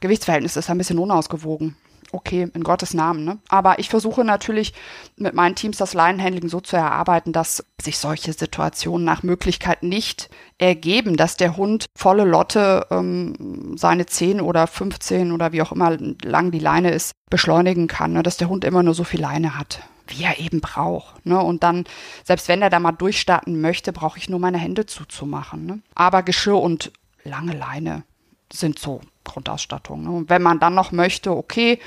Gewichtsverhältnis 0.00 0.56
ist 0.56 0.70
ein 0.70 0.78
bisschen 0.78 1.00
unausgewogen 1.00 1.76
okay, 2.12 2.48
in 2.52 2.62
Gottes 2.62 2.94
Namen. 2.94 3.24
Ne? 3.24 3.38
Aber 3.48 3.78
ich 3.78 3.88
versuche 3.88 4.24
natürlich 4.24 4.72
mit 5.16 5.34
meinen 5.34 5.54
Teams 5.54 5.78
das 5.78 5.94
Leinenhandling 5.94 6.48
so 6.48 6.60
zu 6.60 6.76
erarbeiten, 6.76 7.32
dass 7.32 7.64
sich 7.80 7.98
solche 7.98 8.32
Situationen 8.32 9.04
nach 9.04 9.22
Möglichkeit 9.22 9.82
nicht 9.82 10.30
ergeben, 10.58 11.16
dass 11.16 11.36
der 11.36 11.56
Hund 11.56 11.86
volle 11.96 12.24
Lotte 12.24 12.86
ähm, 12.90 13.74
seine 13.76 14.06
10 14.06 14.40
oder 14.40 14.66
15 14.66 15.32
oder 15.32 15.52
wie 15.52 15.62
auch 15.62 15.72
immer 15.72 15.96
lang 16.22 16.50
die 16.50 16.58
Leine 16.58 16.90
ist, 16.90 17.12
beschleunigen 17.30 17.88
kann, 17.88 18.12
ne? 18.12 18.22
dass 18.22 18.36
der 18.36 18.48
Hund 18.48 18.64
immer 18.64 18.82
nur 18.82 18.94
so 18.94 19.04
viel 19.04 19.20
Leine 19.20 19.58
hat 19.58 19.80
wie 20.08 20.24
er 20.24 20.38
eben 20.38 20.60
braucht. 20.60 21.24
Ne? 21.24 21.40
Und 21.40 21.62
dann, 21.62 21.84
selbst 22.24 22.48
wenn 22.48 22.60
er 22.60 22.70
da 22.70 22.80
mal 22.80 22.92
durchstarten 22.92 23.60
möchte, 23.60 23.92
brauche 23.92 24.18
ich 24.18 24.28
nur 24.28 24.40
meine 24.40 24.58
Hände 24.58 24.84
zuzumachen. 24.84 25.64
Ne? 25.64 25.80
Aber 25.94 26.22
Geschirr 26.22 26.60
und 26.60 26.92
lange 27.24 27.56
Leine 27.56 28.04
sind 28.52 28.78
so 28.78 29.00
Grundausstattung. 29.24 30.04
Ne? 30.04 30.10
Und 30.10 30.30
wenn 30.30 30.42
man 30.42 30.60
dann 30.60 30.74
noch 30.74 30.92
möchte, 30.92 31.36
okay, 31.36 31.78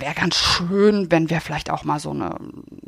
wäre 0.00 0.14
ganz 0.14 0.36
schön, 0.36 1.10
wenn 1.10 1.30
wir 1.30 1.40
vielleicht 1.40 1.70
auch 1.70 1.84
mal 1.84 1.98
so 1.98 2.10
eine 2.10 2.36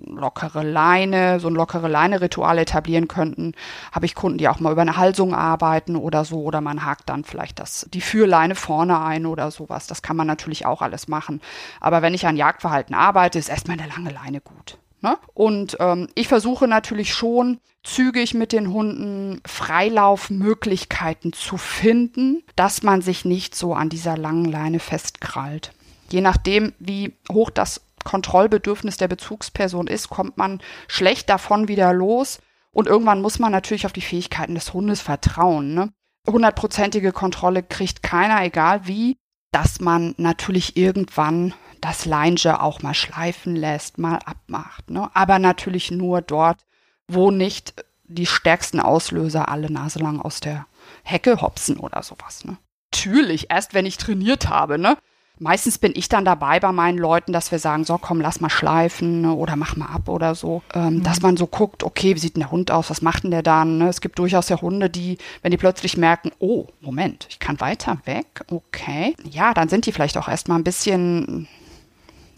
lockere 0.07 0.63
Leine, 0.63 1.41
so 1.41 1.49
ein 1.49 1.55
lockere 1.55 1.89
Leine-Ritual 1.89 2.59
etablieren 2.59 3.09
könnten. 3.09 3.53
Habe 3.93 4.07
ich 4.07 4.15
Kunden, 4.15 4.39
die 4.39 4.49
auch 4.49 4.61
mal 4.61 4.73
über 4.73 4.83
eine 4.83 4.97
Halsung 4.97 5.35
arbeiten 5.35 5.97
oder 5.97 6.25
so, 6.25 6.43
oder 6.43 6.61
man 6.61 6.85
hakt 6.85 7.09
dann 7.09 7.25
vielleicht 7.25 7.59
das, 7.59 7.87
die 7.93 8.01
Führleine 8.01 8.55
vorne 8.55 9.01
ein 9.01 9.27
oder 9.27 9.51
sowas. 9.51 9.87
Das 9.87 10.03
kann 10.03 10.17
man 10.17 10.27
natürlich 10.27 10.67
auch 10.67 10.83
alles 10.83 11.09
machen. 11.09 11.41
Aber 11.81 12.03
wenn 12.03 12.15
ich 12.15 12.27
an 12.27 12.37
Jagdverhalten 12.37 12.95
arbeite, 12.95 13.39
ist 13.39 13.49
erstmal 13.49 13.79
eine 13.79 13.89
lange 13.89 14.11
Leine 14.11 14.41
gut. 14.41 14.79
Ne? 15.01 15.19
Und 15.35 15.77
ähm, 15.81 16.09
ich 16.15 16.29
versuche 16.29 16.67
natürlich 16.67 17.13
schon 17.13 17.59
zügig 17.83 18.35
mit 18.35 18.53
den 18.53 18.73
Hunden 18.73 19.41
Freilaufmöglichkeiten 19.47 21.33
zu 21.33 21.57
finden, 21.57 22.43
dass 22.57 22.83
man 22.83 23.03
sich 23.03 23.25
nicht 23.25 23.55
so 23.55 23.75
an 23.75 23.89
dieser 23.89 24.17
langen 24.17 24.47
Leine 24.47 24.81
festkrallt. 24.81 25.73
Je 26.11 26.21
nachdem, 26.21 26.73
wie 26.79 27.15
hoch 27.31 27.51
das 27.51 27.83
Kontrollbedürfnis 28.05 28.97
der 28.97 29.09
Bezugsperson 29.09 29.87
ist, 29.87 30.09
kommt 30.09 30.37
man 30.37 30.61
schlecht 30.89 31.29
davon 31.29 31.69
wieder 31.69 31.93
los. 31.93 32.39
Und 32.73 32.87
irgendwann 32.89 33.23
muss 33.23 33.39
man 33.39 33.53
natürlich 33.53 33.87
auf 33.87 33.93
die 33.93 34.03
Fähigkeiten 34.03 34.55
des 34.55 34.73
Hundes 34.73 35.01
vertrauen. 35.01 35.75
Ne? 35.75 35.93
Hundertprozentige 36.27 37.13
Kontrolle 37.13 37.63
kriegt 37.63 38.03
keiner, 38.03 38.43
egal 38.43 38.87
wie, 38.87 39.17
dass 39.51 39.81
man 39.81 40.15
natürlich 40.19 40.77
irgendwann 40.77 41.55
das 41.87 42.05
Leinge 42.05 42.61
auch 42.61 42.83
mal 42.83 42.95
schleifen 42.95 43.55
lässt, 43.55 43.99
mal 43.99 44.19
abmacht. 44.25 44.91
Ne? 44.91 45.09
Aber 45.15 45.39
natürlich 45.39 45.91
nur 45.91 46.21
dort, 46.21 46.59
wo 47.07 47.31
nicht 47.31 47.75
die 48.05 48.27
stärksten 48.27 48.81
Auslöser 48.81 49.49
alle 49.49 49.71
naselang 49.71 50.21
aus 50.21 50.41
der 50.41 50.67
Hecke 51.05 51.41
hopsen 51.41 51.77
oder 51.77 52.03
sowas. 52.03 52.45
Ne? 52.45 52.57
Natürlich, 52.93 53.51
erst 53.51 53.73
wenn 53.75 53.87
ich 53.87 53.99
trainiert 53.99 54.49
habe, 54.49 54.79
ne? 54.79 54.97
Meistens 55.39 55.77
bin 55.77 55.93
ich 55.95 56.09
dann 56.09 56.25
dabei 56.25 56.61
bei 56.61 56.73
meinen 56.73 56.97
Leuten, 56.97 57.35
dass 57.35 57.53
wir 57.53 57.59
sagen, 57.59 57.85
so 57.85 57.99
komm, 57.99 58.23
lass 58.23 58.41
mal 58.41 58.49
schleifen 58.49 59.21
ne, 59.21 59.35
oder 59.35 59.55
mach 59.55 59.77
mal 59.77 59.93
ab 59.93 60.09
oder 60.09 60.35
so. 60.35 60.63
Ähm, 60.73 60.95
mhm. 60.95 61.03
Dass 61.03 61.21
man 61.21 61.37
so 61.37 61.47
guckt, 61.47 61.85
okay, 61.85 62.15
wie 62.15 62.19
sieht 62.19 62.37
denn 62.37 62.41
der 62.41 62.51
Hund 62.51 62.71
aus, 62.71 62.89
was 62.89 63.03
macht 63.03 63.25
denn 63.25 63.33
der 63.33 63.43
dann? 63.43 63.77
Ne? 63.77 63.89
Es 63.89 64.01
gibt 64.01 64.19
durchaus 64.19 64.49
ja 64.49 64.59
Hunde, 64.63 64.89
die, 64.89 65.19
wenn 65.43 65.51
die 65.51 65.59
plötzlich 65.59 65.99
merken, 65.99 66.31
oh, 66.39 66.69
Moment, 66.81 67.27
ich 67.29 67.39
kann 67.39 67.61
weiter 67.61 67.99
weg, 68.07 68.45
okay. 68.51 69.15
Ja, 69.31 69.53
dann 69.53 69.69
sind 69.69 69.85
die 69.85 69.93
vielleicht 69.93 70.17
auch 70.17 70.29
erstmal 70.29 70.59
ein 70.59 70.65
bisschen 70.65 71.49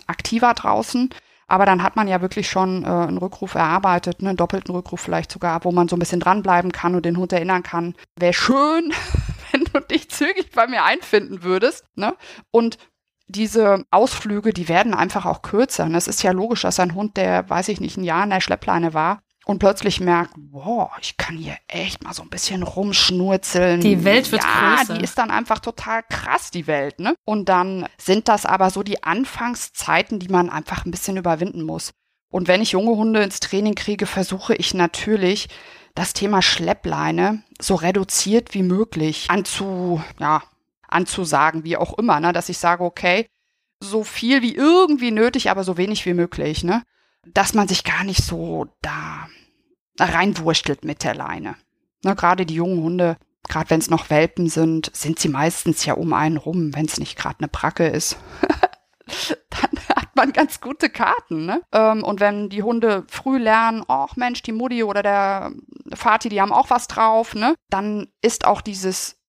aktiver 0.09 0.55
draußen. 0.55 1.11
Aber 1.47 1.65
dann 1.65 1.83
hat 1.83 1.97
man 1.97 2.09
ja 2.09 2.21
wirklich 2.21 2.49
schon 2.51 2.85
äh, 2.85 2.89
einen 2.89 3.17
Rückruf 3.17 3.55
erarbeitet, 3.55 4.21
ne, 4.21 4.31
einen 4.31 4.37
doppelten 4.37 4.75
Rückruf 4.75 5.01
vielleicht 5.01 5.33
sogar, 5.33 5.65
wo 5.65 5.73
man 5.73 5.89
so 5.89 5.97
ein 5.97 5.99
bisschen 5.99 6.21
dranbleiben 6.21 6.73
kann 6.73 6.95
und 6.95 7.07
den 7.07 7.17
Hund 7.17 7.33
erinnern 7.33 7.63
kann. 7.63 7.95
Wäre 8.17 8.35
schön, 8.35 8.93
wenn 9.53 9.65
du 9.65 9.81
dich 9.81 10.11
zügig 10.11 10.51
bei 10.55 10.67
mir 10.67 10.85
einfinden 10.85 11.43
würdest. 11.43 11.87
Ne? 11.95 12.15
Und 12.51 12.77
diese 13.29 13.85
Ausflüge, 13.91 14.53
die 14.53 14.69
werden 14.69 14.95
einfach 14.95 15.25
auch 15.25 15.43
kürzer. 15.43 15.89
Es 15.95 16.09
ist 16.09 16.23
ja 16.23 16.33
logisch, 16.33 16.63
dass 16.63 16.81
ein 16.81 16.95
Hund, 16.95 17.17
der, 17.17 17.49
weiß 17.49 17.69
ich 17.69 17.81
nicht, 17.81 17.97
ein 17.97 18.05
Jahr 18.05 18.25
in 18.25 18.31
der 18.31 18.41
Schleppleine 18.41 18.93
war, 18.95 19.21
und 19.49 19.61
plötzlich 19.61 19.99
merkt, 19.99 20.35
wow, 20.51 20.91
ich 21.01 21.17
kann 21.17 21.39
hier 21.39 21.57
echt 21.69 22.05
mal 22.05 22.13
so 22.13 22.23
ein 22.23 22.29
bisschen 22.29 22.63
rumschnurzeln. 22.63 23.81
Die 23.81 24.05
Welt 24.05 24.31
wird 24.31 24.43
ja, 24.43 24.77
größer. 24.77 24.95
die 24.95 25.03
ist 25.03 25.17
dann 25.17 25.31
einfach 25.31 25.59
total 25.59 26.03
krass, 26.03 26.51
die 26.51 26.67
Welt, 26.67 27.01
ne? 27.01 27.15
Und 27.25 27.49
dann 27.49 27.87
sind 27.97 28.29
das 28.29 28.45
aber 28.45 28.69
so 28.69 28.83
die 28.83 29.03
Anfangszeiten, 29.03 30.19
die 30.19 30.29
man 30.29 30.51
einfach 30.51 30.85
ein 30.85 30.91
bisschen 30.91 31.17
überwinden 31.17 31.63
muss. 31.63 31.93
Und 32.31 32.47
wenn 32.47 32.61
ich 32.61 32.73
junge 32.73 32.91
Hunde 32.91 33.23
ins 33.23 33.41
Training 33.41 33.75
kriege, 33.75 34.05
versuche 34.05 34.55
ich 34.55 34.75
natürlich, 34.75 35.49
das 35.95 36.13
Thema 36.13 36.43
Schleppleine 36.43 37.43
so 37.59 37.75
reduziert 37.75 38.53
wie 38.53 38.63
möglich 38.63 39.29
anzu, 39.31 40.03
ja, 40.21 40.43
anzusagen, 40.89 41.65
wie 41.65 41.79
auch 41.79 41.97
immer, 41.97 42.21
ne? 42.21 42.35
Dass 42.35 42.51
ich 42.51 42.59
sage, 42.59 42.85
okay, 42.85 43.27
so 43.81 44.05
viel 44.05 44.43
wie 44.43 44.55
irgendwie 44.55 45.11
nötig, 45.11 45.51
aber 45.51 45.65
so 45.65 45.79
wenig 45.79 46.05
wie 46.05 46.13
möglich, 46.13 46.65
ne? 46.65 46.83
Dass 47.27 47.55
man 47.55 47.69
sich 47.69 47.85
gar 47.85 48.05
nicht 48.05 48.23
so 48.25 48.67
da 48.83 49.29
reinwurstelt 49.99 50.85
mit 50.85 51.05
der 51.05 51.15
Leine. 51.15 51.57
Ne, 52.05 52.15
gerade 52.15 52.47
die 52.47 52.55
jungen 52.55 52.83
Hunde, 52.83 53.17
gerade 53.49 53.71
wenn 53.71 53.81
es 53.81 53.91
noch 53.91 54.11
Welpen 54.11 54.49
sind, 54.49 54.91
sind 54.95 55.19
sie 55.19 55.29
meistens 55.29 55.85
ja 55.85 55.95
um 55.95 56.13
einen 56.13 56.37
rum, 56.37 56.75
wenn 56.75 56.87
es 56.87 56.99
nicht 56.99 57.17
gerade 57.17 57.41
eine 57.41 57.49
Bracke 57.49 57.89
ist. 57.89 58.17
dann 59.51 59.97
hat 59.97 60.15
man 60.15 60.33
ganz 60.33 60.61
gute 60.61 60.91
Karten. 60.91 61.47
Ne? 61.47 61.63
Ähm, 61.73 62.05
und 62.05 62.21
wenn 62.21 62.49
die 62.49 62.63
Hunde 62.63 63.05
früh 63.09 63.39
lernen, 63.39 63.85
ach 63.89 64.17
Mensch, 64.17 64.43
die 64.43 64.53
Mutti 64.53 64.85
oder 64.85 65.03
der 65.03 65.53
Vati, 65.87 66.29
die 66.29 66.41
haben 66.41 66.53
auch 66.53 66.71
was 66.71 66.87
drauf, 66.87 67.35
ne? 67.35 67.55
dann 67.69 68.09
ist 68.21 68.45
auch 68.45 68.61
dieses, 68.61 69.21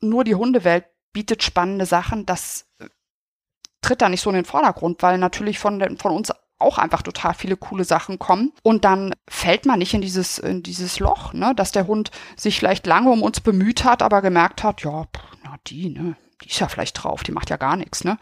nur 0.00 0.24
die 0.24 0.34
Hundewelt 0.34 0.86
bietet 1.12 1.42
spannende 1.42 1.86
Sachen, 1.86 2.26
das 2.26 2.66
äh, 2.78 2.88
tritt 3.80 4.02
da 4.02 4.08
nicht 4.08 4.20
so 4.20 4.30
in 4.30 4.36
den 4.36 4.44
Vordergrund, 4.44 5.02
weil 5.02 5.18
natürlich 5.18 5.58
von, 5.58 5.78
den, 5.78 5.96
von 5.96 6.12
uns 6.12 6.32
auch 6.58 6.78
einfach 6.78 7.02
total 7.02 7.34
viele 7.34 7.56
coole 7.56 7.84
Sachen 7.84 8.18
kommen. 8.18 8.52
Und 8.62 8.84
dann 8.84 9.14
fällt 9.28 9.66
man 9.66 9.78
nicht 9.78 9.94
in 9.94 10.00
dieses, 10.00 10.38
in 10.38 10.62
dieses 10.62 10.98
Loch, 10.98 11.32
ne, 11.32 11.54
dass 11.54 11.72
der 11.72 11.86
Hund 11.86 12.10
sich 12.36 12.58
vielleicht 12.58 12.86
lange 12.86 13.10
um 13.10 13.22
uns 13.22 13.40
bemüht 13.40 13.84
hat, 13.84 14.02
aber 14.02 14.22
gemerkt 14.22 14.62
hat, 14.62 14.82
ja, 14.82 15.04
pff, 15.04 15.22
na 15.44 15.56
die, 15.66 15.90
ne, 15.90 16.16
die 16.42 16.48
ist 16.48 16.60
ja 16.60 16.68
vielleicht 16.68 17.02
drauf, 17.02 17.22
die 17.22 17.32
macht 17.32 17.50
ja 17.50 17.56
gar 17.56 17.76
nichts, 17.76 18.04
ne? 18.04 18.18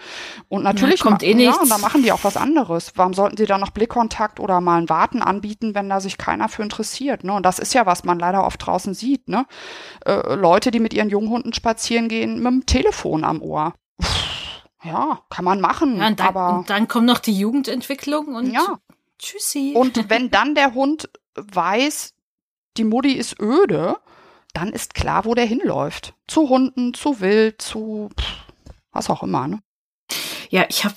Und 0.48 0.62
natürlich 0.62 1.00
ja, 1.00 1.06
kommt 1.06 1.22
eh 1.22 1.34
nichts. 1.34 1.56
Ja, 1.56 1.62
und 1.62 1.68
da 1.68 1.78
machen 1.78 2.02
die 2.02 2.12
auch 2.12 2.22
was 2.22 2.36
anderes. 2.36 2.92
Warum 2.94 3.12
sollten 3.12 3.36
sie 3.36 3.46
dann 3.46 3.60
noch 3.60 3.70
Blickkontakt 3.70 4.38
oder 4.38 4.60
mal 4.60 4.80
ein 4.80 4.88
Warten 4.88 5.20
anbieten, 5.20 5.74
wenn 5.74 5.88
da 5.88 6.00
sich 6.00 6.16
keiner 6.16 6.48
für 6.48 6.62
interessiert, 6.62 7.24
ne? 7.24 7.32
Und 7.34 7.44
das 7.44 7.58
ist 7.58 7.74
ja, 7.74 7.86
was 7.86 8.04
man 8.04 8.18
leider 8.18 8.44
oft 8.44 8.64
draußen 8.64 8.94
sieht, 8.94 9.28
ne? 9.28 9.46
Äh, 10.06 10.34
Leute, 10.34 10.70
die 10.70 10.80
mit 10.80 10.94
ihren 10.94 11.10
Junghunden 11.10 11.52
spazieren 11.52 12.08
gehen, 12.08 12.36
mit 12.36 12.46
dem 12.46 12.66
Telefon 12.66 13.24
am 13.24 13.42
Ohr. 13.42 13.74
Pff 14.02 14.33
ja, 14.84 15.20
kann 15.30 15.44
man 15.44 15.60
machen. 15.60 15.98
Ja, 15.98 16.08
und 16.08 16.20
dann, 16.20 16.26
aber 16.28 16.58
und 16.58 16.70
dann 16.70 16.88
kommt 16.88 17.06
noch 17.06 17.18
die 17.18 17.36
Jugendentwicklung 17.36 18.34
und 18.34 18.52
ja. 18.52 18.78
tschüssi. 19.18 19.74
Und 19.74 20.08
wenn 20.10 20.30
dann 20.30 20.54
der 20.54 20.74
Hund 20.74 21.08
weiß, 21.34 22.14
die 22.76 22.84
Mutti 22.84 23.12
ist 23.12 23.40
öde, 23.40 23.96
dann 24.52 24.72
ist 24.72 24.94
klar, 24.94 25.24
wo 25.24 25.34
der 25.34 25.46
hinläuft. 25.46 26.14
Zu 26.28 26.48
Hunden, 26.48 26.94
zu 26.94 27.20
Wild, 27.20 27.60
zu 27.60 28.10
was 28.92 29.10
auch 29.10 29.22
immer, 29.22 29.48
ne? 29.48 29.60
Ja, 30.50 30.66
ich 30.68 30.84
habe, 30.84 30.94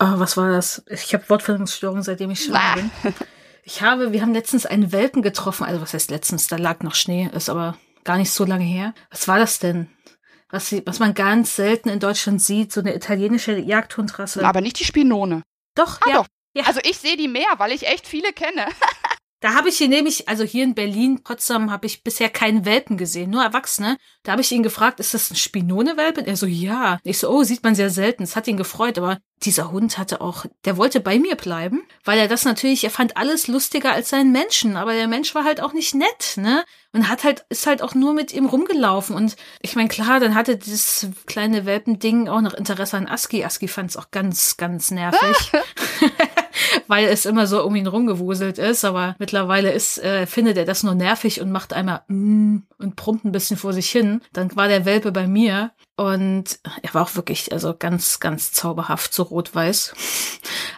oh, 0.00 0.18
was 0.18 0.36
war 0.36 0.50
das? 0.50 0.84
Ich 0.88 1.14
habe 1.14 1.28
Wortfindungsstörungen, 1.28 2.02
seitdem 2.02 2.30
ich 2.30 2.44
schon 2.44 2.58
bin. 2.74 2.90
Ich 3.62 3.82
habe, 3.82 4.12
wir 4.12 4.22
haben 4.22 4.32
letztens 4.32 4.64
einen 4.64 4.92
Welpen 4.92 5.22
getroffen, 5.22 5.64
also 5.64 5.80
was 5.80 5.92
heißt 5.92 6.10
letztens, 6.10 6.46
da 6.46 6.56
lag 6.56 6.82
noch 6.82 6.94
Schnee, 6.94 7.28
ist 7.32 7.50
aber 7.50 7.76
gar 8.04 8.16
nicht 8.16 8.30
so 8.30 8.44
lange 8.44 8.64
her. 8.64 8.94
Was 9.10 9.26
war 9.26 9.38
das 9.38 9.58
denn? 9.58 9.88
Was, 10.48 10.68
sie, 10.68 10.82
was 10.86 10.98
man 10.98 11.14
ganz 11.14 11.56
selten 11.56 11.88
in 11.88 12.00
Deutschland 12.00 12.40
sieht, 12.40 12.72
so 12.72 12.80
eine 12.80 12.94
italienische 12.94 13.58
Jagdhundrasse. 13.58 14.44
Aber 14.44 14.60
nicht 14.60 14.78
die 14.78 14.84
Spinone. 14.84 15.42
Doch, 15.74 16.00
ah, 16.02 16.08
ja. 16.08 16.16
doch. 16.16 16.26
Ja. 16.54 16.64
Also 16.64 16.80
ich 16.84 16.98
sehe 16.98 17.16
die 17.16 17.28
mehr, 17.28 17.48
weil 17.58 17.72
ich 17.72 17.86
echt 17.86 18.06
viele 18.06 18.32
kenne. 18.32 18.66
Da 19.40 19.52
habe 19.54 19.68
ich 19.68 19.76
hier 19.76 19.88
nämlich, 19.88 20.28
also 20.28 20.44
hier 20.44 20.64
in 20.64 20.74
Berlin, 20.74 21.22
Potsdam, 21.22 21.70
habe 21.70 21.86
ich 21.86 22.02
bisher 22.02 22.30
keinen 22.30 22.64
Welpen 22.64 22.96
gesehen, 22.96 23.30
nur 23.30 23.42
Erwachsene. 23.42 23.98
Da 24.22 24.32
habe 24.32 24.40
ich 24.40 24.50
ihn 24.50 24.62
gefragt, 24.62 24.98
ist 24.98 25.12
das 25.12 25.30
ein 25.30 25.36
Spinone-Welpe? 25.36 26.26
Er 26.26 26.36
so, 26.36 26.46
ja. 26.46 26.98
Ich 27.04 27.18
so, 27.18 27.28
oh, 27.28 27.42
sieht 27.42 27.62
man 27.62 27.74
sehr 27.74 27.90
selten. 27.90 28.22
Es 28.22 28.34
hat 28.34 28.48
ihn 28.48 28.56
gefreut, 28.56 28.96
aber 28.96 29.18
dieser 29.44 29.70
Hund 29.70 29.98
hatte 29.98 30.22
auch, 30.22 30.46
der 30.64 30.78
wollte 30.78 31.00
bei 31.00 31.18
mir 31.18 31.36
bleiben, 31.36 31.82
weil 32.02 32.18
er 32.18 32.28
das 32.28 32.46
natürlich, 32.46 32.82
er 32.84 32.90
fand 32.90 33.18
alles 33.18 33.46
lustiger 33.46 33.92
als 33.92 34.08
seinen 34.08 34.32
Menschen, 34.32 34.78
aber 34.78 34.94
der 34.94 35.06
Mensch 35.06 35.34
war 35.34 35.44
halt 35.44 35.60
auch 35.60 35.74
nicht 35.74 35.94
nett, 35.94 36.36
ne? 36.36 36.64
Und 36.96 37.10
hat 37.10 37.24
halt, 37.24 37.44
ist 37.50 37.66
halt 37.66 37.82
auch 37.82 37.94
nur 37.94 38.14
mit 38.14 38.32
ihm 38.32 38.46
rumgelaufen. 38.46 39.14
Und 39.14 39.36
ich 39.60 39.76
meine, 39.76 39.88
klar, 39.88 40.18
dann 40.18 40.34
hatte 40.34 40.56
dieses 40.56 41.08
kleine 41.26 41.66
Welpending 41.66 42.26
auch 42.26 42.40
noch 42.40 42.54
Interesse 42.54 42.96
an 42.96 43.06
Aski. 43.06 43.44
Aski 43.44 43.68
fand 43.68 43.90
es 43.90 43.98
auch 43.98 44.10
ganz, 44.10 44.56
ganz 44.56 44.90
nervig. 44.90 45.52
weil 46.86 47.06
es 47.06 47.26
immer 47.26 47.46
so 47.46 47.64
um 47.64 47.76
ihn 47.76 47.86
rumgewuselt 47.86 48.58
ist. 48.58 48.84
Aber 48.84 49.14
mittlerweile 49.18 49.72
ist, 49.72 49.98
äh, 49.98 50.26
findet 50.26 50.56
er 50.56 50.64
das 50.64 50.82
nur 50.82 50.94
nervig 50.94 51.40
und 51.40 51.50
macht 51.50 51.72
einmal 51.72 52.02
mm 52.08 52.56
und 52.78 52.96
brummt 52.96 53.24
ein 53.24 53.32
bisschen 53.32 53.56
vor 53.56 53.72
sich 53.72 53.90
hin. 53.90 54.20
Dann 54.32 54.54
war 54.54 54.68
der 54.68 54.84
Welpe 54.84 55.10
bei 55.10 55.26
mir 55.26 55.70
und 55.96 56.58
er 56.82 56.92
war 56.92 57.02
auch 57.02 57.16
wirklich, 57.16 57.52
also 57.52 57.74
ganz, 57.76 58.20
ganz 58.20 58.52
zauberhaft, 58.52 59.14
so 59.14 59.22
rot-weiß. 59.22 59.94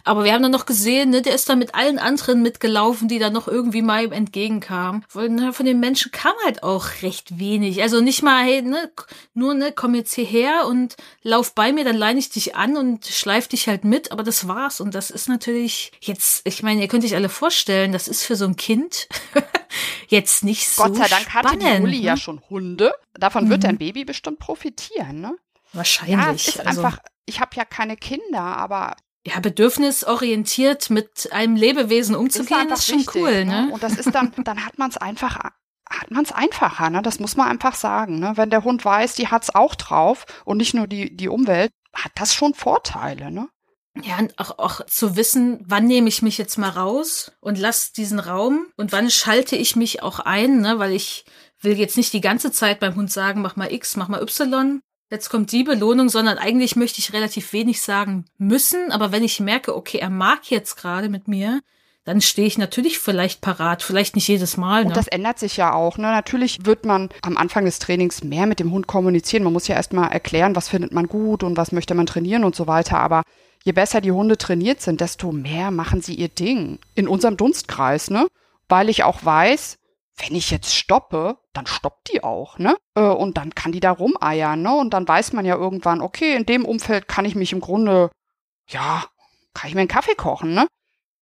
Aber 0.05 0.23
wir 0.23 0.33
haben 0.33 0.45
dann 0.45 0.53
noch 0.53 0.65
gesehen, 0.65 1.11
ne, 1.11 1.23
der 1.23 1.35
ist 1.35 1.49
dann 1.49 1.59
mit 1.59 1.75
allen 1.75 1.99
anderen 1.99 2.41
mitgelaufen, 2.41 3.09
die 3.09 3.19
dann 3.19 3.33
noch 3.33 3.49
irgendwie 3.49 3.83
mal 3.83 4.05
ihm 4.05 4.13
entgegenkamen. 4.13 5.05
Von, 5.09 5.35
ne, 5.35 5.53
von 5.53 5.67
den 5.67 5.81
Menschen 5.81 6.13
kam 6.13 6.35
halt 6.45 6.63
auch 6.63 6.87
recht 7.03 7.37
wenig. 7.41 7.83
Also 7.83 8.01
nicht 8.01 8.23
mal, 8.23 8.45
hey, 8.45 8.63
ne, 8.63 8.93
nur, 9.35 9.55
ne, 9.55 9.73
komm 9.73 9.97
jetzt 9.97 10.15
hierher 10.15 10.69
und 10.69 10.97
lauf 11.23 11.53
bei 11.53 11.73
mir, 11.73 11.85
dann 11.85 11.97
leine 11.97 12.21
ich 12.21 12.31
dich 12.31 12.55
an 12.55 12.77
und 12.77 13.05
schleif 13.05 13.49
dich 13.49 13.67
halt 13.67 13.83
mit. 13.83 14.13
Aber 14.13 14.23
das 14.23 14.47
war's. 14.47 14.81
Und 14.81 14.95
das 14.95 15.11
ist 15.11 15.29
natürlich 15.29 15.91
jetzt, 16.01 16.43
ich 16.45 16.63
meine, 16.63 16.81
ihr 16.81 16.87
könnt 16.89 17.05
euch 17.05 17.17
alle 17.17 17.29
vorstellen, 17.29 17.91
das 17.91 18.07
ist 18.07 18.23
für 18.23 18.37
so 18.37 18.45
ein 18.45 18.55
Kind 18.55 19.09
jetzt 20.09 20.45
nicht 20.45 20.69
so 20.69 20.85
Gott 20.85 20.95
sei 20.95 21.09
Dank 21.09 21.29
spannend, 21.29 21.65
hatte 21.65 21.77
die 21.77 21.83
Uli 21.83 21.99
ne? 21.99 22.05
ja 22.05 22.17
schon 22.17 22.41
Hunde. 22.49 22.95
Davon 23.19 23.45
Mhm. 23.45 23.51
wird 23.51 23.65
dein 23.65 23.79
Baby 23.79 24.05
bestimmt 24.05 24.39
profitieren, 24.39 25.21
ne? 25.21 25.37
Wahrscheinlich. 25.73 26.17
Ja, 26.19 26.33
es 26.33 26.49
ist 26.49 26.67
also, 26.67 26.83
einfach, 26.83 26.99
ich 27.27 27.41
habe 27.41 27.51
ja 27.57 27.65
keine 27.65 27.97
Kinder, 27.97 28.41
aber 28.41 28.97
ja, 29.27 29.41
bedürfnisorientiert 29.41 30.91
mit 30.91 31.29
einem 31.33 31.57
Lebewesen 31.57 32.15
ist 32.15 32.21
umzugehen, 32.21 32.61
einfach 32.61 32.77
ist 32.79 32.87
schon 32.87 32.99
wichtig, 33.01 33.15
cool, 33.23 33.45
ne? 33.45 33.69
Und 33.73 33.83
das 33.83 33.95
ist 33.97 34.15
dann, 34.15 34.33
dann 34.45 34.65
hat 34.65 34.79
man 34.79 34.91
es 34.91 34.97
einfach, 34.97 35.37
hat 35.91 36.11
man 36.11 36.25
es 36.25 36.33
einfacher, 36.33 36.91
ne? 36.91 37.03
Das 37.03 37.19
muss 37.21 37.37
man 37.37 37.49
einfach 37.49 37.75
sagen, 37.75 38.19
ne? 38.19 38.33
Wenn 38.37 38.51
der 38.51 38.65
Hund 38.65 38.85
weiß, 38.85 39.15
die 39.15 39.29
hat's 39.29 39.55
auch 39.55 39.75
drauf 39.75 40.25
und 40.45 40.57
nicht 40.59 40.75
nur 40.75 40.87
die, 40.87 41.15
die 41.17 41.29
Umwelt, 41.29 41.73
hat 41.95 42.13
das 42.15 42.35
schon 42.35 42.55
Vorteile, 42.55 43.31
ne? 43.31 43.49
Ja, 44.03 44.19
und 44.19 44.39
auch, 44.39 44.59
auch 44.59 44.87
zu 44.87 45.17
wissen, 45.17 45.59
wann 45.67 45.87
nehme 45.87 46.09
ich 46.09 46.23
mich 46.23 46.39
jetzt 46.39 46.57
mal 46.57 46.69
raus 46.71 47.33
und 47.41 47.59
lass 47.59 47.93
diesen 47.93 48.21
Raum 48.21 48.69
und 48.77 48.93
wann 48.93 49.11
schalte 49.11 49.57
ich 49.57 49.75
mich 49.75 50.03
auch 50.03 50.21
ein, 50.21 50.61
ne? 50.61 50.79
Weil 50.79 50.93
ich 50.93 51.25
will 51.61 51.79
jetzt 51.79 51.97
nicht 51.97 52.13
die 52.13 52.21
ganze 52.21 52.53
Zeit 52.53 52.81
beim 52.81 52.95
Hund 52.95 53.11
sagen, 53.11 53.41
mach 53.43 53.57
mal 53.57 53.73
X, 53.73 53.97
mach 53.97 54.09
mal 54.09 54.23
Y. 54.23 54.81
Jetzt 55.11 55.31
kommt 55.31 55.53
die 55.53 55.65
Belohnung, 55.65 56.09
sondern 56.11 56.37
eigentlich 56.39 56.77
möchte 56.77 56.99
ich 57.01 57.13
relativ 57.13 57.53
wenig 57.53 57.81
sagen 57.81 58.27
müssen. 58.37 58.93
Aber 58.93 59.11
wenn 59.11 59.25
ich 59.25 59.41
merke, 59.41 59.75
okay, 59.75 59.99
er 59.99 60.11
mag 60.11 60.51
jetzt 60.51 60.77
gerade 60.77 61.09
mit 61.09 61.29
mir, 61.29 61.61
dann 62.05 62.21
stehe 62.21 62.47
ich 62.47 62.59
natürlich 62.59 62.99
vielleicht 62.99 63.41
parat, 63.41 63.83
vielleicht 63.83 64.15
nicht 64.17 64.29
jedes 64.29 64.57
Mal. 64.57 64.83
Und 64.83 64.89
Ne? 64.89 64.95
das 64.95 65.09
ändert 65.09 65.39
sich 65.39 65.57
ja 65.57 65.73
auch. 65.73 65.97
Ne? 65.99 66.05
Natürlich 66.05 66.59
wird 66.65 66.85
man 66.85 67.09
am 67.23 67.37
Anfang 67.37 67.65
des 67.65 67.79
Trainings 67.79 68.23
mehr 68.23 68.47
mit 68.47 68.61
dem 68.61 68.71
Hund 68.71 68.87
kommunizieren. 68.87 69.45
Man 69.45 69.53
muss 69.53 69.69
ja 69.69 69.75
erstmal 69.77 70.11
erklären, 70.11 70.57
was 70.57 70.69
findet 70.69 70.93
man 70.93 71.07
gut 71.07 71.43
und 71.43 71.57
was 71.57 71.73
möchte 71.73 71.95
man 71.95 72.07
trainieren 72.07 72.45
und 72.45 72.55
so 72.57 72.67
weiter. 72.67 72.99
Aber 72.99 73.23
je 73.65 73.73
besser 73.73 74.01
die 74.01 74.13
Hunde 74.13 74.37
trainiert 74.39 74.81
sind, 74.83 75.01
desto 75.01 75.33
mehr 75.33 75.71
machen 75.71 76.01
sie 76.03 76.15
ihr 76.15 76.29
Ding. 76.29 76.79
In 76.95 77.09
unserem 77.09 77.37
Dunstkreis, 77.37 78.11
ne? 78.11 78.27
Weil 78.69 78.91
ich 78.91 79.05
auch 79.05 79.25
weiß, 79.25 79.78
wenn 80.19 80.35
ich 80.35 80.51
jetzt 80.51 80.75
stoppe, 80.75 81.39
dann 81.53 81.67
stoppt 81.67 82.13
die 82.13 82.23
auch, 82.25 82.59
ne? 82.59 82.77
Äh, 82.95 83.01
Und 83.03 83.37
dann 83.37 83.55
kann 83.55 83.73
die 83.73 83.81
da 83.81 83.93
rumeiern, 83.93 84.63
ne? 84.63 84.75
Und 84.75 84.91
dann 84.95 85.07
weiß 85.07 85.33
man 85.33 85.45
ja 85.45 85.57
irgendwann, 85.57 86.01
okay, 86.01 86.35
in 86.35 86.47
dem 86.47 86.65
Umfeld 86.65 87.09
kann 87.09 87.25
ich 87.25 87.35
mich 87.35 87.53
im 87.53 87.61
Grunde, 87.61 88.11
ja, 88.69 89.05
kann 89.55 89.69
ich 89.69 89.75
mir 89.75 89.81
einen 89.83 89.89
Kaffee 89.89 90.15
kochen, 90.15 90.55
ne? 90.55 90.67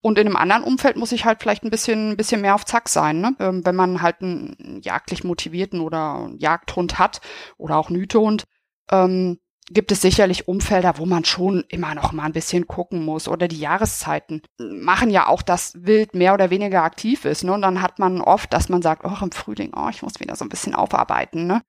Und 0.02 0.18
in 0.18 0.26
einem 0.26 0.36
anderen 0.36 0.62
Umfeld 0.62 0.96
muss 0.96 1.12
ich 1.12 1.24
halt 1.24 1.40
vielleicht 1.40 1.64
ein 1.64 1.70
bisschen, 1.70 2.10
ein 2.12 2.16
bisschen 2.16 2.40
mehr 2.40 2.54
auf 2.54 2.64
Zack 2.64 2.88
sein, 2.88 3.20
ne? 3.20 3.34
Ähm, 3.40 3.64
wenn 3.64 3.76
man 3.76 4.02
halt 4.02 4.22
einen 4.22 4.80
jagdlich 4.82 5.24
motivierten 5.24 5.80
oder 5.80 6.14
einen 6.14 6.38
Jagdhund 6.38 6.98
hat 6.98 7.20
oder 7.58 7.76
auch 7.76 7.88
einen 7.88 7.98
Hütehund, 7.98 8.44
ähm, 8.90 9.38
gibt 9.70 9.90
es 9.90 10.00
sicherlich 10.00 10.48
Umfelder, 10.48 10.98
wo 10.98 11.06
man 11.06 11.24
schon 11.24 11.64
immer 11.68 11.94
noch 11.94 12.12
mal 12.12 12.24
ein 12.24 12.32
bisschen 12.32 12.66
gucken 12.66 13.04
muss. 13.04 13.28
Oder 13.28 13.48
die 13.48 13.58
Jahreszeiten 13.58 14.42
machen 14.58 15.10
ja 15.10 15.26
auch, 15.26 15.42
dass 15.42 15.72
Wild 15.76 16.14
mehr 16.14 16.34
oder 16.34 16.50
weniger 16.50 16.82
aktiv 16.82 17.24
ist. 17.24 17.44
Ne? 17.44 17.52
Und 17.52 17.62
dann 17.62 17.82
hat 17.82 17.98
man 17.98 18.20
oft, 18.20 18.52
dass 18.52 18.68
man 18.68 18.82
sagt, 18.82 19.04
oh, 19.04 19.16
im 19.20 19.32
Frühling, 19.32 19.72
oh, 19.74 19.88
ich 19.90 20.02
muss 20.02 20.20
wieder 20.20 20.36
so 20.36 20.44
ein 20.44 20.48
bisschen 20.48 20.74
aufarbeiten. 20.74 21.46
Ne? 21.46 21.62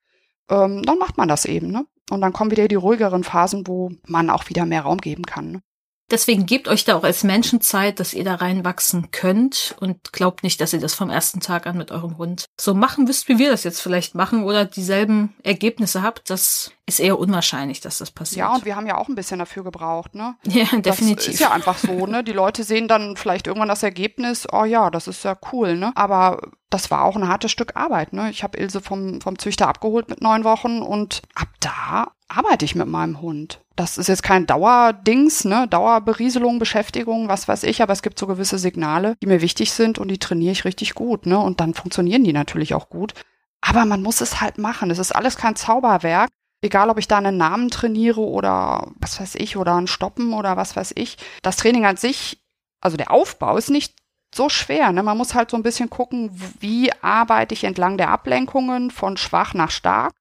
Ähm, 0.50 0.84
dann 0.84 1.00
macht 1.00 1.18
man 1.18 1.28
das 1.28 1.45
eben. 1.45 1.72
Ne? 1.72 1.86
Und 2.10 2.22
dann 2.22 2.34
kommen 2.34 2.52
wieder 2.52 2.68
die 2.68 2.76
ruhigeren 2.76 3.24
Phasen, 3.24 3.66
wo 3.68 3.91
man 4.06 4.30
auch 4.30 4.50
wieder 4.50 4.66
mehr 4.66 4.82
Raum 4.82 5.00
geben 5.00 5.26
kann. 5.26 5.52
Ne? 5.52 5.62
Deswegen 6.10 6.45
gebt 6.45 6.70
euch 6.70 6.86
da 6.86 6.95
auch 6.95 7.04
als 7.04 7.24
Menschen 7.24 7.60
Zeit, 7.60 8.00
dass 8.00 8.14
ihr 8.14 8.24
da 8.24 8.36
reinwachsen 8.36 9.12
könnt 9.12 9.76
und 9.82 10.14
glaubt 10.14 10.41
nicht, 10.41 10.62
dass 10.62 10.72
ihr 10.72 10.80
das 10.80 10.93
vom 10.93 11.10
ersten 11.10 11.41
Tag 11.41 11.68
an 11.68 11.78
mit 11.78 11.91
eurem 11.91 12.18
Hund 12.18 12.45
so 12.58 12.74
machen 12.74 13.10
wisst, 13.10 13.28
wie 13.28 13.39
wir 13.39 13.52
das 13.52 13.66
jetzt 13.66 13.82
vielleicht 13.82 14.16
machen 14.16 14.43
oder 14.43 14.64
dieselben 14.64 15.36
Ergebnisse 15.43 16.04
habt. 16.04 16.30
Das 16.30 16.72
ist 16.88 17.02
eher 17.02 17.20
unwahrscheinlich, 17.20 17.82
dass 17.82 17.98
das 17.98 18.12
passiert. 18.12 18.40
Ja, 18.40 18.56
und 18.56 18.64
wir 18.64 18.78
haben 18.78 18.88
ja 18.88 18.98
auch 18.98 19.10
ein 19.10 19.16
bisschen 19.16 19.40
dafür 19.40 19.66
gebraucht, 19.66 20.16
ne? 20.16 20.36
Ja, 20.48 20.66
definitiv. 20.80 21.26
Das 21.26 21.28
ist 21.28 21.40
ja 21.42 21.52
einfach 21.52 21.78
so, 21.78 22.08
ne? 22.08 22.24
Die 22.24 22.32
Leute 22.32 22.64
sehen 22.64 22.88
dann 22.88 23.18
vielleicht 23.18 23.46
irgendwann 23.46 23.68
das 23.68 23.84
Ergebnis, 23.84 24.48
oh 24.52 24.64
ja, 24.64 24.90
das 24.90 25.08
ist 25.08 25.26
ja 25.26 25.38
cool, 25.52 25.76
ne? 25.76 25.92
Aber 25.96 26.40
das 26.70 26.90
war 26.90 27.04
auch 27.04 27.18
ein 27.18 27.28
hartes 27.28 27.52
Stück 27.52 27.76
Arbeit, 27.76 28.14
ne? 28.14 28.32
Ich 28.32 28.42
habe 28.42 28.58
Ilse 28.58 28.80
vom, 28.80 29.20
vom 29.20 29.38
Züchter 29.38 29.68
abgeholt 29.68 30.10
mit 30.10 30.22
neun 30.22 30.46
Wochen 30.46 30.82
und 30.82 31.24
ab 31.36 31.50
da 31.60 32.12
arbeite 32.30 32.64
ich 32.64 32.76
mit 32.76 32.88
meinem 32.88 33.20
Hund. 33.20 33.62
Das 33.76 33.98
ist 33.98 34.08
jetzt 34.08 34.24
kein 34.24 34.48
Dauerdings, 34.48 35.44
ne? 35.44 35.68
Dauerberieselung, 35.68 36.58
Beschäftigung, 36.58 37.28
was 37.28 37.50
weiß 37.50 37.64
ich, 37.64 37.82
aber 37.82 37.92
es 37.92 38.02
gibt 38.02 38.18
so 38.18 38.28
gewisse 38.28 38.58
Signale, 38.60 39.16
die 39.22 39.28
mir 39.28 39.42
wichtig 39.42 39.74
sind 39.74 40.00
und 40.00 40.08
die 40.08 40.20
trainiere 40.20 40.54
ich 40.54 40.64
richtig 40.64 40.96
gut, 40.96 41.26
ne? 41.26 41.38
Und 41.38 41.60
dann 41.60 41.74
funktionieren 41.74 42.24
die 42.24 42.34
natürlich 42.34 42.74
auch 42.74 42.88
gut. 42.88 43.14
Aber 43.60 43.84
man 43.84 44.02
muss 44.02 44.22
es 44.22 44.40
halt 44.40 44.58
machen. 44.58 44.90
Es 44.90 45.00
ist 45.00 45.14
alles 45.14 45.36
kein 45.36 45.58
Zauberwerk. 45.58 46.30
Egal, 46.62 46.89
ob 46.89 46.97
ich 46.97 47.08
da 47.08 47.18
einen 47.18 47.38
Namen 47.38 47.70
trainiere 47.70 48.22
oder 48.22 48.91
was 48.95 49.20
weiß 49.20 49.36
ich, 49.36 49.58
oder 49.58 49.76
ein 49.76 49.88
Stoppen 49.88 50.34
oder 50.34 50.58
was 50.58 50.76
weiß 50.76 50.93
ich. 50.95 51.18
Das 51.43 51.58
Training 51.58 51.86
an 51.86 51.97
sich, 51.97 52.41
also 52.82 52.97
der 52.97 53.12
Aufbau 53.12 53.58
ist 53.58 53.70
nicht 53.70 53.95
so 54.34 54.49
schwer. 54.49 54.91
Ne? 54.91 55.03
Man 55.03 55.18
muss 55.18 55.36
halt 55.36 55.51
so 55.51 55.58
ein 55.58 55.64
bisschen 55.64 55.89
gucken, 55.89 56.32
wie 56.60 56.91
arbeite 57.01 57.53
ich 57.53 57.64
entlang 57.64 57.97
der 57.97 58.10
Ablenkungen 58.10 58.91
von 58.91 59.18
schwach 59.18 59.53
nach 59.53 59.72
stark 59.72 60.14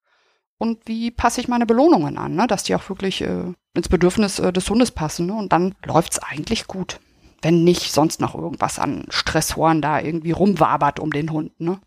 und 0.57 0.87
wie 0.87 1.11
passe 1.11 1.41
ich 1.41 1.47
meine 1.47 1.65
Belohnungen 1.65 2.17
an, 2.17 2.35
ne? 2.35 2.47
dass 2.47 2.63
die 2.63 2.75
auch 2.75 2.87
wirklich 2.89 3.21
äh, 3.21 3.53
ins 3.73 3.89
Bedürfnis 3.89 4.39
äh, 4.39 4.53
des 4.53 4.69
Hundes 4.69 4.91
passen. 4.91 5.27
Ne? 5.27 5.33
Und 5.33 5.51
dann 5.51 5.75
läuft's 5.85 6.19
eigentlich 6.19 6.67
gut. 6.67 6.99
Wenn 7.41 7.63
nicht 7.63 7.93
sonst 7.93 8.19
noch 8.19 8.33
irgendwas 8.33 8.79
an 8.79 9.05
Stressoren 9.09 9.81
da 9.81 9.99
irgendwie 9.99 10.31
rumwabert 10.31 10.99
um 10.99 11.11
den 11.11 11.31
Hund. 11.31 11.59
Ne? 11.59 11.79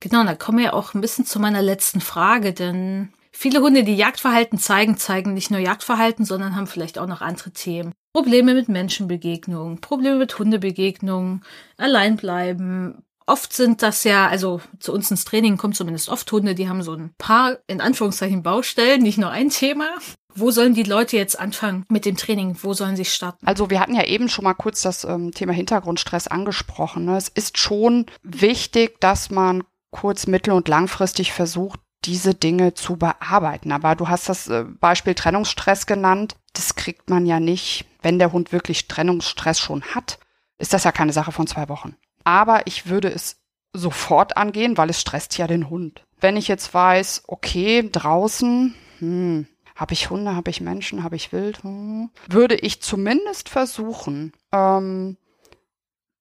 Genau, 0.00 0.24
da 0.24 0.34
kommen 0.34 0.58
wir 0.58 0.74
auch 0.74 0.94
ein 0.94 1.00
bisschen 1.00 1.24
zu 1.24 1.38
meiner 1.38 1.62
letzten 1.62 2.00
Frage, 2.00 2.52
denn 2.52 3.12
Viele 3.38 3.60
Hunde, 3.60 3.84
die 3.84 3.94
Jagdverhalten 3.94 4.58
zeigen, 4.58 4.96
zeigen 4.96 5.34
nicht 5.34 5.50
nur 5.50 5.60
Jagdverhalten, 5.60 6.24
sondern 6.24 6.56
haben 6.56 6.66
vielleicht 6.66 6.98
auch 6.98 7.06
noch 7.06 7.20
andere 7.20 7.50
Themen. 7.50 7.92
Probleme 8.14 8.54
mit 8.54 8.70
Menschenbegegnungen, 8.70 9.82
Probleme 9.82 10.16
mit 10.16 10.38
Hundebegegnungen, 10.38 11.44
Alleinbleiben. 11.76 13.04
Oft 13.26 13.52
sind 13.52 13.82
das 13.82 14.04
ja, 14.04 14.26
also 14.26 14.62
zu 14.80 14.90
uns 14.94 15.10
ins 15.10 15.26
Training 15.26 15.58
kommen 15.58 15.74
zumindest 15.74 16.08
oft 16.08 16.32
Hunde, 16.32 16.54
die 16.54 16.66
haben 16.66 16.82
so 16.82 16.94
ein 16.94 17.12
paar, 17.18 17.58
in 17.66 17.82
Anführungszeichen, 17.82 18.42
Baustellen, 18.42 19.02
nicht 19.02 19.18
nur 19.18 19.28
ein 19.28 19.50
Thema. 19.50 19.90
Wo 20.34 20.50
sollen 20.50 20.72
die 20.72 20.82
Leute 20.82 21.18
jetzt 21.18 21.38
anfangen 21.38 21.84
mit 21.90 22.06
dem 22.06 22.16
Training? 22.16 22.56
Wo 22.62 22.72
sollen 22.72 22.96
sie 22.96 23.04
starten? 23.04 23.46
Also 23.46 23.68
wir 23.68 23.80
hatten 23.80 23.94
ja 23.94 24.04
eben 24.04 24.30
schon 24.30 24.44
mal 24.44 24.54
kurz 24.54 24.80
das 24.80 25.04
ähm, 25.04 25.32
Thema 25.32 25.52
Hintergrundstress 25.52 26.26
angesprochen. 26.26 27.04
Ne? 27.04 27.18
Es 27.18 27.28
ist 27.28 27.58
schon 27.58 28.06
wichtig, 28.22 28.98
dass 29.00 29.28
man 29.28 29.62
kurz-, 29.90 30.26
mittel- 30.26 30.54
und 30.54 30.68
langfristig 30.68 31.32
versucht, 31.32 31.80
diese 32.06 32.34
Dinge 32.34 32.74
zu 32.74 32.96
bearbeiten. 32.96 33.72
Aber 33.72 33.94
du 33.94 34.08
hast 34.08 34.28
das 34.28 34.48
äh, 34.48 34.64
Beispiel 34.64 35.14
Trennungsstress 35.14 35.86
genannt. 35.86 36.36
Das 36.52 36.74
kriegt 36.74 37.10
man 37.10 37.26
ja 37.26 37.40
nicht, 37.40 37.86
wenn 38.02 38.18
der 38.18 38.32
Hund 38.32 38.52
wirklich 38.52 38.88
Trennungsstress 38.88 39.58
schon 39.58 39.82
hat, 39.82 40.18
ist 40.58 40.72
das 40.72 40.84
ja 40.84 40.92
keine 40.92 41.12
Sache 41.12 41.32
von 41.32 41.46
zwei 41.46 41.68
Wochen. 41.68 41.96
Aber 42.24 42.66
ich 42.66 42.86
würde 42.86 43.08
es 43.08 43.36
sofort 43.72 44.36
angehen, 44.36 44.76
weil 44.76 44.90
es 44.90 45.00
stresst 45.00 45.36
ja 45.38 45.46
den 45.46 45.68
Hund. 45.68 46.04
Wenn 46.20 46.36
ich 46.36 46.48
jetzt 46.48 46.72
weiß, 46.72 47.24
okay, 47.26 47.88
draußen, 47.90 48.74
hm, 48.98 49.46
habe 49.74 49.92
ich 49.92 50.08
Hunde, 50.08 50.34
habe 50.34 50.50
ich 50.50 50.60
Menschen, 50.60 51.04
habe 51.04 51.16
ich 51.16 51.32
Wild, 51.32 51.62
hm, 51.62 52.10
würde 52.28 52.54
ich 52.54 52.80
zumindest 52.80 53.48
versuchen, 53.48 54.32
ähm, 54.52 55.18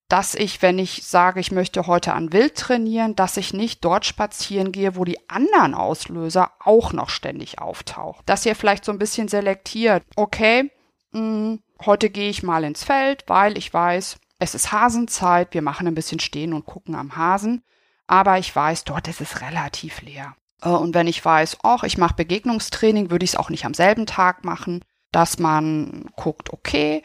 dass 0.08 0.36
ich, 0.36 0.62
wenn 0.62 0.78
ich 0.78 1.04
sage, 1.04 1.40
ich 1.40 1.52
möchte 1.52 1.88
heute 1.88 2.14
an 2.14 2.32
Wild 2.32 2.56
trainieren, 2.56 3.16
dass 3.16 3.38
ich 3.38 3.54
nicht 3.54 3.84
dort 3.84 4.06
spazieren 4.06 4.72
gehe, 4.72 4.96
wo 4.96 5.04
die 5.04 5.30
anderen 5.30 5.74
Auslöser 5.74 6.52
auch 6.60 6.94
noch 6.94 7.10
ständig 7.10 7.60
auftauchen. 7.60 8.22
Dass 8.26 8.46
ihr 8.46 8.56
vielleicht 8.56 8.86
so 8.86 8.92
ein 8.92 9.00
bisschen 9.00 9.28
selektiert, 9.28 10.04
okay, 10.16 10.72
mh, 11.12 11.20
hm, 11.20 11.60
heute 11.86 12.10
gehe 12.10 12.30
ich 12.30 12.44
mal 12.44 12.64
ins 12.64 12.84
Feld, 12.84 13.24
weil 13.28 13.58
ich 13.58 13.74
weiß, 13.74 14.18
es 14.40 14.56
ist 14.56 14.72
Hasenzeit, 14.72 15.54
wir 15.54 15.62
machen 15.62 15.88
ein 15.88 15.96
bisschen 15.96 16.20
stehen 16.20 16.54
und 16.54 16.66
gucken 16.66 16.96
am 16.96 17.16
Hasen, 17.16 17.64
aber 18.08 18.38
ich 18.38 18.56
weiß, 18.56 18.84
dort 18.84 19.08
ist 19.08 19.22
es 19.22 19.42
relativ 19.42 20.02
leer. 20.02 20.36
Äh, 20.62 20.70
und 20.70 20.94
wenn 20.94 21.08
ich 21.08 21.24
weiß, 21.24 21.58
ach, 21.64 21.84
ich 21.84 21.98
mache 21.98 22.16
Begegnungstraining, 22.16 23.10
würde 23.10 23.24
ich 23.24 23.32
es 23.32 23.36
auch 23.38 23.50
nicht 23.50 23.66
am 23.66 23.74
selben 23.74 24.06
Tag 24.06 24.44
machen, 24.44 24.84
dass 25.12 25.40
man 25.40 26.10
guckt, 26.16 26.52
okay, 26.52 27.02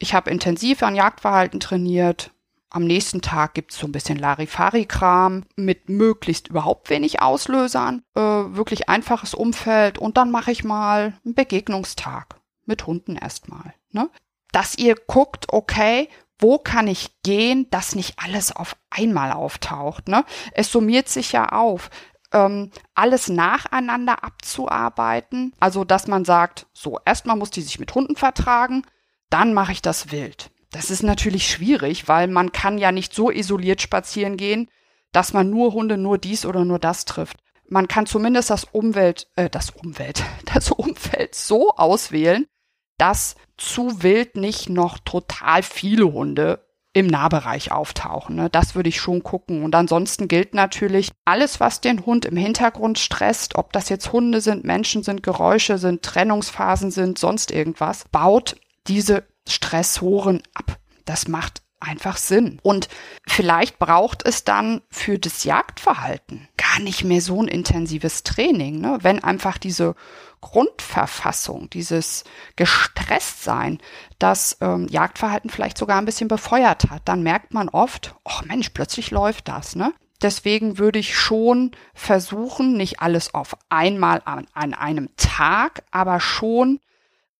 ich 0.00 0.14
habe 0.14 0.30
intensiv 0.30 0.82
an 0.82 0.96
Jagdverhalten 0.96 1.60
trainiert. 1.60 2.32
Am 2.70 2.84
nächsten 2.84 3.20
Tag 3.20 3.54
gibt's 3.54 3.78
so 3.78 3.86
ein 3.86 3.92
bisschen 3.92 4.18
Larifari-Kram 4.18 5.44
mit 5.56 5.88
möglichst 5.88 6.48
überhaupt 6.48 6.88
wenig 6.88 7.20
Auslösern. 7.20 8.02
Äh, 8.14 8.20
wirklich 8.20 8.88
einfaches 8.88 9.34
Umfeld. 9.34 9.98
Und 9.98 10.16
dann 10.16 10.30
mache 10.30 10.52
ich 10.52 10.64
mal 10.64 11.14
einen 11.24 11.34
Begegnungstag 11.34 12.36
mit 12.64 12.86
Hunden 12.86 13.16
erstmal. 13.16 13.74
Ne? 13.90 14.08
Dass 14.52 14.78
ihr 14.78 14.94
guckt, 14.94 15.52
okay, 15.52 16.08
wo 16.38 16.58
kann 16.58 16.86
ich 16.86 17.22
gehen, 17.22 17.68
dass 17.70 17.94
nicht 17.94 18.14
alles 18.18 18.54
auf 18.54 18.76
einmal 18.88 19.32
auftaucht. 19.32 20.08
Ne? 20.08 20.24
Es 20.52 20.72
summiert 20.72 21.08
sich 21.08 21.32
ja 21.32 21.50
auf. 21.50 21.90
Ähm, 22.32 22.70
alles 22.94 23.28
nacheinander 23.28 24.24
abzuarbeiten. 24.24 25.52
Also, 25.60 25.84
dass 25.84 26.06
man 26.06 26.24
sagt, 26.24 26.68
so, 26.72 26.98
erstmal 27.04 27.36
muss 27.36 27.50
die 27.50 27.62
sich 27.62 27.80
mit 27.80 27.94
Hunden 27.94 28.16
vertragen, 28.16 28.84
dann 29.30 29.54
mache 29.54 29.72
ich 29.72 29.82
das 29.82 30.12
wild. 30.12 30.50
Das 30.70 30.90
ist 30.90 31.02
natürlich 31.02 31.48
schwierig, 31.48 32.08
weil 32.08 32.28
man 32.28 32.52
kann 32.52 32.78
ja 32.78 32.92
nicht 32.92 33.14
so 33.14 33.30
isoliert 33.30 33.80
spazieren 33.80 34.36
gehen, 34.36 34.68
dass 35.12 35.32
man 35.32 35.50
nur 35.50 35.72
Hunde, 35.72 35.96
nur 35.96 36.18
dies 36.18 36.46
oder 36.46 36.64
nur 36.64 36.78
das 36.78 37.04
trifft. 37.04 37.38
Man 37.68 37.88
kann 37.88 38.06
zumindest 38.06 38.50
das 38.50 38.64
Umwelt, 38.64 39.28
äh, 39.36 39.48
das 39.48 39.70
Umwelt, 39.70 40.22
das 40.52 40.70
Umfeld 40.70 41.34
so 41.34 41.70
auswählen, 41.70 42.46
dass 42.98 43.36
zu 43.56 44.02
wild 44.02 44.36
nicht 44.36 44.68
noch 44.68 44.98
total 44.98 45.62
viele 45.62 46.12
Hunde 46.12 46.66
im 46.92 47.06
Nahbereich 47.06 47.70
auftauchen. 47.70 48.36
Ne? 48.36 48.50
Das 48.50 48.74
würde 48.74 48.88
ich 48.88 49.00
schon 49.00 49.22
gucken. 49.22 49.62
Und 49.62 49.74
ansonsten 49.74 50.26
gilt 50.26 50.54
natürlich, 50.54 51.10
alles, 51.24 51.60
was 51.60 51.80
den 51.80 52.04
Hund 52.04 52.24
im 52.24 52.36
Hintergrund 52.36 52.98
stresst, 52.98 53.54
ob 53.54 53.72
das 53.72 53.88
jetzt 53.88 54.12
Hunde 54.12 54.40
sind, 54.40 54.64
Menschen 54.64 55.02
sind, 55.02 55.22
Geräusche 55.22 55.78
sind, 55.78 56.02
Trennungsphasen 56.02 56.90
sind, 56.90 57.18
sonst 57.18 57.52
irgendwas, 57.52 58.06
baut 58.10 58.56
diese 58.86 59.24
Stressoren 59.46 60.42
ab. 60.54 60.78
Das 61.04 61.28
macht 61.28 61.62
einfach 61.80 62.18
Sinn. 62.18 62.58
Und 62.62 62.88
vielleicht 63.26 63.78
braucht 63.78 64.26
es 64.26 64.44
dann 64.44 64.82
für 64.90 65.18
das 65.18 65.44
Jagdverhalten 65.44 66.48
gar 66.56 66.78
nicht 66.80 67.04
mehr 67.04 67.22
so 67.22 67.42
ein 67.42 67.48
intensives 67.48 68.22
Training, 68.22 68.80
ne? 68.80 68.98
wenn 69.00 69.24
einfach 69.24 69.58
diese 69.58 69.94
Grundverfassung, 70.42 71.68
dieses 71.70 72.24
Gestresstsein, 72.56 73.78
das 74.18 74.58
ähm, 74.60 74.86
Jagdverhalten 74.88 75.50
vielleicht 75.50 75.78
sogar 75.78 75.98
ein 75.98 76.04
bisschen 76.04 76.28
befeuert 76.28 76.90
hat, 76.90 77.02
dann 77.06 77.22
merkt 77.22 77.52
man 77.52 77.68
oft, 77.68 78.14
oh 78.24 78.44
Mensch, 78.44 78.70
plötzlich 78.70 79.10
läuft 79.10 79.48
das, 79.48 79.74
ne? 79.74 79.92
Deswegen 80.22 80.76
würde 80.76 80.98
ich 80.98 81.16
schon 81.16 81.70
versuchen, 81.94 82.76
nicht 82.76 83.00
alles 83.00 83.32
auf 83.32 83.56
einmal 83.70 84.20
an, 84.26 84.46
an 84.52 84.74
einem 84.74 85.08
Tag, 85.16 85.82
aber 85.90 86.20
schon 86.20 86.78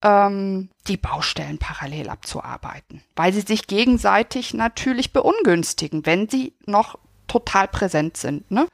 ähm, 0.02 0.70
die 0.86 0.96
Baustellen 0.96 1.58
parallel 1.58 2.08
abzuarbeiten, 2.08 3.02
weil 3.16 3.32
sie 3.32 3.42
sich 3.42 3.66
gegenseitig 3.66 4.54
natürlich 4.54 5.12
beungünstigen, 5.12 6.06
wenn 6.06 6.28
sie 6.28 6.54
noch 6.66 6.98
total 7.26 7.68
präsent 7.68 8.16
sind. 8.16 8.50
Ne? 8.50 8.66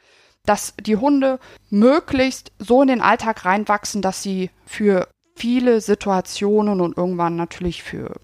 Dass 0.44 0.74
die 0.80 0.96
Hunde 0.96 1.40
möglichst 1.70 2.52
so 2.58 2.82
in 2.82 2.88
den 2.88 3.02
Alltag 3.02 3.44
reinwachsen, 3.44 4.02
dass 4.02 4.22
sie 4.22 4.50
für 4.64 5.08
viele 5.34 5.80
Situationen 5.80 6.80
und 6.80 6.96
irgendwann 6.96 7.36
natürlich 7.36 7.82
für, 7.82 8.14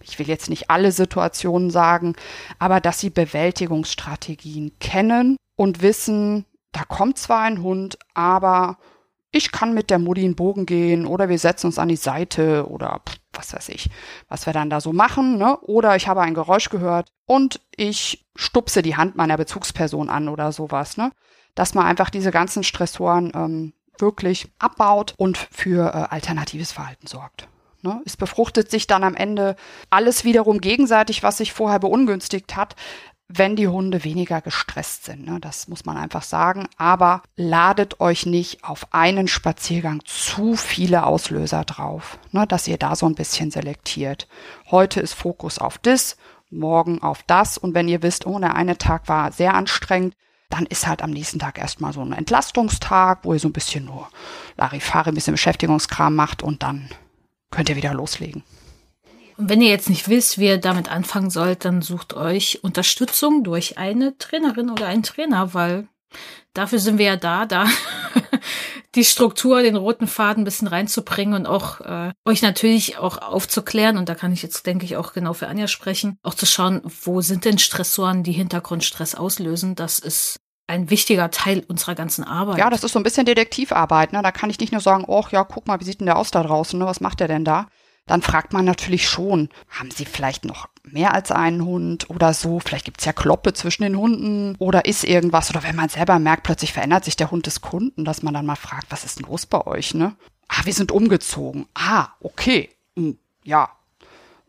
ich 0.00 0.18
will 0.18 0.28
jetzt 0.28 0.48
nicht 0.48 0.70
alle 0.70 0.92
Situationen 0.92 1.70
sagen, 1.70 2.14
aber 2.58 2.80
dass 2.80 3.00
sie 3.00 3.10
Bewältigungsstrategien 3.10 4.78
kennen 4.78 5.36
und 5.56 5.82
wissen, 5.82 6.46
da 6.70 6.84
kommt 6.84 7.18
zwar 7.18 7.42
ein 7.42 7.62
Hund, 7.62 7.98
aber 8.14 8.78
ich 9.32 9.50
kann 9.50 9.74
mit 9.74 9.90
der 9.90 9.98
Mutti 9.98 10.24
einen 10.24 10.36
Bogen 10.36 10.66
gehen 10.66 11.06
oder 11.06 11.28
wir 11.28 11.38
setzen 11.38 11.66
uns 11.66 11.78
an 11.78 11.88
die 11.88 11.96
Seite 11.96 12.68
oder 12.68 13.00
was 13.32 13.54
weiß 13.54 13.70
ich, 13.70 13.88
was 14.28 14.44
wir 14.46 14.52
dann 14.52 14.70
da 14.70 14.80
so 14.80 14.92
machen, 14.92 15.38
ne? 15.38 15.58
Oder 15.62 15.96
ich 15.96 16.06
habe 16.06 16.20
ein 16.20 16.34
Geräusch 16.34 16.68
gehört 16.68 17.10
und 17.26 17.60
ich 17.74 18.26
stupse 18.36 18.82
die 18.82 18.96
Hand 18.96 19.16
meiner 19.16 19.38
Bezugsperson 19.38 20.10
an 20.10 20.28
oder 20.28 20.52
sowas, 20.52 20.98
ne? 20.98 21.10
Dass 21.54 21.74
man 21.74 21.86
einfach 21.86 22.10
diese 22.10 22.30
ganzen 22.30 22.62
Stressoren 22.62 23.32
ähm, 23.34 23.72
wirklich 23.98 24.52
abbaut 24.58 25.14
und 25.16 25.38
für 25.38 25.88
äh, 25.88 26.14
alternatives 26.14 26.72
Verhalten 26.72 27.06
sorgt. 27.06 27.48
Ne? 27.82 28.00
Es 28.04 28.16
befruchtet 28.16 28.70
sich 28.70 28.86
dann 28.86 29.02
am 29.02 29.14
Ende 29.14 29.56
alles 29.90 30.24
wiederum 30.24 30.60
gegenseitig, 30.60 31.22
was 31.22 31.38
sich 31.38 31.52
vorher 31.52 31.80
beungünstigt 31.80 32.54
hat, 32.56 32.76
wenn 33.28 33.56
die 33.56 33.68
Hunde 33.68 34.04
weniger 34.04 34.40
gestresst 34.40 35.04
sind. 35.04 35.26
Ne? 35.26 35.40
Das 35.40 35.68
muss 35.68 35.84
man 35.84 35.96
einfach 35.96 36.22
sagen. 36.22 36.68
Aber 36.76 37.22
ladet 37.36 38.00
euch 38.00 38.26
nicht 38.26 38.64
auf 38.64 38.92
einen 38.92 39.28
Spaziergang 39.28 40.02
zu 40.04 40.54
viele 40.56 41.06
Auslöser 41.06 41.64
drauf, 41.64 42.18
ne? 42.30 42.46
dass 42.46 42.68
ihr 42.68 42.76
da 42.76 42.94
so 42.94 43.06
ein 43.06 43.14
bisschen 43.14 43.50
selektiert. 43.50 44.28
Heute 44.70 45.00
ist 45.00 45.14
Fokus 45.14 45.58
auf 45.58 45.78
das, 45.78 46.16
morgen 46.50 47.02
auf 47.02 47.22
das. 47.22 47.56
Und 47.58 47.74
wenn 47.74 47.88
ihr 47.88 48.02
wisst, 48.02 48.26
oh, 48.26 48.38
der 48.38 48.54
eine 48.54 48.78
Tag 48.78 49.08
war 49.08 49.32
sehr 49.32 49.54
anstrengend, 49.54 50.14
dann 50.50 50.66
ist 50.66 50.86
halt 50.86 51.00
am 51.00 51.10
nächsten 51.10 51.38
Tag 51.38 51.58
erstmal 51.58 51.94
so 51.94 52.02
ein 52.02 52.12
Entlastungstag, 52.12 53.20
wo 53.22 53.32
ihr 53.32 53.40
so 53.40 53.48
ein 53.48 53.54
bisschen 53.54 53.86
nur 53.86 54.08
Larifari, 54.58 55.08
ein 55.08 55.14
bisschen 55.14 55.32
Beschäftigungskram 55.32 56.14
macht 56.14 56.42
und 56.42 56.62
dann 56.62 56.90
könnt 57.50 57.70
ihr 57.70 57.76
wieder 57.76 57.94
loslegen. 57.94 58.44
Wenn 59.44 59.60
ihr 59.60 59.70
jetzt 59.70 59.90
nicht 59.90 60.08
wisst, 60.08 60.38
wie 60.38 60.46
ihr 60.46 60.58
damit 60.58 60.90
anfangen 60.90 61.30
sollt, 61.30 61.64
dann 61.64 61.82
sucht 61.82 62.14
euch 62.14 62.62
Unterstützung 62.62 63.42
durch 63.42 63.76
eine 63.76 64.16
Trainerin 64.18 64.70
oder 64.70 64.86
einen 64.86 65.02
Trainer, 65.02 65.52
weil 65.52 65.88
dafür 66.54 66.78
sind 66.78 66.98
wir 66.98 67.06
ja 67.06 67.16
da, 67.16 67.46
da 67.46 67.66
die 68.94 69.04
Struktur, 69.04 69.62
den 69.62 69.76
roten 69.76 70.06
Faden 70.06 70.42
ein 70.42 70.44
bisschen 70.44 70.68
reinzubringen 70.68 71.34
und 71.34 71.46
auch 71.46 71.80
äh, 71.80 72.12
euch 72.24 72.42
natürlich 72.42 72.98
auch 72.98 73.18
aufzuklären. 73.18 73.96
Und 73.96 74.08
da 74.08 74.14
kann 74.14 74.32
ich 74.32 74.42
jetzt, 74.42 74.66
denke 74.66 74.84
ich, 74.84 74.96
auch 74.96 75.12
genau 75.12 75.32
für 75.32 75.48
Anja 75.48 75.66
sprechen, 75.66 76.18
auch 76.22 76.34
zu 76.34 76.46
schauen, 76.46 76.82
wo 77.02 77.20
sind 77.20 77.44
denn 77.44 77.58
Stressoren, 77.58 78.22
die 78.22 78.32
Hintergrundstress 78.32 79.14
auslösen. 79.14 79.74
Das 79.74 79.98
ist 79.98 80.38
ein 80.66 80.90
wichtiger 80.90 81.30
Teil 81.30 81.64
unserer 81.68 81.94
ganzen 81.94 82.24
Arbeit. 82.24 82.58
Ja, 82.58 82.70
das 82.70 82.84
ist 82.84 82.92
so 82.92 82.98
ein 82.98 83.02
bisschen 83.02 83.26
Detektivarbeit. 83.26 84.12
Ne? 84.12 84.22
Da 84.22 84.30
kann 84.30 84.50
ich 84.50 84.60
nicht 84.60 84.72
nur 84.72 84.80
sagen, 84.80 85.04
oh 85.06 85.24
ja, 85.30 85.44
guck 85.44 85.66
mal, 85.66 85.80
wie 85.80 85.84
sieht 85.84 86.00
denn 86.00 86.06
der 86.06 86.16
aus 86.16 86.30
da 86.30 86.42
draußen? 86.42 86.78
Ne? 86.78 86.86
Was 86.86 87.00
macht 87.00 87.20
der 87.20 87.28
denn 87.28 87.44
da? 87.44 87.66
Dann 88.06 88.22
fragt 88.22 88.52
man 88.52 88.64
natürlich 88.64 89.08
schon, 89.08 89.48
haben 89.68 89.90
Sie 89.90 90.04
vielleicht 90.04 90.44
noch 90.44 90.68
mehr 90.82 91.14
als 91.14 91.30
einen 91.30 91.64
Hund 91.64 92.10
oder 92.10 92.34
so? 92.34 92.58
Vielleicht 92.58 92.84
gibt's 92.84 93.04
ja 93.04 93.12
Kloppe 93.12 93.52
zwischen 93.52 93.84
den 93.84 93.96
Hunden 93.96 94.56
oder 94.58 94.84
ist 94.84 95.04
irgendwas? 95.04 95.50
Oder 95.50 95.62
wenn 95.62 95.76
man 95.76 95.88
selber 95.88 96.18
merkt, 96.18 96.42
plötzlich 96.42 96.72
verändert 96.72 97.04
sich 97.04 97.16
der 97.16 97.30
Hund 97.30 97.46
des 97.46 97.60
Kunden, 97.60 98.04
dass 98.04 98.22
man 98.22 98.34
dann 98.34 98.46
mal 98.46 98.56
fragt, 98.56 98.90
was 98.90 99.04
ist 99.04 99.18
denn 99.20 99.26
los 99.26 99.46
bei 99.46 99.64
euch? 99.66 99.94
Ne? 99.94 100.16
Ah, 100.48 100.62
wir 100.64 100.72
sind 100.72 100.90
umgezogen. 100.90 101.66
Ah, 101.74 102.08
okay. 102.20 102.70
Hm, 102.96 103.18
ja, 103.44 103.70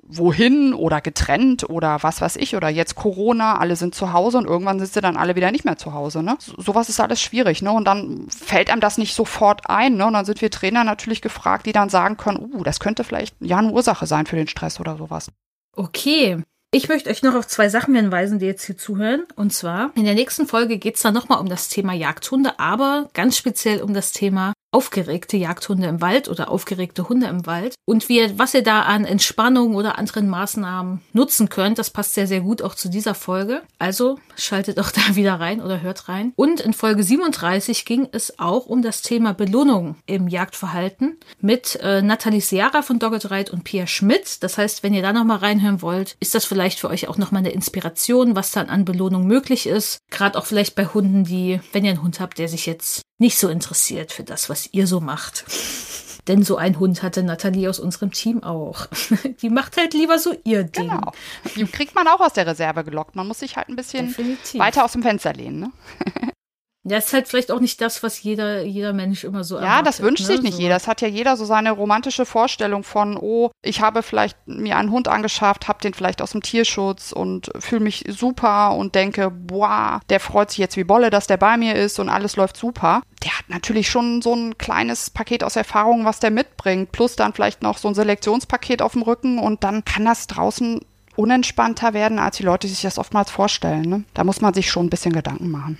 wohin 0.07 0.73
oder 0.73 1.01
getrennt 1.01 1.69
oder 1.69 2.03
was 2.03 2.21
weiß 2.21 2.35
ich 2.35 2.55
oder 2.55 2.69
jetzt 2.69 2.95
Corona, 2.95 3.57
alle 3.57 3.75
sind 3.75 3.95
zu 3.95 4.13
Hause 4.13 4.37
und 4.37 4.45
irgendwann 4.45 4.79
sind 4.79 4.93
sie 4.93 5.01
dann 5.01 5.17
alle 5.17 5.35
wieder 5.35 5.51
nicht 5.51 5.65
mehr 5.65 5.77
zu 5.77 5.93
Hause. 5.93 6.21
Ne? 6.23 6.35
So, 6.39 6.53
sowas 6.57 6.89
ist 6.89 6.99
alles 6.99 7.21
schwierig, 7.21 7.61
ne? 7.61 7.71
Und 7.71 7.85
dann 7.85 8.27
fällt 8.29 8.69
einem 8.69 8.81
das 8.81 8.97
nicht 8.97 9.15
sofort 9.15 9.69
ein, 9.69 9.95
ne? 9.95 10.05
Und 10.05 10.13
dann 10.13 10.25
sind 10.25 10.41
wir 10.41 10.51
Trainer 10.51 10.83
natürlich 10.83 11.21
gefragt, 11.21 11.65
die 11.65 11.71
dann 11.71 11.89
sagen 11.89 12.17
können, 12.17 12.51
uh, 12.53 12.63
das 12.63 12.79
könnte 12.79 13.03
vielleicht 13.03 13.35
ja 13.39 13.57
eine 13.57 13.71
Ursache 13.71 14.05
sein 14.05 14.25
für 14.25 14.35
den 14.35 14.47
Stress 14.47 14.79
oder 14.79 14.97
sowas. 14.97 15.27
Okay. 15.75 16.43
Ich 16.75 16.89
möchte 16.89 17.11
euch 17.11 17.21
noch 17.21 17.35
auf 17.35 17.47
zwei 17.47 17.69
Sachen 17.69 17.93
hinweisen, 17.93 18.39
die 18.39 18.47
jetzt 18.47 18.65
hier 18.65 18.75
zuhören. 18.75 19.25
Und 19.35 19.53
zwar, 19.53 19.91
in 19.95 20.05
der 20.05 20.15
nächsten 20.15 20.47
Folge 20.47 20.79
geht 20.79 20.95
es 20.95 21.03
dann 21.03 21.13
nochmal 21.13 21.39
um 21.39 21.47
das 21.47 21.69
Thema 21.69 21.93
Jagdhunde, 21.93 22.59
aber 22.59 23.09
ganz 23.13 23.37
speziell 23.37 23.83
um 23.83 23.93
das 23.93 24.11
Thema 24.11 24.53
aufgeregte 24.73 25.37
Jagdhunde 25.37 25.87
im 25.87 26.01
Wald 26.01 26.27
oder 26.27 26.49
aufgeregte 26.49 27.07
Hunde 27.07 27.27
im 27.27 27.45
Wald. 27.45 27.75
Und 27.85 28.09
wie, 28.09 28.37
was 28.37 28.53
ihr 28.53 28.63
da 28.63 28.81
an 28.81 29.05
Entspannung 29.05 29.75
oder 29.75 29.97
anderen 29.97 30.27
Maßnahmen 30.29 31.01
nutzen 31.13 31.49
könnt, 31.49 31.77
das 31.77 31.91
passt 31.91 32.13
sehr, 32.13 32.27
sehr 32.27 32.41
gut 32.41 32.61
auch 32.61 32.75
zu 32.75 32.89
dieser 32.89 33.15
Folge. 33.15 33.61
Also 33.77 34.19
schaltet 34.35 34.79
auch 34.79 34.91
da 34.91 35.15
wieder 35.15 35.39
rein 35.39 35.61
oder 35.61 35.81
hört 35.81 36.09
rein. 36.09 36.33
Und 36.35 36.59
in 36.59 36.73
Folge 36.73 37.03
37 37.03 37.85
ging 37.85 38.07
es 38.11 38.39
auch 38.39 38.65
um 38.65 38.81
das 38.81 39.01
Thema 39.01 39.33
Belohnung 39.33 39.95
im 40.05 40.27
Jagdverhalten 40.27 41.17
mit 41.39 41.77
äh, 41.81 42.01
Nathalie 42.01 42.41
Seara 42.41 42.81
von 42.81 42.99
Dogged 42.99 43.29
Ride 43.29 43.51
und 43.51 43.63
Pia 43.63 43.87
Schmidt. 43.87 44.43
Das 44.43 44.57
heißt, 44.57 44.83
wenn 44.83 44.93
ihr 44.93 45.01
da 45.01 45.13
nochmal 45.13 45.37
reinhören 45.37 45.81
wollt, 45.81 46.15
ist 46.19 46.35
das 46.35 46.45
vielleicht 46.45 46.79
für 46.79 46.89
euch 46.89 47.07
auch 47.07 47.17
nochmal 47.17 47.39
eine 47.39 47.51
Inspiration, 47.51 48.35
was 48.35 48.51
dann 48.51 48.69
an 48.69 48.85
Belohnung 48.85 49.27
möglich 49.27 49.67
ist. 49.67 49.99
Gerade 50.09 50.37
auch 50.37 50.45
vielleicht 50.45 50.75
bei 50.75 50.85
Hunden, 50.85 51.23
die, 51.23 51.59
wenn 51.71 51.85
ihr 51.85 51.91
einen 51.91 52.03
Hund 52.03 52.19
habt, 52.19 52.39
der 52.39 52.47
sich 52.47 52.65
jetzt 52.65 53.03
nicht 53.19 53.37
so 53.37 53.47
interessiert 53.47 54.11
für 54.11 54.23
das, 54.23 54.49
was 54.49 54.62
ihr 54.71 54.87
so 54.87 54.99
macht. 54.99 55.45
Denn 56.27 56.41
so 56.43 56.55
ein 56.55 56.79
Hund 56.79 57.03
hatte 57.03 57.21
Nathalie 57.21 57.69
aus 57.69 57.79
unserem 57.79 58.11
Team 58.11 58.43
auch. 58.43 58.87
Die 59.41 59.49
macht 59.49 59.75
halt 59.75 59.93
lieber 59.93 60.17
so 60.19 60.33
ihr 60.45 60.63
Ding. 60.63 60.87
Genau. 60.89 61.11
Die 61.55 61.65
kriegt 61.65 61.95
man 61.95 62.07
auch 62.07 62.21
aus 62.21 62.31
der 62.31 62.47
Reserve 62.47 62.85
gelockt. 62.85 63.15
Man 63.17 63.27
muss 63.27 63.39
sich 63.39 63.57
halt 63.57 63.67
ein 63.67 63.75
bisschen 63.75 64.07
Definitiv. 64.07 64.59
weiter 64.59 64.85
aus 64.85 64.93
dem 64.93 65.03
Fenster 65.03 65.33
lehnen. 65.33 65.59
Ne? 65.59 65.71
Ja, 66.85 66.97
ist 66.97 67.13
halt 67.13 67.29
vielleicht 67.29 67.49
auch 67.49 67.61
nicht 67.61 67.79
das, 67.79 68.03
was 68.03 68.21
jeder, 68.23 68.63
jeder 68.63 68.91
Mensch 68.91 69.23
immer 69.23 69.45
so 69.45 69.57
Ja, 69.57 69.81
das 69.81 70.01
wünscht 70.01 70.27
ne? 70.27 70.27
sich 70.27 70.41
nicht 70.41 70.55
so. 70.55 70.61
jeder. 70.61 70.75
Es 70.75 70.87
hat 70.87 70.99
ja 70.99 71.07
jeder 71.07 71.37
so 71.37 71.45
seine 71.45 71.71
romantische 71.71 72.25
Vorstellung 72.25 72.83
von, 72.83 73.17
oh, 73.17 73.51
ich 73.61 73.79
habe 73.79 74.03
vielleicht 74.03 74.37
mir 74.47 74.77
einen 74.77 74.91
Hund 74.91 75.07
angeschafft, 75.07 75.69
habe 75.69 75.79
den 75.79 75.93
vielleicht 75.93 76.21
aus 76.21 76.31
dem 76.31 76.41
Tierschutz 76.41 77.13
und 77.13 77.49
fühle 77.57 77.83
mich 77.83 78.03
super 78.09 78.75
und 78.75 78.95
denke, 78.95 79.31
boah, 79.31 80.01
der 80.09 80.19
freut 80.19 80.49
sich 80.49 80.57
jetzt 80.57 80.75
wie 80.75 80.83
Bolle, 80.83 81.09
dass 81.09 81.25
der 81.25 81.37
bei 81.37 81.55
mir 81.55 81.75
ist 81.75 81.99
und 81.99 82.09
alles 82.09 82.35
läuft 82.35 82.57
super. 82.57 83.01
Der 83.23 83.37
hat 83.37 83.47
natürlich 83.47 83.89
schon 83.89 84.21
so 84.21 84.35
ein 84.35 84.57
kleines 84.57 85.09
Paket 85.09 85.45
aus 85.45 85.55
Erfahrungen, 85.55 86.03
was 86.03 86.19
der 86.19 86.31
mitbringt, 86.31 86.91
plus 86.91 87.15
dann 87.15 87.31
vielleicht 87.31 87.61
noch 87.61 87.77
so 87.77 87.87
ein 87.87 87.95
Selektionspaket 87.95 88.81
auf 88.81 88.91
dem 88.91 89.03
Rücken 89.03 89.39
und 89.39 89.63
dann 89.63 89.85
kann 89.85 90.03
das 90.03 90.27
draußen 90.27 90.81
unentspannter 91.15 91.93
werden, 91.93 92.19
als 92.19 92.37
die 92.37 92.43
Leute 92.43 92.67
sich 92.67 92.81
das 92.81 92.97
oftmals 92.97 93.31
vorstellen. 93.31 93.87
Ne? 93.87 94.03
Da 94.13 94.25
muss 94.25 94.41
man 94.41 94.53
sich 94.53 94.69
schon 94.69 94.87
ein 94.87 94.89
bisschen 94.89 95.13
Gedanken 95.13 95.49
machen. 95.49 95.79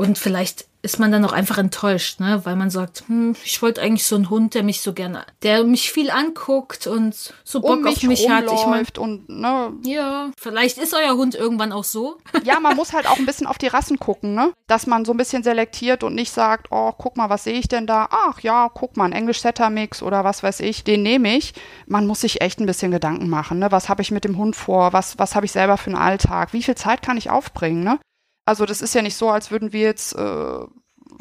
Und 0.00 0.16
vielleicht 0.16 0.64
ist 0.80 0.98
man 0.98 1.12
dann 1.12 1.22
auch 1.26 1.32
einfach 1.32 1.58
enttäuscht, 1.58 2.20
ne? 2.20 2.40
Weil 2.44 2.56
man 2.56 2.70
sagt, 2.70 3.04
hm, 3.06 3.36
ich 3.44 3.60
wollte 3.60 3.82
eigentlich 3.82 4.06
so 4.06 4.16
einen 4.16 4.30
Hund, 4.30 4.54
der 4.54 4.62
mich 4.62 4.80
so 4.80 4.94
gerne, 4.94 5.26
der 5.42 5.62
mich 5.64 5.92
viel 5.92 6.10
anguckt 6.10 6.86
und 6.86 7.14
so 7.44 7.60
Bock 7.60 7.72
um 7.72 7.82
mich 7.82 7.98
auf 7.98 8.02
mich 8.04 8.30
hat. 8.30 8.44
Ich 8.50 8.64
mein, 8.64 8.86
und 8.96 9.28
ne, 9.28 9.74
ja, 9.84 10.30
vielleicht 10.40 10.78
ist 10.78 10.94
euer 10.94 11.18
Hund 11.18 11.34
irgendwann 11.34 11.72
auch 11.72 11.84
so. 11.84 12.16
Ja, 12.44 12.58
man 12.60 12.76
muss 12.76 12.94
halt 12.94 13.06
auch 13.06 13.18
ein 13.18 13.26
bisschen 13.26 13.46
auf 13.46 13.58
die 13.58 13.66
Rassen 13.66 13.98
gucken, 13.98 14.34
ne? 14.34 14.54
Dass 14.68 14.86
man 14.86 15.04
so 15.04 15.12
ein 15.12 15.18
bisschen 15.18 15.42
selektiert 15.42 16.02
und 16.02 16.14
nicht 16.14 16.30
sagt, 16.30 16.68
oh, 16.70 16.92
guck 16.96 17.18
mal, 17.18 17.28
was 17.28 17.44
sehe 17.44 17.58
ich 17.58 17.68
denn 17.68 17.86
da? 17.86 18.08
Ach 18.10 18.40
ja, 18.40 18.70
guck 18.72 18.96
mal, 18.96 19.04
ein 19.04 19.12
Englisch 19.12 19.42
Setter 19.42 19.68
Mix 19.68 20.02
oder 20.02 20.24
was 20.24 20.42
weiß 20.42 20.60
ich, 20.60 20.82
den 20.82 21.02
nehme 21.02 21.36
ich. 21.36 21.52
Man 21.86 22.06
muss 22.06 22.22
sich 22.22 22.40
echt 22.40 22.58
ein 22.58 22.64
bisschen 22.64 22.90
Gedanken 22.90 23.28
machen, 23.28 23.58
ne? 23.58 23.70
Was 23.70 23.90
habe 23.90 24.00
ich 24.00 24.10
mit 24.10 24.24
dem 24.24 24.38
Hund 24.38 24.56
vor? 24.56 24.94
Was 24.94 25.18
was 25.18 25.34
habe 25.34 25.44
ich 25.44 25.52
selber 25.52 25.76
für 25.76 25.90
einen 25.90 26.00
Alltag? 26.00 26.54
Wie 26.54 26.62
viel 26.62 26.74
Zeit 26.74 27.02
kann 27.02 27.18
ich 27.18 27.28
aufbringen, 27.28 27.84
ne? 27.84 27.98
Also 28.44 28.66
das 28.66 28.82
ist 28.82 28.94
ja 28.94 29.02
nicht 29.02 29.16
so, 29.16 29.30
als 29.30 29.50
würden 29.50 29.72
wir 29.72 29.82
jetzt 29.82 30.14
äh, 30.14 30.64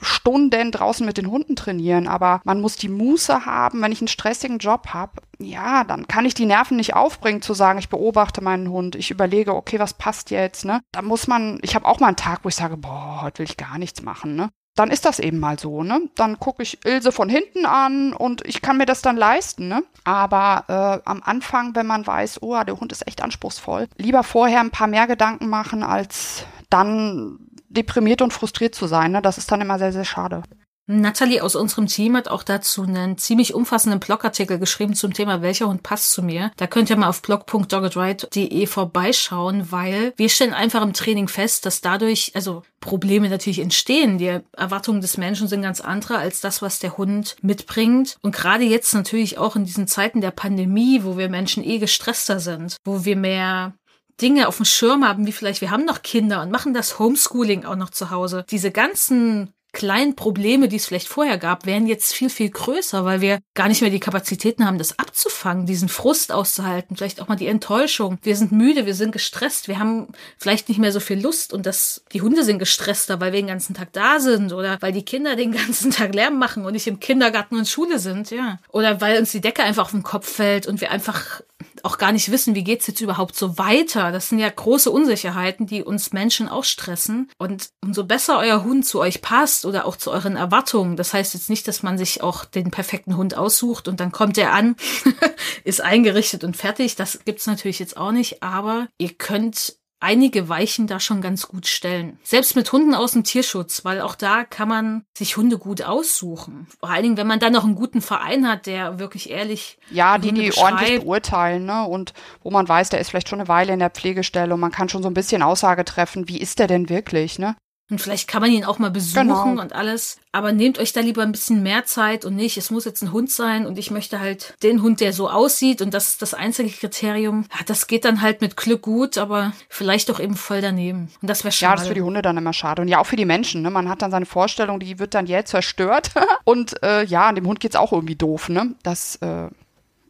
Stunden 0.01 0.71
draußen 0.71 1.05
mit 1.05 1.17
den 1.17 1.29
Hunden 1.29 1.55
trainieren, 1.55 2.07
aber 2.07 2.41
man 2.43 2.61
muss 2.61 2.75
die 2.75 2.89
Muße 2.89 3.45
haben, 3.45 3.81
wenn 3.81 3.91
ich 3.91 4.01
einen 4.01 4.07
stressigen 4.07 4.59
Job 4.59 4.87
habe, 4.93 5.21
ja, 5.39 5.83
dann 5.83 6.07
kann 6.07 6.25
ich 6.25 6.33
die 6.33 6.45
Nerven 6.45 6.77
nicht 6.77 6.95
aufbringen 6.95 7.41
zu 7.41 7.53
sagen, 7.53 7.79
ich 7.79 7.89
beobachte 7.89 8.41
meinen 8.41 8.69
Hund, 8.69 8.95
ich 8.95 9.11
überlege, 9.11 9.55
okay, 9.55 9.79
was 9.79 9.93
passt 9.93 10.31
jetzt, 10.31 10.65
ne? 10.65 10.81
Da 10.91 11.01
muss 11.01 11.27
man, 11.27 11.59
ich 11.61 11.75
habe 11.75 11.85
auch 11.85 11.99
mal 11.99 12.07
einen 12.07 12.15
Tag, 12.15 12.39
wo 12.43 12.49
ich 12.49 12.55
sage, 12.55 12.77
boah, 12.77 13.21
heute 13.23 13.39
will 13.39 13.45
ich 13.49 13.57
gar 13.57 13.77
nichts 13.77 14.01
machen, 14.01 14.35
ne? 14.35 14.49
Dann 14.75 14.91
ist 14.91 15.03
das 15.03 15.19
eben 15.19 15.39
mal 15.39 15.59
so, 15.59 15.83
ne? 15.83 16.09
Dann 16.15 16.39
gucke 16.39 16.63
ich 16.63 16.85
Ilse 16.85 17.11
von 17.11 17.27
hinten 17.27 17.65
an 17.65 18.13
und 18.13 18.45
ich 18.47 18.61
kann 18.61 18.77
mir 18.77 18.85
das 18.85 19.01
dann 19.01 19.17
leisten, 19.17 19.67
ne? 19.67 19.83
Aber 20.03 20.63
äh, 21.03 21.09
am 21.09 21.21
Anfang, 21.23 21.75
wenn 21.75 21.87
man 21.87 22.05
weiß, 22.05 22.41
oh, 22.41 22.61
der 22.63 22.79
Hund 22.79 22.91
ist 22.91 23.05
echt 23.07 23.21
anspruchsvoll, 23.21 23.87
lieber 23.97 24.23
vorher 24.23 24.61
ein 24.61 24.71
paar 24.71 24.87
mehr 24.87 25.07
Gedanken 25.07 25.49
machen, 25.49 25.83
als 25.83 26.45
dann 26.69 27.39
deprimiert 27.69 28.21
und 28.21 28.33
frustriert 28.33 28.75
zu 28.75 28.87
sein. 28.87 29.11
Ne? 29.11 29.21
Das 29.21 29.37
ist 29.37 29.51
dann 29.51 29.61
immer 29.61 29.79
sehr, 29.79 29.93
sehr 29.93 30.05
schade. 30.05 30.43
Natalie 30.91 31.43
aus 31.43 31.55
unserem 31.55 31.85
Team 31.85 32.17
hat 32.17 32.29
auch 32.29 32.41
dazu 32.41 32.81
einen 32.81 33.19
ziemlich 33.19 33.53
umfassenden 33.53 33.99
Blogartikel 33.99 34.57
geschrieben 34.57 34.95
zum 34.95 35.13
Thema 35.13 35.43
Welcher 35.43 35.67
Hund 35.67 35.83
passt 35.83 36.13
zu 36.13 36.23
mir. 36.23 36.51
Da 36.57 36.65
könnt 36.65 36.89
ihr 36.89 36.95
mal 36.95 37.09
auf 37.09 37.21
blog.doggedright.de 37.21 38.65
vorbeischauen, 38.65 39.71
weil 39.71 40.13
wir 40.17 40.29
stellen 40.29 40.55
einfach 40.55 40.81
im 40.81 40.93
Training 40.93 41.27
fest, 41.27 41.67
dass 41.67 41.81
dadurch 41.81 42.31
also 42.33 42.63
Probleme 42.79 43.29
natürlich 43.29 43.59
entstehen. 43.59 44.17
Die 44.17 44.39
Erwartungen 44.57 44.99
des 44.99 45.17
Menschen 45.17 45.47
sind 45.47 45.61
ganz 45.61 45.79
andere 45.79 46.17
als 46.17 46.41
das, 46.41 46.63
was 46.63 46.79
der 46.79 46.97
Hund 46.97 47.35
mitbringt. 47.43 48.17
Und 48.23 48.33
gerade 48.33 48.63
jetzt 48.63 48.95
natürlich 48.95 49.37
auch 49.37 49.55
in 49.55 49.65
diesen 49.65 49.85
Zeiten 49.85 50.21
der 50.21 50.31
Pandemie, 50.31 51.03
wo 51.03 51.19
wir 51.19 51.29
Menschen 51.29 51.63
eh 51.63 51.77
gestresster 51.77 52.39
sind, 52.39 52.77
wo 52.83 53.05
wir 53.05 53.15
mehr 53.15 53.73
Dinge 54.21 54.47
auf 54.47 54.57
dem 54.57 54.65
Schirm 54.65 55.07
haben, 55.07 55.25
wie 55.25 55.31
vielleicht 55.31 55.61
wir 55.61 55.71
haben 55.71 55.85
noch 55.85 56.01
Kinder 56.01 56.41
und 56.41 56.51
machen 56.51 56.73
das 56.73 56.99
Homeschooling 56.99 57.65
auch 57.65 57.75
noch 57.75 57.89
zu 57.89 58.09
Hause. 58.09 58.45
Diese 58.49 58.71
ganzen 58.71 59.53
kleinen 59.71 60.15
Probleme, 60.15 60.67
die 60.67 60.77
es 60.77 60.87
vielleicht 60.87 61.07
vorher 61.07 61.37
gab, 61.37 61.65
wären 61.65 61.85
jetzt 61.85 62.13
viel, 62.13 62.29
viel 62.29 62.49
größer, 62.49 63.05
weil 63.05 63.21
wir 63.21 63.39
gar 63.53 63.67
nicht 63.67 63.81
mehr 63.81 63.91
die 63.91 63.99
Kapazitäten 63.99 64.65
haben, 64.65 64.79
das 64.79 64.97
abzufangen, 64.97 65.67
diesen 65.67 65.89
Frust 65.89 66.31
auszuhalten, 66.31 66.95
vielleicht 66.95 67.21
auch 67.21 67.27
mal 67.27 67.35
die 67.35 67.47
Enttäuschung. 67.47 68.17
Wir 68.23 68.35
sind 68.35 68.51
müde, 68.51 68.87
wir 68.87 68.95
sind 68.95 69.11
gestresst, 69.11 69.67
wir 69.67 69.77
haben 69.77 70.07
vielleicht 70.37 70.69
nicht 70.69 70.79
mehr 70.79 70.91
so 70.91 70.99
viel 70.99 71.21
Lust 71.21 71.53
und 71.53 71.65
das, 71.65 72.03
die 72.13 72.21
Hunde 72.21 72.43
sind 72.43 72.57
gestresster, 72.57 73.21
weil 73.21 73.31
wir 73.31 73.41
den 73.41 73.47
ganzen 73.47 73.75
Tag 73.75 73.93
da 73.93 74.19
sind 74.19 74.53
oder 74.53 74.77
weil 74.81 74.91
die 74.91 75.05
Kinder 75.05 75.35
den 75.35 75.51
ganzen 75.65 75.91
Tag 75.91 76.15
Lärm 76.15 76.39
machen 76.39 76.65
und 76.65 76.73
nicht 76.73 76.87
im 76.87 76.99
Kindergarten 76.99 77.55
und 77.55 77.67
Schule 77.67 77.99
sind, 77.99 78.31
ja. 78.31 78.57
Oder 78.69 79.01
weil 79.01 79.19
uns 79.19 79.31
die 79.31 79.41
Decke 79.41 79.63
einfach 79.63 79.85
auf 79.85 79.91
den 79.91 80.03
Kopf 80.03 80.27
fällt 80.27 80.65
und 80.65 80.81
wir 80.81 80.89
einfach 80.89 81.41
auch 81.85 81.97
gar 81.97 82.11
nicht 82.11 82.31
wissen, 82.31 82.55
wie 82.55 82.63
geht's 82.63 82.87
jetzt 82.87 83.01
überhaupt 83.01 83.35
so 83.35 83.57
weiter. 83.57 84.11
Das 84.11 84.29
sind 84.29 84.39
ja 84.39 84.49
große 84.49 84.91
Unsicherheiten, 84.91 85.65
die 85.65 85.83
uns 85.83 86.13
Menschen 86.13 86.49
auch 86.49 86.63
stressen. 86.63 87.29
Und 87.37 87.69
umso 87.81 88.03
besser 88.05 88.39
euer 88.39 88.63
Hund 88.63 88.85
zu 88.85 88.99
euch 88.99 89.21
passt 89.21 89.65
oder 89.65 89.85
auch 89.85 89.95
zu 89.95 90.11
euren 90.11 90.35
Erwartungen, 90.35 90.95
das 90.95 91.13
heißt 91.13 91.33
jetzt 91.33 91.49
nicht, 91.49 91.67
dass 91.67 91.83
man 91.83 91.97
sich 91.97 92.21
auch 92.21 92.45
den 92.45 92.71
perfekten 92.71 93.17
Hund 93.17 93.35
aussucht 93.35 93.87
und 93.87 93.99
dann 93.99 94.11
kommt 94.11 94.37
er 94.37 94.53
an, 94.53 94.75
ist 95.63 95.81
eingerichtet 95.81 96.43
und 96.43 96.57
fertig. 96.57 96.95
Das 96.95 97.19
gibt's 97.25 97.47
natürlich 97.47 97.79
jetzt 97.79 97.97
auch 97.97 98.11
nicht, 98.11 98.43
aber 98.43 98.87
ihr 98.97 99.13
könnt 99.13 99.78
einige 99.99 100.49
Weichen 100.49 100.87
da 100.87 100.99
schon 100.99 101.21
ganz 101.21 101.47
gut 101.47 101.67
stellen. 101.67 102.19
Selbst 102.23 102.55
mit 102.55 102.71
Hunden 102.71 102.95
aus 102.95 103.13
dem 103.13 103.23
Tierschutz, 103.23 103.83
weil 103.85 104.01
auch 104.01 104.15
da 104.15 104.43
kann 104.43 104.67
man 104.67 105.05
sich 105.17 105.37
Hunde 105.37 105.57
gut 105.57 105.81
aussuchen. 105.81 106.67
Vor 106.79 106.89
allen 106.89 107.03
Dingen, 107.03 107.17
wenn 107.17 107.27
man 107.27 107.39
dann 107.39 107.53
noch 107.53 107.63
einen 107.63 107.75
guten 107.75 108.01
Verein 108.01 108.47
hat, 108.47 108.65
der 108.65 108.99
wirklich 108.99 109.29
ehrlich. 109.29 109.77
Ja, 109.91 110.17
die, 110.17 110.31
die 110.31 110.53
ordentlich 110.57 111.01
beurteilen, 111.01 111.65
ne? 111.65 111.85
Und 111.85 112.13
wo 112.41 112.51
man 112.51 112.67
weiß, 112.67 112.89
der 112.89 112.99
ist 112.99 113.09
vielleicht 113.09 113.29
schon 113.29 113.39
eine 113.39 113.49
Weile 113.49 113.73
in 113.73 113.79
der 113.79 113.89
Pflegestelle 113.89 114.53
und 114.53 114.59
man 114.59 114.71
kann 114.71 114.89
schon 114.89 115.03
so 115.03 115.09
ein 115.09 115.13
bisschen 115.13 115.41
Aussage 115.41 115.85
treffen, 115.85 116.27
wie 116.27 116.39
ist 116.39 116.59
der 116.59 116.67
denn 116.67 116.89
wirklich, 116.89 117.39
ne? 117.39 117.55
Und 117.89 117.99
vielleicht 117.99 118.27
kann 118.27 118.41
man 118.41 118.51
ihn 118.51 118.65
auch 118.65 118.77
mal 118.77 118.91
besuchen 118.91 119.27
genau. 119.27 119.61
und 119.61 119.73
alles. 119.73 120.17
Aber 120.31 120.51
nehmt 120.51 120.77
euch 120.77 120.93
da 120.93 120.99
lieber 120.99 121.23
ein 121.23 121.31
bisschen 121.31 121.63
mehr 121.63 121.85
Zeit 121.85 122.23
und 122.23 122.35
nicht, 122.35 122.57
es 122.57 122.69
muss 122.69 122.85
jetzt 122.85 123.01
ein 123.01 123.11
Hund 123.11 123.31
sein 123.31 123.65
und 123.65 123.79
ich 123.79 123.89
möchte 123.89 124.19
halt 124.19 124.53
den 124.61 124.83
Hund, 124.83 125.01
der 125.01 125.11
so 125.11 125.29
aussieht 125.29 125.81
und 125.81 125.93
das 125.93 126.09
ist 126.09 126.21
das 126.21 126.35
einzige 126.35 126.69
Kriterium. 126.69 127.45
Ja, 127.51 127.65
das 127.65 127.87
geht 127.87 128.05
dann 128.05 128.21
halt 128.21 128.41
mit 128.41 128.55
Glück 128.55 128.83
gut, 128.83 129.17
aber 129.17 129.53
vielleicht 129.69 130.09
doch 130.09 130.19
eben 130.19 130.35
voll 130.35 130.61
daneben. 130.61 131.09
Und 131.21 131.29
das 131.29 131.43
wäre 131.43 131.51
schade. 131.51 131.71
Ja, 131.71 131.75
das 131.75 131.81
ist 131.83 131.87
für 131.87 131.93
die 131.95 132.03
Hunde 132.03 132.21
dann 132.21 132.37
immer 132.37 132.53
schade. 132.53 132.81
Und 132.81 132.89
ja, 132.89 132.99
auch 132.99 133.07
für 133.07 133.15
die 133.15 133.25
Menschen. 133.25 133.63
Ne? 133.63 133.71
Man 133.71 133.89
hat 133.89 134.03
dann 134.03 134.11
seine 134.11 134.27
Vorstellung, 134.27 134.79
die 134.79 134.99
wird 134.99 135.15
dann 135.15 135.25
jäh 135.25 135.43
zerstört. 135.43 136.11
und 136.43 136.81
äh, 136.83 137.03
ja, 137.05 137.27
an 137.29 137.35
dem 137.35 137.47
Hund 137.47 137.59
geht's 137.59 137.75
auch 137.75 137.91
irgendwie 137.91 138.15
doof. 138.15 138.49
Ne? 138.49 138.75
Das 138.83 139.15
äh, 139.17 139.47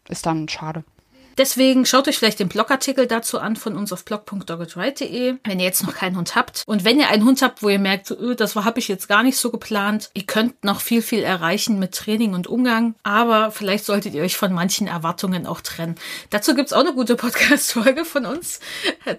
ist 0.09 0.25
dann 0.25 0.49
schade. 0.49 0.83
Deswegen 1.39 1.85
schaut 1.85 2.09
euch 2.09 2.17
vielleicht 2.17 2.41
den 2.41 2.49
Blogartikel 2.49 3.07
dazu 3.07 3.39
an 3.39 3.55
von 3.55 3.77
uns 3.77 3.93
auf 3.93 4.03
blog.doggedright.de, 4.03 5.35
wenn 5.45 5.59
ihr 5.59 5.65
jetzt 5.65 5.83
noch 5.83 5.95
keinen 5.95 6.17
Hund 6.17 6.35
habt. 6.35 6.63
Und 6.65 6.83
wenn 6.83 6.99
ihr 6.99 7.07
einen 7.07 7.23
Hund 7.23 7.41
habt, 7.41 7.63
wo 7.63 7.69
ihr 7.69 7.79
merkt, 7.79 8.11
öh, 8.11 8.35
das 8.35 8.55
habe 8.55 8.79
ich 8.79 8.89
jetzt 8.89 9.07
gar 9.07 9.23
nicht 9.23 9.37
so 9.37 9.49
geplant, 9.49 10.09
ihr 10.13 10.23
könnt 10.23 10.65
noch 10.65 10.81
viel, 10.81 11.01
viel 11.01 11.23
erreichen 11.23 11.79
mit 11.79 11.93
Training 11.93 12.33
und 12.33 12.47
Umgang, 12.47 12.95
aber 13.03 13.51
vielleicht 13.51 13.85
solltet 13.85 14.15
ihr 14.15 14.23
euch 14.23 14.35
von 14.35 14.51
manchen 14.51 14.87
Erwartungen 14.87 15.47
auch 15.47 15.61
trennen. 15.61 15.95
Dazu 16.29 16.55
gibt's 16.55 16.73
auch 16.73 16.81
eine 16.81 16.93
gute 16.93 17.15
Podcast-Folge 17.15 18.03
von 18.03 18.25
uns 18.25 18.59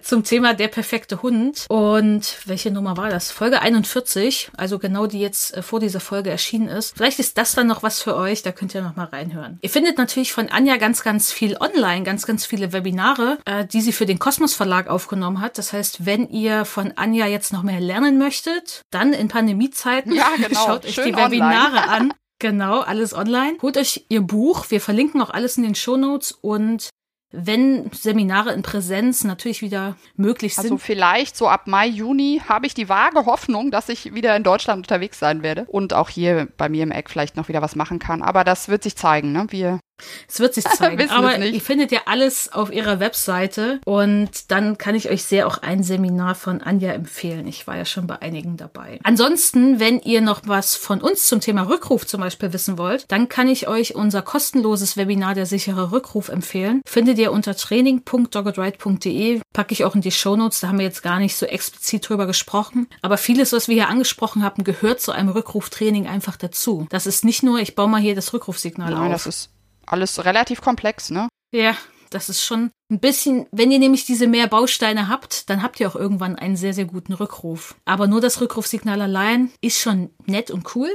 zum 0.03 0.23
Thema 0.23 0.53
der 0.53 0.67
perfekte 0.67 1.23
Hund. 1.23 1.65
Und 1.69 2.37
welche 2.45 2.69
Nummer 2.69 2.97
war 2.97 3.09
das? 3.09 3.31
Folge 3.31 3.63
41, 3.63 4.51
also 4.55 4.77
genau 4.77 5.07
die 5.07 5.21
jetzt 5.21 5.57
äh, 5.57 5.63
vor 5.63 5.79
dieser 5.79 5.99
Folge 5.99 6.29
erschienen 6.29 6.67
ist. 6.67 6.95
Vielleicht 6.95 7.17
ist 7.17 7.39
das 7.39 7.53
dann 7.53 7.65
noch 7.65 7.81
was 7.81 7.99
für 7.99 8.15
euch, 8.15 8.43
da 8.43 8.51
könnt 8.51 8.75
ihr 8.75 8.83
noch 8.83 8.95
mal 8.95 9.05
reinhören. 9.05 9.57
Ihr 9.63 9.71
findet 9.71 9.97
natürlich 9.97 10.33
von 10.33 10.49
Anja 10.49 10.77
ganz, 10.77 11.01
ganz 11.01 11.31
viel 11.31 11.57
online, 11.57 12.10
ganz, 12.11 12.25
ganz 12.25 12.45
viele 12.45 12.73
Webinare, 12.73 13.37
äh, 13.45 13.65
die 13.65 13.79
sie 13.79 13.93
für 13.93 14.05
den 14.05 14.19
Kosmos 14.19 14.53
Verlag 14.53 14.89
aufgenommen 14.89 15.39
hat. 15.39 15.57
Das 15.57 15.71
heißt, 15.71 16.05
wenn 16.05 16.27
ihr 16.27 16.65
von 16.65 16.91
Anja 16.97 17.25
jetzt 17.25 17.53
noch 17.53 17.63
mehr 17.63 17.79
lernen 17.79 18.17
möchtet, 18.17 18.81
dann 18.91 19.13
in 19.13 19.29
Pandemiezeiten 19.29 20.11
ja, 20.15 20.27
genau. 20.35 20.65
schaut 20.65 20.85
euch 20.85 20.93
Schön 20.93 21.13
die 21.13 21.15
Webinare 21.15 21.87
an. 21.87 22.13
Genau, 22.39 22.81
alles 22.81 23.13
online. 23.13 23.57
Holt 23.61 23.77
euch 23.77 24.07
ihr 24.09 24.19
Buch. 24.19 24.65
Wir 24.67 24.81
verlinken 24.81 25.21
auch 25.21 25.29
alles 25.29 25.55
in 25.55 25.63
den 25.63 25.75
Show 25.75 25.95
Notes 25.95 26.33
und 26.33 26.89
wenn 27.31 27.89
Seminare 27.93 28.51
in 28.51 28.61
Präsenz 28.61 29.23
natürlich 29.23 29.61
wieder 29.61 29.95
möglich 30.17 30.55
sind. 30.55 30.65
Also 30.65 30.77
vielleicht 30.77 31.37
so 31.37 31.47
ab 31.47 31.65
Mai, 31.65 31.87
Juni 31.87 32.41
habe 32.45 32.65
ich 32.65 32.73
die 32.73 32.89
vage 32.89 33.25
Hoffnung, 33.25 33.71
dass 33.71 33.87
ich 33.87 34.13
wieder 34.13 34.35
in 34.35 34.43
Deutschland 34.43 34.79
unterwegs 34.79 35.17
sein 35.17 35.43
werde 35.43 35.63
und 35.69 35.93
auch 35.93 36.09
hier 36.09 36.49
bei 36.57 36.67
mir 36.67 36.83
im 36.83 36.91
Eck 36.91 37.09
vielleicht 37.09 37.37
noch 37.37 37.47
wieder 37.47 37.61
was 37.61 37.77
machen 37.77 37.99
kann. 37.99 38.21
Aber 38.21 38.43
das 38.43 38.67
wird 38.67 38.83
sich 38.83 38.97
zeigen. 38.97 39.31
Ne? 39.31 39.47
Wir 39.49 39.79
es 40.27 40.39
wird 40.39 40.53
sich 40.53 40.63
zeigen. 40.77 41.09
aber 41.09 41.37
ihr 41.37 41.61
findet 41.61 41.91
ja 41.91 42.01
alles 42.05 42.51
auf 42.51 42.71
ihrer 42.71 42.99
Webseite 42.99 43.79
und 43.85 44.51
dann 44.51 44.77
kann 44.77 44.95
ich 44.95 45.09
euch 45.09 45.23
sehr 45.23 45.47
auch 45.47 45.59
ein 45.59 45.83
Seminar 45.83 46.35
von 46.35 46.61
Anja 46.61 46.91
empfehlen. 46.91 47.47
Ich 47.47 47.67
war 47.67 47.77
ja 47.77 47.85
schon 47.85 48.07
bei 48.07 48.21
einigen 48.21 48.57
dabei. 48.57 48.99
Ansonsten, 49.03 49.79
wenn 49.79 49.99
ihr 49.99 50.21
noch 50.21 50.41
was 50.45 50.75
von 50.75 51.01
uns 51.01 51.27
zum 51.27 51.41
Thema 51.41 51.63
Rückruf 51.63 52.05
zum 52.07 52.21
Beispiel 52.21 52.53
wissen 52.53 52.77
wollt, 52.77 53.05
dann 53.09 53.29
kann 53.29 53.47
ich 53.47 53.67
euch 53.67 53.95
unser 53.95 54.21
kostenloses 54.21 54.97
Webinar 54.97 55.35
der 55.35 55.45
sichere 55.45 55.91
Rückruf 55.91 56.29
empfehlen. 56.29 56.81
Findet 56.85 57.17
ihr 57.17 57.31
unter 57.31 57.55
training.doggedright.de. 57.55 59.41
Packe 59.53 59.73
ich 59.73 59.85
auch 59.85 59.95
in 59.95 60.01
die 60.01 60.11
Shownotes. 60.11 60.59
Da 60.61 60.69
haben 60.69 60.79
wir 60.79 60.85
jetzt 60.85 61.03
gar 61.03 61.19
nicht 61.19 61.35
so 61.35 61.45
explizit 61.45 62.07
drüber 62.07 62.25
gesprochen. 62.25 62.87
Aber 63.01 63.17
vieles, 63.17 63.53
was 63.53 63.67
wir 63.67 63.75
hier 63.75 63.89
angesprochen 63.89 64.43
haben, 64.43 64.63
gehört 64.63 65.01
zu 65.01 65.11
einem 65.11 65.29
Rückruftraining 65.29 66.07
einfach 66.07 66.37
dazu. 66.37 66.87
Das 66.89 67.05
ist 67.05 67.25
nicht 67.25 67.43
nur, 67.43 67.59
ich 67.59 67.75
baue 67.75 67.89
mal 67.89 68.01
hier 68.01 68.15
das 68.15 68.33
Rückrufsignal 68.33 68.91
Nein, 68.91 69.03
auf. 69.03 69.11
Das 69.11 69.25
ist 69.27 69.49
alles 69.91 70.23
relativ 70.25 70.61
komplex, 70.61 71.09
ne? 71.09 71.27
Ja, 71.51 71.75
das 72.11 72.27
ist 72.27 72.43
schon 72.43 72.71
ein 72.91 72.99
bisschen, 72.99 73.47
wenn 73.51 73.71
ihr 73.71 73.79
nämlich 73.79 74.05
diese 74.05 74.27
mehr 74.27 74.47
Bausteine 74.47 75.07
habt, 75.07 75.49
dann 75.49 75.63
habt 75.63 75.79
ihr 75.79 75.87
auch 75.87 75.95
irgendwann 75.95 76.35
einen 76.35 76.57
sehr, 76.57 76.73
sehr 76.73 76.83
guten 76.83 77.13
Rückruf. 77.13 77.75
Aber 77.85 78.05
nur 78.05 78.19
das 78.19 78.41
Rückrufsignal 78.41 79.01
allein 79.01 79.49
ist 79.61 79.79
schon 79.79 80.09
nett 80.25 80.51
und 80.51 80.75
cool. 80.75 80.89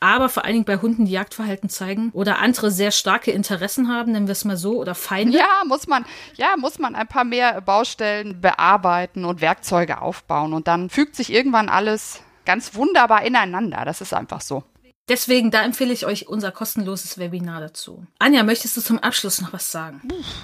Aber 0.00 0.28
vor 0.28 0.44
allen 0.44 0.52
Dingen 0.52 0.64
bei 0.66 0.76
Hunden, 0.76 1.06
die 1.06 1.12
Jagdverhalten 1.12 1.70
zeigen 1.70 2.10
oder 2.12 2.40
andere 2.40 2.70
sehr 2.70 2.90
starke 2.90 3.30
Interessen 3.30 3.88
haben, 3.88 4.12
nennen 4.12 4.26
wir 4.26 4.32
es 4.32 4.44
mal 4.44 4.58
so, 4.58 4.78
oder 4.78 4.94
Feinde. 4.94 5.38
Ja, 5.38 5.62
muss 5.66 5.86
man, 5.86 6.04
ja, 6.34 6.54
muss 6.58 6.78
man 6.78 6.94
ein 6.94 7.08
paar 7.08 7.24
mehr 7.24 7.62
Baustellen 7.62 8.42
bearbeiten 8.42 9.24
und 9.24 9.40
Werkzeuge 9.40 10.02
aufbauen. 10.02 10.52
Und 10.52 10.68
dann 10.68 10.90
fügt 10.90 11.16
sich 11.16 11.32
irgendwann 11.32 11.70
alles 11.70 12.20
ganz 12.44 12.74
wunderbar 12.74 13.24
ineinander. 13.24 13.84
Das 13.86 14.02
ist 14.02 14.12
einfach 14.12 14.42
so. 14.42 14.62
Deswegen, 15.10 15.50
da 15.50 15.64
empfehle 15.64 15.92
ich 15.92 16.06
euch 16.06 16.28
unser 16.28 16.52
kostenloses 16.52 17.18
Webinar 17.18 17.60
dazu. 17.60 18.06
Anja, 18.20 18.44
möchtest 18.44 18.76
du 18.76 18.80
zum 18.80 19.00
Abschluss 19.00 19.40
noch 19.40 19.52
was 19.52 19.72
sagen? 19.72 20.00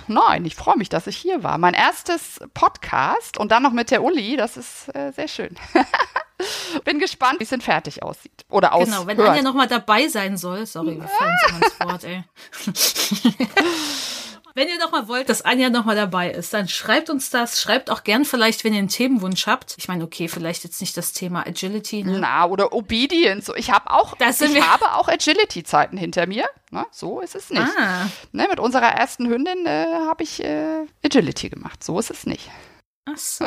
Nein, 0.08 0.44
ich 0.44 0.56
freue 0.56 0.76
mich, 0.76 0.88
dass 0.88 1.06
ich 1.06 1.16
hier 1.16 1.44
war. 1.44 1.56
Mein 1.56 1.72
erstes 1.72 2.40
Podcast 2.52 3.38
und 3.38 3.52
dann 3.52 3.62
noch 3.62 3.70
mit 3.70 3.92
der 3.92 4.02
Uli, 4.02 4.36
das 4.36 4.56
ist 4.56 4.92
äh, 4.92 5.12
sehr 5.12 5.28
schön. 5.28 5.54
Bin 6.84 6.98
gespannt, 6.98 7.38
wie 7.38 7.44
es 7.44 7.50
denn 7.50 7.60
fertig 7.60 8.02
aussieht. 8.02 8.44
Oder 8.48 8.72
aus. 8.72 8.86
Genau, 8.86 9.06
wenn 9.06 9.20
Anja 9.20 9.42
nochmal 9.42 9.68
dabei 9.68 10.08
sein 10.08 10.36
soll. 10.36 10.66
Sorry, 10.66 11.00
wir 11.00 11.06
fallen 11.06 11.38
so 11.46 11.54
ans 11.54 11.80
Wort, 11.80 12.02
ey. 12.02 12.24
Wenn 14.56 14.68
ihr 14.68 14.78
doch 14.78 14.90
mal 14.90 15.06
wollt, 15.06 15.28
dass 15.28 15.42
Anja 15.42 15.68
noch 15.68 15.84
mal 15.84 15.94
dabei 15.94 16.30
ist, 16.30 16.54
dann 16.54 16.66
schreibt 16.66 17.10
uns 17.10 17.28
das. 17.28 17.60
Schreibt 17.60 17.90
auch 17.90 18.04
gern 18.04 18.24
vielleicht, 18.24 18.64
wenn 18.64 18.72
ihr 18.72 18.78
einen 18.78 18.88
Themenwunsch 18.88 19.46
habt. 19.46 19.74
Ich 19.76 19.86
meine, 19.86 20.02
okay, 20.02 20.28
vielleicht 20.28 20.64
jetzt 20.64 20.80
nicht 20.80 20.96
das 20.96 21.12
Thema 21.12 21.46
Agility. 21.46 22.02
Ne? 22.02 22.20
Na, 22.20 22.46
oder 22.46 22.72
Obedience. 22.72 23.52
Ich 23.56 23.70
habe 23.70 23.90
auch, 23.90 24.14
ich 24.18 24.62
habe 24.62 24.94
auch 24.94 25.08
Agility-Zeiten 25.08 25.98
hinter 25.98 26.26
mir. 26.26 26.46
Na, 26.70 26.86
so 26.90 27.20
ist 27.20 27.34
es 27.34 27.50
nicht. 27.50 27.68
Ah. 27.78 28.08
Ne, 28.32 28.46
mit 28.48 28.58
unserer 28.58 28.88
ersten 28.88 29.28
Hündin 29.28 29.66
äh, 29.66 29.88
habe 30.06 30.22
ich 30.22 30.42
äh, 30.42 30.86
Agility 31.04 31.50
gemacht. 31.50 31.84
So 31.84 31.98
ist 31.98 32.10
es 32.10 32.24
nicht. 32.24 32.48
Ach 33.08 33.16
so. 33.16 33.44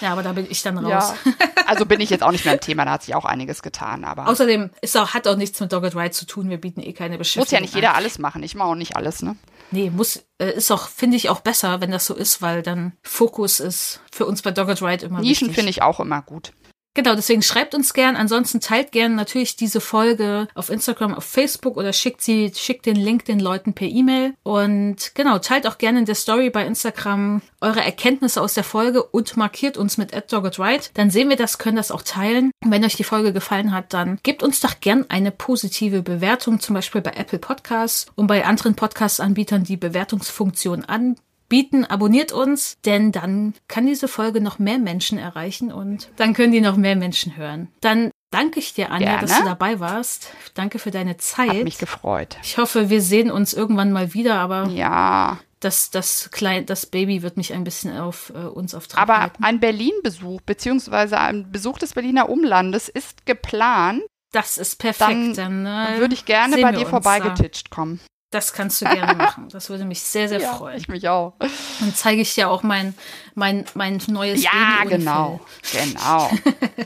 Ja, 0.00 0.12
aber 0.12 0.22
da 0.22 0.32
bin 0.32 0.46
ich 0.48 0.62
dann 0.62 0.78
raus. 0.78 1.14
Ja. 1.24 1.32
Also 1.66 1.84
bin 1.84 2.00
ich 2.00 2.10
jetzt 2.10 2.22
auch 2.22 2.30
nicht 2.30 2.44
mehr 2.44 2.54
ein 2.54 2.60
Thema, 2.60 2.84
da 2.84 2.92
hat 2.92 3.02
sich 3.02 3.16
auch 3.16 3.24
einiges 3.24 3.60
getan. 3.60 4.04
Aber 4.04 4.28
Außerdem 4.28 4.70
ist 4.82 4.96
auch, 4.96 5.14
hat 5.14 5.26
auch 5.26 5.34
nichts 5.34 5.58
mit 5.58 5.72
Dogged 5.72 5.96
Ride 5.96 6.12
zu 6.12 6.24
tun. 6.24 6.48
Wir 6.48 6.58
bieten 6.60 6.80
eh 6.80 6.92
keine 6.92 7.18
Beschäftigung. 7.18 7.42
Muss 7.42 7.50
ja 7.50 7.60
nicht 7.60 7.74
jeder 7.74 7.90
an. 7.90 7.96
alles 7.96 8.20
machen. 8.20 8.44
Ich 8.44 8.54
mache 8.54 8.68
auch 8.68 8.74
nicht 8.76 8.94
alles, 8.94 9.20
ne? 9.20 9.34
Nee, 9.72 9.90
muss, 9.90 10.22
äh, 10.38 10.52
ist 10.52 10.70
auch, 10.70 10.86
finde 10.86 11.16
ich 11.16 11.28
auch 11.28 11.40
besser, 11.40 11.80
wenn 11.80 11.90
das 11.90 12.06
so 12.06 12.14
ist, 12.14 12.40
weil 12.40 12.62
dann 12.62 12.92
Fokus 13.02 13.58
ist 13.58 14.00
für 14.12 14.26
uns 14.26 14.42
bei 14.42 14.52
Dogged 14.52 14.80
Ride 14.80 15.06
immer 15.06 15.20
Nischen 15.20 15.52
finde 15.52 15.70
ich 15.70 15.82
auch 15.82 15.98
immer 15.98 16.22
gut. 16.22 16.52
Genau, 16.96 17.14
deswegen 17.14 17.42
schreibt 17.42 17.74
uns 17.74 17.92
gern. 17.92 18.16
Ansonsten 18.16 18.58
teilt 18.58 18.90
gern 18.90 19.16
natürlich 19.16 19.54
diese 19.54 19.82
Folge 19.82 20.48
auf 20.54 20.70
Instagram, 20.70 21.12
auf 21.12 21.24
Facebook 21.24 21.76
oder 21.76 21.92
schickt 21.92 22.22
sie, 22.22 22.50
schickt 22.54 22.86
den 22.86 22.96
Link 22.96 23.26
den 23.26 23.38
Leuten 23.38 23.74
per 23.74 23.86
E-Mail. 23.86 24.32
Und 24.42 25.14
genau, 25.14 25.38
teilt 25.38 25.66
auch 25.66 25.76
gerne 25.76 25.98
in 25.98 26.04
der 26.06 26.14
Story 26.14 26.48
bei 26.48 26.64
Instagram 26.64 27.42
eure 27.60 27.84
Erkenntnisse 27.84 28.40
aus 28.40 28.54
der 28.54 28.64
Folge 28.64 29.02
und 29.02 29.36
markiert 29.36 29.76
uns 29.76 29.98
mit 29.98 30.14
@doggedright. 30.32 30.90
Dann 30.94 31.10
sehen 31.10 31.28
wir 31.28 31.36
das, 31.36 31.58
können 31.58 31.76
das 31.76 31.90
auch 31.90 32.00
teilen. 32.00 32.50
Und 32.64 32.70
wenn 32.70 32.82
euch 32.82 32.96
die 32.96 33.04
Folge 33.04 33.34
gefallen 33.34 33.74
hat, 33.74 33.92
dann 33.92 34.18
gebt 34.22 34.42
uns 34.42 34.60
doch 34.60 34.80
gern 34.80 35.04
eine 35.10 35.32
positive 35.32 36.00
Bewertung, 36.00 36.60
zum 36.60 36.72
Beispiel 36.72 37.02
bei 37.02 37.10
Apple 37.10 37.38
Podcasts 37.38 38.06
und 38.14 38.26
bei 38.26 38.46
anderen 38.46 38.74
Podcast-Anbietern 38.74 39.64
die 39.64 39.76
Bewertungsfunktion 39.76 40.86
an 40.86 41.16
bieten, 41.48 41.84
abonniert 41.84 42.32
uns, 42.32 42.76
denn 42.84 43.12
dann 43.12 43.54
kann 43.68 43.86
diese 43.86 44.08
Folge 44.08 44.40
noch 44.40 44.58
mehr 44.58 44.78
Menschen 44.78 45.18
erreichen 45.18 45.72
und 45.72 46.08
dann 46.16 46.34
können 46.34 46.52
die 46.52 46.60
noch 46.60 46.76
mehr 46.76 46.96
Menschen 46.96 47.36
hören. 47.36 47.68
Dann 47.80 48.10
danke 48.30 48.58
ich 48.58 48.74
dir, 48.74 48.90
Anja, 48.90 49.08
Gerne. 49.08 49.26
dass 49.26 49.38
du 49.38 49.44
dabei 49.44 49.80
warst. 49.80 50.30
Danke 50.54 50.78
für 50.78 50.90
deine 50.90 51.16
Zeit. 51.16 51.50
Hat 51.50 51.64
mich 51.64 51.78
gefreut. 51.78 52.36
Ich 52.42 52.58
hoffe, 52.58 52.90
wir 52.90 53.00
sehen 53.00 53.30
uns 53.30 53.54
irgendwann 53.54 53.92
mal 53.92 54.14
wieder, 54.14 54.36
aber 54.36 54.68
ja. 54.68 55.38
Das, 55.60 55.90
das, 55.90 56.30
Klein, 56.32 56.66
das 56.66 56.84
Baby 56.84 57.22
wird 57.22 57.38
mich 57.38 57.54
ein 57.54 57.64
bisschen 57.64 57.96
auf 57.96 58.30
äh, 58.34 58.46
uns 58.46 58.74
auf 58.74 58.88
Trab 58.88 59.02
Aber 59.08 59.20
halten. 59.20 59.42
ein 59.42 59.58
Berlin-Besuch, 59.58 60.42
beziehungsweise 60.42 61.18
ein 61.18 61.50
Besuch 61.50 61.78
des 61.78 61.94
Berliner 61.94 62.28
Umlandes 62.28 62.90
ist 62.90 63.24
geplant. 63.24 64.02
Das 64.32 64.58
ist 64.58 64.76
perfekt. 64.76 65.38
Dann, 65.38 65.64
dann 65.64 65.66
äh, 65.66 65.98
würde 65.98 66.12
ich 66.12 66.26
gerne 66.26 66.60
bei 66.60 66.72
dir 66.72 66.86
vorbeigetitscht 66.86 67.70
kommen. 67.70 68.00
Das 68.30 68.52
kannst 68.52 68.80
du 68.80 68.86
gerne 68.86 69.14
machen. 69.14 69.48
Das 69.52 69.70
würde 69.70 69.84
mich 69.84 70.02
sehr, 70.02 70.28
sehr 70.28 70.40
ja, 70.40 70.54
freuen. 70.54 70.76
Ich 70.76 70.88
mich 70.88 71.08
auch. 71.08 71.34
Dann 71.80 71.94
zeige 71.94 72.22
ich 72.22 72.34
dir 72.34 72.50
auch 72.50 72.62
mein, 72.62 72.94
mein, 73.34 73.64
mein 73.74 74.02
neues 74.08 74.42
Ja, 74.42 74.84
genau. 74.86 75.40
Genau. 75.72 76.30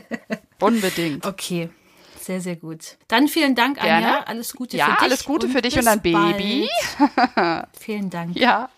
Unbedingt. 0.59 1.25
Okay. 1.25 1.69
Sehr, 2.21 2.39
sehr 2.39 2.55
gut. 2.55 2.97
Dann 3.07 3.27
vielen 3.27 3.55
Dank, 3.55 3.79
Gerne. 3.79 4.07
Anja. 4.07 4.23
Alles 4.25 4.53
Gute 4.53 4.77
ja, 4.77 4.85
für 4.85 4.91
dich. 4.91 4.99
Ja, 4.99 5.05
alles 5.05 5.25
Gute 5.25 5.49
für 5.49 5.61
dich 5.61 5.77
und 5.77 5.85
dein 5.85 6.01
Baby. 6.01 6.69
vielen 7.79 8.09
Dank. 8.11 8.37
Ja. 8.37 8.69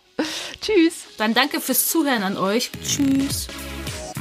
Tschüss. 0.62 1.06
Dann 1.18 1.34
danke 1.34 1.60
fürs 1.60 1.90
Zuhören 1.90 2.24
an 2.24 2.38
euch. 2.38 2.72
Tschüss. 2.84 3.48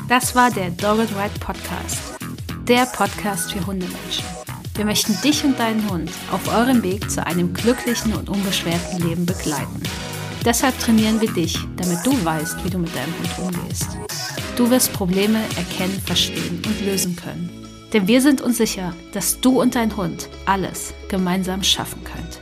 Das 0.08 0.34
war 0.34 0.50
der 0.50 0.70
Dogged 0.70 1.10
Ride 1.10 1.38
Podcast. 1.38 1.98
Der 2.66 2.86
Podcast 2.86 3.52
für 3.52 3.64
Hundemenschen. 3.64 4.41
Wir 4.74 4.86
möchten 4.86 5.20
dich 5.22 5.44
und 5.44 5.58
deinen 5.58 5.88
Hund 5.90 6.10
auf 6.30 6.48
eurem 6.48 6.82
Weg 6.82 7.10
zu 7.10 7.26
einem 7.26 7.52
glücklichen 7.52 8.14
und 8.14 8.30
unbeschwerten 8.30 9.06
Leben 9.06 9.26
begleiten. 9.26 9.82
Deshalb 10.44 10.78
trainieren 10.78 11.20
wir 11.20 11.30
dich, 11.30 11.58
damit 11.76 11.98
du 12.04 12.24
weißt, 12.24 12.64
wie 12.64 12.70
du 12.70 12.78
mit 12.78 12.94
deinem 12.94 13.14
Hund 13.18 13.54
umgehst. 13.54 13.88
Du 14.56 14.70
wirst 14.70 14.92
Probleme 14.92 15.38
erkennen, 15.56 16.00
verstehen 16.04 16.62
und 16.66 16.86
lösen 16.86 17.16
können. 17.16 17.50
Denn 17.92 18.08
wir 18.08 18.22
sind 18.22 18.40
uns 18.40 18.56
sicher, 18.56 18.94
dass 19.12 19.40
du 19.40 19.60
und 19.60 19.74
dein 19.74 19.94
Hund 19.96 20.28
alles 20.46 20.94
gemeinsam 21.08 21.62
schaffen 21.62 22.02
könnt. 22.04 22.41